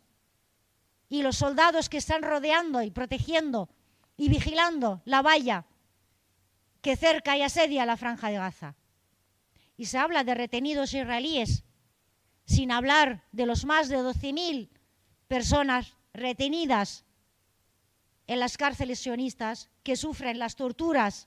y 1.09 1.22
los 1.22 1.36
soldados 1.36 1.89
que 1.89 1.98
están 1.98 2.22
rodeando 2.22 2.82
y 2.82 2.90
protegiendo 2.90 3.68
y 4.16 4.28
vigilando 4.28 5.02
la 5.05 5.22
valla 5.22 5.66
que 6.82 6.97
cerca 6.97 7.36
y 7.36 7.43
asedia 7.43 7.85
la 7.85 7.97
franja 7.97 8.28
de 8.28 8.36
Gaza. 8.36 8.77
Y 9.77 9.86
se 9.86 9.98
habla 9.98 10.24
de 10.24 10.35
retenidos 10.35 10.94
israelíes, 10.94 11.64
sin 12.44 12.70
hablar 12.70 13.24
de 13.32 13.47
los 13.47 13.64
más 13.64 13.89
de 13.89 13.98
12.000 13.98 14.68
personas 15.27 15.97
retenidas 16.12 17.05
en 18.31 18.39
las 18.39 18.57
cárceles 18.57 19.01
sionistas 19.01 19.70
que 19.82 19.97
sufren 19.97 20.39
las 20.39 20.55
torturas 20.55 21.27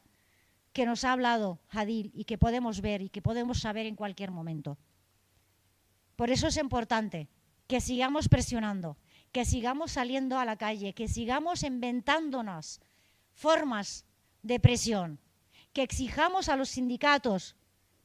que 0.72 0.86
nos 0.86 1.04
ha 1.04 1.12
hablado 1.12 1.60
Hadil 1.68 2.14
y 2.16 2.24
que 2.24 2.38
podemos 2.38 2.80
ver 2.80 3.02
y 3.02 3.10
que 3.10 3.22
podemos 3.22 3.60
saber 3.60 3.86
en 3.88 3.98
cualquier 3.98 4.32
momento. 4.32 4.78
Por 6.16 6.30
eso 6.30 6.48
es 6.48 6.56
importante 6.56 7.28
que 7.68 7.82
sigamos 7.82 8.30
presionando, 8.30 8.96
que 9.34 9.44
sigamos 9.44 9.92
saliendo 9.92 10.40
a 10.40 10.46
la 10.46 10.56
calle, 10.56 10.94
que 10.94 11.10
sigamos 11.10 11.64
inventándonos 11.64 12.80
formas 13.34 14.06
de 14.42 14.62
presión, 14.62 15.20
que 15.74 15.84
exijamos 15.84 16.48
a 16.48 16.56
los 16.56 16.70
sindicatos 16.70 17.58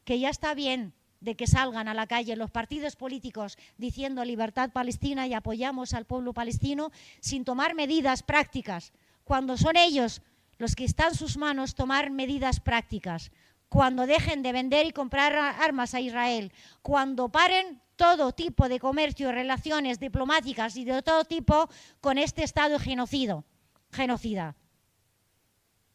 que 0.05 0.19
ya 0.19 0.29
está 0.29 0.55
bien 0.55 0.93
de 1.21 1.35
que 1.35 1.47
salgan 1.47 1.89
a 1.89 1.95
la 1.95 2.07
calle 2.07 2.37
los 2.37 2.51
partidos 2.51 2.97
políticos 2.97 3.59
diciendo 3.77 4.25
libertad 4.25 4.71
palestina 4.71 5.27
y 5.27 5.35
apoyamos 5.35 5.95
al 5.95 6.05
pueblo 6.05 6.33
palestino 6.33 6.91
sin 7.21 7.45
tomar 7.45 7.75
medidas 7.75 8.23
prácticas, 8.23 8.93
cuando 9.25 9.57
son 9.57 9.77
ellos 9.77 10.23
los 10.59 10.75
que 10.75 10.85
están 10.85 11.11
en 11.11 11.15
sus 11.15 11.37
manos 11.37 11.75
tomar 11.75 12.11
medidas 12.11 12.61
prácticas, 12.61 13.31
cuando 13.69 14.07
dejen 14.07 14.43
de 14.43 14.53
vender 14.53 14.87
y 14.87 14.93
comprar 14.93 15.35
armas 15.37 15.95
a 15.95 16.01
Israel, 16.01 16.53
cuando 16.83 17.29
paren 17.29 17.81
todo 17.97 18.33
tipo 18.33 18.69
de 18.69 18.79
comercio 18.79 19.33
relaciones 19.33 19.99
diplomáticas 19.99 20.77
y 20.77 20.85
de 20.85 21.03
todo 21.03 21.25
tipo 21.25 21.69
con 22.01 22.17
este 22.17 22.45
Estado 22.45 22.79
genocido, 22.79 23.45
genocida. 23.91 24.57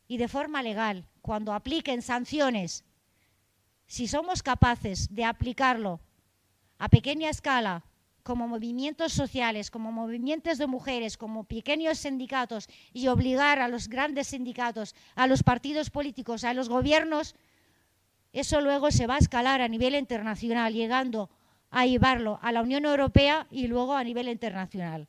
Y 0.07 0.17
de 0.17 0.27
forma 0.27 0.61
legal, 0.61 1.07
cuando 1.21 1.53
apliquen 1.53 2.01
sanciones, 2.01 2.83
si 3.88 4.07
somos 4.07 4.43
capaces 4.43 5.14
de 5.14 5.26
aplicarlo 5.26 5.99
a 6.77 6.89
pequeña 6.89 7.30
escala, 7.30 7.84
como 8.23 8.47
movimientos 8.47 9.11
sociales, 9.11 9.69
como 9.69 9.91
movimientos 9.91 10.57
de 10.57 10.68
mujeres, 10.68 11.18
como 11.18 11.43
pequeños 11.43 11.99
sindicatos 11.99 12.69
y 12.93 13.07
obligar 13.07 13.60
a 13.60 13.68
los 13.68 13.89
grandes 13.89 14.27
sindicatos, 14.27 14.95
a 15.15 15.27
los 15.27 15.43
partidos 15.43 15.89
políticos, 15.89 16.45
a 16.45 16.53
los 16.53 16.69
gobiernos, 16.69 17.35
eso 18.31 18.61
luego 18.61 18.91
se 18.91 19.07
va 19.07 19.15
a 19.15 19.19
escalar 19.19 19.61
a 19.61 19.68
nivel 19.68 19.93
internacional, 19.93 20.73
llegando 20.73 21.30
a 21.69 21.85
llevarlo 21.85 22.39
a 22.41 22.51
la 22.51 22.61
Unión 22.61 22.85
Europea 22.85 23.45
y 23.51 23.68
luego 23.68 23.93
a 23.93 24.03
nivel 24.03 24.27
internacional. 24.30 25.07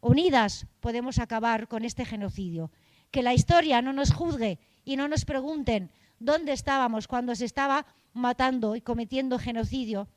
Unidas 0.00 0.66
podemos 0.80 1.18
acabar 1.18 1.68
con 1.68 1.84
este 1.84 2.04
genocidio. 2.04 2.70
Que 3.10 3.22
la 3.22 3.34
historia 3.34 3.80
no 3.80 3.92
nos 3.92 4.12
juzgue 4.12 4.58
y 4.84 4.96
no 4.96 5.08
nos 5.08 5.24
pregunten 5.24 5.90
dónde 6.18 6.52
estábamos 6.52 7.08
cuando 7.08 7.34
se 7.34 7.44
estaba 7.44 7.86
matando 8.12 8.76
y 8.76 8.80
cometiendo 8.80 9.38
genocidio 9.38 10.08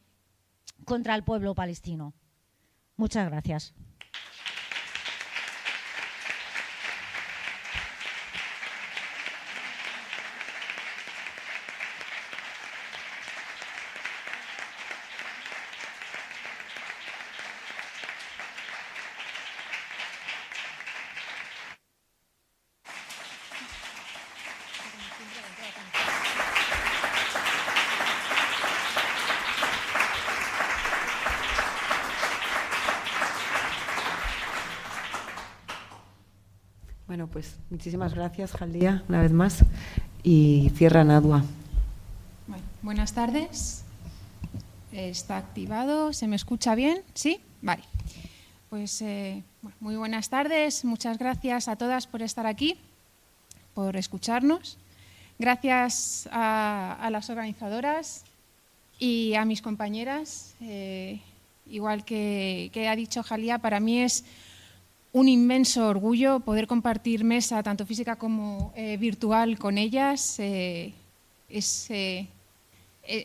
contra 0.85 1.15
el 1.15 1.23
pueblo 1.23 1.55
palestino. 1.55 2.13
Muchas 2.95 3.29
gracias. 3.29 3.73
Pues 37.31 37.55
muchísimas 37.69 38.13
gracias, 38.13 38.51
Jaldía, 38.51 39.03
una 39.07 39.21
vez 39.21 39.31
más. 39.31 39.63
Y 40.23 40.71
cierra 40.75 41.03
Nadua. 41.03 41.43
buenas 42.81 43.13
tardes. 43.13 43.83
¿Está 44.91 45.37
activado? 45.37 46.13
¿Se 46.13 46.27
me 46.27 46.35
escucha 46.35 46.75
bien? 46.75 47.01
¿Sí? 47.13 47.39
Vale. 47.61 47.83
Pues 48.69 49.01
eh, 49.01 49.43
muy 49.79 49.95
buenas 49.95 50.29
tardes. 50.29 50.85
Muchas 50.85 51.17
gracias 51.17 51.67
a 51.67 51.75
todas 51.75 52.07
por 52.07 52.21
estar 52.21 52.45
aquí, 52.45 52.77
por 53.73 53.95
escucharnos. 53.95 54.77
Gracias 55.39 56.29
a, 56.31 57.07
las 57.11 57.29
organizadoras 57.29 58.25
y 58.99 59.33
a 59.35 59.45
mis 59.45 59.61
compañeras. 59.61 60.55
Eh, 60.61 61.21
igual 61.67 62.05
que, 62.05 62.69
que 62.73 62.87
ha 62.87 62.95
dicho 62.95 63.23
Jalía, 63.23 63.57
para 63.57 63.79
mí 63.79 64.01
es 64.01 64.25
un 65.13 65.27
inmenso 65.27 65.87
orgullo 65.87 66.39
poder 66.39 66.67
compartir 66.67 67.23
mesa, 67.23 67.61
tanto 67.63 67.85
física 67.85 68.15
como 68.15 68.71
eh, 68.75 68.97
virtual, 68.97 69.57
con 69.57 69.77
ellas. 69.77 70.39
Eh, 70.39 70.93
eh, 71.49 72.27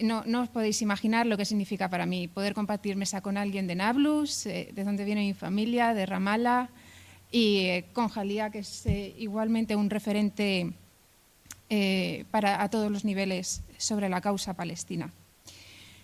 no, 0.02 0.24
os 0.40 0.48
podéis 0.48 0.82
imaginar 0.82 1.26
lo 1.26 1.36
que 1.36 1.44
significa 1.44 1.88
para 1.88 2.06
mí 2.06 2.26
poder 2.26 2.54
compartir 2.54 2.96
mesa 2.96 3.20
con 3.20 3.36
alguien 3.36 3.68
de 3.68 3.76
Nablus, 3.76 4.44
de 4.44 4.82
donde 4.84 5.04
viene 5.04 5.20
mi 5.20 5.34
familia, 5.34 5.94
de 5.94 6.06
Ramala, 6.06 6.70
y 7.30 7.82
con 7.92 8.08
Jalía, 8.08 8.50
que 8.50 8.60
es 8.60 8.84
igualmente 9.18 9.76
un 9.76 9.90
referente 9.90 10.72
para, 12.30 12.62
a 12.62 12.70
todos 12.70 12.90
los 12.90 13.04
niveles 13.04 13.62
sobre 13.76 14.08
la 14.08 14.20
causa 14.20 14.54
palestina. 14.54 15.12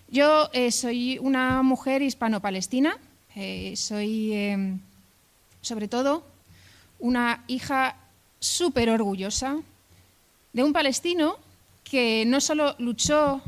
Yo 0.08 0.48
soy 0.70 1.18
una 1.18 1.62
mujer 1.62 2.02
hispano-palestina, 2.02 2.98
soy 3.74 4.78
sobre 5.62 5.88
todo 5.88 6.24
una 6.98 7.44
hija 7.46 7.96
súper 8.38 8.90
orgullosa 8.90 9.56
de 10.52 10.62
un 10.62 10.72
palestino 10.72 11.36
que 11.82 12.24
no 12.26 12.40
solo 12.40 12.74
luchó 12.78 13.40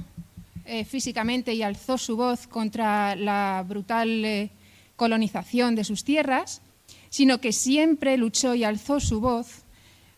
eh, 0.64 0.84
físicamente 0.84 1.52
y 1.52 1.62
alzó 1.62 1.98
su 1.98 2.16
voz 2.16 2.46
contra 2.46 3.14
la 3.16 3.64
brutal 3.68 4.24
eh, 4.24 4.50
colonización 4.96 5.74
de 5.74 5.84
sus 5.84 6.04
tierras, 6.04 6.62
sino 7.10 7.40
que 7.40 7.52
siempre 7.52 8.16
luchó 8.16 8.54
y 8.54 8.64
alzó 8.64 8.98
su 9.00 9.20
voz 9.20 9.62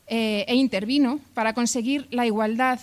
eh, 0.06 0.44
e 0.46 0.54
intervino 0.54 1.18
para 1.34 1.52
conseguir 1.52 2.06
la 2.10 2.26
igualdad 2.26 2.78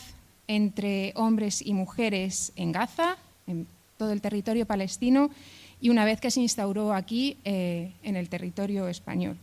entre 0.48 1.14
hombres 1.16 1.62
y 1.62 1.74
mujeres 1.74 2.52
en 2.56 2.74
Gaza, 2.74 3.18
en 3.48 3.66
todo 3.98 4.12
el 4.12 4.22
territorio 4.22 4.66
palestino, 4.66 5.30
y 5.84 5.90
una 5.90 6.06
vez 6.06 6.22
que 6.22 6.32
se 6.32 6.40
instauró 6.40 6.94
aquí 6.94 7.36
eh, 7.44 7.92
en 8.04 8.16
el 8.16 8.30
territorio 8.30 8.88
español. 8.88 9.36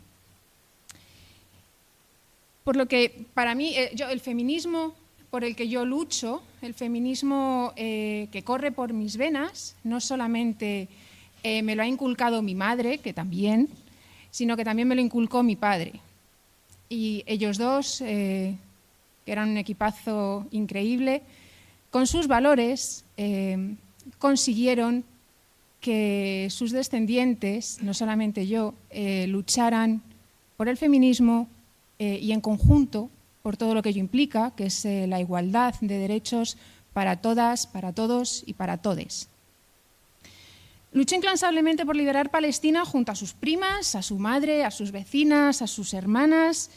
Por 2.65 2.77
lo 2.77 2.87
que 2.87 3.27
para 3.35 3.55
mí 3.55 3.75
eh, 3.77 3.91
yo, 3.95 4.09
el 4.09 4.21
feminismo 4.21 4.95
por 5.31 5.45
el 5.45 5.55
que 5.55 5.69
yo 5.69 5.85
lucho, 5.85 6.43
el 6.63 6.73
feminismo 6.73 7.75
eh, 7.77 8.29
que 8.33 8.43
corre 8.43 8.73
por 8.73 8.95
mis 8.95 9.19
venas, 9.19 9.77
no 9.85 10.01
solamente 10.01 10.89
me 11.45 11.75
lo 11.75 11.83
ha 11.83 11.87
inculcado 11.87 12.43
mi 12.43 12.55
madre, 12.55 12.99
que 12.99 13.13
también, 13.13 13.69
sino 14.31 14.57
que 14.57 14.65
también 14.65 14.89
me 14.89 14.95
lo 14.95 15.01
inculcó 15.03 15.43
mi 15.43 15.57
padre. 15.57 15.93
Y 16.89 17.23
ellos 17.27 17.59
dos, 17.59 17.99
que 17.99 18.57
eran 19.25 19.51
un 19.51 19.57
equipazo 19.57 20.47
increíble, 20.51 21.23
con 21.91 22.07
sus 22.07 22.27
valores 22.27 23.05
consiguieron 24.19 25.05
que 25.81 26.49
sus 26.51 26.73
descendientes, 26.73 27.79
no 27.83 27.95
solamente 27.95 28.47
yo, 28.47 28.75
eh, 28.91 29.27
lucharan 29.29 30.03
por 30.57 30.69
el 30.69 30.77
feminismo 30.77 31.49
eh, 31.99 32.19
y 32.21 32.33
en 32.33 32.41
conjunto 32.41 33.11
por 33.43 33.57
todo 33.57 33.75
lo 33.75 33.83
que 33.83 33.91
ello 33.91 34.01
implica, 34.01 34.53
que 34.57 34.67
es 34.67 34.85
eh, 34.85 35.07
la 35.07 35.21
igualdad 35.21 35.75
de 35.81 35.99
derechos 35.99 36.57
para 36.93 37.17
todas, 37.17 37.67
para 37.67 37.93
todos 37.93 38.43
y 38.47 38.55
para 38.55 38.79
todes. 38.79 39.29
Luchó 40.93 41.15
incansablemente 41.15 41.87
por 41.87 41.95
liberar 41.95 42.31
Palestina 42.31 42.85
junto 42.85 43.13
a 43.13 43.15
sus 43.15 43.33
primas, 43.33 43.95
a 43.95 44.03
su 44.03 44.19
madre, 44.19 44.65
a 44.65 44.71
sus 44.71 44.91
vecinas, 44.91 45.63
a 45.63 45.69
sus 45.69 45.95
hermanas. 45.95 46.71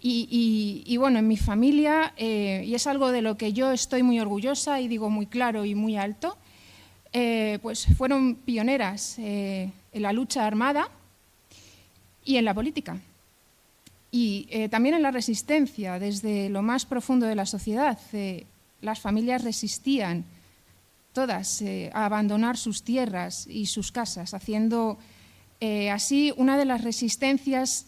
Y, 0.00 0.96
bueno, 0.96 1.18
en 1.18 1.26
mi 1.26 1.36
familia, 1.36 2.14
eh, 2.16 2.62
y 2.64 2.76
es 2.76 2.86
algo 2.86 3.10
de 3.10 3.20
lo 3.20 3.36
que 3.36 3.52
yo 3.52 3.72
estoy 3.72 4.04
muy 4.04 4.20
orgullosa 4.20 4.80
y 4.80 4.86
digo 4.86 5.10
muy 5.10 5.26
claro 5.26 5.64
y 5.64 5.74
muy 5.74 5.96
alto, 5.96 6.38
eh, 7.12 7.58
pues 7.62 7.86
fueron 7.96 8.36
pioneras 8.36 9.18
eh, 9.18 9.70
en 9.92 10.02
la 10.02 10.12
lucha 10.12 10.46
armada 10.46 10.88
y 12.24 12.36
en 12.36 12.44
la 12.44 12.54
política. 12.54 12.98
Y 14.10 14.68
también 14.70 14.94
en 14.94 15.02
la 15.02 15.10
resistencia, 15.10 15.98
desde 15.98 16.48
lo 16.48 16.62
más 16.62 16.86
profundo 16.86 17.26
de 17.26 17.34
la 17.34 17.44
sociedad. 17.44 17.98
las 18.80 19.00
familias 19.00 19.44
resistían 19.44 20.24
todas 21.18 21.62
eh, 21.62 21.90
a 21.94 22.04
abandonar 22.04 22.56
sus 22.56 22.84
tierras 22.84 23.48
y 23.48 23.66
sus 23.66 23.90
casas, 23.90 24.34
haciendo 24.34 24.98
eh, 25.60 25.90
así 25.90 26.32
una 26.36 26.56
de 26.56 26.64
las 26.64 26.84
resistencias 26.84 27.86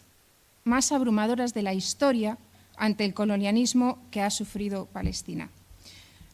más 0.65 0.91
abrumadoras 0.91 1.55
de 1.55 1.63
la 1.63 1.73
historia 1.73 2.39
ante 2.77 3.05
el 3.05 3.15
colonialismo 3.15 3.99
que 4.11 4.21
ha 4.21 4.31
sufrido 4.31 4.87
Palestina. 4.87 5.49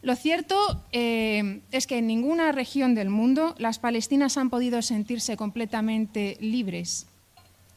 Lo 0.07 0.15
cierto 0.15 0.55
eh, 0.93 1.59
es 1.73 1.85
que 1.85 1.97
en 1.97 2.07
ninguna 2.07 2.53
región 2.53 2.95
del 2.95 3.09
mundo 3.09 3.55
las 3.57 3.77
palestinas 3.77 4.37
han 4.37 4.49
podido 4.49 4.81
sentirse 4.81 5.35
completamente 5.35 6.37
libres 6.39 7.07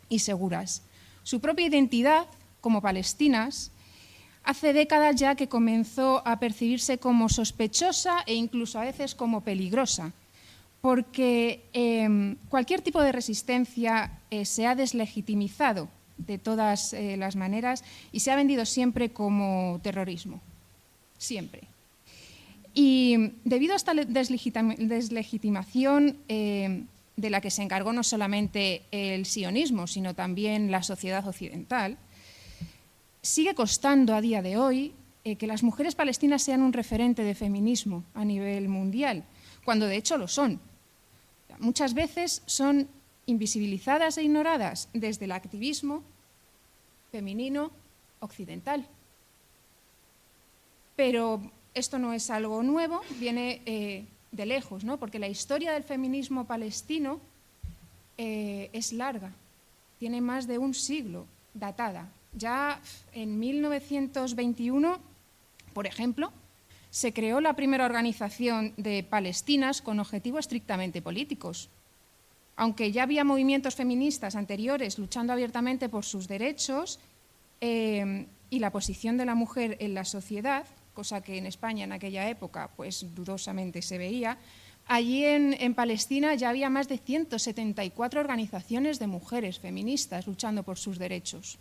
y 0.08 0.20
seguras. 0.20 0.84
Su 1.24 1.40
propia 1.40 1.66
identidad 1.66 2.26
como 2.60 2.82
palestinas 2.82 3.72
hace 4.44 4.72
décadas 4.72 5.16
ya 5.16 5.34
que 5.34 5.48
comenzó 5.48 6.22
a 6.24 6.38
percibirse 6.38 6.98
como 6.98 7.28
sospechosa 7.28 8.20
e 8.28 8.34
incluso 8.34 8.78
a 8.78 8.84
veces 8.84 9.16
como 9.16 9.40
peligrosa, 9.40 10.12
porque 10.82 11.64
em, 11.72 12.36
cualquier 12.48 12.80
tipo 12.80 13.02
de 13.02 13.10
resistencia 13.10 14.20
eh, 14.30 14.44
se 14.44 14.68
ha 14.68 14.76
deslegitimizado 14.76 15.88
de 16.16 16.38
todas 16.38 16.92
eh, 16.92 17.16
las 17.16 17.34
maneras 17.34 17.82
y 18.12 18.20
se 18.20 18.30
ha 18.30 18.36
vendido 18.36 18.66
siempre 18.66 19.10
como 19.10 19.80
terrorismo, 19.82 20.40
siempre. 21.18 21.69
Y 22.82 23.34
debido 23.44 23.74
a 23.74 23.76
esta 23.76 23.92
deslegitimación 23.92 26.16
em, 26.28 26.86
de 27.14 27.28
la 27.28 27.42
que 27.42 27.50
se 27.50 27.60
encargó 27.60 27.92
no 27.92 28.02
solamente 28.02 28.84
el 28.90 29.26
sionismo, 29.26 29.86
sino 29.86 30.14
también 30.14 30.70
la 30.70 30.82
sociedad 30.82 31.28
occidental, 31.28 31.98
sigue 33.20 33.54
costando 33.54 34.14
a 34.14 34.22
día 34.22 34.40
de 34.40 34.56
hoy 34.56 34.94
eh, 35.24 35.36
que 35.36 35.46
las 35.46 35.62
mujeres 35.62 35.94
palestinas 35.94 36.40
sean 36.40 36.62
un 36.62 36.72
referente 36.72 37.22
de 37.22 37.34
feminismo 37.34 38.02
a 38.14 38.24
nivel 38.24 38.70
mundial, 38.70 39.24
cuando 39.66 39.84
de 39.84 39.96
hecho 39.96 40.16
lo 40.16 40.26
son. 40.26 40.58
Muchas 41.58 41.92
veces 41.92 42.42
son 42.46 42.88
invisibilizadas 43.26 44.16
e 44.16 44.22
ignoradas 44.22 44.88
desde 44.94 45.26
el 45.26 45.32
activismo 45.32 46.02
femenino 47.12 47.72
occidental. 48.20 48.86
Pero 50.96 51.42
esto 51.74 51.98
no 51.98 52.12
es 52.12 52.30
algo 52.30 52.62
nuevo, 52.62 53.00
viene 53.18 53.62
eh, 53.66 54.04
de 54.32 54.46
lejos, 54.46 54.84
¿no? 54.84 54.98
porque 54.98 55.18
la 55.18 55.28
historia 55.28 55.72
del 55.72 55.84
feminismo 55.84 56.46
palestino 56.46 57.20
eh, 58.18 58.70
es 58.72 58.92
larga, 58.92 59.32
tiene 59.98 60.20
más 60.20 60.46
de 60.46 60.58
un 60.58 60.74
siglo 60.74 61.26
datada. 61.54 62.08
Ya 62.32 62.80
en 63.12 63.38
1921, 63.38 64.98
por 65.72 65.86
ejemplo, 65.86 66.32
se 66.90 67.12
creó 67.12 67.40
la 67.40 67.54
primera 67.54 67.86
organización 67.86 68.74
de 68.76 69.02
Palestinas 69.02 69.80
con 69.80 70.00
objetivos 70.00 70.40
estrictamente 70.40 71.02
políticos. 71.02 71.70
Aunque 72.56 72.92
ya 72.92 73.04
había 73.04 73.24
movimientos 73.24 73.74
feministas 73.74 74.34
anteriores 74.36 74.98
luchando 74.98 75.32
abiertamente 75.32 75.88
por 75.88 76.04
sus 76.04 76.28
derechos 76.28 76.98
eh, 77.60 78.26
y 78.50 78.58
la 78.58 78.70
posición 78.70 79.16
de 79.16 79.24
la 79.24 79.34
mujer 79.34 79.76
en 79.80 79.94
la 79.94 80.04
sociedad, 80.04 80.66
cosa 81.00 81.22
que 81.22 81.38
en 81.38 81.46
España 81.46 81.84
en 81.84 81.92
aquella 81.92 82.28
época 82.28 82.68
pues 82.76 83.06
dudosamente 83.14 83.80
se 83.80 83.96
veía, 83.96 84.36
allí 84.86 85.24
en, 85.24 85.72
Palestina 85.72 86.34
ya 86.34 86.50
había 86.50 86.68
más 86.68 86.88
de 86.88 86.98
174 86.98 88.20
organizaciones 88.20 88.98
de 88.98 89.06
mujeres 89.06 89.58
feministas 89.58 90.26
luchando 90.26 90.62
por 90.62 90.76
sus 90.76 90.98
derechos. 90.98 91.56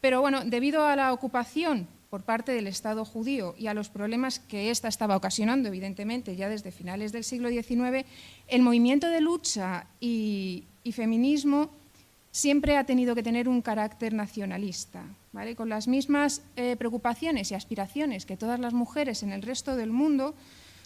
Pero 0.00 0.22
bueno, 0.22 0.42
debido 0.46 0.86
a 0.86 0.96
la 0.96 1.12
ocupación 1.12 1.86
por 2.08 2.22
parte 2.22 2.52
del 2.52 2.66
Estado 2.66 3.04
judío 3.04 3.54
y 3.58 3.66
a 3.66 3.74
los 3.74 3.90
problemas 3.90 4.38
que 4.38 4.70
ésta 4.70 4.88
estaba 4.88 5.14
ocasionando, 5.14 5.68
evidentemente, 5.68 6.34
ya 6.34 6.48
desde 6.48 6.72
finales 6.72 7.12
del 7.12 7.24
siglo 7.24 7.50
XIX, 7.50 8.06
el 8.46 8.62
movimiento 8.62 9.06
de 9.10 9.20
lucha 9.20 9.84
y, 10.00 10.64
feminismo 10.92 11.68
siempre 12.38 12.76
ha 12.76 12.84
tenido 12.84 13.14
que 13.14 13.22
tener 13.22 13.48
un 13.48 13.62
carácter 13.62 14.12
nacionalista, 14.14 15.04
con 15.56 15.68
las 15.68 15.88
mismas 15.88 16.42
eh, 16.56 16.76
preocupaciones 16.76 17.50
y 17.50 17.54
aspiraciones 17.54 18.26
que 18.26 18.36
todas 18.36 18.60
las 18.60 18.74
mujeres 18.74 19.22
en 19.22 19.32
el 19.32 19.42
resto 19.42 19.76
del 19.76 19.90
mundo. 19.90 20.34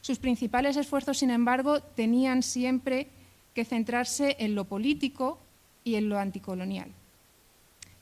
Sus 0.01 0.19
principales 0.19 0.77
esfuerzos, 0.77 1.19
sin 1.19 1.31
embargo, 1.31 1.81
tenían 1.81 2.43
siempre 2.43 3.09
que 3.55 3.65
centrarse 3.65 4.37
en 4.39 4.55
lo 4.55 4.65
político 4.65 5.39
y 5.85 5.97
en 5.97 6.09
lo 6.09 6.19
anticolonial 6.19 6.91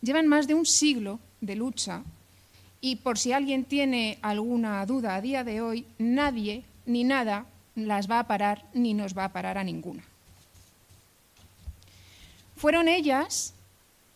llevan 0.01 0.27
más 0.27 0.47
de 0.47 0.55
un 0.55 0.67
siglo 0.67 1.21
de 1.41 1.57
lucha 1.57 2.03
y 2.81 2.97
por 2.97 3.19
si 3.19 3.33
alguien 3.33 3.65
tiene 3.65 4.19
alguna 4.23 4.85
duda 4.87 5.15
a 5.15 5.21
día 5.21 5.45
de 5.45 5.61
hoy, 5.61 5.87
nadie 5.99 6.65
ni 6.87 7.05
nada 7.05 7.47
las 7.75 8.11
va 8.11 8.21
a 8.21 8.27
parar 8.27 8.65
ni 8.73 8.95
nos 8.95 9.17
va 9.17 9.27
a 9.27 9.33
parar 9.33 9.59
a 9.59 9.65
ninguna. 9.65 10.03
Fueron 12.61 12.89
ellas, 12.89 13.55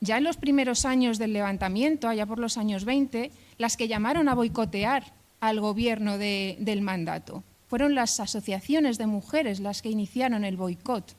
ya 0.00 0.18
en 0.18 0.24
los 0.24 0.36
primeros 0.36 0.84
años 0.84 1.18
del 1.18 1.32
levantamiento, 1.32 2.08
allá 2.08 2.26
por 2.26 2.38
los 2.38 2.58
años 2.58 2.84
20, 2.84 3.30
las 3.56 3.76
que 3.76 3.88
llamaron 3.88 4.28
a 4.28 4.34
boicotear 4.34 5.14
al 5.40 5.60
gobierno 5.60 6.18
del 6.18 6.80
mandato. 6.82 7.42
Fueron 7.68 7.94
las 7.94 8.20
asociaciones 8.20 8.98
de 8.98 9.06
mujeres 9.06 9.60
las 9.60 9.80
que 9.80 9.88
iniciaron 9.88 10.44
el 10.44 10.56
boicot 10.56 11.16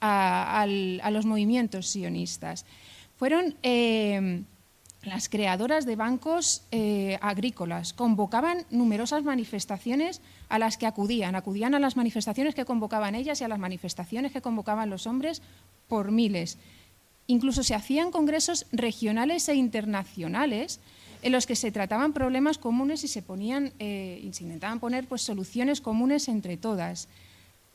a 0.00 0.66
los 1.10 1.26
movimientos 1.26 1.88
sionistas 1.88 2.64
fueron 3.18 3.56
eh, 3.64 4.44
las 5.02 5.28
creadoras 5.28 5.84
de 5.86 5.96
bancos 5.96 6.62
eh, 6.70 7.18
agrícolas. 7.20 7.92
Convocaban 7.92 8.64
numerosas 8.70 9.24
manifestaciones 9.24 10.20
a 10.48 10.58
las 10.60 10.78
que 10.78 10.86
acudían. 10.86 11.34
Acudían 11.34 11.74
a 11.74 11.80
las 11.80 11.96
manifestaciones 11.96 12.54
que 12.54 12.64
convocaban 12.64 13.16
ellas 13.16 13.40
y 13.40 13.44
a 13.44 13.48
las 13.48 13.58
manifestaciones 13.58 14.30
que 14.30 14.40
convocaban 14.40 14.88
los 14.88 15.08
hombres 15.08 15.42
por 15.88 16.12
miles. 16.12 16.58
Incluso 17.26 17.62
se 17.62 17.74
hacían 17.74 18.10
congresos 18.10 18.66
regionales 18.72 19.48
e 19.48 19.54
internacionales 19.54 20.80
en 21.22 21.32
los 21.32 21.46
que 21.46 21.56
se 21.56 21.72
trataban 21.72 22.12
problemas 22.12 22.58
comunes 22.58 23.04
y 23.04 23.08
se 23.08 23.24
eh, 23.78 24.20
intentaban 24.22 24.80
poner 24.80 25.06
pues, 25.06 25.22
soluciones 25.22 25.80
comunes 25.80 26.28
entre 26.28 26.56
todas 26.56 27.08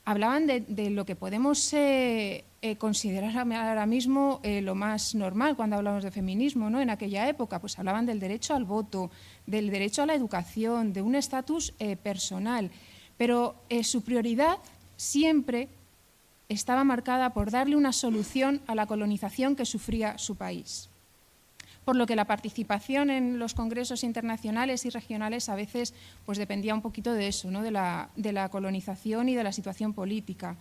hablaban 0.06 0.48
de, 0.48 0.90
lo 0.90 1.06
que 1.06 1.16
podemos 1.16 1.72
eh, 1.72 2.44
eh, 2.62 2.76
considerar 2.76 3.38
ahora 3.38 3.86
mismo 3.86 4.42
lo 4.44 4.76
más 4.76 5.16
normal 5.16 5.56
cuando 5.56 5.78
hablamos 5.78 6.04
de 6.04 6.12
feminismo, 6.12 6.70
¿no? 6.70 6.82
En 6.82 6.90
aquella 6.90 7.30
época, 7.30 7.60
pues 7.60 7.80
hablaban 7.80 8.06
del 8.06 8.20
derecho 8.20 8.54
al 8.54 8.66
voto, 8.66 9.12
del 9.46 9.70
derecho 9.70 10.04
a 10.04 10.06
la 10.06 10.14
educación, 10.14 10.92
de 10.92 11.02
un 11.02 11.16
estatus 11.16 11.74
personal, 12.04 12.70
pero 13.16 13.56
su 13.82 14.02
prioridad 14.02 14.58
siempre 14.98 15.70
estaba 16.54 16.84
marcada 16.84 17.34
por 17.34 17.52
darle 17.52 17.76
una 17.76 17.94
solución 17.94 18.62
a 18.68 18.76
la 18.76 18.86
colonización 18.86 19.56
que 19.56 19.66
sufría 19.66 20.18
su 20.18 20.36
país 20.36 20.90
por 21.86 21.96
lo 21.96 22.06
que 22.06 22.16
la 22.16 22.26
participación 22.26 23.10
en 23.10 23.40
los 23.40 23.54
congresos 23.54 24.04
internacionales 24.04 24.86
y 24.86 24.90
regionales 24.90 25.50
a 25.50 25.56
veces 25.56 25.94
pues, 26.26 26.38
dependía 26.38 26.74
un 26.74 26.82
poquito 26.82 27.14
de 27.14 27.28
eso, 27.28 27.50
de, 27.50 27.72
la, 27.72 28.50
colonización 28.52 29.30
y 29.30 29.36
de 29.36 29.44
la 29.44 29.52
situación 29.52 29.94
política. 29.94 30.56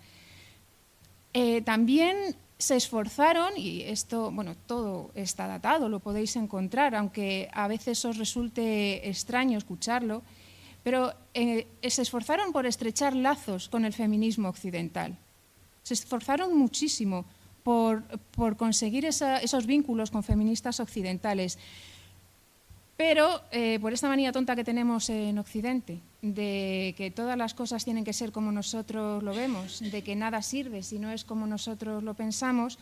Eh, 1.32 1.62
también 1.62 2.36
se 2.58 2.76
esforzaron, 2.76 3.52
y 3.56 3.82
esto, 3.82 4.30
bueno, 4.30 4.54
todo 4.66 5.10
está 5.14 5.46
datado, 5.46 5.88
lo 5.88 6.00
podéis 6.00 6.36
encontrar, 6.36 6.94
aunque 6.94 7.48
a 7.52 7.66
veces 7.66 8.04
os 8.04 8.18
resulte 8.18 9.08
extraño 9.08 9.58
escucharlo, 9.58 10.22
pero 10.82 11.14
eh, 11.34 11.66
se 11.82 12.02
esforzaron 12.02 12.52
por 12.52 12.66
estrechar 12.66 13.14
lazos 13.14 13.68
con 13.68 13.84
el 13.84 13.92
feminismo 13.92 14.48
occidental. 14.48 15.16
Se 15.82 15.94
esforzaron 15.94 16.56
muchísimo 16.56 17.24
por, 17.62 18.04
conseguir 18.56 19.04
esos 19.04 19.66
vínculos 19.66 20.10
con 20.10 20.22
feministas 20.22 20.80
occidentales. 20.80 21.58
Pero 22.96 23.40
eh, 23.50 23.78
por 23.80 23.92
esta 23.92 24.08
manía 24.08 24.32
tonta 24.32 24.54
que 24.54 24.64
tenemos 24.64 25.08
en 25.08 25.38
Occidente, 25.38 26.00
de 26.20 26.94
que 26.96 27.10
todas 27.10 27.36
las 27.36 27.54
cosas 27.54 27.84
tienen 27.84 28.04
que 28.04 28.12
ser 28.12 28.30
como 28.30 28.52
nosotros 28.52 29.22
lo 29.22 29.34
vemos, 29.34 29.80
de 29.80 30.02
que 30.02 30.14
nada 30.14 30.42
sirve 30.42 30.82
si 30.82 30.98
no 30.98 31.10
es 31.10 31.24
como 31.24 31.46
nosotros 31.46 32.02
lo 32.02 32.14
pensamos, 32.14 32.78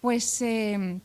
pues 0.00 0.42
eh, 0.42 0.98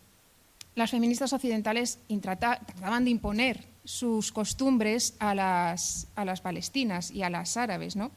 las 0.76 0.92
feministas 0.92 1.34
occidentales 1.34 2.00
trataban 2.22 3.04
de 3.04 3.12
imponer 3.12 3.64
sus 3.84 4.32
costumbres 4.32 5.16
a 5.20 5.36
las, 5.36 6.08
palestinas 6.42 7.12
y 7.12 7.24
a 7.24 7.30
las 7.30 7.58
árabes. 7.58 7.96
¿no? 7.96 8.12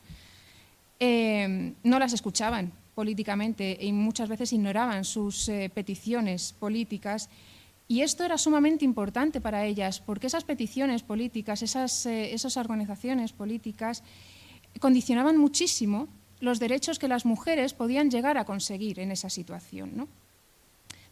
Eh, 0.99 1.75
no 1.83 1.99
las 1.99 2.13
escuchaban 2.13 2.73
políticamente 2.95 3.79
y 3.81 3.93
muchas 3.93 4.29
veces 4.29 4.53
ignoraban 4.53 5.05
sus 5.05 5.51
peticiones 5.75 6.55
políticas 6.59 7.29
y 7.91 8.03
esto 8.03 8.25
era 8.25 8.39
sumamente 8.39 8.85
importante 8.85 9.41
para 9.41 9.65
ellas, 9.65 9.99
porque 9.99 10.29
esas 10.29 10.45
peticiones 10.45 11.03
políticas, 11.03 11.61
esas, 11.61 12.07
eh, 12.07 12.33
esas 12.33 12.57
organizaciones 12.57 13.33
políticas, 13.33 14.05
condicionaban 14.79 15.37
muchísimo 15.37 16.07
los 16.39 16.61
derechos 16.61 17.01
que 17.01 17.09
las 17.09 17.27
mujeres 17.27 17.75
podían 17.75 18.09
llegar 18.09 18.39
a 18.39 18.45
conseguir 18.45 19.01
en 19.01 19.11
esa 19.11 19.29
situación. 19.29 20.07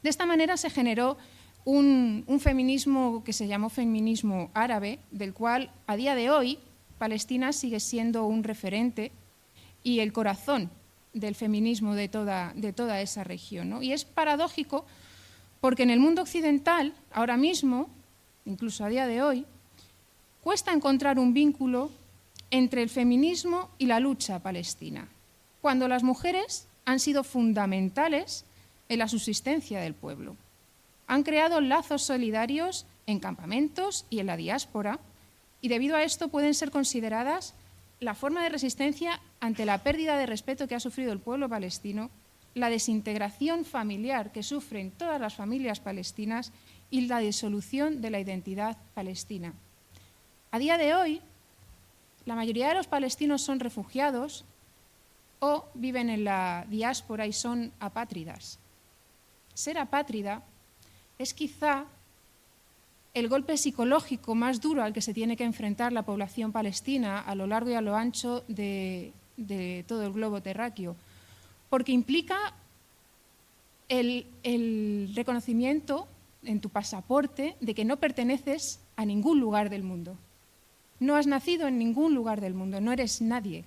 De 0.04 0.08
esta 0.08 0.24
manera 0.24 0.56
se 0.56 0.70
generó 0.70 1.18
un, 1.64 2.22
un, 2.28 2.38
feminismo 2.38 3.24
que 3.24 3.32
se 3.32 3.48
llamó 3.48 3.70
feminismo 3.70 4.52
árabe, 4.54 5.00
del 5.10 5.34
cual 5.34 5.72
a 5.88 5.96
día 5.96 6.14
de 6.14 6.30
hoy 6.30 6.60
Palestina 6.96 7.52
sigue 7.52 7.80
siendo 7.80 8.24
un 8.24 8.44
referente 8.44 9.10
y 9.82 9.98
el 9.98 10.12
corazón 10.12 10.70
del 11.18 11.34
feminismo 11.34 11.94
de 11.94 12.08
toda, 12.08 12.52
de 12.54 12.72
toda 12.72 13.00
esa 13.00 13.24
región. 13.24 13.70
¿no? 13.70 13.82
Y 13.82 13.92
es 13.92 14.04
paradójico 14.04 14.86
porque 15.60 15.82
en 15.82 15.90
el 15.90 16.00
mundo 16.00 16.22
occidental, 16.22 16.94
ahora 17.12 17.36
mismo, 17.36 17.88
incluso 18.44 18.84
a 18.84 18.88
día 18.88 19.06
de 19.06 19.22
hoy, 19.22 19.44
cuesta 20.42 20.72
encontrar 20.72 21.18
un 21.18 21.34
vínculo 21.34 21.90
entre 22.50 22.82
el 22.82 22.88
feminismo 22.88 23.70
y 23.78 23.86
la 23.86 24.00
lucha 24.00 24.38
palestina, 24.38 25.08
cuando 25.60 25.88
las 25.88 26.02
mujeres 26.02 26.66
han 26.84 27.00
sido 27.00 27.24
fundamentales 27.24 28.44
en 28.88 29.00
la 29.00 29.08
subsistencia 29.08 29.80
del 29.80 29.94
pueblo. 29.94 30.36
Han 31.06 31.22
creado 31.22 31.60
lazos 31.60 32.02
solidarios 32.02 32.86
en 33.06 33.20
campamentos 33.20 34.06
y 34.10 34.20
en 34.20 34.26
la 34.26 34.36
diáspora, 34.36 35.00
y 35.60 35.68
debido 35.68 35.96
a 35.96 36.02
esto 36.02 36.28
pueden 36.28 36.54
ser 36.54 36.70
consideradas 36.70 37.54
la 38.00 38.14
forma 38.14 38.42
de 38.42 38.48
resistencia 38.48 39.20
ante 39.40 39.66
la 39.66 39.82
pérdida 39.82 40.16
de 40.16 40.26
respeto 40.26 40.68
que 40.68 40.74
ha 40.74 40.80
sufrido 40.80 41.12
el 41.12 41.20
pueblo 41.20 41.48
palestino 41.48 42.10
la 42.54 42.70
desintegración 42.70 43.64
familiar 43.64 44.32
que 44.32 44.42
sufren 44.42 44.90
todas 44.90 45.20
las 45.20 45.34
familias 45.34 45.80
palestinas 45.80 46.52
y 46.90 47.02
la 47.02 47.18
disolución 47.18 48.00
de 48.00 48.10
la 48.10 48.20
identidad 48.20 48.76
palestina. 48.94 49.54
A 50.50 50.58
día 50.58 50.78
de 50.78 50.94
hoy, 50.94 51.20
la 52.24 52.34
mayoría 52.34 52.68
de 52.68 52.74
los 52.74 52.86
palestinos 52.86 53.42
son 53.42 53.60
refugiados 53.60 54.44
o 55.40 55.66
viven 55.74 56.10
en 56.10 56.24
la 56.24 56.66
diáspora 56.68 57.26
y 57.26 57.32
son 57.32 57.72
apátridas. 57.80 58.58
Ser 59.54 59.78
apátrida 59.78 60.42
es 61.18 61.34
quizá 61.34 61.86
el 63.18 63.28
golpe 63.28 63.56
psicológico 63.56 64.34
más 64.34 64.60
duro 64.60 64.82
al 64.82 64.92
que 64.92 65.00
se 65.00 65.14
tiene 65.14 65.36
que 65.36 65.44
enfrentar 65.44 65.92
la 65.92 66.04
población 66.04 66.52
palestina 66.52 67.20
a 67.20 67.34
lo 67.34 67.46
largo 67.46 67.70
y 67.70 67.74
a 67.74 67.80
lo 67.80 67.96
ancho 67.96 68.44
de, 68.48 69.12
todo 69.86 70.04
el 70.06 70.12
globo 70.12 70.40
terráqueo 70.40 70.96
porque 71.68 71.92
implica 71.92 72.54
el, 73.88 74.26
reconocimiento 75.14 76.08
en 76.44 76.60
tu 76.60 76.68
pasaporte 76.68 77.56
de 77.60 77.74
que 77.74 77.84
no 77.84 77.98
perteneces 77.98 78.80
a 78.96 79.04
ningún 79.04 79.40
lugar 79.40 79.70
del 79.70 79.82
mundo. 79.82 80.16
No 81.00 81.16
has 81.16 81.26
nacido 81.26 81.68
en 81.68 81.78
ningún 81.78 82.14
lugar 82.14 82.40
del 82.40 82.54
mundo, 82.54 82.80
no 82.80 82.92
eres 82.92 83.20
nadie. 83.20 83.64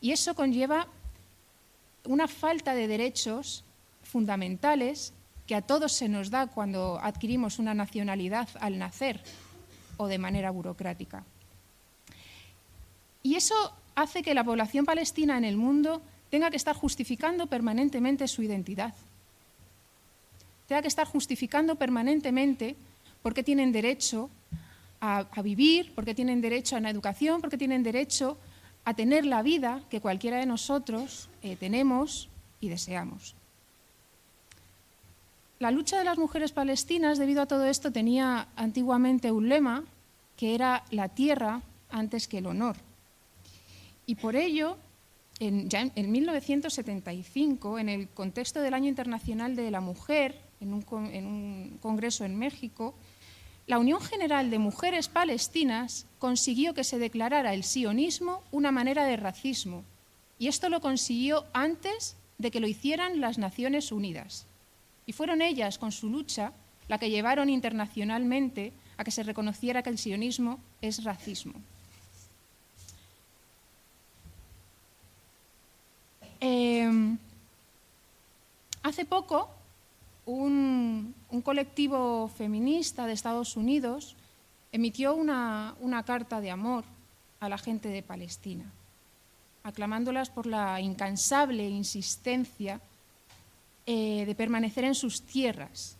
Y 0.00 0.12
eso 0.12 0.34
conlleva 0.34 0.88
una 2.04 2.28
falta 2.28 2.74
de 2.74 2.88
derechos 2.88 3.64
fundamentales 4.02 5.12
que 5.46 5.54
a 5.54 5.62
todos 5.62 5.92
se 5.92 6.08
nos 6.08 6.30
da 6.30 6.46
cuando 6.46 6.98
adquirimos 7.00 7.58
una 7.58 7.74
nacionalidad 7.74 8.48
al 8.60 8.78
nacer 8.78 9.22
o 9.96 10.06
de 10.06 10.18
manera 10.18 10.50
burocrática. 10.50 11.24
Y 13.22 13.36
eso 13.36 13.54
hace 13.94 14.22
que 14.22 14.34
la 14.34 14.44
población 14.44 14.84
palestina 14.84 15.38
en 15.38 15.44
el 15.44 15.56
mundo 15.56 16.02
tenga 16.30 16.50
que 16.50 16.56
estar 16.56 16.74
justificando 16.74 17.46
permanentemente 17.46 18.26
su 18.28 18.42
identidad. 18.42 18.94
Tenga 20.66 20.82
que 20.82 20.88
estar 20.88 21.06
justificando 21.06 21.76
permanentemente 21.76 22.76
por 23.22 23.34
qué 23.34 23.42
tienen 23.42 23.72
derecho 23.72 24.30
a, 25.00 25.24
vivir, 25.42 25.94
por 25.94 26.06
qué 26.06 26.14
tienen 26.14 26.40
derecho 26.40 26.76
a 26.76 26.78
una 26.78 26.88
educación, 26.88 27.42
por 27.42 27.50
qué 27.50 27.58
tienen 27.58 27.82
derecho 27.82 28.38
a 28.86 28.94
tener 28.94 29.26
la 29.26 29.42
vida 29.42 29.82
que 29.90 30.00
cualquiera 30.00 30.38
de 30.38 30.46
nosotros 30.46 31.28
eh, 31.42 31.56
tenemos 31.56 32.30
y 32.60 32.70
deseamos. 32.70 33.34
La 35.64 35.70
lucha 35.70 35.98
de 35.98 36.04
las 36.04 36.18
mujeres 36.18 36.52
palestinas, 36.52 37.16
debido 37.16 37.40
a 37.40 37.46
todo 37.46 37.64
esto, 37.64 37.90
tenía 37.90 38.48
antiguamente 38.54 39.32
un 39.32 39.48
lema 39.48 39.82
que 40.36 40.54
era 40.54 40.84
la 40.90 41.08
tierra 41.08 41.62
antes 41.88 42.28
que 42.28 42.36
el 42.36 42.46
honor. 42.48 42.76
Y 44.04 44.16
por 44.16 44.36
ello 44.36 44.76
en, 45.40 45.70
ya 45.70 45.90
en, 45.94 46.12
1975, 46.12 47.78
en 47.78 47.88
el 47.88 48.08
contexto 48.08 48.60
del 48.60 48.74
Año 48.74 48.90
Internacional 48.90 49.56
de 49.56 49.70
la 49.70 49.80
Mujer, 49.80 50.38
en 50.60 50.74
un, 50.74 50.84
en 51.10 51.26
un 51.26 51.78
congreso 51.80 52.26
en 52.26 52.38
México, 52.38 52.94
la 53.66 53.78
Unión 53.78 54.02
General 54.02 54.50
de 54.50 54.58
Mujeres 54.58 55.08
Palestinas 55.08 56.04
consiguió 56.18 56.74
que 56.74 56.84
se 56.84 56.98
declarara 56.98 57.54
el 57.54 57.64
sionismo 57.64 58.42
una 58.52 58.70
manera 58.70 59.06
de 59.06 59.16
racismo, 59.16 59.82
y 60.38 60.48
esto 60.48 60.68
lo 60.68 60.82
consiguió 60.82 61.46
antes 61.54 62.16
de 62.36 62.50
que 62.50 62.60
lo 62.60 62.66
hicieran 62.66 63.22
las 63.22 63.38
Naciones 63.38 63.92
Unidas. 63.92 64.46
Y 65.06 65.12
fueron 65.12 65.42
ellas, 65.42 65.78
con 65.78 65.92
su 65.92 66.08
lucha, 66.08 66.52
la 66.88 66.98
que 66.98 67.10
llevaron 67.10 67.48
internacionalmente 67.48 68.72
a 68.96 69.04
que 69.04 69.10
se 69.10 69.22
reconociera 69.22 69.82
que 69.82 69.90
el 69.90 69.98
sionismo 69.98 70.60
es 70.80 71.04
racismo. 71.04 71.54
Em, 76.40 77.16
hace 78.82 79.04
poco, 79.04 79.48
un, 80.26 81.14
colectivo 81.42 82.28
feminista 82.28 83.06
de 83.06 83.12
Estados 83.12 83.56
Unidos 83.56 84.14
emitió 84.72 85.14
una, 85.14 85.74
carta 86.06 86.40
de 86.40 86.50
amor 86.50 86.84
a 87.40 87.48
la 87.48 87.58
gente 87.58 87.88
de 87.88 88.02
Palestina, 88.02 88.64
aclamándolas 89.62 90.30
por 90.30 90.46
la 90.46 90.80
incansable 90.80 91.68
insistencia 91.68 92.80
eh, 93.86 94.24
de 94.26 94.34
permanecer 94.34 94.84
en 94.84 94.94
sus 94.94 95.22
tierras, 95.22 95.96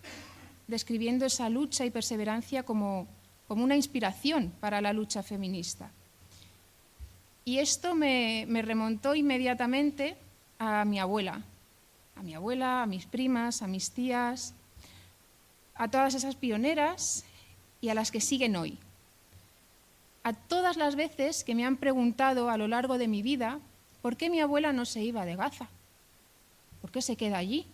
describiendo 0.66 1.26
esa 1.26 1.48
lucha 1.48 1.84
y 1.84 1.90
perseverancia 1.90 2.62
como 2.62 3.06
una 3.48 3.76
inspiración 3.76 4.52
para 4.60 4.80
la 4.80 4.92
lucha 4.92 5.22
feminista. 5.22 5.90
Y 7.44 7.58
esto 7.58 7.94
me, 7.94 8.46
remontó 8.62 9.14
inmediatamente 9.14 10.16
a 10.58 10.84
mi 10.86 10.98
abuela, 10.98 11.42
a 12.16 12.22
mi 12.22 12.34
abuela, 12.34 12.82
a 12.82 12.86
mis 12.86 13.04
primas, 13.04 13.60
a 13.60 13.66
mis 13.66 13.90
tías, 13.90 14.54
a 15.74 15.88
todas 15.88 16.14
esas 16.14 16.36
pioneras 16.36 17.24
y 17.82 17.90
a 17.90 17.94
las 17.94 18.10
que 18.10 18.22
siguen 18.22 18.56
hoy. 18.56 18.78
A 20.22 20.32
todas 20.32 20.78
las 20.78 20.96
veces 20.96 21.44
que 21.44 21.54
me 21.54 21.66
han 21.66 21.76
preguntado 21.76 22.48
a 22.48 22.56
lo 22.56 22.66
largo 22.66 22.96
de 22.96 23.08
mi 23.08 23.20
vida 23.20 23.60
por 24.00 24.16
qué 24.16 24.30
mi 24.30 24.40
abuela 24.40 24.72
no 24.72 24.86
se 24.86 25.02
iba 25.02 25.26
de 25.26 25.36
Gaza, 25.36 25.68
por 26.80 26.90
qué 26.90 27.02
se 27.02 27.16
queda 27.16 27.36
allí, 27.36 27.66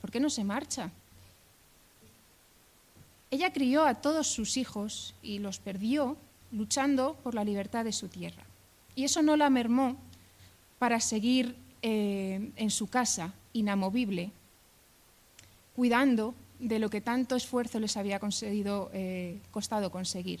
por 0.00 0.10
qué 0.10 0.20
no 0.20 0.30
se 0.30 0.44
marcha. 0.44 0.90
Ella 3.30 3.52
crió 3.52 3.84
a 3.84 3.94
todos 3.94 4.26
sus 4.26 4.56
hijos 4.56 5.14
y 5.22 5.38
los 5.38 5.58
perdió 5.58 6.16
luchando 6.52 7.14
por 7.22 7.34
la 7.34 7.44
libertad 7.44 7.84
de 7.84 7.92
su 7.92 8.08
tierra. 8.08 8.44
Y 8.94 9.04
eso 9.04 9.22
no 9.22 9.36
la 9.36 9.50
mermó 9.50 9.96
para 10.78 11.00
seguir 11.00 11.54
eh, 11.82 12.50
en 12.56 12.70
su 12.70 12.88
casa, 12.88 13.32
inamovible, 13.52 14.30
cuidando 15.76 16.34
de 16.58 16.78
lo 16.78 16.90
que 16.90 17.00
tanto 17.00 17.36
esfuerzo 17.36 17.80
les 17.80 17.96
había 17.96 18.20
eh, 18.92 19.38
costado 19.50 19.90
conseguir. 19.90 20.40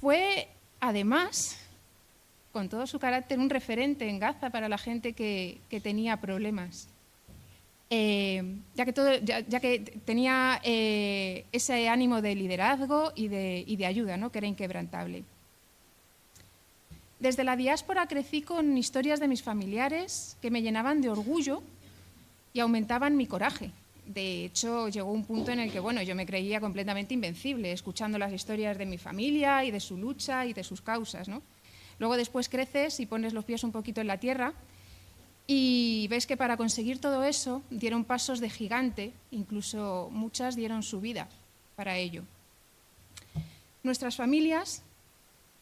Fue, 0.00 0.48
además, 0.80 1.56
con 2.52 2.68
todo 2.68 2.86
su 2.86 2.98
carácter, 2.98 3.38
un 3.38 3.50
referente 3.50 4.08
en 4.08 4.18
Gaza 4.18 4.50
para 4.50 4.68
la 4.68 4.78
gente 4.78 5.12
que, 5.12 5.58
tenía 5.82 6.20
problemas. 6.20 6.88
Eh, 7.88 8.42
ya, 8.74 8.84
que 9.60 9.78
tenía 10.04 10.60
ese 10.64 11.88
ánimo 11.88 12.20
de 12.20 12.34
liderazgo 12.34 13.12
y 13.14 13.28
de, 13.28 13.64
y 13.66 13.76
de 13.76 13.86
ayuda, 13.86 14.16
¿no? 14.16 14.30
que 14.30 14.38
era 14.38 14.46
inquebrantable. 14.46 15.22
Desde 17.18 17.44
la 17.44 17.56
diáspora 17.56 18.06
crecí 18.06 18.42
con 18.42 18.76
historias 18.76 19.20
de 19.20 19.28
mis 19.28 19.42
familiares 19.42 20.36
que 20.42 20.50
me 20.50 20.60
llenaban 20.60 21.00
de 21.00 21.08
orgullo 21.08 21.62
y 22.52 22.60
aumentaban 22.60 23.16
mi 23.16 23.26
coraje, 23.26 23.70
De 24.06 24.44
hecho, 24.44 24.88
llegó 24.88 25.10
un 25.10 25.24
punto 25.24 25.50
en 25.50 25.60
el 25.60 25.72
que, 25.72 25.80
bueno, 25.80 26.00
yo 26.02 26.14
me 26.14 26.26
creía 26.26 26.60
completamente 26.60 27.12
invencible, 27.12 27.72
escuchando 27.72 28.18
las 28.18 28.32
historias 28.32 28.78
de 28.78 28.86
mi 28.86 28.98
familia 28.98 29.64
y 29.64 29.70
de 29.70 29.80
su 29.80 29.96
lucha 29.96 30.46
y 30.46 30.52
de 30.52 30.62
sus 30.62 30.80
causas, 30.80 31.28
¿no? 31.28 31.42
Luego 31.98 32.16
después 32.16 32.48
creces 32.48 33.00
y 33.00 33.06
pones 33.06 33.32
los 33.32 33.44
pies 33.44 33.64
un 33.64 33.72
poquito 33.72 34.00
en 34.00 34.06
la 34.06 34.18
tierra 34.18 34.52
y 35.46 36.08
ves 36.08 36.26
que 36.26 36.36
para 36.36 36.56
conseguir 36.56 37.00
todo 37.00 37.22
eso 37.24 37.62
dieron 37.70 38.04
pasos 38.04 38.40
de 38.40 38.50
gigante, 38.50 39.12
incluso 39.30 40.08
muchas 40.10 40.56
dieron 40.56 40.82
su 40.82 41.00
vida 41.00 41.28
para 41.76 41.96
ello. 41.96 42.24
Nuestras 43.82 44.16
familias, 44.16 44.82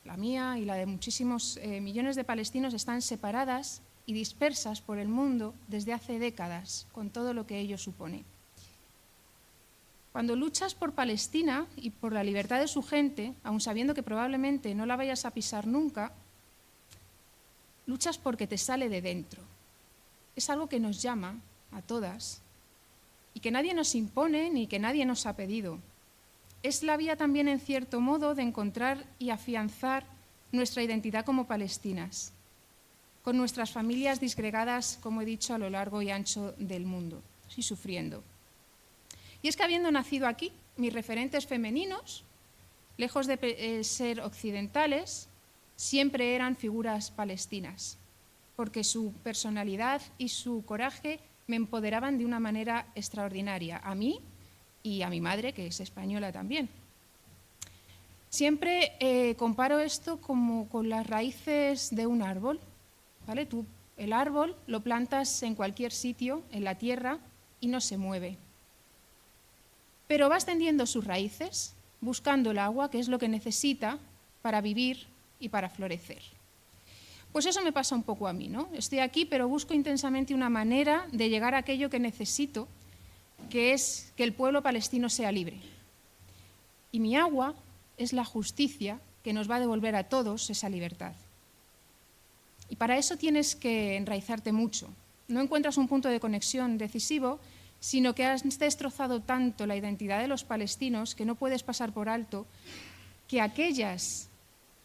la 0.05 0.16
mía 0.16 0.59
y 0.59 0.65
la 0.65 0.77
de 0.77 0.86
muchísimos 0.86 1.59
eh, 1.59 1.81
millones 1.81 2.16
de 2.16 2.24
palestinos, 2.24 2.73
están 2.73 3.02
separadas 3.02 3.82
y 4.06 4.15
dispersas 4.15 4.81
por 4.81 4.98
el 4.98 5.09
mundo 5.09 5.55
desde 5.69 5.93
hace 5.93 6.19
décadas, 6.19 6.86
con 6.93 7.11
todo 7.11 7.35
lo 7.35 7.47
que 7.47 7.59
ello 7.59 7.77
supone. 7.77 8.24
Cuando 10.12 10.36
luchas 10.36 10.74
por 10.74 10.93
Palestina 10.93 11.66
y 11.77 11.90
por 11.90 12.12
la 12.12 12.23
libertad 12.23 12.61
de 12.61 12.69
su 12.69 12.82
gente, 12.82 13.35
aun 13.43 13.61
sabiendo 13.61 13.94
que 13.94 14.02
probablemente 14.02 14.74
no 14.74 14.86
la 14.86 14.97
vayas 14.97 15.24
a 15.24 15.32
pisar 15.32 15.66
nunca, 15.66 16.12
luchas 17.86 18.16
porque 18.16 18.47
te 18.47 18.56
sale 18.56 18.89
de 18.89 19.02
dentro. 19.02 19.43
Es 20.36 20.51
algo 20.51 20.69
que 20.69 20.81
nos 20.81 21.01
llama 21.01 21.40
a 21.73 21.82
todas 21.82 22.40
y 23.35 23.40
que 23.40 23.51
nadie 23.51 23.74
nos 23.74 23.94
impone 23.94 24.51
ni 24.51 24.66
que 24.66 24.78
nadie 24.78 25.05
nos 25.05 25.27
ha 25.27 25.36
pedido. 25.36 25.78
Es 26.62 26.82
la 26.82 26.97
vía 26.97 27.16
también, 27.16 27.48
en 27.48 27.61
cierto 27.61 28.01
modo, 28.01 28.35
de 28.35 28.43
encontrar 28.43 29.05
y 29.19 29.31
afianzar 29.31 30.06
nuestra 30.52 30.82
identidad 30.82 31.24
como 31.24 31.47
palestinas, 31.47 32.32
con 33.23 33.36
nuestras 33.36 33.73
familias 33.73 34.20
disgregadas, 34.20 34.98
como 35.02 35.20
he 35.20 35.24
dicho, 35.24 35.55
a 35.55 35.59
lo 35.59 35.69
largo 35.69 36.01
y 36.01 36.11
ancho 36.11 36.55
del 36.59 36.86
mundo, 36.86 37.20
y 37.56 37.62
sufriendo. 37.62 38.23
Y 39.43 39.48
es 39.48 39.56
que 39.56 39.62
habiendo 39.62 39.90
nacido 39.90 40.27
aquí, 40.27 40.52
mis 40.77 40.93
referentes 40.93 41.47
femeninos, 41.47 42.24
lejos 42.97 43.27
de 43.27 43.39
eh, 43.43 43.85
ser 43.85 44.20
occidentales, 44.20 45.28
siempre 45.77 46.35
eran 46.35 46.56
figuras 46.56 47.11
palestinas, 47.11 47.98
porque 48.56 48.85
su 48.85 49.12
personalidad 49.22 50.02
y 50.18 50.28
su 50.28 50.64
coraje 50.64 51.20
me 51.47 51.56
empoderaban 51.56 52.18
de 52.18 52.24
una 52.24 52.40
manera 52.40 52.86
extraordinaria, 52.94 53.81
a 53.85 53.94
mí 53.94 54.20
y 54.82 55.02
a 55.02 55.10
mi 55.10 55.20
madre, 55.20 55.52
que 55.52 55.66
es 55.66 55.81
española 55.81 56.32
también. 56.32 56.68
Siempre 58.31 58.93
eh, 59.01 59.35
comparo 59.36 59.78
esto 59.78 60.20
como 60.20 60.68
con 60.68 60.89
las 60.89 61.06
raíces 61.06 61.94
de 61.94 62.06
un 62.06 62.22
árbol. 62.22 62.60
¿vale? 63.26 63.47
Tú 63.47 63.64
el 63.97 64.12
árbol 64.12 64.56
lo 64.66 64.81
plantas 64.81 65.43
en 65.43 65.55
cualquier 65.55 65.93
sitio, 65.93 66.43
en 66.51 66.64
la 66.64 66.76
tierra, 66.76 67.18
y 67.60 67.68
no 67.68 67.81
se 67.81 67.97
mueve 67.97 68.39
pero 70.06 70.28
va 70.28 70.36
extendiendo 70.36 70.86
sus 70.86 71.05
raíces, 71.05 71.74
buscando 72.01 72.51
el 72.51 72.59
agua, 72.59 72.90
que 72.90 72.98
es 72.98 73.09
lo 73.09 73.18
que 73.18 73.28
necesita 73.28 73.98
para 74.43 74.60
vivir 74.60 75.06
y 75.40 75.48
para 75.48 75.70
florecer. 75.70 76.22
Pues 77.35 77.47
eso 77.47 77.62
me 77.62 77.73
pasa 77.73 77.97
un 77.97 78.05
poco 78.05 78.28
a 78.28 78.32
mí, 78.32 78.47
¿no? 78.47 78.69
Estoy 78.74 79.01
aquí, 79.01 79.24
pero 79.24 79.48
busco 79.48 79.74
intensamente 79.74 80.35
una 80.35 80.51
manera 80.51 81.09
de 81.11 81.28
llegar 81.28 81.56
a 81.56 81.59
aquello 81.59 81.90
que 81.90 81.98
necesito, 81.98 82.69
que 83.51 83.73
es 83.73 84.12
que 84.16 84.23
el 84.23 84.32
pueblo 84.32 84.62
palestino 84.62 85.11
sea 85.11 85.32
libre. 85.32 85.59
Y 86.93 87.01
mi 87.01 87.16
agua 87.16 87.56
es 87.97 88.12
la 88.12 88.24
justicia 88.24 89.01
que 89.24 89.32
nos 89.32 89.51
va 89.51 89.56
a 89.56 89.61
devolver 89.61 89.97
a 89.97 90.05
todos 90.05 90.48
esa 90.48 90.69
libertad. 90.69 91.15
Y 92.69 92.77
para 92.77 92.98
eso 92.98 93.16
tienes 93.16 93.56
que 93.56 93.97
enraizarte 93.97 94.52
mucho. 94.52 94.89
No 95.27 95.40
encuentras 95.40 95.77
un 95.77 95.89
punto 95.89 96.09
de 96.11 96.20
conexión 96.20 96.78
decisivo 96.78 97.40
sino 97.81 98.15
que 98.15 98.27
has 98.27 98.44
destrozado 98.61 99.20
tanto 99.20 99.66
la 99.66 99.77
identidad 99.77 100.20
de 100.20 100.28
los 100.28 100.44
palestinos 100.44 101.16
que 101.16 101.24
no 101.24 101.35
puedes 101.35 101.65
pasar 101.65 101.93
por 101.93 102.09
alto 102.09 102.47
que 103.27 103.40
aquellas 103.40 104.28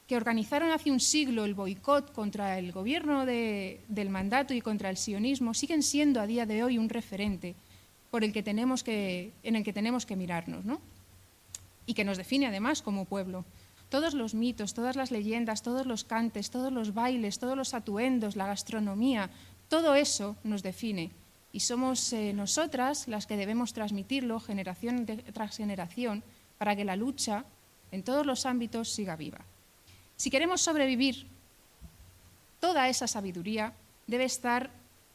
que 0.10 0.18
organizaron 0.18 0.72
hace 0.72 0.90
un 0.90 0.99
siglo 0.99 1.45
el 1.45 1.53
boicot 1.53 2.11
contra 2.14 2.57
el 2.57 2.72
gobierno 2.72 3.27
del 3.27 4.10
mandato 4.10 4.56
y 4.56 4.60
contra 4.60 4.90
el 4.90 4.98
sionismo 4.98 5.53
siguen 5.53 5.84
siendo 5.84 6.19
a 6.19 6.26
día 6.26 6.48
de 6.48 6.64
hoy 6.64 6.80
un 6.80 6.90
referente 6.90 7.53
por 8.10 8.23
el 8.23 8.34
que 8.34 8.41
tenemos 8.41 8.84
que, 8.84 9.34
en 9.44 9.56
el 9.56 9.64
que 9.64 9.72
tenemos 9.72 10.07
que 10.07 10.15
mirarnos, 10.15 10.65
¿no? 10.65 10.81
y 11.86 11.94
que 11.94 12.03
nos 12.03 12.18
define 12.18 12.48
además 12.48 12.81
como 12.81 13.06
pueblo. 13.06 13.45
Todos 13.90 14.15
los 14.15 14.34
mitos, 14.34 14.73
todas 14.73 14.95
las 14.95 15.11
leyendas, 15.11 15.61
todos 15.61 15.86
los 15.86 16.03
cantes, 16.03 16.49
todos 16.49 16.73
los 16.73 16.95
bailes, 16.95 17.38
todos 17.38 17.56
los 17.56 17.76
atuendos, 17.76 18.36
la 18.36 18.48
gastronomía, 18.48 19.30
todo 19.68 19.94
eso 19.94 20.36
nos 20.44 20.64
define 20.64 21.11
y 21.53 21.60
somos 21.60 22.14
eh, 22.14 22.34
nosotras 22.34 23.07
las 23.07 23.27
que 23.27 23.38
debemos 23.38 23.73
transmitirlo 23.73 24.40
generación 24.40 25.06
tras 25.34 25.56
generación 25.56 26.23
para 26.57 26.76
que 26.76 26.84
la 26.84 26.95
lucha 26.95 27.45
en 27.91 28.02
todos 28.02 28.26
los 28.26 28.48
ámbitos 28.48 28.90
siga 28.90 29.15
viva. 29.15 29.45
Si 30.20 30.30
queremos 30.30 30.60
sobrevivir, 30.60 31.28
toda 32.60 32.90
esa 32.90 33.08
sabiduría 33.08 33.72
debe 34.06 34.26
estar, 34.26 34.70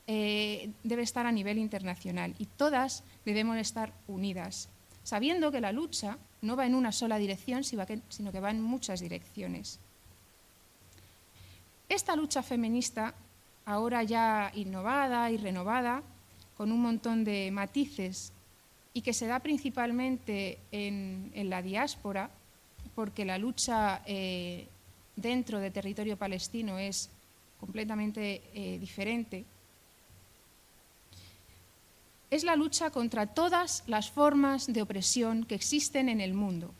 eh, 0.06 0.70
debe 0.82 1.02
estar 1.02 1.26
a 1.26 1.30
nivel 1.30 1.58
internacional 1.58 2.34
y 2.38 2.46
todas 2.46 3.04
debemos 3.26 3.58
estar 3.58 3.92
unidas, 4.08 4.70
sabiendo 5.02 5.52
que 5.52 5.60
la 5.60 5.72
lucha 5.72 6.16
no 6.40 6.56
va 6.56 6.64
en 6.64 6.74
una 6.74 6.90
sola 6.90 7.18
dirección, 7.18 7.64
sino 7.64 8.32
que 8.32 8.40
va 8.40 8.50
en 8.50 8.62
muchas 8.62 9.00
direcciones. 9.00 9.78
Esta 11.90 12.16
lucha 12.16 12.42
feminista, 12.42 13.12
ahora 13.66 14.04
ya 14.04 14.52
innovada 14.54 15.30
y 15.30 15.36
renovada, 15.36 16.02
con 16.56 16.72
un 16.72 16.80
montón 16.80 17.24
de 17.24 17.50
matices 17.50 18.32
y 18.94 19.02
que 19.02 19.12
se 19.12 19.26
da 19.26 19.40
principalmente 19.40 20.60
en, 20.72 21.30
la 21.50 21.60
diáspora, 21.60 22.30
porque 22.94 23.26
la 23.26 23.36
lucha 23.36 24.00
eh, 24.06 24.66
dentro 25.16 25.60
del 25.60 25.72
territorio 25.72 26.16
palestino 26.16 26.78
es 26.78 27.10
completamente 27.60 28.42
eh, 28.54 28.78
diferente, 28.78 29.44
es 32.30 32.42
la 32.42 32.56
lucha 32.56 32.90
contra 32.90 33.26
todas 33.26 33.84
las 33.86 34.10
formas 34.10 34.66
de 34.66 34.82
opresión 34.82 35.44
que 35.44 35.54
existen 35.54 36.08
en 36.08 36.20
el 36.20 36.34
mundo. 36.34 36.74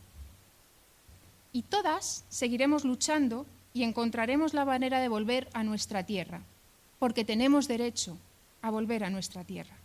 Y 1.52 1.62
todas 1.62 2.24
seguiremos 2.28 2.85
luchando 2.85 3.47
y 3.73 3.85
encontraremos 3.85 4.52
la 4.52 4.65
manera 4.65 4.98
de 4.98 5.09
volver 5.09 5.48
a 5.52 5.62
nuestra 5.62 6.05
tierra, 6.05 6.43
porque 6.98 7.24
tenemos 7.24 7.69
derecho 7.69 8.19
a 8.62 8.70
volver 8.70 9.05
a 9.05 9.11
nuestra 9.11 9.44
tierra. 9.44 9.77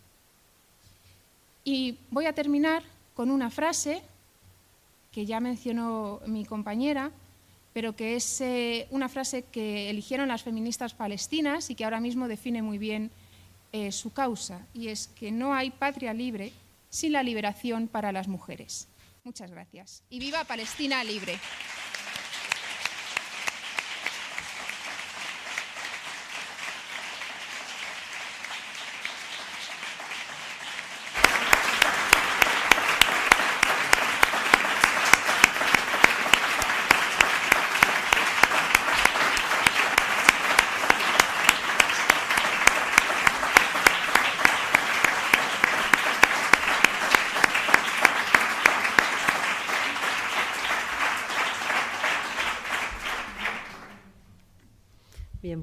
Y 1.64 1.98
voy 2.10 2.26
a 2.26 2.34
terminar 2.34 2.82
con 3.14 3.30
una 3.30 3.52
frase 3.52 4.02
que 5.12 5.26
ya 5.26 5.40
mencionó 5.40 6.22
mi 6.26 6.46
compañera, 6.46 7.12
pero 7.74 7.96
que 7.96 8.16
es 8.16 8.42
eh, 8.42 8.88
una 8.92 9.10
frase 9.10 9.44
que 9.44 9.90
eligieron 9.90 10.28
las 10.28 10.44
feministas 10.44 10.94
palestinas 10.94 11.70
y 11.70 11.76
que 11.76 11.84
ahora 11.84 12.00
mismo 12.00 12.28
define 12.28 12.62
muy 12.62 12.78
bien 12.78 13.12
eh, 13.72 13.92
su 13.92 14.12
causa, 14.12 14.66
y 14.74 14.88
es 14.88 15.08
que 15.08 15.32
no 15.32 15.54
hay 15.54 15.70
patria 15.70 16.14
libre 16.14 16.52
sin 16.90 17.12
la 17.14 17.24
liberación 17.24 17.88
para 17.88 18.12
las 18.12 18.28
mujeres. 18.28 18.88
Muchas 19.24 19.52
gracias. 19.52 20.04
Y 20.10 20.20
viva 20.20 20.44
Palestina 20.44 21.04
libre. 21.04 21.38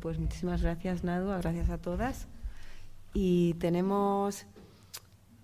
Pues 0.01 0.19
muchísimas 0.19 0.63
gracias, 0.63 1.05
Nadu, 1.05 1.29
gracias 1.29 1.71
a 1.71 1.79
todas. 1.79 2.29
Y 3.15 3.55
tenemos, 3.55 4.47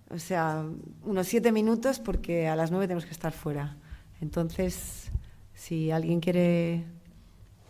o 0.09 0.19
sea, 0.19 0.65
unos 1.03 1.27
siete 1.27 1.51
minutos 1.51 1.99
porque 1.99 2.47
a 2.47 2.55
las 2.55 2.71
nueve 2.71 2.87
tenemos 2.87 3.05
que 3.05 3.11
estar 3.11 3.33
fuera. 3.33 3.77
Entonces, 4.21 5.11
si 5.53 5.91
alguien 5.91 6.19
quiere 6.19 6.85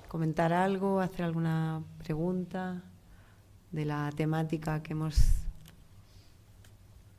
comentar 0.07 0.53
algo, 0.53 0.99
hacer 0.99 1.25
alguna 1.25 1.81
pregunta 1.97 2.83
de 3.71 3.85
la 3.85 4.11
temática 4.15 4.83
que 4.83 4.93
hemos 4.93 5.43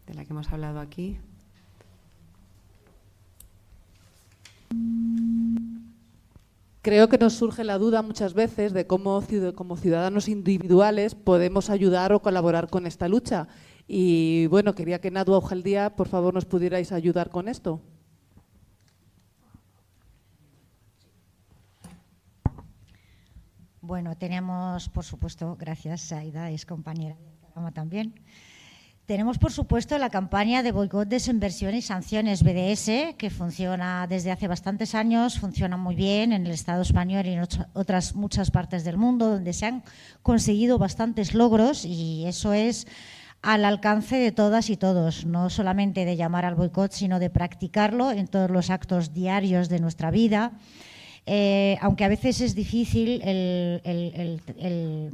de 0.06 0.14
la 0.14 0.24
que 0.24 0.32
hemos 0.32 0.52
hablado 0.52 0.80
aquí. 0.80 1.18
Creo 6.84 7.08
que 7.08 7.16
nos 7.16 7.32
surge 7.32 7.64
la 7.64 7.78
duda 7.78 8.02
muchas 8.02 8.34
veces 8.34 8.74
de 8.74 8.86
cómo 8.86 9.24
como 9.54 9.76
ciudadanos 9.78 10.28
individuales 10.28 11.14
podemos 11.14 11.70
ayudar 11.70 12.12
o 12.12 12.20
colaborar 12.20 12.68
con 12.68 12.86
esta 12.86 13.08
lucha. 13.08 13.48
Y 13.88 14.46
bueno, 14.48 14.74
quería 14.74 15.00
que 15.00 15.10
Nadua 15.10 15.38
Ojaldía, 15.38 15.96
por 15.96 16.08
favor, 16.08 16.34
nos 16.34 16.44
pudierais 16.44 16.92
ayudar 16.92 17.30
con 17.30 17.48
esto. 17.48 17.80
Bueno, 23.80 24.16
tenemos, 24.16 24.90
por 24.90 25.04
supuesto, 25.04 25.56
gracias, 25.58 26.12
Aida, 26.12 26.50
es 26.50 26.66
compañera 26.66 27.16
del 27.16 27.34
programa 27.40 27.72
también. 27.72 28.14
Tenemos, 29.06 29.36
por 29.36 29.52
supuesto, 29.52 29.98
la 29.98 30.08
campaña 30.08 30.62
de 30.62 30.72
boicot, 30.72 31.06
desinversión 31.06 31.74
y 31.74 31.82
sanciones 31.82 32.42
BDS, 32.42 33.14
que 33.18 33.28
funciona 33.28 34.06
desde 34.06 34.30
hace 34.30 34.48
bastantes 34.48 34.94
años, 34.94 35.38
funciona 35.38 35.76
muy 35.76 35.94
bien 35.94 36.32
en 36.32 36.46
el 36.46 36.52
Estado 36.52 36.80
español 36.80 37.26
y 37.26 37.34
en 37.34 37.46
otras 37.74 38.14
muchas 38.14 38.50
partes 38.50 38.82
del 38.82 38.96
mundo, 38.96 39.28
donde 39.28 39.52
se 39.52 39.66
han 39.66 39.82
conseguido 40.22 40.78
bastantes 40.78 41.34
logros 41.34 41.84
y 41.84 42.24
eso 42.24 42.54
es 42.54 42.86
al 43.42 43.66
alcance 43.66 44.16
de 44.16 44.32
todas 44.32 44.70
y 44.70 44.78
todos, 44.78 45.26
no 45.26 45.50
solamente 45.50 46.06
de 46.06 46.16
llamar 46.16 46.46
al 46.46 46.54
boicot, 46.54 46.92
sino 46.92 47.18
de 47.18 47.28
practicarlo 47.28 48.10
en 48.10 48.26
todos 48.26 48.50
los 48.50 48.70
actos 48.70 49.12
diarios 49.12 49.68
de 49.68 49.80
nuestra 49.80 50.10
vida. 50.10 50.52
Eh, 51.26 51.76
aunque 51.82 52.04
a 52.04 52.08
veces 52.08 52.40
es 52.40 52.54
difícil 52.54 53.20
el, 53.22 55.10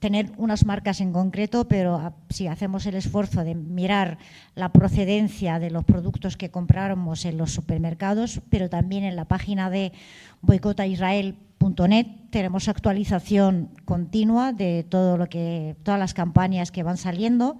tener 0.00 0.32
unas 0.36 0.66
marcas 0.66 1.00
en 1.00 1.12
concreto, 1.12 1.68
pero 1.68 2.14
si 2.28 2.46
hacemos 2.46 2.86
el 2.86 2.94
esfuerzo 2.94 3.44
de 3.44 3.54
mirar 3.54 4.18
la 4.54 4.72
procedencia 4.72 5.58
de 5.58 5.70
los 5.70 5.84
productos 5.84 6.36
que 6.36 6.50
compráramos 6.50 7.24
en 7.24 7.38
los 7.38 7.52
supermercados, 7.52 8.40
pero 8.50 8.68
también 8.68 9.04
en 9.04 9.16
la 9.16 9.26
página 9.26 9.70
de 9.70 9.92
boicotaisrael.net 10.40 12.06
tenemos 12.30 12.68
actualización 12.68 13.70
continua 13.84 14.52
de 14.52 14.84
todo 14.88 15.16
lo 15.16 15.28
que, 15.28 15.76
todas 15.84 16.00
las 16.00 16.14
campañas 16.14 16.72
que 16.72 16.82
van 16.82 16.96
saliendo 16.96 17.56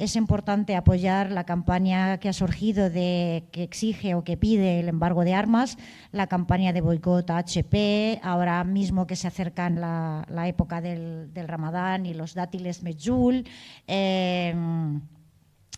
es 0.00 0.16
importante 0.16 0.76
apoyar 0.76 1.30
la 1.30 1.44
campaña 1.44 2.18
que 2.18 2.30
ha 2.30 2.32
surgido 2.32 2.88
de 2.88 3.44
que 3.52 3.62
exige 3.62 4.14
o 4.14 4.24
que 4.24 4.38
pide 4.38 4.80
el 4.80 4.88
embargo 4.88 5.24
de 5.24 5.34
armas, 5.34 5.76
la 6.10 6.26
campaña 6.26 6.72
de 6.72 6.80
boicot 6.80 7.28
a 7.28 7.36
HP, 7.36 8.18
ahora 8.22 8.64
mismo 8.64 9.06
que 9.06 9.14
se 9.14 9.28
acerca 9.28 9.68
la, 9.68 10.24
la 10.30 10.48
época 10.48 10.80
del, 10.80 11.30
Ramadán 11.34 12.06
y 12.06 12.14
los 12.14 12.32
dátiles 12.32 12.82
Medjul, 12.82 13.44
eh, 13.86 14.54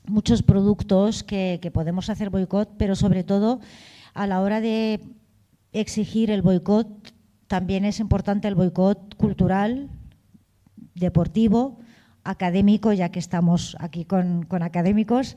muchos 0.06 0.44
productos 0.44 1.24
que 1.24 1.70
podemos 1.74 2.08
hacer 2.08 2.30
boicot, 2.30 2.76
pero 2.78 2.94
sobre 2.94 3.24
todo 3.24 3.58
a 4.14 4.28
la 4.28 4.40
hora 4.40 4.60
de 4.60 5.00
exigir 5.72 6.30
el 6.30 6.42
boicot, 6.42 7.12
también 7.48 7.84
es 7.84 7.98
importante 7.98 8.46
el 8.46 8.54
boicot 8.54 9.16
cultural, 9.16 9.90
deportivo, 10.94 11.80
académico, 12.24 12.92
ya 12.92 13.10
que 13.10 13.18
estamos 13.18 13.76
aquí 13.80 14.04
con, 14.04 14.46
académicos, 14.62 15.36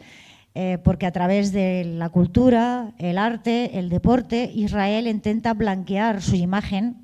eh, 0.53 0.77
porque 0.83 1.05
a 1.05 1.11
través 1.11 1.51
de 1.51 1.83
la 1.85 2.09
cultura, 2.09 2.93
el 2.97 3.17
arte, 3.17 3.77
el 3.79 3.89
deporte, 3.89 4.51
Israel 4.53 5.07
intenta 5.07 5.53
blanquear 5.53 6.21
su 6.21 6.35
imagen 6.35 7.03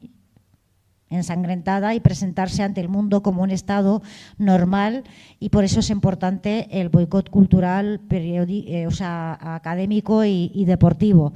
ensangrentada 1.10 1.94
y 1.94 2.00
presentarse 2.00 2.64
ante 2.64 2.80
el 2.80 2.88
mundo 2.88 3.22
como 3.22 3.44
un 3.44 3.52
Estado 3.52 4.02
normal 4.38 5.04
y 5.40 5.50
por 5.50 5.66
eso 5.66 5.82
es 5.82 5.90
importante 5.90 6.68
el 6.72 6.88
boicot 6.88 7.30
cultural, 7.30 8.00
eh, 8.10 8.88
o 8.88 8.92
sea, 8.92 9.38
académico 9.56 10.24
y 10.24 10.64
deportivo. 10.66 11.34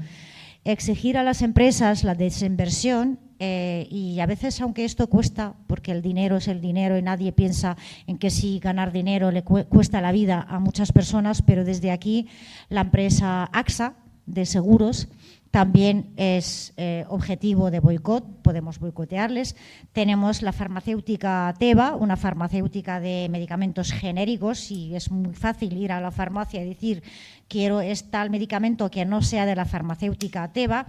Exigir 0.64 1.18
a 1.18 1.24
las 1.24 1.42
empresas 1.42 2.04
la 2.04 2.16
desinversión 2.16 3.20
eh, 3.40 3.88
y 3.90 4.20
a 4.20 4.26
veces, 4.26 4.62
aunque 4.62 4.86
esto 4.86 5.08
cuesta, 5.08 5.54
porque 5.68 5.92
el 5.92 6.02
dinero 6.02 6.38
es 6.38 6.48
el 6.48 6.62
dinero 6.62 6.98
y 6.98 7.02
nadie 7.02 7.32
piensa 7.32 7.76
en 8.08 8.18
que 8.18 8.30
si 8.30 8.60
ganar 8.60 8.92
dinero 8.92 9.32
le 9.32 9.44
cuesta 9.44 10.02
la 10.02 10.12
vida 10.12 10.46
a 10.48 10.60
muchas 10.60 10.92
personas, 10.92 11.42
pero 11.42 11.66
desde 11.66 11.92
aquí 11.92 12.28
la 12.70 12.82
empresa 12.82 13.50
AXA 13.52 13.96
de 14.26 14.46
seguros 14.46 15.08
también 15.56 16.12
es 16.18 16.74
eh, 16.76 17.06
objetivo 17.08 17.72
de 17.72 17.80
boicot, 17.80 18.26
podemos 18.42 18.78
boicotearles. 18.78 19.56
Tenemos 19.94 20.42
la 20.42 20.52
farmacéutica 20.52 21.54
Teva, 21.58 21.96
una 21.96 22.18
farmacéutica 22.18 23.00
de 23.00 23.30
medicamentos 23.30 23.94
genéricos, 23.94 24.70
y 24.70 24.96
es 24.98 25.12
muy 25.12 25.34
fácil 25.34 25.78
ir 25.78 25.94
a 25.94 26.02
la 26.02 26.12
farmacia 26.12 26.62
y 26.62 26.68
decir 26.68 27.04
quiero 27.48 27.80
tal 28.10 28.32
medicamento 28.32 28.92
que 28.92 29.06
no 29.06 29.22
sea 29.22 29.46
de 29.46 29.56
la 29.56 29.64
farmacéutica 29.64 30.52
Teva 30.52 30.88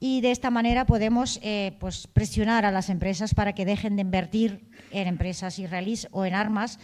y 0.00 0.20
de 0.20 0.30
esta 0.30 0.50
manera 0.50 0.86
podemos 0.86 1.40
eh, 1.42 1.76
pues 1.80 2.06
presionar 2.06 2.64
a 2.64 2.70
las 2.70 2.88
empresas 2.88 3.34
para 3.34 3.54
que 3.54 3.64
dejen 3.64 3.96
de 3.96 4.02
invertir 4.02 4.68
en 4.90 5.08
empresas 5.08 5.58
israelíes 5.58 6.08
o 6.12 6.24
en 6.24 6.34
armas, 6.34 6.78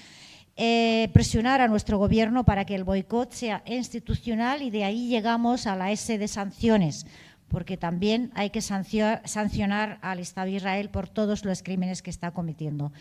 eh, 0.57 1.09
presionar 1.13 1.61
a 1.61 1.69
nuestro 1.69 1.99
gobierno 1.99 2.45
para 2.45 2.65
que 2.65 2.75
el 2.75 2.85
boicot 2.85 3.33
sea 3.33 3.63
institucional 3.67 4.63
y 4.63 4.71
de 4.71 4.85
ahí 4.85 5.09
llegamos 5.09 5.67
a 5.67 5.77
la 5.77 5.91
S 5.91 6.17
de 6.17 6.29
sanciones, 6.29 7.07
porque 7.55 7.77
también 7.77 8.33
hay 8.35 8.51
que 8.51 8.61
sancionar 8.61 10.01
al 10.03 10.19
Estado 10.19 10.47
de 10.47 10.57
Israel 10.57 10.91
por 10.91 11.09
todos 11.09 11.45
los 11.45 11.63
crímenes 11.63 12.03
que 12.03 12.11
está 12.11 12.33
cometiendo. 12.33 12.93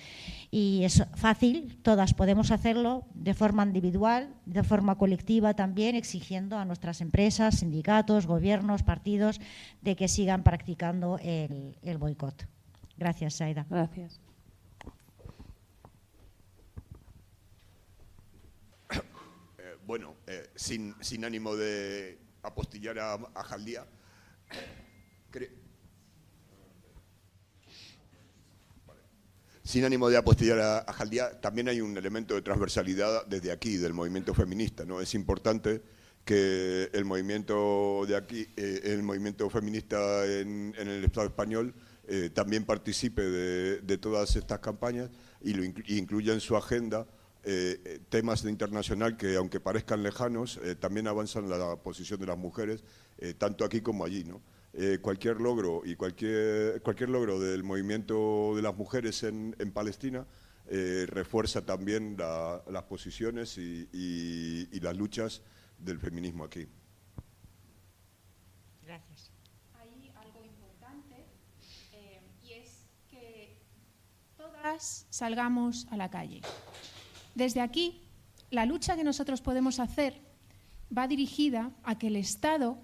Y 0.51 0.83
es 0.83 1.03
fácil, 1.15 1.79
todas 1.81 2.13
podemos 2.13 2.51
hacerlo 2.51 3.03
de 3.15 3.33
forma 3.33 3.63
individual, 3.63 4.31
de 4.45 4.61
forma 4.61 4.95
colectiva 4.99 5.55
también, 5.55 5.95
exigiendo 5.95 6.59
a 6.59 6.65
nuestras 6.65 7.01
empresas, 7.01 7.61
sindicatos, 7.61 8.27
gobiernos, 8.27 8.83
partidos, 8.83 9.41
de 9.81 9.95
que 9.95 10.07
sigan 10.07 10.43
practicando 10.43 11.17
el, 11.23 11.97
boicot. 11.97 12.47
Gracias, 12.95 13.33
Saida. 13.33 13.65
Gracias. 13.67 14.21
Eh, 18.91 19.77
bueno, 19.87 20.13
eh, 20.27 20.51
sin, 20.53 20.93
ánimo 21.25 21.55
de 21.55 22.19
apostillar 22.43 22.99
a, 22.99 23.13
a 23.15 23.43
Jaldía, 23.45 23.87
sin 29.73 29.85
ánimo 29.85 30.07
de 30.07 30.17
apostillar 30.17 30.85
a, 30.85 30.93
Jaldía, 30.93 31.41
también 31.41 31.67
hay 31.67 31.81
un 31.81 31.97
elemento 31.97 32.35
de 32.35 32.43
transversalidad 32.43 33.25
desde 33.25 33.51
aquí, 33.51 33.77
del 33.77 33.91
movimiento 33.91 34.35
feminista. 34.35 34.85
¿no? 34.85 35.01
Es 35.01 35.15
importante 35.15 35.81
que 36.23 36.91
el 36.93 37.05
movimiento 37.05 38.05
de 38.07 38.15
aquí, 38.15 38.47
eh, 38.55 38.81
el 38.83 39.01
movimiento 39.01 39.49
feminista 39.49 40.25
en, 40.27 40.75
el 40.77 41.03
Estado 41.03 41.25
español, 41.25 41.73
eh, 42.07 42.29
también 42.31 42.65
participe 42.65 43.23
de, 43.23 43.97
todas 43.97 44.35
estas 44.35 44.59
campañas 44.59 45.09
y 45.41 45.53
lo 45.53 45.63
incluya 45.63 46.33
en 46.33 46.39
su 46.39 46.55
agenda 46.55 47.07
eh, 47.43 47.99
temas 48.09 48.43
de 48.43 48.49
internacional 48.49 49.17
que, 49.17 49.35
aunque 49.35 49.59
parezcan 49.59 50.03
lejanos, 50.03 50.59
también 50.79 51.07
avanzan 51.07 51.49
la 51.49 51.75
posición 51.77 52.19
de 52.19 52.27
las 52.27 52.37
mujeres, 52.37 52.83
tanto 53.37 53.65
aquí 53.65 53.81
como 53.81 54.05
allí. 54.05 54.23
¿no? 54.23 54.41
Eh, 54.75 54.97
cualquier 54.99 55.39
logro 55.39 55.83
y 55.85 55.95
cualquier, 55.95 56.81
cualquier 56.81 57.09
logro 57.09 57.39
del 57.39 57.63
movimiento 57.63 58.53
de 58.55 58.63
las 58.63 58.75
mujeres 58.75 59.21
en, 59.21 59.55
en 59.59 59.71
Palestina 59.71 60.25
eh, 60.65 61.05
refuerza 61.07 61.63
también 61.63 62.17
las 62.17 62.83
posiciones 62.83 63.57
y, 63.59 64.79
las 64.79 64.97
luchas 64.97 65.43
del 65.77 65.99
feminismo 65.99 66.43
aquí. 66.43 66.67
Gracias. 68.81 69.31
Hay 69.75 70.11
algo 70.15 70.43
importante 70.43 71.27
eh, 71.91 72.21
y 72.41 72.53
es 72.53 72.87
que 73.07 73.57
todas 74.35 75.05
salgamos 75.11 75.85
a 75.91 75.97
la 75.97 76.09
calle. 76.09 76.41
Desde 77.35 77.61
aquí, 77.61 78.01
la 78.49 78.65
lucha 78.65 78.95
que 78.95 79.03
nosotros 79.03 79.41
podemos 79.41 79.79
hacer 79.79 80.21
va 80.95 81.07
dirigida 81.07 81.71
a 81.83 81.97
que 81.97 82.07
el 82.07 82.15
Estado 82.15 82.77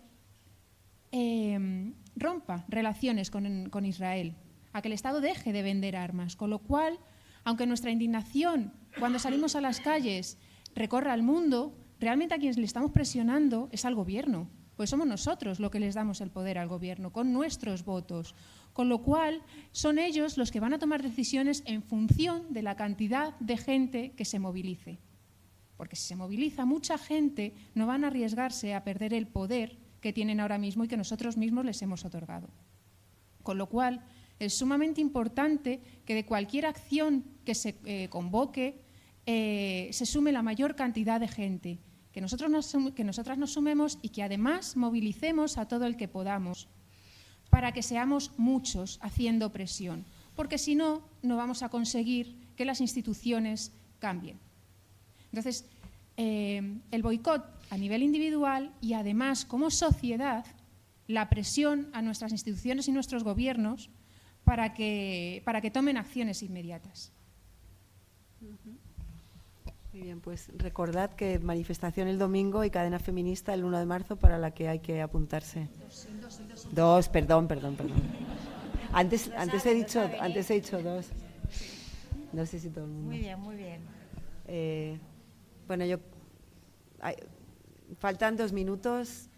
Em, 1.12 1.96
rompa 2.16 2.66
relaciones 2.68 3.32
con, 3.32 3.86
Israel, 3.86 4.36
a 4.74 4.82
que 4.82 4.90
el 4.90 4.94
Estado 4.94 5.22
deje 5.22 5.54
de 5.54 5.64
vender 5.64 5.96
armas. 5.96 6.36
Con 6.36 6.50
lo 6.50 6.60
cual, 6.60 7.00
aunque 7.44 7.66
nuestra 7.66 7.92
indignación 7.92 8.74
cuando 9.00 9.20
salimos 9.20 9.56
a 9.56 9.62
las 9.62 9.80
calles 9.80 10.38
recorra 10.76 11.14
al 11.14 11.24
mundo, 11.24 11.76
realmente 12.00 12.36
a 12.36 12.38
quienes 12.38 12.58
le 12.58 12.66
estamos 12.66 12.92
presionando 12.92 13.70
es 13.72 13.86
al 13.86 13.96
gobierno, 13.96 14.50
pues 14.76 14.90
somos 14.90 15.08
nosotros 15.08 15.60
los 15.60 15.72
que 15.72 15.80
les 15.80 15.96
damos 15.96 16.22
el 16.22 16.30
poder 16.30 16.58
al 16.58 16.68
gobierno 16.68 17.12
con 17.12 17.34
nuestros 17.34 17.84
votos. 17.84 18.36
Con 18.74 18.90
lo 18.90 19.02
cual, 19.02 19.42
son 19.72 20.00
ellos 20.00 20.38
los 20.38 20.52
que 20.52 20.60
van 20.60 20.74
a 20.74 20.80
tomar 20.80 21.02
decisiones 21.02 21.64
en 21.66 21.84
función 21.84 22.54
de 22.54 22.62
la 22.62 22.76
cantidad 22.76 23.38
de 23.40 23.58
gente 23.58 24.12
que 24.12 24.26
se 24.26 24.40
movilice. 24.40 25.00
Porque 25.76 25.96
si 25.96 26.08
se 26.08 26.16
moviliza 26.16 26.66
mucha 26.66 26.98
gente, 26.98 27.54
no 27.74 27.88
van 27.88 28.04
a 28.04 28.08
arriesgarse 28.08 28.74
a 28.74 28.84
perder 28.84 29.14
el 29.14 29.28
poder 29.28 29.78
que 30.02 30.14
tienen 30.14 30.40
ahora 30.40 30.58
mismo 30.58 30.84
y 30.84 30.88
que 30.88 30.98
nosotros 30.98 31.38
mismos 31.38 31.66
les 31.66 31.82
hemos 31.82 32.06
otorgado. 32.06 32.50
Con 33.44 33.58
lo 33.58 33.68
cual, 33.68 34.04
es 34.40 34.54
sumamente 34.54 35.02
importante 35.02 35.82
que 36.06 36.16
de 36.16 36.26
cualquier 36.26 36.66
acción 36.66 37.26
que 37.46 37.56
se 37.56 37.78
eh, 37.86 38.08
convoque 38.10 38.82
eh, 39.26 39.90
se 39.92 40.06
sume 40.06 40.32
la 40.32 40.42
mayor 40.42 40.76
cantidad 40.76 41.20
de 41.20 41.28
gente, 41.28 41.80
que, 42.12 42.22
nosotros 42.22 42.76
que 42.96 43.04
nosotras 43.04 43.38
nos 43.38 43.52
sumemos 43.52 44.00
y 44.02 44.10
que 44.10 44.24
además 44.24 44.76
movilicemos 44.76 45.58
a 45.58 45.68
todo 45.68 45.86
el 45.86 45.98
que 45.98 46.08
podamos 46.08 46.68
para 47.50 47.72
que 47.72 47.84
seamos 47.84 48.32
muchos 48.38 49.00
haciendo 49.02 49.52
presión, 49.52 50.06
porque 50.36 50.58
si 50.58 50.76
no, 50.76 51.02
no 51.22 51.38
vamos 51.38 51.64
a 51.64 51.70
conseguir 51.70 52.36
que 52.56 52.66
las 52.66 52.82
instituciones 52.82 53.72
cambien. 54.00 54.40
Entonces, 55.32 55.66
eh, 56.18 56.80
el 56.92 57.02
boicot 57.02 57.46
a 57.70 57.78
nivel 57.78 58.04
individual 58.04 58.74
y 58.82 58.94
además 58.94 59.46
como 59.46 59.70
sociedad 59.72 60.46
la 61.08 61.30
presión 61.30 61.90
a 61.94 62.02
nuestras 62.02 62.32
instituciones 62.32 62.88
y 62.88 62.92
nuestros 62.92 63.24
gobiernos 63.24 63.90
para 64.44 64.74
que, 64.74 65.42
para 65.46 65.62
que 65.62 65.72
tomen 65.72 65.98
acciones 65.98 66.44
inmediatas. 66.44 67.12
Muy 69.92 70.04
bien, 70.04 70.22
pues 70.22 70.52
recordad 70.56 71.12
que 71.16 71.40
manifestación 71.40 72.08
el 72.08 72.20
domingo 72.20 72.64
y 72.64 72.70
cadena 72.70 73.00
feminista 73.00 73.54
el 73.54 73.64
1 73.64 73.80
de 73.80 73.86
marzo 73.86 74.16
para 74.18 74.38
la 74.38 74.52
que 74.52 74.68
hay 74.68 74.80
que 74.80 75.02
apuntarse. 75.02 75.68
Dos, 75.80 76.08
perdón, 77.12 77.48
perdón, 77.48 77.76
perdón. 77.76 78.02
Antes, 78.92 79.32
antes 79.36 79.66
he 79.66 79.74
dicho, 79.74 80.02
antes 80.20 80.50
he 80.50 80.56
dicho 80.56 80.82
dos. 80.82 81.08
No 82.34 82.46
sé 82.46 82.60
si 82.60 82.70
todo 82.70 82.86
el 82.86 82.92
mundo. 82.92 83.08
Muy 83.08 83.20
bien, 83.20 83.40
muy 83.40 83.56
bien. 83.56 83.82
Eh, 84.48 85.00
bueno, 85.68 85.86
yo 85.86 85.98
faltan 88.00 88.36
dos 88.38 88.52
minutos. 88.52 89.30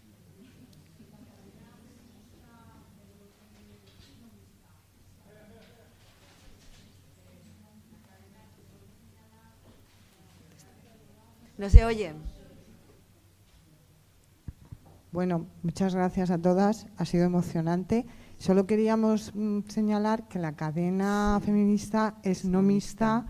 No 11.58 11.70
se 11.70 11.84
oye. 11.84 12.12
Bueno, 15.12 15.46
muchas 15.62 15.94
gracias 15.94 16.30
a 16.30 16.38
todas. 16.38 16.86
Ha 16.96 17.04
sido 17.04 17.26
emocionante. 17.26 18.06
Solo 18.38 18.66
queríamos 18.66 19.32
mm, 19.34 19.60
señalar 19.68 20.26
que 20.26 20.38
la 20.38 20.56
cadena 20.56 21.38
feminista 21.44 22.16
es 22.22 22.46
no 22.46 22.62
mixta 22.62 23.26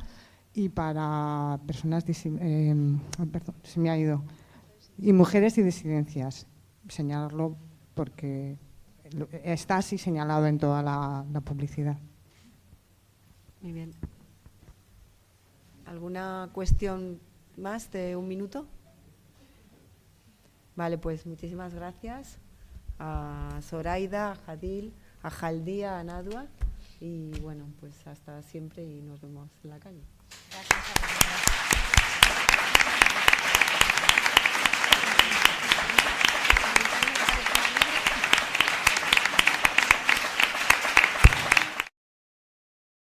y 0.55 0.69
para 0.69 1.59
personas, 1.67 2.05
eh, 2.09 2.99
perdón, 3.33 3.57
se 3.65 3.81
me 3.81 3.91
ha 3.91 3.99
ido, 3.99 4.23
y 4.97 5.13
mujeres 5.13 5.59
y 5.59 5.63
disidencias. 5.63 6.47
Señalarlo 6.89 7.57
porque 7.95 8.59
está 9.43 9.79
así 9.79 9.99
señalado 9.99 10.47
en 10.47 10.59
toda 10.59 10.83
la, 10.85 11.25
la 11.33 11.41
publicidad. 11.41 11.99
Muy 13.61 13.73
bien. 13.73 13.91
¿Alguna 15.85 16.49
cuestión 16.53 17.19
más 17.57 17.91
de 17.91 18.15
un 18.15 18.29
minuto? 18.29 18.67
Vale, 20.77 20.99
pues 20.99 21.27
muchísimas 21.27 21.75
gracias 21.75 22.39
a 22.99 23.59
Zoraida, 23.63 24.33
a 24.33 24.35
Jadil, 24.37 24.95
a 25.23 25.31
Jaldía, 25.31 25.99
a 25.99 26.05
Nadua 26.05 26.47
y 27.01 27.39
bueno, 27.41 27.67
pues 27.81 28.07
hasta 28.07 28.43
siempre 28.43 28.85
y 28.85 29.03
nos 29.03 29.21
vemos 29.21 29.51
en 29.65 29.71
la 29.71 29.79
calle. 29.79 30.03
Gracias 30.51 31.52